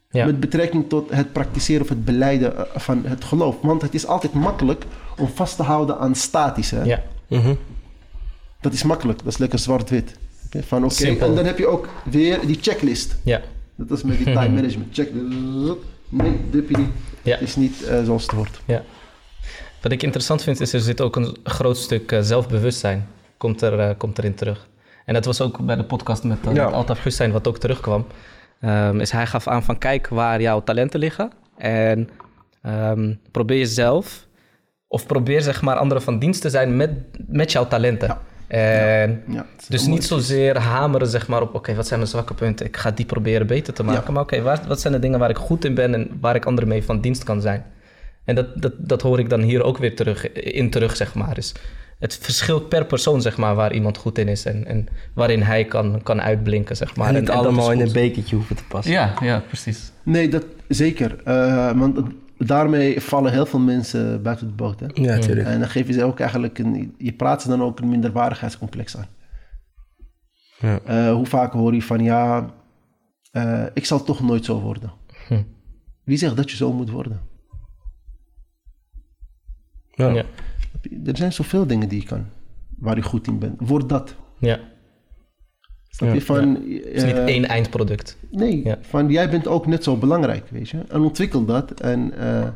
Ja. 0.09 0.25
Met 0.25 0.39
betrekking 0.39 0.89
tot 0.89 1.09
het 1.09 1.33
praktiseren 1.33 1.81
of 1.81 1.89
het 1.89 2.05
beleiden 2.05 2.57
eh, 2.57 2.79
van 2.79 3.05
het 3.05 3.23
geloof. 3.23 3.55
Want 3.61 3.81
het 3.81 3.93
is 3.93 4.05
altijd 4.05 4.33
makkelijk 4.33 4.85
om 5.17 5.27
vast 5.27 5.55
te 5.55 5.63
houden 5.63 5.99
aan 5.99 6.15
statisch. 6.15 6.71
Hè? 6.71 6.83
Ja. 6.83 7.03
Mhm. 7.27 7.53
Dat 8.61 8.73
is 8.73 8.83
makkelijk. 8.83 9.17
Dat 9.17 9.27
is 9.27 9.37
lekker 9.37 9.59
zwart-wit. 9.59 10.17
Van 10.49 10.83
oké. 10.85 11.05
En 11.05 11.35
dan 11.35 11.45
heb 11.45 11.57
je 11.57 11.67
ook 11.67 11.89
weer 12.03 12.39
die 12.45 12.57
checklist. 12.61 13.15
Ja. 13.23 13.41
Dat 13.75 13.97
is 13.97 14.03
met 14.03 14.17
die 14.17 14.25
time 14.25 14.49
management. 14.59 14.95
Check. 14.95 15.13
Nee, 16.09 16.39
je 16.51 16.63
niet. 16.67 16.89
Ja. 17.21 17.33
Het 17.33 17.41
is 17.41 17.55
niet 17.55 17.83
eh, 17.83 18.03
zoals 18.03 18.21
het 18.21 18.31
hoort. 18.31 18.61
Ja. 18.65 18.83
Wat 19.81 19.91
ik 19.91 20.03
interessant 20.03 20.43
vind, 20.43 20.59
is 20.59 20.73
er 20.73 20.79
zit 20.79 21.01
ook 21.01 21.15
een 21.15 21.37
groot 21.43 21.77
stuk 21.77 22.11
eh, 22.11 22.21
zelfbewustzijn. 22.21 23.15
Komt, 23.37 23.61
er, 23.61 23.79
eh, 23.79 23.89
komt 23.97 24.17
erin 24.17 24.35
terug. 24.35 24.67
En 25.05 25.13
dat 25.13 25.25
was 25.25 25.41
ook 25.41 25.59
bij 25.59 25.75
de 25.75 25.83
podcast 25.83 26.23
met, 26.23 26.37
uh, 26.47 26.53
Ja. 26.55 26.65
met 26.65 26.73
Altaf 26.73 27.03
Hussein, 27.03 27.31
wat 27.31 27.47
ook 27.47 27.57
terugkwam. 27.57 28.05
Ehm, 28.61 28.99
is 28.99 29.11
hij 29.11 29.25
gaf 29.25 29.47
aan 29.47 29.63
van 29.63 29.77
kijk 29.77 30.07
waar 30.07 30.41
jouw 30.41 30.63
talenten 30.63 30.99
liggen. 30.99 31.31
En 31.57 32.09
ehm, 32.61 33.13
probeer 33.31 33.57
jezelf, 33.57 34.27
of 34.87 35.05
probeer 35.05 35.41
zeg 35.41 35.61
maar 35.61 35.75
anderen 35.75 36.03
van 36.03 36.19
dienst 36.19 36.41
te 36.41 36.49
zijn 36.49 36.75
met, 36.75 36.91
met 37.27 37.51
jouw 37.51 37.67
talenten. 37.67 38.07
Ja. 38.07 38.21
En 38.47 39.23
Ja, 39.27 39.45
dus 39.67 39.85
niet 39.85 40.03
zozeer 40.03 40.57
hameren 40.59 41.07
zeg 41.07 41.27
maar 41.27 41.41
op, 41.41 41.53
oké, 41.55 41.75
wat 41.75 41.87
zijn 41.87 41.99
mijn 41.99 42.11
zwakke 42.11 42.33
punten? 42.33 42.65
Ik 42.65 42.77
ga 42.77 42.91
die 42.91 43.05
proberen 43.05 43.47
beter 43.47 43.73
te 43.73 43.83
maken. 43.83 44.03
Ja. 44.05 44.11
Maar 44.11 44.21
oké, 44.21 44.41
wat 44.67 44.81
zijn 44.81 44.93
de 44.93 44.99
dingen 44.99 45.19
waar 45.19 45.29
ik 45.29 45.37
goed 45.37 45.65
in 45.65 45.73
ben 45.73 45.93
en 45.93 46.17
waar 46.21 46.35
ik 46.35 46.45
anderen 46.45 46.69
mee 46.69 46.83
van 46.83 47.01
dienst 47.01 47.23
kan 47.23 47.41
zijn? 47.41 47.65
En 48.25 48.35
dat, 48.35 48.61
dat, 48.61 48.73
dat 48.77 49.01
hoor 49.01 49.19
ik 49.19 49.29
dan 49.29 49.41
hier 49.41 49.63
ook 49.63 49.77
weer 49.77 49.95
terug, 49.95 50.31
in 50.33 50.69
terug, 50.69 50.95
zeg 50.95 51.15
maar. 51.15 51.33
Dus 51.35 51.55
het 51.99 52.17
verschilt 52.17 52.69
per 52.69 52.85
persoon, 52.85 53.21
zeg 53.21 53.37
maar, 53.37 53.55
waar 53.55 53.73
iemand 53.73 53.97
goed 53.97 54.17
in 54.17 54.27
is 54.27 54.45
en, 54.45 54.65
en 54.65 54.87
waarin 55.13 55.41
hij 55.41 55.65
kan, 55.65 56.01
kan 56.03 56.21
uitblinken, 56.21 56.75
zeg 56.77 56.95
maar. 56.95 57.07
En- 57.07 57.19
niet 57.19 57.29
en 57.29 57.35
allemaal 57.35 57.71
in 57.71 57.79
een 57.81 57.91
bekertje 57.91 58.35
hoeven 58.35 58.55
te 58.55 58.63
passen. 58.63 58.93
Ja, 58.93 59.13
ja, 59.21 59.39
precies. 59.47 59.91
Nee, 60.03 60.29
dat 60.29 60.45
zeker. 60.67 61.23
Eh, 61.23 61.71
want 61.79 61.99
daarmee 62.37 63.01
vallen 63.01 63.31
heel 63.31 63.45
veel 63.45 63.59
mensen 63.59 64.21
buiten 64.21 64.47
de 64.47 64.53
boot. 64.53 64.79
Hè? 64.79 64.85
Ja, 64.93 65.15
natuurlijk. 65.15 65.47
En 65.47 65.59
dan 65.59 65.69
geef 65.69 65.87
je 65.87 65.93
ze 65.93 66.03
ook 66.03 66.19
eigenlijk 66.19 66.59
een, 66.59 66.95
je 66.97 67.13
praat 67.13 67.41
ze 67.41 67.47
dan 67.47 67.61
ook 67.63 67.79
een 67.79 67.89
minderwaardigheidscomplex 67.89 68.97
aan. 68.97 69.07
Ja. 70.59 70.79
Eh, 70.85 71.13
hoe 71.13 71.25
vaak 71.25 71.51
hoor 71.53 71.73
je 71.73 71.81
van 71.81 72.03
ja, 72.03 72.53
eh, 73.31 73.63
ik 73.73 73.85
zal 73.85 74.03
toch 74.03 74.21
nooit 74.21 74.45
zo 74.45 74.59
worden. 74.59 74.91
Hm. 75.27 75.41
Wie 76.03 76.17
zegt 76.17 76.35
dat 76.35 76.51
je 76.51 76.57
zo 76.57 76.73
moet 76.73 76.89
worden? 76.89 77.21
Ja. 79.95 80.09
Ja. 80.09 80.23
Er 81.05 81.17
zijn 81.17 81.33
zoveel 81.33 81.67
dingen 81.67 81.89
die 81.89 81.99
je 82.01 82.05
kan, 82.07 82.25
waar 82.77 82.95
je 82.95 83.01
goed 83.01 83.27
in 83.27 83.39
bent. 83.39 83.55
Word 83.59 83.89
dat. 83.89 84.15
ja. 84.39 84.59
Snap 85.89 86.09
Ja, 86.09 86.15
je? 86.15 86.21
Van, 86.21 86.49
Het 86.55 86.85
is 86.85 87.03
niet 87.03 87.13
eh, 87.15 87.23
één 87.25 87.45
eindproduct. 87.45 88.17
Nee, 88.31 88.63
Ja. 88.63 88.77
van 88.81 89.09
jij 89.09 89.29
bent 89.29 89.47
ook 89.47 89.65
net 89.67 89.83
zo 89.83 89.95
belangrijk, 89.97 90.49
weet 90.49 90.69
je. 90.69 90.77
En 90.89 91.01
ontwikkel 91.01 91.45
dat. 91.45 91.71
En, 91.71 92.17
eh, 92.17 92.47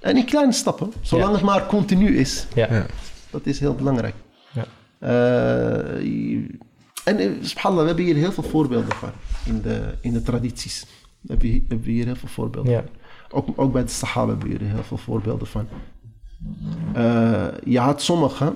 en 0.00 0.16
in 0.16 0.24
kleine 0.24 0.52
stappen, 0.52 0.92
zolang 1.00 1.28
Ja. 1.28 1.34
het 1.36 1.44
maar 1.44 1.66
continu 1.66 2.16
is. 2.16 2.46
Ja. 2.54 2.74
Ja. 2.74 2.86
Dat 3.30 3.46
is 3.46 3.60
heel 3.60 3.74
belangrijk. 3.74 4.14
Ja. 4.52 4.64
Eh, 4.98 5.94
en 7.04 7.36
subhanallah, 7.46 7.80
we 7.82 7.86
hebben 7.86 8.04
hier 8.04 8.14
heel 8.16 8.32
veel 8.32 8.42
voorbeelden 8.42 8.92
van 8.92 9.10
in 9.44 9.60
de, 9.60 9.94
in 10.00 10.12
de 10.12 10.22
tradities. 10.22 10.86
We 11.20 11.28
hebben 11.32 11.48
hier, 11.48 11.60
hebben 11.68 11.86
we 11.86 11.92
hier 11.92 12.04
heel 12.04 12.16
veel 12.16 12.28
voorbeelden 12.28 12.72
Ja. 12.72 12.80
van. 13.28 13.38
Ook, 13.38 13.48
ook 13.60 13.72
bij 13.72 13.82
de 13.82 13.88
Sahaba 13.88 14.28
hebben 14.30 14.48
we 14.48 14.56
hier 14.58 14.68
heel 14.74 14.82
veel 14.82 14.96
voorbeelden 14.96 15.46
van. 15.46 15.66
Eh, 16.94 17.46
je 17.64 17.78
had 17.78 18.02
sommige 18.02 18.54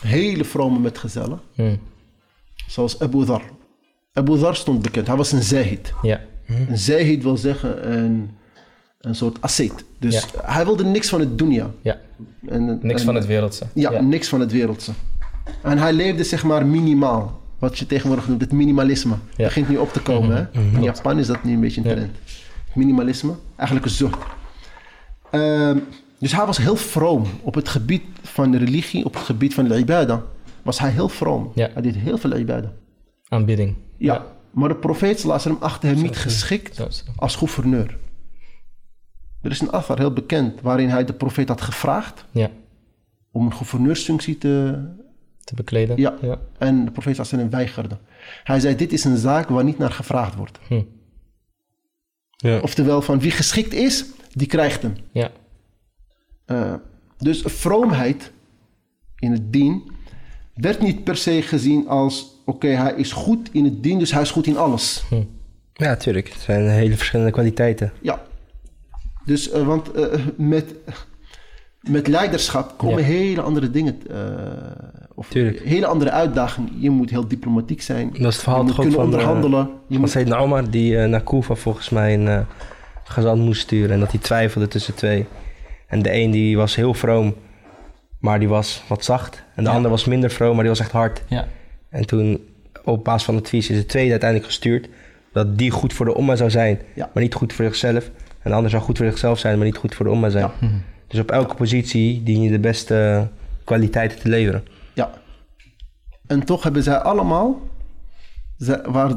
hele 0.00 0.44
vrome 0.44 0.78
metgezellen, 0.78 1.40
Hm. 1.54 1.76
zoals 2.66 3.00
Abu 3.00 3.24
Dhar. 3.24 3.42
Abu 4.12 4.38
Dhar 4.38 4.56
stond 4.56 4.82
bekend, 4.82 5.06
hij 5.06 5.16
was 5.16 5.32
een 5.32 5.42
zahid. 5.42 5.92
Ja. 6.02 6.20
Een 6.68 6.78
zahid 6.78 7.22
wil 7.22 7.36
zeggen 7.36 7.92
een, 7.98 8.30
een 9.00 9.14
soort 9.14 9.40
asset. 9.42 9.84
Dus 9.98 10.14
Ja. 10.14 10.40
hij 10.52 10.64
wilde 10.64 10.84
niks 10.84 11.08
van 11.08 11.20
het 11.20 11.38
dunya. 11.38 11.70
ja. 11.82 11.98
En, 12.48 12.78
Niks 12.82 13.00
en- 13.00 13.06
van 13.06 13.14
het 13.14 13.26
wereldse. 13.26 13.64
ja, 13.74 14.00
niks 14.00 14.28
van 14.28 14.40
het 14.40 14.52
wereldse. 14.52 14.92
En 15.62 15.78
hij 15.78 15.92
leefde 15.92 16.24
zeg 16.24 16.44
maar 16.44 16.66
minimaal. 16.66 17.40
Wat 17.58 17.78
je 17.78 17.86
tegenwoordig 17.86 18.28
noemt, 18.28 18.40
het 18.40 18.52
minimalisme. 18.52 19.14
Ja. 19.36 19.44
Begint 19.44 19.68
nu 19.68 19.76
op 19.76 19.92
te 19.92 20.00
komen. 20.02 20.36
hè? 20.52 20.60
In 20.60 20.82
Japan 20.82 21.18
is 21.18 21.26
dat 21.26 21.44
nu 21.44 21.52
een 21.52 21.60
beetje 21.60 21.80
een 21.84 21.94
trend. 21.96 22.16
Minimalisme, 22.74 23.34
eigenlijk 23.56 23.88
een 23.88 23.94
zucht. 23.94 24.18
Ehm, 25.30 25.78
dus 26.18 26.32
hij 26.32 26.46
was 26.46 26.56
heel 26.58 26.76
vroom. 26.76 27.26
Op 27.42 27.54
het 27.54 27.68
gebied 27.68 28.02
van 28.22 28.50
de 28.50 28.58
religie, 28.58 29.04
op 29.04 29.14
het 29.14 29.22
gebied 29.22 29.54
van 29.54 29.68
de 29.68 29.78
ibadah, 29.78 30.20
was 30.62 30.78
hij 30.78 30.90
heel 30.90 31.08
vroom. 31.08 31.52
Ja. 31.54 31.70
Hij 31.72 31.82
deed 31.82 31.94
heel 31.94 32.18
veel 32.18 32.36
ibadah. 32.36 32.70
Aanbidding. 33.28 33.74
Ja. 33.96 34.26
Maar 34.50 34.68
de 34.68 34.76
profeet 34.76 35.22
wasallam 35.22 35.62
achtte 35.62 35.86
hem 35.86 36.02
niet 36.02 36.16
geschikt 36.16 37.04
als 37.16 37.36
gouverneur. 37.36 37.98
Er 39.42 39.50
is 39.50 39.60
een 39.60 39.70
affair 39.70 39.98
heel 39.98 40.12
bekend 40.12 40.60
waarin 40.60 40.88
hij 40.88 41.04
de 41.04 41.12
profeet 41.12 41.48
had 41.48 41.60
gevraagd 41.60 42.24
Ja. 42.30 42.50
om 43.30 43.46
een 43.46 43.52
gouverneursfunctie 43.54 44.38
te, 44.38 44.78
Te 45.44 45.54
bekleden. 45.54 45.96
Ja. 45.96 46.14
Ja. 46.22 46.38
En 46.58 46.84
de 46.84 46.90
profeet 46.90 47.16
sallallahu 47.16 47.50
weigerde. 47.50 47.98
Hij 48.44 48.60
zei, 48.60 48.76
dit 48.76 48.92
is 48.92 49.04
een 49.04 49.16
zaak 49.16 49.48
waar 49.48 49.64
niet 49.64 49.78
naar 49.78 49.90
gevraagd 49.90 50.34
wordt. 50.34 50.58
Hm. 50.68 50.82
Ja. 52.30 52.58
Oftewel, 52.58 53.02
van 53.02 53.18
wie 53.20 53.30
geschikt 53.30 53.72
is, 53.72 54.04
die 54.32 54.46
krijgt 54.46 54.82
hem. 54.82 54.94
Ja. 55.12 55.30
Eh, 56.46 56.74
dus 57.18 57.42
vroomheid 57.44 58.32
in 59.18 59.32
het 59.32 59.52
dien 59.52 59.90
werd 60.54 60.80
niet 60.80 61.04
per 61.04 61.16
se 61.16 61.42
gezien 61.42 61.88
als... 61.88 62.26
oké, 62.44 62.66
hij 62.68 62.92
is 62.96 63.12
goed 63.12 63.48
in 63.52 63.64
het 63.64 63.82
dien, 63.82 63.98
dus 63.98 64.12
hij 64.12 64.22
is 64.22 64.30
goed 64.30 64.46
in 64.46 64.56
alles. 64.56 65.04
Ja, 65.72 65.96
tuurlijk. 65.96 66.28
Het 66.28 66.40
zijn 66.40 66.68
hele 66.68 66.96
verschillende 66.96 67.32
kwaliteiten. 67.32 67.92
Ja. 68.00 68.22
Dus, 69.24 69.50
eh, 69.50 69.66
want 69.66 69.92
eh, 69.92 70.04
met, 70.36 70.74
met 71.80 72.06
leiderschap 72.06 72.78
komen 72.78 72.98
Ja. 72.98 73.04
hele 73.04 73.40
andere 73.42 73.70
dingen... 73.70 74.00
eh, 74.10 74.16
of 75.14 75.28
Tuurlijk. 75.28 75.60
hele 75.64 75.86
andere 75.86 76.10
uitdagingen. 76.10 76.70
Je 76.80 76.90
moet 76.90 77.10
heel 77.10 77.28
diplomatiek 77.28 77.82
zijn. 77.82 78.08
Dat 78.10 78.18
is 78.20 78.24
het 78.24 78.36
verhaal 78.36 78.60
je 78.60 78.66
moet 78.66 78.74
kunnen 78.74 78.94
van, 78.94 79.04
onderhandelen. 79.04 79.60
je 79.60 79.70
Van 79.88 80.00
moet, 80.00 80.10
Sayyidina 80.10 80.38
Omar, 80.40 80.70
die 80.70 80.96
naar 80.96 81.22
Kufa 81.22 81.54
volgens 81.54 81.88
mij 81.90 82.14
een 82.14 82.46
gezant 83.04 83.40
moest 83.42 83.60
sturen. 83.60 83.90
En 83.90 84.00
dat 84.00 84.10
hij 84.10 84.20
twijfelde 84.20 84.68
tussen 84.68 84.94
twee. 84.94 85.26
En 85.86 86.02
de 86.02 86.12
een 86.12 86.30
die 86.30 86.56
was 86.56 86.74
heel 86.76 86.94
vroom, 86.94 87.34
maar 88.18 88.38
die 88.38 88.48
was 88.48 88.82
wat 88.88 89.04
zacht. 89.04 89.42
En 89.54 89.64
de 89.64 89.70
Ja. 89.70 89.76
ander 89.76 89.90
was 89.90 90.04
minder 90.04 90.30
vroom, 90.30 90.52
maar 90.54 90.60
die 90.64 90.70
was 90.72 90.80
echt 90.80 90.90
hard. 90.92 91.22
Ja. 91.28 91.46
En 91.88 92.06
toen, 92.06 92.40
op 92.84 93.04
basis 93.04 93.24
van 93.24 93.36
advies, 93.36 93.70
is 93.70 93.76
de 93.76 93.86
tweede 93.86 94.10
uiteindelijk 94.10 94.50
gestuurd. 94.50 94.88
Dat 95.32 95.58
die 95.58 95.70
goed 95.70 95.92
voor 95.92 96.06
de 96.06 96.14
omma 96.14 96.36
zou 96.36 96.50
zijn, 96.50 96.80
Ja. 96.94 97.10
maar 97.14 97.22
niet 97.22 97.34
goed 97.34 97.52
voor 97.52 97.64
zichzelf. 97.64 98.10
En 98.42 98.50
de 98.50 98.56
ander 98.56 98.70
zou 98.70 98.82
goed 98.82 98.96
voor 98.96 99.06
zichzelf 99.06 99.38
zijn, 99.38 99.56
maar 99.56 99.66
niet 99.66 99.76
goed 99.76 99.94
voor 99.94 100.04
de 100.06 100.10
omma 100.12 100.28
zijn. 100.28 100.50
Ja. 100.60 100.68
Dus 101.08 101.20
op 101.20 101.30
elke 101.30 101.54
positie 101.54 102.22
dien 102.22 102.42
je 102.42 102.50
de 102.50 102.58
beste 102.58 103.28
kwaliteiten 103.64 104.18
te 104.18 104.28
leveren. 104.28 104.64
ja. 104.94 105.10
En 106.26 106.44
toch 106.44 106.62
hebben 106.62 106.82
zij 106.82 106.98
allemaal... 106.98 107.60
Zij, 108.56 108.80
waar, 108.86 109.10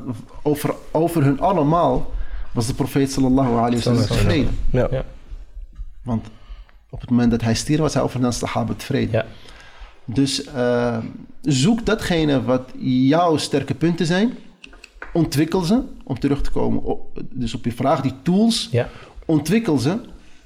over, 0.43 0.73
over 0.91 1.23
hun 1.23 1.39
allemaal 1.39 2.11
was 2.53 2.67
de 2.67 2.73
profeet 2.73 3.11
sallallahu 3.11 3.49
alayhi 3.55 3.75
wa 3.75 3.81
sallam 3.81 4.05
tevreden. 4.05 4.57
Ja. 4.71 4.87
Ja. 4.91 5.03
Want 6.03 6.27
op 6.89 7.01
het 7.01 7.09
moment 7.09 7.31
dat 7.31 7.41
hij 7.41 7.55
stierf 7.55 7.79
was 7.79 7.93
hij 7.93 8.03
over 8.03 8.21
de 8.21 8.31
sahaba 8.31 8.73
tevreden. 8.73 9.11
Ja. 9.11 9.25
Dus 10.05 10.43
eh, 10.43 10.97
zoek 11.41 11.85
datgene 11.85 12.43
wat 12.43 12.71
jouw 12.79 13.37
sterke 13.37 13.73
punten 13.75 14.05
zijn. 14.05 14.37
Ontwikkel 15.13 15.61
ze 15.61 15.81
om 16.03 16.19
terug 16.19 16.41
te 16.41 16.51
komen. 16.51 16.83
op- 16.83 17.21
dus 17.31 17.53
op 17.53 17.65
je 17.65 17.71
vraag, 17.71 18.01
die 18.01 18.13
tools, 18.23 18.67
Ja. 18.71 18.89
ontwikkel 19.25 19.77
ze. 19.77 19.97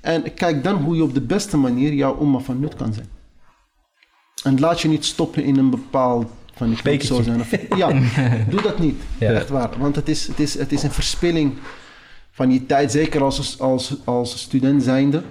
En 0.01 0.33
kijk 0.33 0.63
dan 0.63 0.75
hoe 0.75 0.95
je 0.95 1.03
op 1.03 1.13
de 1.13 1.21
beste 1.21 1.57
manier 1.57 1.93
jouw 1.93 2.21
umma 2.21 2.39
van 2.39 2.59
nut 2.59 2.75
kan 2.75 2.93
zijn. 2.93 3.07
En 4.43 4.59
laat 4.59 4.81
je 4.81 4.87
niet 4.87 5.05
stoppen 5.05 5.43
in 5.43 5.57
een 5.57 5.69
bepaald... 5.69 6.31
Van 6.55 6.71
ik 6.71 6.83
moet 6.83 7.03
zo 7.03 7.21
zijn. 7.21 7.39
Of, 7.39 7.75
ja, 7.77 7.91
doe 8.49 8.61
dat 8.61 8.79
niet. 8.79 9.01
Ja. 9.17 9.31
Echt 9.31 9.49
waar. 9.49 9.69
Want 9.79 9.95
het 9.95 10.09
is, 10.09 10.27
het, 10.27 10.39
is, 10.39 10.53
het 10.57 10.71
is 10.71 10.83
een 10.83 10.91
verspilling 10.91 11.53
van 12.31 12.51
je 12.51 12.65
tijd. 12.65 12.91
Zeker 12.91 13.23
als, 13.23 13.59
als, 13.59 13.95
als 14.05 14.39
student 14.41 14.83
zijnde. 14.83 15.23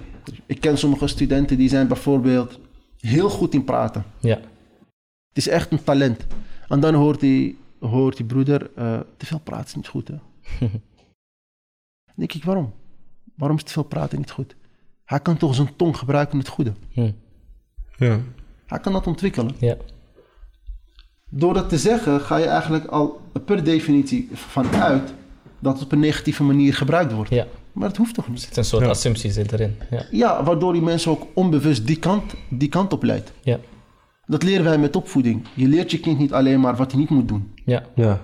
Ik 0.45 0.61
ken 0.61 0.77
sommige 0.77 1.07
studenten 1.07 1.57
die 1.57 1.69
zijn 1.69 1.87
bijvoorbeeld 1.87 2.59
heel 2.99 3.29
goed 3.29 3.53
in 3.53 3.63
praten. 3.63 4.05
Ja. 4.19 4.39
Het 5.27 5.37
is 5.37 5.47
echt 5.47 5.71
een 5.71 5.83
talent. 5.83 6.25
En 6.67 6.79
dan 6.79 6.93
hoort 6.93 7.19
die, 7.19 7.57
hoort 7.79 8.17
die 8.17 8.25
broeder, 8.25 8.71
eh, 8.75 8.99
te 9.17 9.25
veel 9.25 9.39
praten 9.39 9.65
is 9.65 9.75
niet 9.75 9.87
goed. 9.87 10.07
Hè? 10.07 10.15
Dan 10.59 10.69
denk 12.15 12.33
ik, 12.33 12.43
waarom? 12.43 12.73
Waarom 13.35 13.57
is 13.57 13.63
te 13.63 13.71
veel 13.71 13.83
praten 13.83 14.17
niet 14.17 14.31
goed? 14.31 14.55
Hij 15.05 15.19
kan 15.19 15.37
toch 15.37 15.55
zijn 15.55 15.75
tong 15.75 15.97
gebruiken 15.97 16.33
in 16.33 16.39
het 16.39 16.47
goede. 16.47 16.73
Hm. 16.91 17.11
Ja. 17.97 18.19
Hij 18.65 18.79
kan 18.79 18.93
dat 18.93 19.07
ontwikkelen. 19.07 19.55
Ja. 19.59 19.77
Door 21.29 21.53
dat 21.53 21.69
te 21.69 21.77
zeggen 21.77 22.21
ga 22.21 22.37
je 22.37 22.45
eigenlijk 22.45 22.85
al 22.85 23.21
per 23.45 23.63
definitie 23.63 24.29
vanuit 24.33 25.13
dat 25.59 25.73
het 25.73 25.83
op 25.83 25.91
een 25.91 25.99
negatieve 25.99 26.43
manier 26.43 26.73
gebruikt 26.73 27.13
wordt. 27.13 27.29
Ja. 27.29 27.47
Maar 27.73 27.87
dat 27.87 27.97
hoeft 27.97 28.13
toch 28.13 28.27
niet? 28.29 28.37
Er 28.37 28.43
zit 28.47 28.57
een 28.57 28.65
soort 28.65 28.87
assumptie 28.87 29.31
zit 29.31 29.51
erin. 29.51 29.75
Ja. 29.91 30.05
Ja, 30.11 30.43
waardoor 30.43 30.73
die 30.73 30.81
mensen 30.81 31.11
ook 31.11 31.27
onbewust 31.33 31.87
die 31.87 31.99
kant, 31.99 32.33
die 32.49 32.69
kant 32.69 32.93
op 32.93 33.03
leidt. 33.03 33.31
Ja. 33.41 33.57
Dat 34.25 34.43
leren 34.43 34.63
wij 34.63 34.77
met 34.77 34.95
opvoeding. 34.95 35.45
Je 35.53 35.67
leert 35.67 35.91
je 35.91 35.99
kind 35.99 36.17
niet 36.19 36.33
alleen 36.33 36.59
maar 36.59 36.75
wat 36.75 36.91
hij 36.91 36.99
niet 36.99 37.09
moet 37.09 37.27
doen. 37.27 37.51
Ja. 37.65 37.83
Ja. 37.95 38.21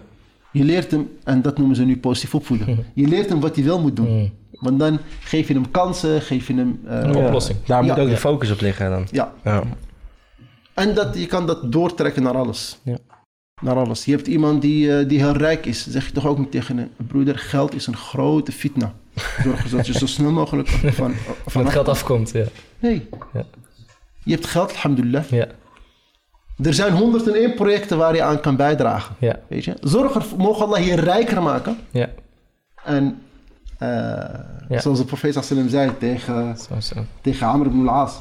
Je 0.52 0.64
leert 0.64 0.92
hem, 0.92 1.10
en 1.24 1.42
dat 1.42 1.58
noemen 1.58 1.76
ze 1.76 1.84
nu 1.86 1.98
positief 1.98 2.36
opvoeden. 2.36 2.86
Je 2.94 3.08
leert 3.08 3.30
hem 3.30 3.40
wat 3.40 3.56
hij 3.56 3.66
wel 3.66 3.80
moet 3.82 3.96
doen. 3.96 4.18
Mm. 4.20 4.32
Want 4.52 4.80
dan 4.80 5.00
geef 5.20 5.48
je 5.48 5.54
hem 5.54 5.72
kansen, 5.72 6.22
geef 6.22 6.48
je 6.48 6.54
hem... 6.54 6.80
eh, 6.88 7.00
Een 7.00 7.16
oplossing. 7.16 7.58
Daar 7.66 7.84
moet 7.84 7.96
Ja. 7.96 8.02
ook 8.02 8.06
de 8.08 8.14
Ja. 8.14 8.18
focus 8.20 8.52
op 8.52 8.62
liggen 8.62 8.90
dan. 8.90 9.08
ja. 9.12 9.34
Ja. 9.44 9.64
En 10.74 10.94
dat, 10.96 11.18
je 11.18 11.26
kan 11.26 11.48
dat 11.48 11.72
doortrekken 11.72 12.24
naar 12.24 12.36
alles. 12.38 12.80
Ja. 12.84 12.98
Naar 13.62 13.76
alles. 13.76 14.06
Je 14.06 14.12
hebt 14.12 14.28
iemand 14.28 14.62
die, 14.62 14.98
eh, 14.98 15.08
die 15.10 15.20
heel 15.20 15.32
rijk 15.36 15.66
is. 15.66 15.84
Dan 15.84 15.94
zeg 15.94 16.06
je 16.06 16.12
toch 16.12 16.26
ook 16.28 16.38
niet 16.38 16.52
tegen 16.52 16.78
een 16.78 16.90
broeder, 17.08 17.38
geld 17.38 17.76
is 17.76 17.88
een 17.88 17.96
grote 17.98 18.52
fitna. 18.52 18.94
Zorg 19.20 19.64
ervoor 19.64 19.78
dat 19.78 19.88
je 19.88 19.94
zo 19.94 20.06
snel 20.06 20.32
mogelijk 20.32 20.68
van... 20.68 20.92
Van 20.94 21.14
van 21.46 21.64
het 21.64 21.72
geld 21.72 21.88
afkomt. 21.88 22.32
Ja. 22.32 22.46
Nee. 22.80 23.10
Ja. 23.34 23.46
Je 24.24 24.32
hebt 24.32 24.46
geld, 24.46 24.72
alhamdulillah. 24.72 25.24
Ja. 25.30 25.48
Er 26.64 26.74
zijn 26.74 26.94
101 26.94 27.54
projecten 27.54 27.98
waar 27.98 28.16
je 28.16 28.24
aan 28.24 28.40
kan 28.40 28.56
bijdragen. 28.56 29.16
Ja. 29.20 29.40
Weet 29.48 29.66
je? 29.66 29.78
Zorg 29.82 30.16
er, 30.16 30.26
mogen 30.38 30.66
Allah 30.66 30.86
je 30.86 30.96
rijker 30.96 31.42
maken. 31.42 31.78
Ja. 31.92 32.10
En 32.84 33.22
eh, 33.78 34.80
zoals 34.80 34.98
de 34.98 35.06
profeet 35.06 35.44
sallam 35.44 35.70
zei 35.70 35.98
tegen, 35.98 36.58
Zo, 36.82 37.06
tegen 37.22 37.48
Amr 37.48 37.66
ibn 37.66 37.88
al-As. 37.88 38.20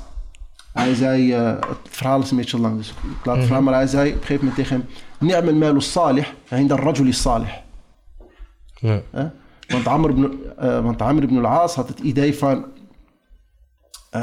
Hij 0.73 0.95
zei, 0.95 1.33
eh, 1.33 1.47
het 1.47 1.79
verhaal 1.83 2.21
is 2.21 2.31
een 2.31 2.37
beetje 2.37 2.61
lang, 2.61 2.77
dus 2.77 2.89
ik 2.89 3.25
laat 3.25 3.37
het 3.37 3.45
verhaal, 3.45 3.63
maar 3.63 3.75
hij 3.75 3.87
zei 3.87 4.09
op 4.09 4.15
een 4.15 4.21
gegeven 4.21 4.45
moment 4.47 4.57
tegen 4.57 4.77
hem, 4.77 4.89
Ni'm 5.29 5.49
al-malu 5.49 5.81
salih, 5.81 6.27
inda 6.49 6.75
al-rajuli 6.75 7.13
salih. 7.13 7.53
Ja. 8.75 9.03
Want 9.69 9.87
Amr 9.87 10.11
ibn, 10.11 10.31
eh, 10.59 10.81
want 10.83 11.03
Amr 11.03 11.23
ibn 11.23 11.37
al-As 11.45 11.75
had 11.75 11.89
het 11.89 11.99
idee 12.01 12.35
van, 12.35 12.65
eh, 14.11 14.21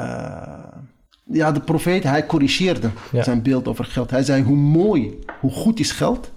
ja, 1.24 1.52
de 1.52 1.60
profeet, 1.60 2.04
hij 2.04 2.26
corrigeerde 2.26 2.90
Ja. 3.12 3.24
zijn 3.24 3.42
beeld 3.42 3.68
over 3.68 3.86
geld. 3.86 4.10
Hij 4.12 4.24
zei, 4.24 4.44
hoe 4.44 4.56
mooi, 4.56 5.20
hoe 5.40 5.52
goed 5.52 5.80
is 5.80 5.92
geld 5.92 6.32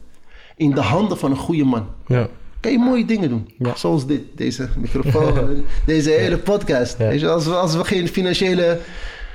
in 0.56 0.70
de 0.70 0.80
handen 0.80 1.18
van 1.18 1.30
een 1.30 1.36
goede 1.36 1.64
man. 1.64 1.86
Ja. 2.06 2.28
Kan 2.60 2.72
je 2.72 2.78
mooie 2.78 3.05
dingen 3.05 3.28
doen. 3.28 3.51
Ja. 3.59 3.76
Zoals 3.76 4.06
dit, 4.06 4.22
deze 4.35 4.68
microfoon, 4.76 5.64
deze 5.86 6.10
hele 6.10 6.39
podcast. 6.39 6.97
Weet 6.97 7.20
je, 7.20 7.28
als, 7.28 7.44
we, 7.47 7.55
als 7.55 7.76
we 7.76 7.85
geen 7.85 8.09
financiële 8.09 8.78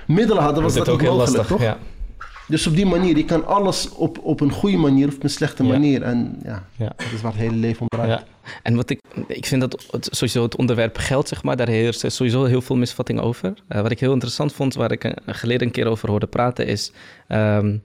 middelen 0.08 0.44
hadden, 0.44 0.64
was 0.64 0.74
Dat 0.74 0.86
niet 0.86 0.96
ook 0.96 1.02
mogelijk, 1.02 1.28
lastig. 1.30 1.48
toch? 1.48 1.62
Ja. 1.62 1.78
Dus 2.48 2.68
op 2.68 2.76
die 2.76 2.86
manier, 2.86 3.18
je 3.18 3.26
kan 3.26 3.46
alles 3.48 3.90
op, 3.90 4.18
op 4.24 4.42
een 4.42 4.52
goede 4.52 4.78
manier 4.78 5.08
of 5.08 5.16
op 5.16 5.24
een 5.24 5.30
slechte 5.30 5.64
manier. 5.64 6.02
En 6.02 6.40
ja, 6.44 6.64
Ja. 6.78 6.94
dat 6.98 7.12
is 7.14 7.22
waar 7.22 7.32
het 7.32 7.42
hele 7.42 7.56
leven 7.56 7.82
om 7.82 7.88
draait. 7.88 8.24
En 8.64 8.76
wat 8.76 8.90
ik, 8.90 9.00
ik 9.28 9.46
vind 9.46 9.62
dat 9.62 9.86
het, 9.92 10.08
sowieso 10.12 10.44
het 10.44 10.56
onderwerp 10.56 10.98
geld, 10.98 11.28
zeg 11.28 11.44
maar, 11.44 11.56
daar 11.56 11.68
heerst 11.68 12.12
sowieso 12.12 12.44
heel 12.44 12.62
veel 12.62 12.76
misvatting 12.76 13.20
over. 13.20 13.54
Eh, 13.68 13.82
wat 13.82 13.92
ik 13.92 14.00
heel 14.00 14.14
interessant 14.14 14.54
vond, 14.54 14.74
waar 14.74 14.92
ik 14.92 15.04
een, 15.04 15.18
een 15.26 15.36
geleden 15.36 15.68
een 15.68 15.74
keer 15.74 15.88
over 15.88 16.10
hoorde 16.10 16.28
praten, 16.28 16.68
is. 16.68 16.92
ehm, 17.28 17.78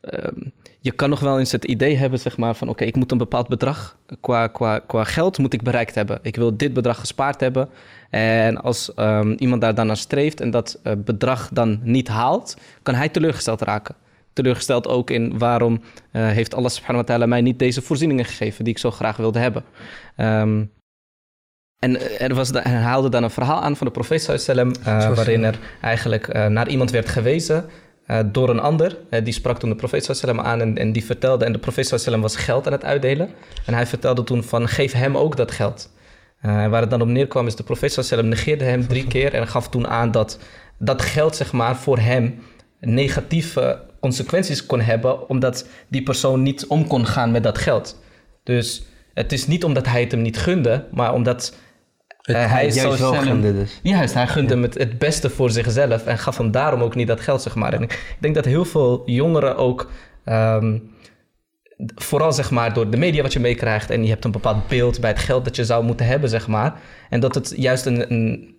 ehm, 0.00 0.40
je 0.80 0.92
kan 0.92 1.10
nog 1.10 1.20
wel 1.20 1.38
eens 1.38 1.52
het 1.52 1.64
idee 1.64 1.96
hebben, 1.96 2.18
zeg 2.18 2.36
maar, 2.36 2.54
van 2.54 2.68
oké, 2.68 2.84
ik 2.84 2.96
moet 2.96 3.12
een 3.12 3.18
bepaald 3.18 3.48
bedrag 3.48 3.96
qua, 4.20 4.46
qua, 4.46 4.78
qua 4.78 5.04
geld 5.04 5.38
moet 5.38 5.52
ik 5.52 5.62
bereikt 5.62 5.94
hebben. 5.94 6.18
Ik 6.22 6.36
wil 6.36 6.56
dit 6.56 6.72
bedrag 6.72 6.98
gespaard 7.00 7.40
hebben. 7.40 7.68
En 8.10 8.62
als 8.62 8.94
ehm, 8.94 9.30
iemand 9.30 9.60
daar 9.60 9.74
dan 9.74 9.86
naar 9.86 9.96
streeft 9.96 10.40
en 10.40 10.50
dat 10.50 10.80
eh, 10.82 10.92
bedrag 11.04 11.48
dan 11.52 11.80
niet 11.82 12.08
haalt, 12.08 12.56
kan 12.82 12.94
hij 12.94 13.08
teleurgesteld 13.08 13.60
raken. 13.60 13.94
Teleurgesteld 14.34 14.88
ook 14.88 15.10
in 15.10 15.38
waarom 15.38 15.80
eh, 16.10 16.26
heeft 16.26 16.54
Allah 16.54 16.70
subhanahu 16.70 17.04
wa 17.04 17.12
ta'ala 17.12 17.26
mij 17.26 17.40
niet 17.40 17.58
deze 17.58 17.82
voorzieningen 17.82 18.24
gegeven 18.24 18.64
die 18.64 18.72
ik 18.72 18.78
zo 18.78 18.90
graag 18.90 19.16
wilde 19.16 19.38
hebben. 19.38 19.64
Ehm, 20.16 20.64
en 21.78 21.96
eh, 21.96 22.20
er, 22.28 22.34
was 22.34 22.50
hij 22.50 22.62
haalde 22.72 23.08
dan 23.08 23.22
een 23.22 23.30
verhaal 23.30 23.60
aan 23.60 23.76
van 23.76 23.86
de 23.86 23.92
profeet 23.92 24.26
wasallam, 24.26 24.72
eh, 24.74 25.14
waarin 25.14 25.44
er 25.44 25.58
eigenlijk 25.80 26.48
naar 26.48 26.68
iemand 26.68 26.90
werd 26.90 27.08
gewezen 27.08 27.64
door 28.26 28.48
een 28.48 28.60
ander. 28.60 28.96
Die 29.22 29.32
sprak 29.32 29.58
toen 29.58 29.70
de 29.70 29.76
profeet 29.76 30.06
wasallam 30.06 30.40
aan 30.40 30.60
en, 30.60 30.78
en 30.78 30.92
die 30.92 31.04
vertelde, 31.04 31.44
en 31.44 31.52
de 31.52 31.58
profeet 31.58 31.90
wasallam 31.90 32.20
was 32.20 32.36
geld 32.36 32.66
aan 32.66 32.72
het 32.72 32.84
uitdelen. 32.84 33.28
En 33.66 33.74
hij 33.74 33.86
vertelde 33.86 34.24
toen 34.24 34.42
van, 34.42 34.68
geef 34.68 34.92
hem 34.92 35.16
ook 35.16 35.36
dat 35.36 35.50
geld. 35.50 35.92
Waar 36.40 36.80
het 36.80 36.90
dan 36.90 37.00
op 37.00 37.08
neerkwam 37.08 37.46
is 37.46 37.56
de 37.56 37.62
profeet 37.62 37.94
wasallam 37.94 38.28
negeerde 38.28 38.64
hem 38.64 38.86
drie 38.86 39.06
keer 39.06 39.34
en 39.34 39.48
gaf 39.48 39.68
toen 39.68 39.86
aan 39.88 40.10
dat 40.10 40.38
dat 40.78 41.02
geld 41.02 41.36
zeg 41.36 41.52
maar 41.52 41.76
voor 41.76 41.98
hem 41.98 42.42
negatieve 42.80 43.82
consequenties 44.08 44.66
kon 44.66 44.80
hebben, 44.80 45.28
omdat 45.28 45.68
die 45.88 46.02
persoon 46.02 46.42
niet 46.42 46.66
om 46.66 46.86
kon 46.86 47.06
gaan 47.06 47.30
met 47.30 47.42
dat 47.42 47.58
geld. 47.58 48.02
Dus 48.42 48.84
het 49.14 49.32
is 49.32 49.46
niet 49.46 49.64
omdat 49.64 49.86
hij 49.86 50.00
het 50.00 50.12
hem 50.12 50.22
niet 50.22 50.38
gunde, 50.38 50.84
maar 50.92 51.14
omdat 51.14 51.56
Het, 52.20 52.36
Eh, 52.36 52.50
hij 52.52 52.70
zelf- 52.70 53.18
gunde 53.18 53.52
dus. 53.54 53.80
Juist, 53.82 54.14
hij 54.14 54.26
gunde 54.26 54.52
hem 54.54 54.62
het, 54.62 54.78
het 54.78 54.98
beste 54.98 55.30
voor 55.30 55.50
zichzelf 55.50 56.06
en 56.06 56.18
gaf 56.18 56.36
hem 56.38 56.50
daarom 56.50 56.80
ook 56.82 56.94
niet 56.94 57.06
dat 57.06 57.20
geld, 57.20 57.42
zeg 57.42 57.54
maar. 57.54 57.72
En 57.72 57.82
ik, 57.82 57.92
ik 57.92 58.16
denk 58.20 58.34
dat 58.34 58.44
heel 58.44 58.64
veel 58.64 59.02
jongeren 59.06 59.56
ook, 59.56 59.90
ehm, 60.24 60.78
vooral 61.94 62.32
zeg 62.32 62.50
maar 62.50 62.72
door 62.72 62.90
de 62.90 62.96
media 62.96 63.22
wat 63.22 63.32
je 63.32 63.40
meekrijgt 63.40 63.90
en 63.90 64.02
je 64.02 64.08
hebt 64.10 64.24
een 64.24 64.30
bepaald 64.30 64.68
beeld 64.68 65.00
bij 65.00 65.10
het 65.10 65.18
geld 65.18 65.44
dat 65.44 65.56
je 65.56 65.64
zou 65.64 65.84
moeten 65.84 66.06
hebben, 66.06 66.28
zeg 66.28 66.46
maar. 66.46 66.80
En 67.10 67.20
dat 67.20 67.34
het 67.34 67.54
juist 67.56 67.86
een, 67.86 68.12
een 68.12 68.53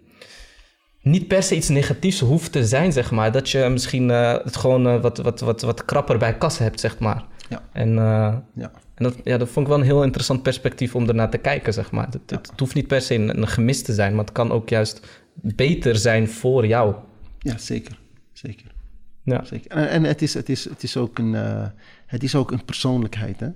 niet 1.05 1.27
per 1.27 1.43
se 1.43 1.55
iets 1.55 1.69
negatiefs 1.69 2.19
hoeft 2.19 2.51
te 2.51 2.65
zijn, 2.65 2.91
zeg 2.91 3.11
maar. 3.11 3.31
Dat 3.31 3.49
je 3.49 3.69
misschien 3.69 4.11
eh, 4.11 4.33
het 4.43 4.55
gewoon 4.55 4.87
eh, 4.87 5.01
wat, 5.01 5.17
wat, 5.17 5.39
wat, 5.39 5.61
wat 5.61 5.85
krapper 5.85 6.17
bij 6.17 6.37
kas 6.37 6.57
hebt, 6.57 6.79
zeg 6.79 6.99
maar. 6.99 7.25
Ja. 7.49 7.63
En, 7.71 7.89
eh, 7.89 8.37
Ja. 8.53 8.71
en 8.95 9.03
dat, 9.03 9.15
ja, 9.23 9.37
dat 9.37 9.49
vond 9.49 9.65
ik 9.65 9.71
wel 9.71 9.81
een 9.81 9.87
heel 9.87 10.03
interessant 10.03 10.43
perspectief 10.43 10.95
om 10.95 11.07
ernaar 11.07 11.29
te 11.29 11.37
kijken, 11.37 11.73
zeg 11.73 11.91
maar. 11.91 12.05
Het, 12.05 12.13
het, 12.13 12.49
het 12.49 12.59
hoeft 12.59 12.75
niet 12.75 12.87
per 12.87 13.01
se 13.01 13.15
een, 13.15 13.37
een 13.37 13.47
gemis 13.47 13.83
te 13.83 13.93
zijn, 13.93 14.15
maar 14.15 14.25
het 14.25 14.33
kan 14.33 14.51
ook 14.51 14.69
juist 14.69 15.23
beter 15.33 15.95
zijn 15.95 16.27
voor 16.29 16.67
jou. 16.67 16.95
Ja, 17.39 17.57
zeker. 17.57 17.99
Zeker. 18.33 18.73
Ja. 19.23 19.43
Zeker. 19.43 19.71
En, 19.71 19.89
en 19.89 20.03
het, 20.03 20.21
is, 20.21 20.33
het, 20.33 20.49
is, 20.49 20.69
het, 20.69 20.83
is 20.83 20.97
ook 20.97 21.17
een, 21.17 21.33
het 22.05 22.23
is 22.23 22.35
ook 22.35 22.51
een 22.51 22.65
persoonlijkheid. 22.65 23.39
Hè? 23.39 23.49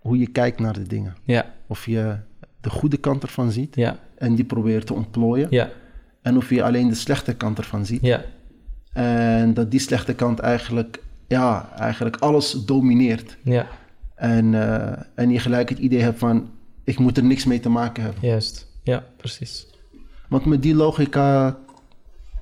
Hoe 0.00 0.18
je 0.18 0.26
kijkt 0.26 0.60
naar 0.60 0.72
de 0.72 0.82
dingen. 0.82 1.14
Ja, 1.24 1.54
Of 1.66 1.86
je 1.86 2.16
de 2.60 2.70
goede 2.70 2.96
kant 2.96 3.22
ervan 3.22 3.50
ziet 3.50 3.74
ja, 3.74 3.98
en 4.16 4.34
die 4.34 4.44
probeert 4.44 4.86
te 4.86 4.94
ontplooien. 4.94 5.46
ja, 5.50 5.70
En 6.22 6.36
of 6.36 6.50
je 6.50 6.62
alleen 6.62 6.88
de 6.88 6.94
slechte 6.94 7.34
kant 7.34 7.58
ervan 7.58 7.86
ziet. 7.86 8.02
ja, 8.02 8.22
En 8.92 9.54
dat 9.54 9.70
die 9.70 9.80
slechte 9.80 10.14
kant 10.14 10.38
eigenlijk, 10.38 11.02
ja, 11.28 11.68
eigenlijk 11.78 12.16
alles 12.16 12.52
domineert. 12.52 13.36
ja, 13.42 13.66
En, 14.14 14.54
eh, 14.54 15.02
en 15.14 15.30
je 15.30 15.38
gelijk 15.38 15.68
het 15.68 15.78
idee 15.78 16.00
hebt 16.02 16.18
van, 16.18 16.50
ik 16.84 16.98
moet 16.98 17.16
er 17.16 17.24
niks 17.24 17.44
mee 17.44 17.60
te 17.60 17.68
maken 17.68 18.02
hebben. 18.02 18.28
juist. 18.28 18.66
Ja, 18.82 19.04
precies. 19.16 19.66
Want 20.28 20.44
met 20.44 20.62
die 20.62 20.74
logica 20.74 21.56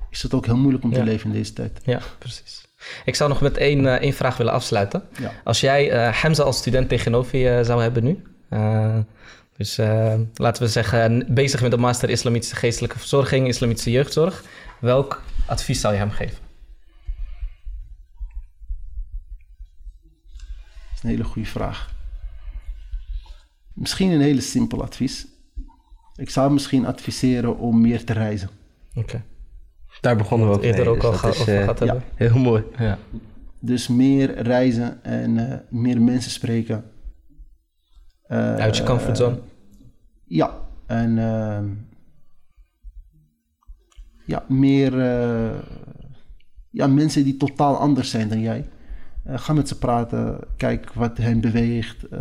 is 0.09 0.23
het 0.23 0.33
ook 0.33 0.45
heel 0.45 0.57
moeilijk 0.57 0.83
om 0.83 0.89
Ja. 0.91 0.97
te 0.97 1.03
leven 1.03 1.29
in 1.29 1.35
deze 1.35 1.53
tijd. 1.53 1.79
Ja, 1.83 1.99
precies. 2.19 2.61
Ik 3.05 3.15
zou 3.15 3.29
nog 3.29 3.41
met 3.41 3.57
één, 3.57 3.85
eh, 3.87 3.93
één 4.01 4.13
vraag 4.13 4.37
willen 4.37 4.53
afsluiten. 4.53 5.03
Ja. 5.19 5.31
Als 5.43 5.59
jij 5.61 5.91
eh 5.91 6.13
Hamza 6.21 6.43
als 6.43 6.57
student 6.57 6.89
tegenover 6.89 7.37
je 7.37 7.63
zou 7.63 7.81
hebben 7.81 8.03
nu... 8.03 8.23
eh, 9.63 9.67
dus 9.67 9.77
eh, 9.77 10.19
laten 10.33 10.63
we 10.63 10.69
zeggen, 10.69 11.25
bezig 11.33 11.61
met 11.61 11.71
de 11.71 11.77
master 11.77 12.09
Islamitische 12.09 12.55
Geestelijke 12.55 12.99
Verzorging, 12.99 13.47
Islamitische 13.47 13.91
Jeugdzorg. 13.91 14.43
Welk 14.79 15.23
advies 15.45 15.81
zou 15.81 15.93
je 15.93 15.99
hem 15.99 16.11
geven? 16.11 16.37
Dat 20.71 20.93
is 20.93 21.03
een 21.03 21.09
hele 21.09 21.23
goede 21.23 21.47
vraag. 21.47 21.91
Misschien 23.73 24.11
een 24.11 24.21
hele 24.21 24.41
simpel 24.41 24.81
advies. 24.81 25.27
Ik 26.15 26.29
zou 26.29 26.45
hem 26.45 26.53
misschien 26.53 26.85
adviseren 26.85 27.57
om 27.57 27.81
meer 27.81 28.03
te 28.03 28.13
reizen. 28.13 28.49
Oké. 28.93 29.23
Daar 30.01 30.15
begonnen 30.15 30.49
we 30.49 30.55
ook 30.55 30.63
Eerder 30.63 30.85
mee, 30.85 30.93
ook 30.93 31.01
dus 31.01 31.21
al 31.21 31.29
is, 31.29 31.39
over 31.39 31.87
eh. 31.87 32.01
Heel 32.15 32.37
mooi. 32.37 32.63
Ja. 32.77 32.97
Dus 33.59 33.87
meer 33.87 34.41
reizen 34.41 35.03
en 35.03 35.51
eh, 35.51 35.59
meer 35.69 36.01
mensen 36.01 36.31
spreken. 36.31 36.91
Eh, 38.23 38.55
Uit 38.55 38.77
je 38.77 38.83
comfortzone. 38.83 39.39
Ja, 40.33 40.61
en 40.85 41.17
ehm, 41.17 41.65
ja, 44.25 44.45
meer 44.47 44.99
eh, 44.99 45.59
ja, 46.69 46.87
mensen 46.87 47.23
die 47.23 47.37
totaal 47.37 47.77
anders 47.77 48.09
zijn 48.09 48.29
dan 48.29 48.39
jij. 48.39 48.69
Eh, 49.23 49.37
ga 49.37 49.53
met 49.53 49.67
ze 49.67 49.77
praten, 49.77 50.39
kijk 50.57 50.93
wat 50.93 51.17
hen 51.17 51.41
beweegt, 51.41 52.07
eh, 52.07 52.19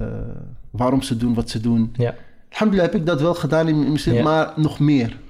waarom 0.70 1.02
ze 1.02 1.16
doen 1.16 1.34
wat 1.34 1.50
ze 1.50 1.60
doen. 1.60 1.90
Ja. 1.92 2.14
Alhamdulillah 2.50 2.92
heb 2.92 3.00
ik 3.00 3.06
dat 3.06 3.20
wel 3.20 3.34
gedaan 3.34 3.68
in 3.68 3.78
mijn 3.78 3.98
zin, 3.98 4.14
Ja. 4.14 4.22
maar 4.22 4.52
nog 4.56 4.78
meer. 4.78 5.20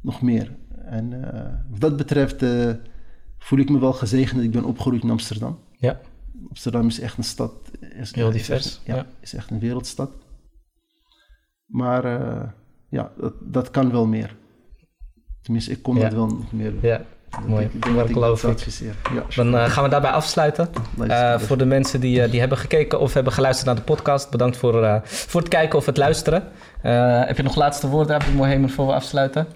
Nog 0.00 0.22
meer. 0.22 0.56
En 0.84 1.20
wat 1.70 1.80
dat 1.80 1.96
betreft 1.96 2.44
voel 3.38 3.58
ik 3.58 3.70
me 3.70 3.78
wel 3.78 3.92
gezegend. 3.92 4.42
Ik 4.42 4.50
ben 4.50 4.64
opgegroeid 4.64 5.02
in 5.02 5.10
Amsterdam. 5.10 5.58
Ja. 5.78 6.00
Amsterdam 6.48 6.86
is 6.86 7.00
echt 7.00 7.18
een 7.18 7.24
stad. 7.24 7.52
Is, 7.80 8.14
Heel 8.14 8.30
divers, 8.30 8.80
ja, 8.84 8.96
ja. 8.96 9.06
is 9.20 9.34
echt 9.34 9.50
een 9.50 9.58
wereldstad. 9.58 10.10
Maar 11.66 12.04
eh, 12.04 12.42
ja, 12.88 13.10
dat, 13.20 13.32
dat 13.40 13.70
kan 13.70 13.90
wel 13.92 14.06
meer. 14.06 14.34
Tenminste, 15.42 15.70
ik 15.70 15.82
kon 15.82 15.96
Ja. 15.96 16.02
dat 16.02 16.12
wel 16.12 16.26
nog 16.26 16.52
meer 16.52 16.70
doen. 16.70 16.80
Ja, 16.82 17.00
mooi. 17.46 17.64
Ik 17.64 17.82
denk 17.82 17.96
dat 17.96 18.08
ik 18.08 18.14
dat 18.14 18.38
fiek. 18.38 18.50
adviseren. 18.50 18.94
Ja, 19.14 19.22
Dan 19.42 19.56
eh, 19.56 19.64
gaan 19.64 19.84
we 19.84 19.90
daarbij 19.90 20.10
afsluiten. 20.10 20.68
Eh, 21.08 21.38
voor 21.38 21.58
de 21.58 21.64
mensen 21.64 22.00
die, 22.00 22.22
eh, 22.22 22.30
die 22.30 22.40
hebben 22.40 22.58
gekeken 22.58 23.00
of 23.00 23.14
hebben 23.14 23.32
geluisterd 23.32 23.66
naar 23.66 23.76
de 23.76 23.82
podcast, 23.82 24.30
bedankt 24.30 24.56
voor, 24.56 24.82
eh, 24.84 24.96
voor 25.02 25.40
het 25.40 25.50
kijken 25.50 25.78
of 25.78 25.86
het 25.86 25.96
luisteren. 25.96 26.42
Eh, 26.82 27.24
heb 27.26 27.36
je 27.36 27.42
nog 27.42 27.56
laatste 27.56 27.88
woorden, 27.88 28.16
Abdul 28.16 28.34
Mohamed, 28.34 28.72
voor 28.72 28.86
we 28.86 28.92
afsluiten? 28.92 29.46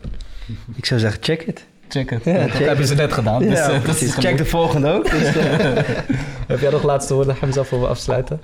Ik 0.74 0.84
zou 0.86 1.00
zeggen, 1.00 1.22
check 1.22 1.42
it. 1.42 1.66
Check 1.88 2.10
het. 2.10 2.24
Ja, 2.24 2.32
dat 2.38 2.50
check 2.50 2.66
hebben 2.66 2.86
ze 2.86 2.94
net 2.94 3.12
gedaan. 3.12 3.38
Dus, 3.42 3.58
ja, 3.58 3.68
dat 3.68 3.82
precies. 3.82 4.16
is 4.16 4.24
Check 4.24 4.36
de 4.36 4.44
volgende 4.44 4.92
ook. 4.92 5.10
Dus, 5.10 5.36
eh, 5.36 5.54
Heb 6.48 6.60
jij 6.60 6.70
nog 6.70 6.82
laatste 6.82 7.14
woorden, 7.14 7.36
Hamza, 7.40 7.62
voor 7.62 7.80
we 7.80 7.86
afsluiten? 7.86 8.40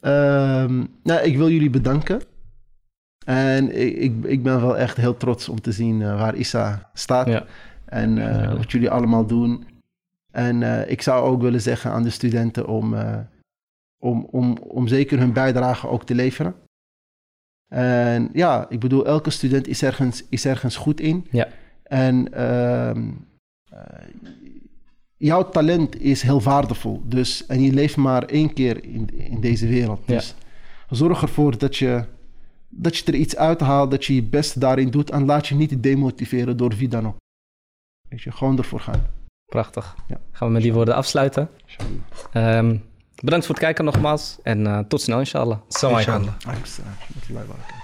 Ehm, 0.00 0.84
nou, 1.02 1.20
ik 1.22 1.36
wil 1.36 1.48
jullie 1.50 1.70
bedanken. 1.70 2.20
En 3.26 3.80
ik, 3.80 3.96
ik, 3.96 4.24
ik 4.24 4.42
ben 4.42 4.60
wel 4.60 4.76
echt 4.78 4.96
heel 4.96 5.16
trots 5.16 5.48
om 5.48 5.60
te 5.60 5.72
zien 5.72 6.02
eh, 6.02 6.18
waar 6.18 6.34
Issa 6.34 6.90
staat. 6.94 7.26
Ja. 7.26 7.44
En 7.84 8.18
eh, 8.18 8.42
Ja. 8.42 8.56
wat 8.56 8.70
jullie 8.72 8.90
allemaal 8.90 9.26
doen. 9.26 9.66
En 10.32 10.62
eh, 10.62 10.90
ik 10.90 11.02
zou 11.02 11.24
ook 11.24 11.40
willen 11.42 11.60
zeggen 11.60 11.90
aan 11.90 12.02
de 12.02 12.10
studenten 12.10 12.66
om, 12.66 12.94
om, 13.98 14.26
om, 14.30 14.56
om 14.58 14.88
zeker 14.88 15.18
hun 15.18 15.32
bijdrage 15.32 15.88
ook 15.88 16.04
te 16.04 16.14
leveren. 16.14 16.54
En 17.68 18.30
ja, 18.32 18.66
ik 18.68 18.80
bedoel, 18.80 19.06
elke 19.06 19.30
student 19.30 19.66
is 19.68 19.82
ergens, 19.82 20.24
is 20.28 20.44
ergens 20.44 20.76
goed 20.76 21.00
in. 21.00 21.26
Ja. 21.30 21.48
En 21.82 22.32
ehm, 22.32 23.08
eh, 23.70 23.80
jouw 25.16 25.48
talent 25.48 26.00
is 26.00 26.22
heel 26.22 26.42
waardevol. 26.42 27.02
Dus, 27.04 27.46
en 27.46 27.62
je 27.62 27.72
leeft 27.72 27.96
maar 27.96 28.22
één 28.24 28.52
keer 28.52 28.84
in, 28.84 29.08
in 29.18 29.40
deze 29.40 29.66
wereld. 29.66 30.00
Ja. 30.06 30.14
Dus 30.14 30.34
zorg 30.90 31.22
ervoor 31.22 31.58
dat 31.58 31.76
je, 31.76 32.04
dat 32.70 32.96
je 32.96 33.04
er 33.04 33.14
iets 33.14 33.36
uithaalt, 33.36 33.90
dat 33.90 34.04
je 34.04 34.14
je 34.14 34.22
best 34.22 34.60
daarin 34.60 34.90
doet. 34.90 35.10
En 35.10 35.24
laat 35.24 35.46
je 35.46 35.54
niet 35.54 35.82
demotiveren 35.82 36.56
door 36.56 36.74
wie 36.74 36.88
dan 36.88 37.06
ook. 37.06 37.16
Weet 38.08 38.22
je, 38.22 38.32
gewoon 38.32 38.58
ervoor 38.58 38.80
gaan. 38.80 39.06
Prachtig. 39.44 39.96
Ja. 40.06 40.20
Gaan 40.32 40.46
we 40.46 40.52
met 40.52 40.62
die 40.62 40.72
woorden 40.72 40.94
afsluiten. 40.94 41.48
Inshallah. 41.66 42.58
Ehm, 42.58 42.76
bedankt 43.22 43.46
voor 43.46 43.54
het 43.54 43.64
kijken 43.64 43.84
nogmaals 43.84 44.38
en 44.42 44.66
eh, 44.66 44.78
tot 44.78 45.00
snel 45.00 45.18
inshallah. 45.18 45.58
Assalamu 45.68 46.04
alaikum. 46.04 47.79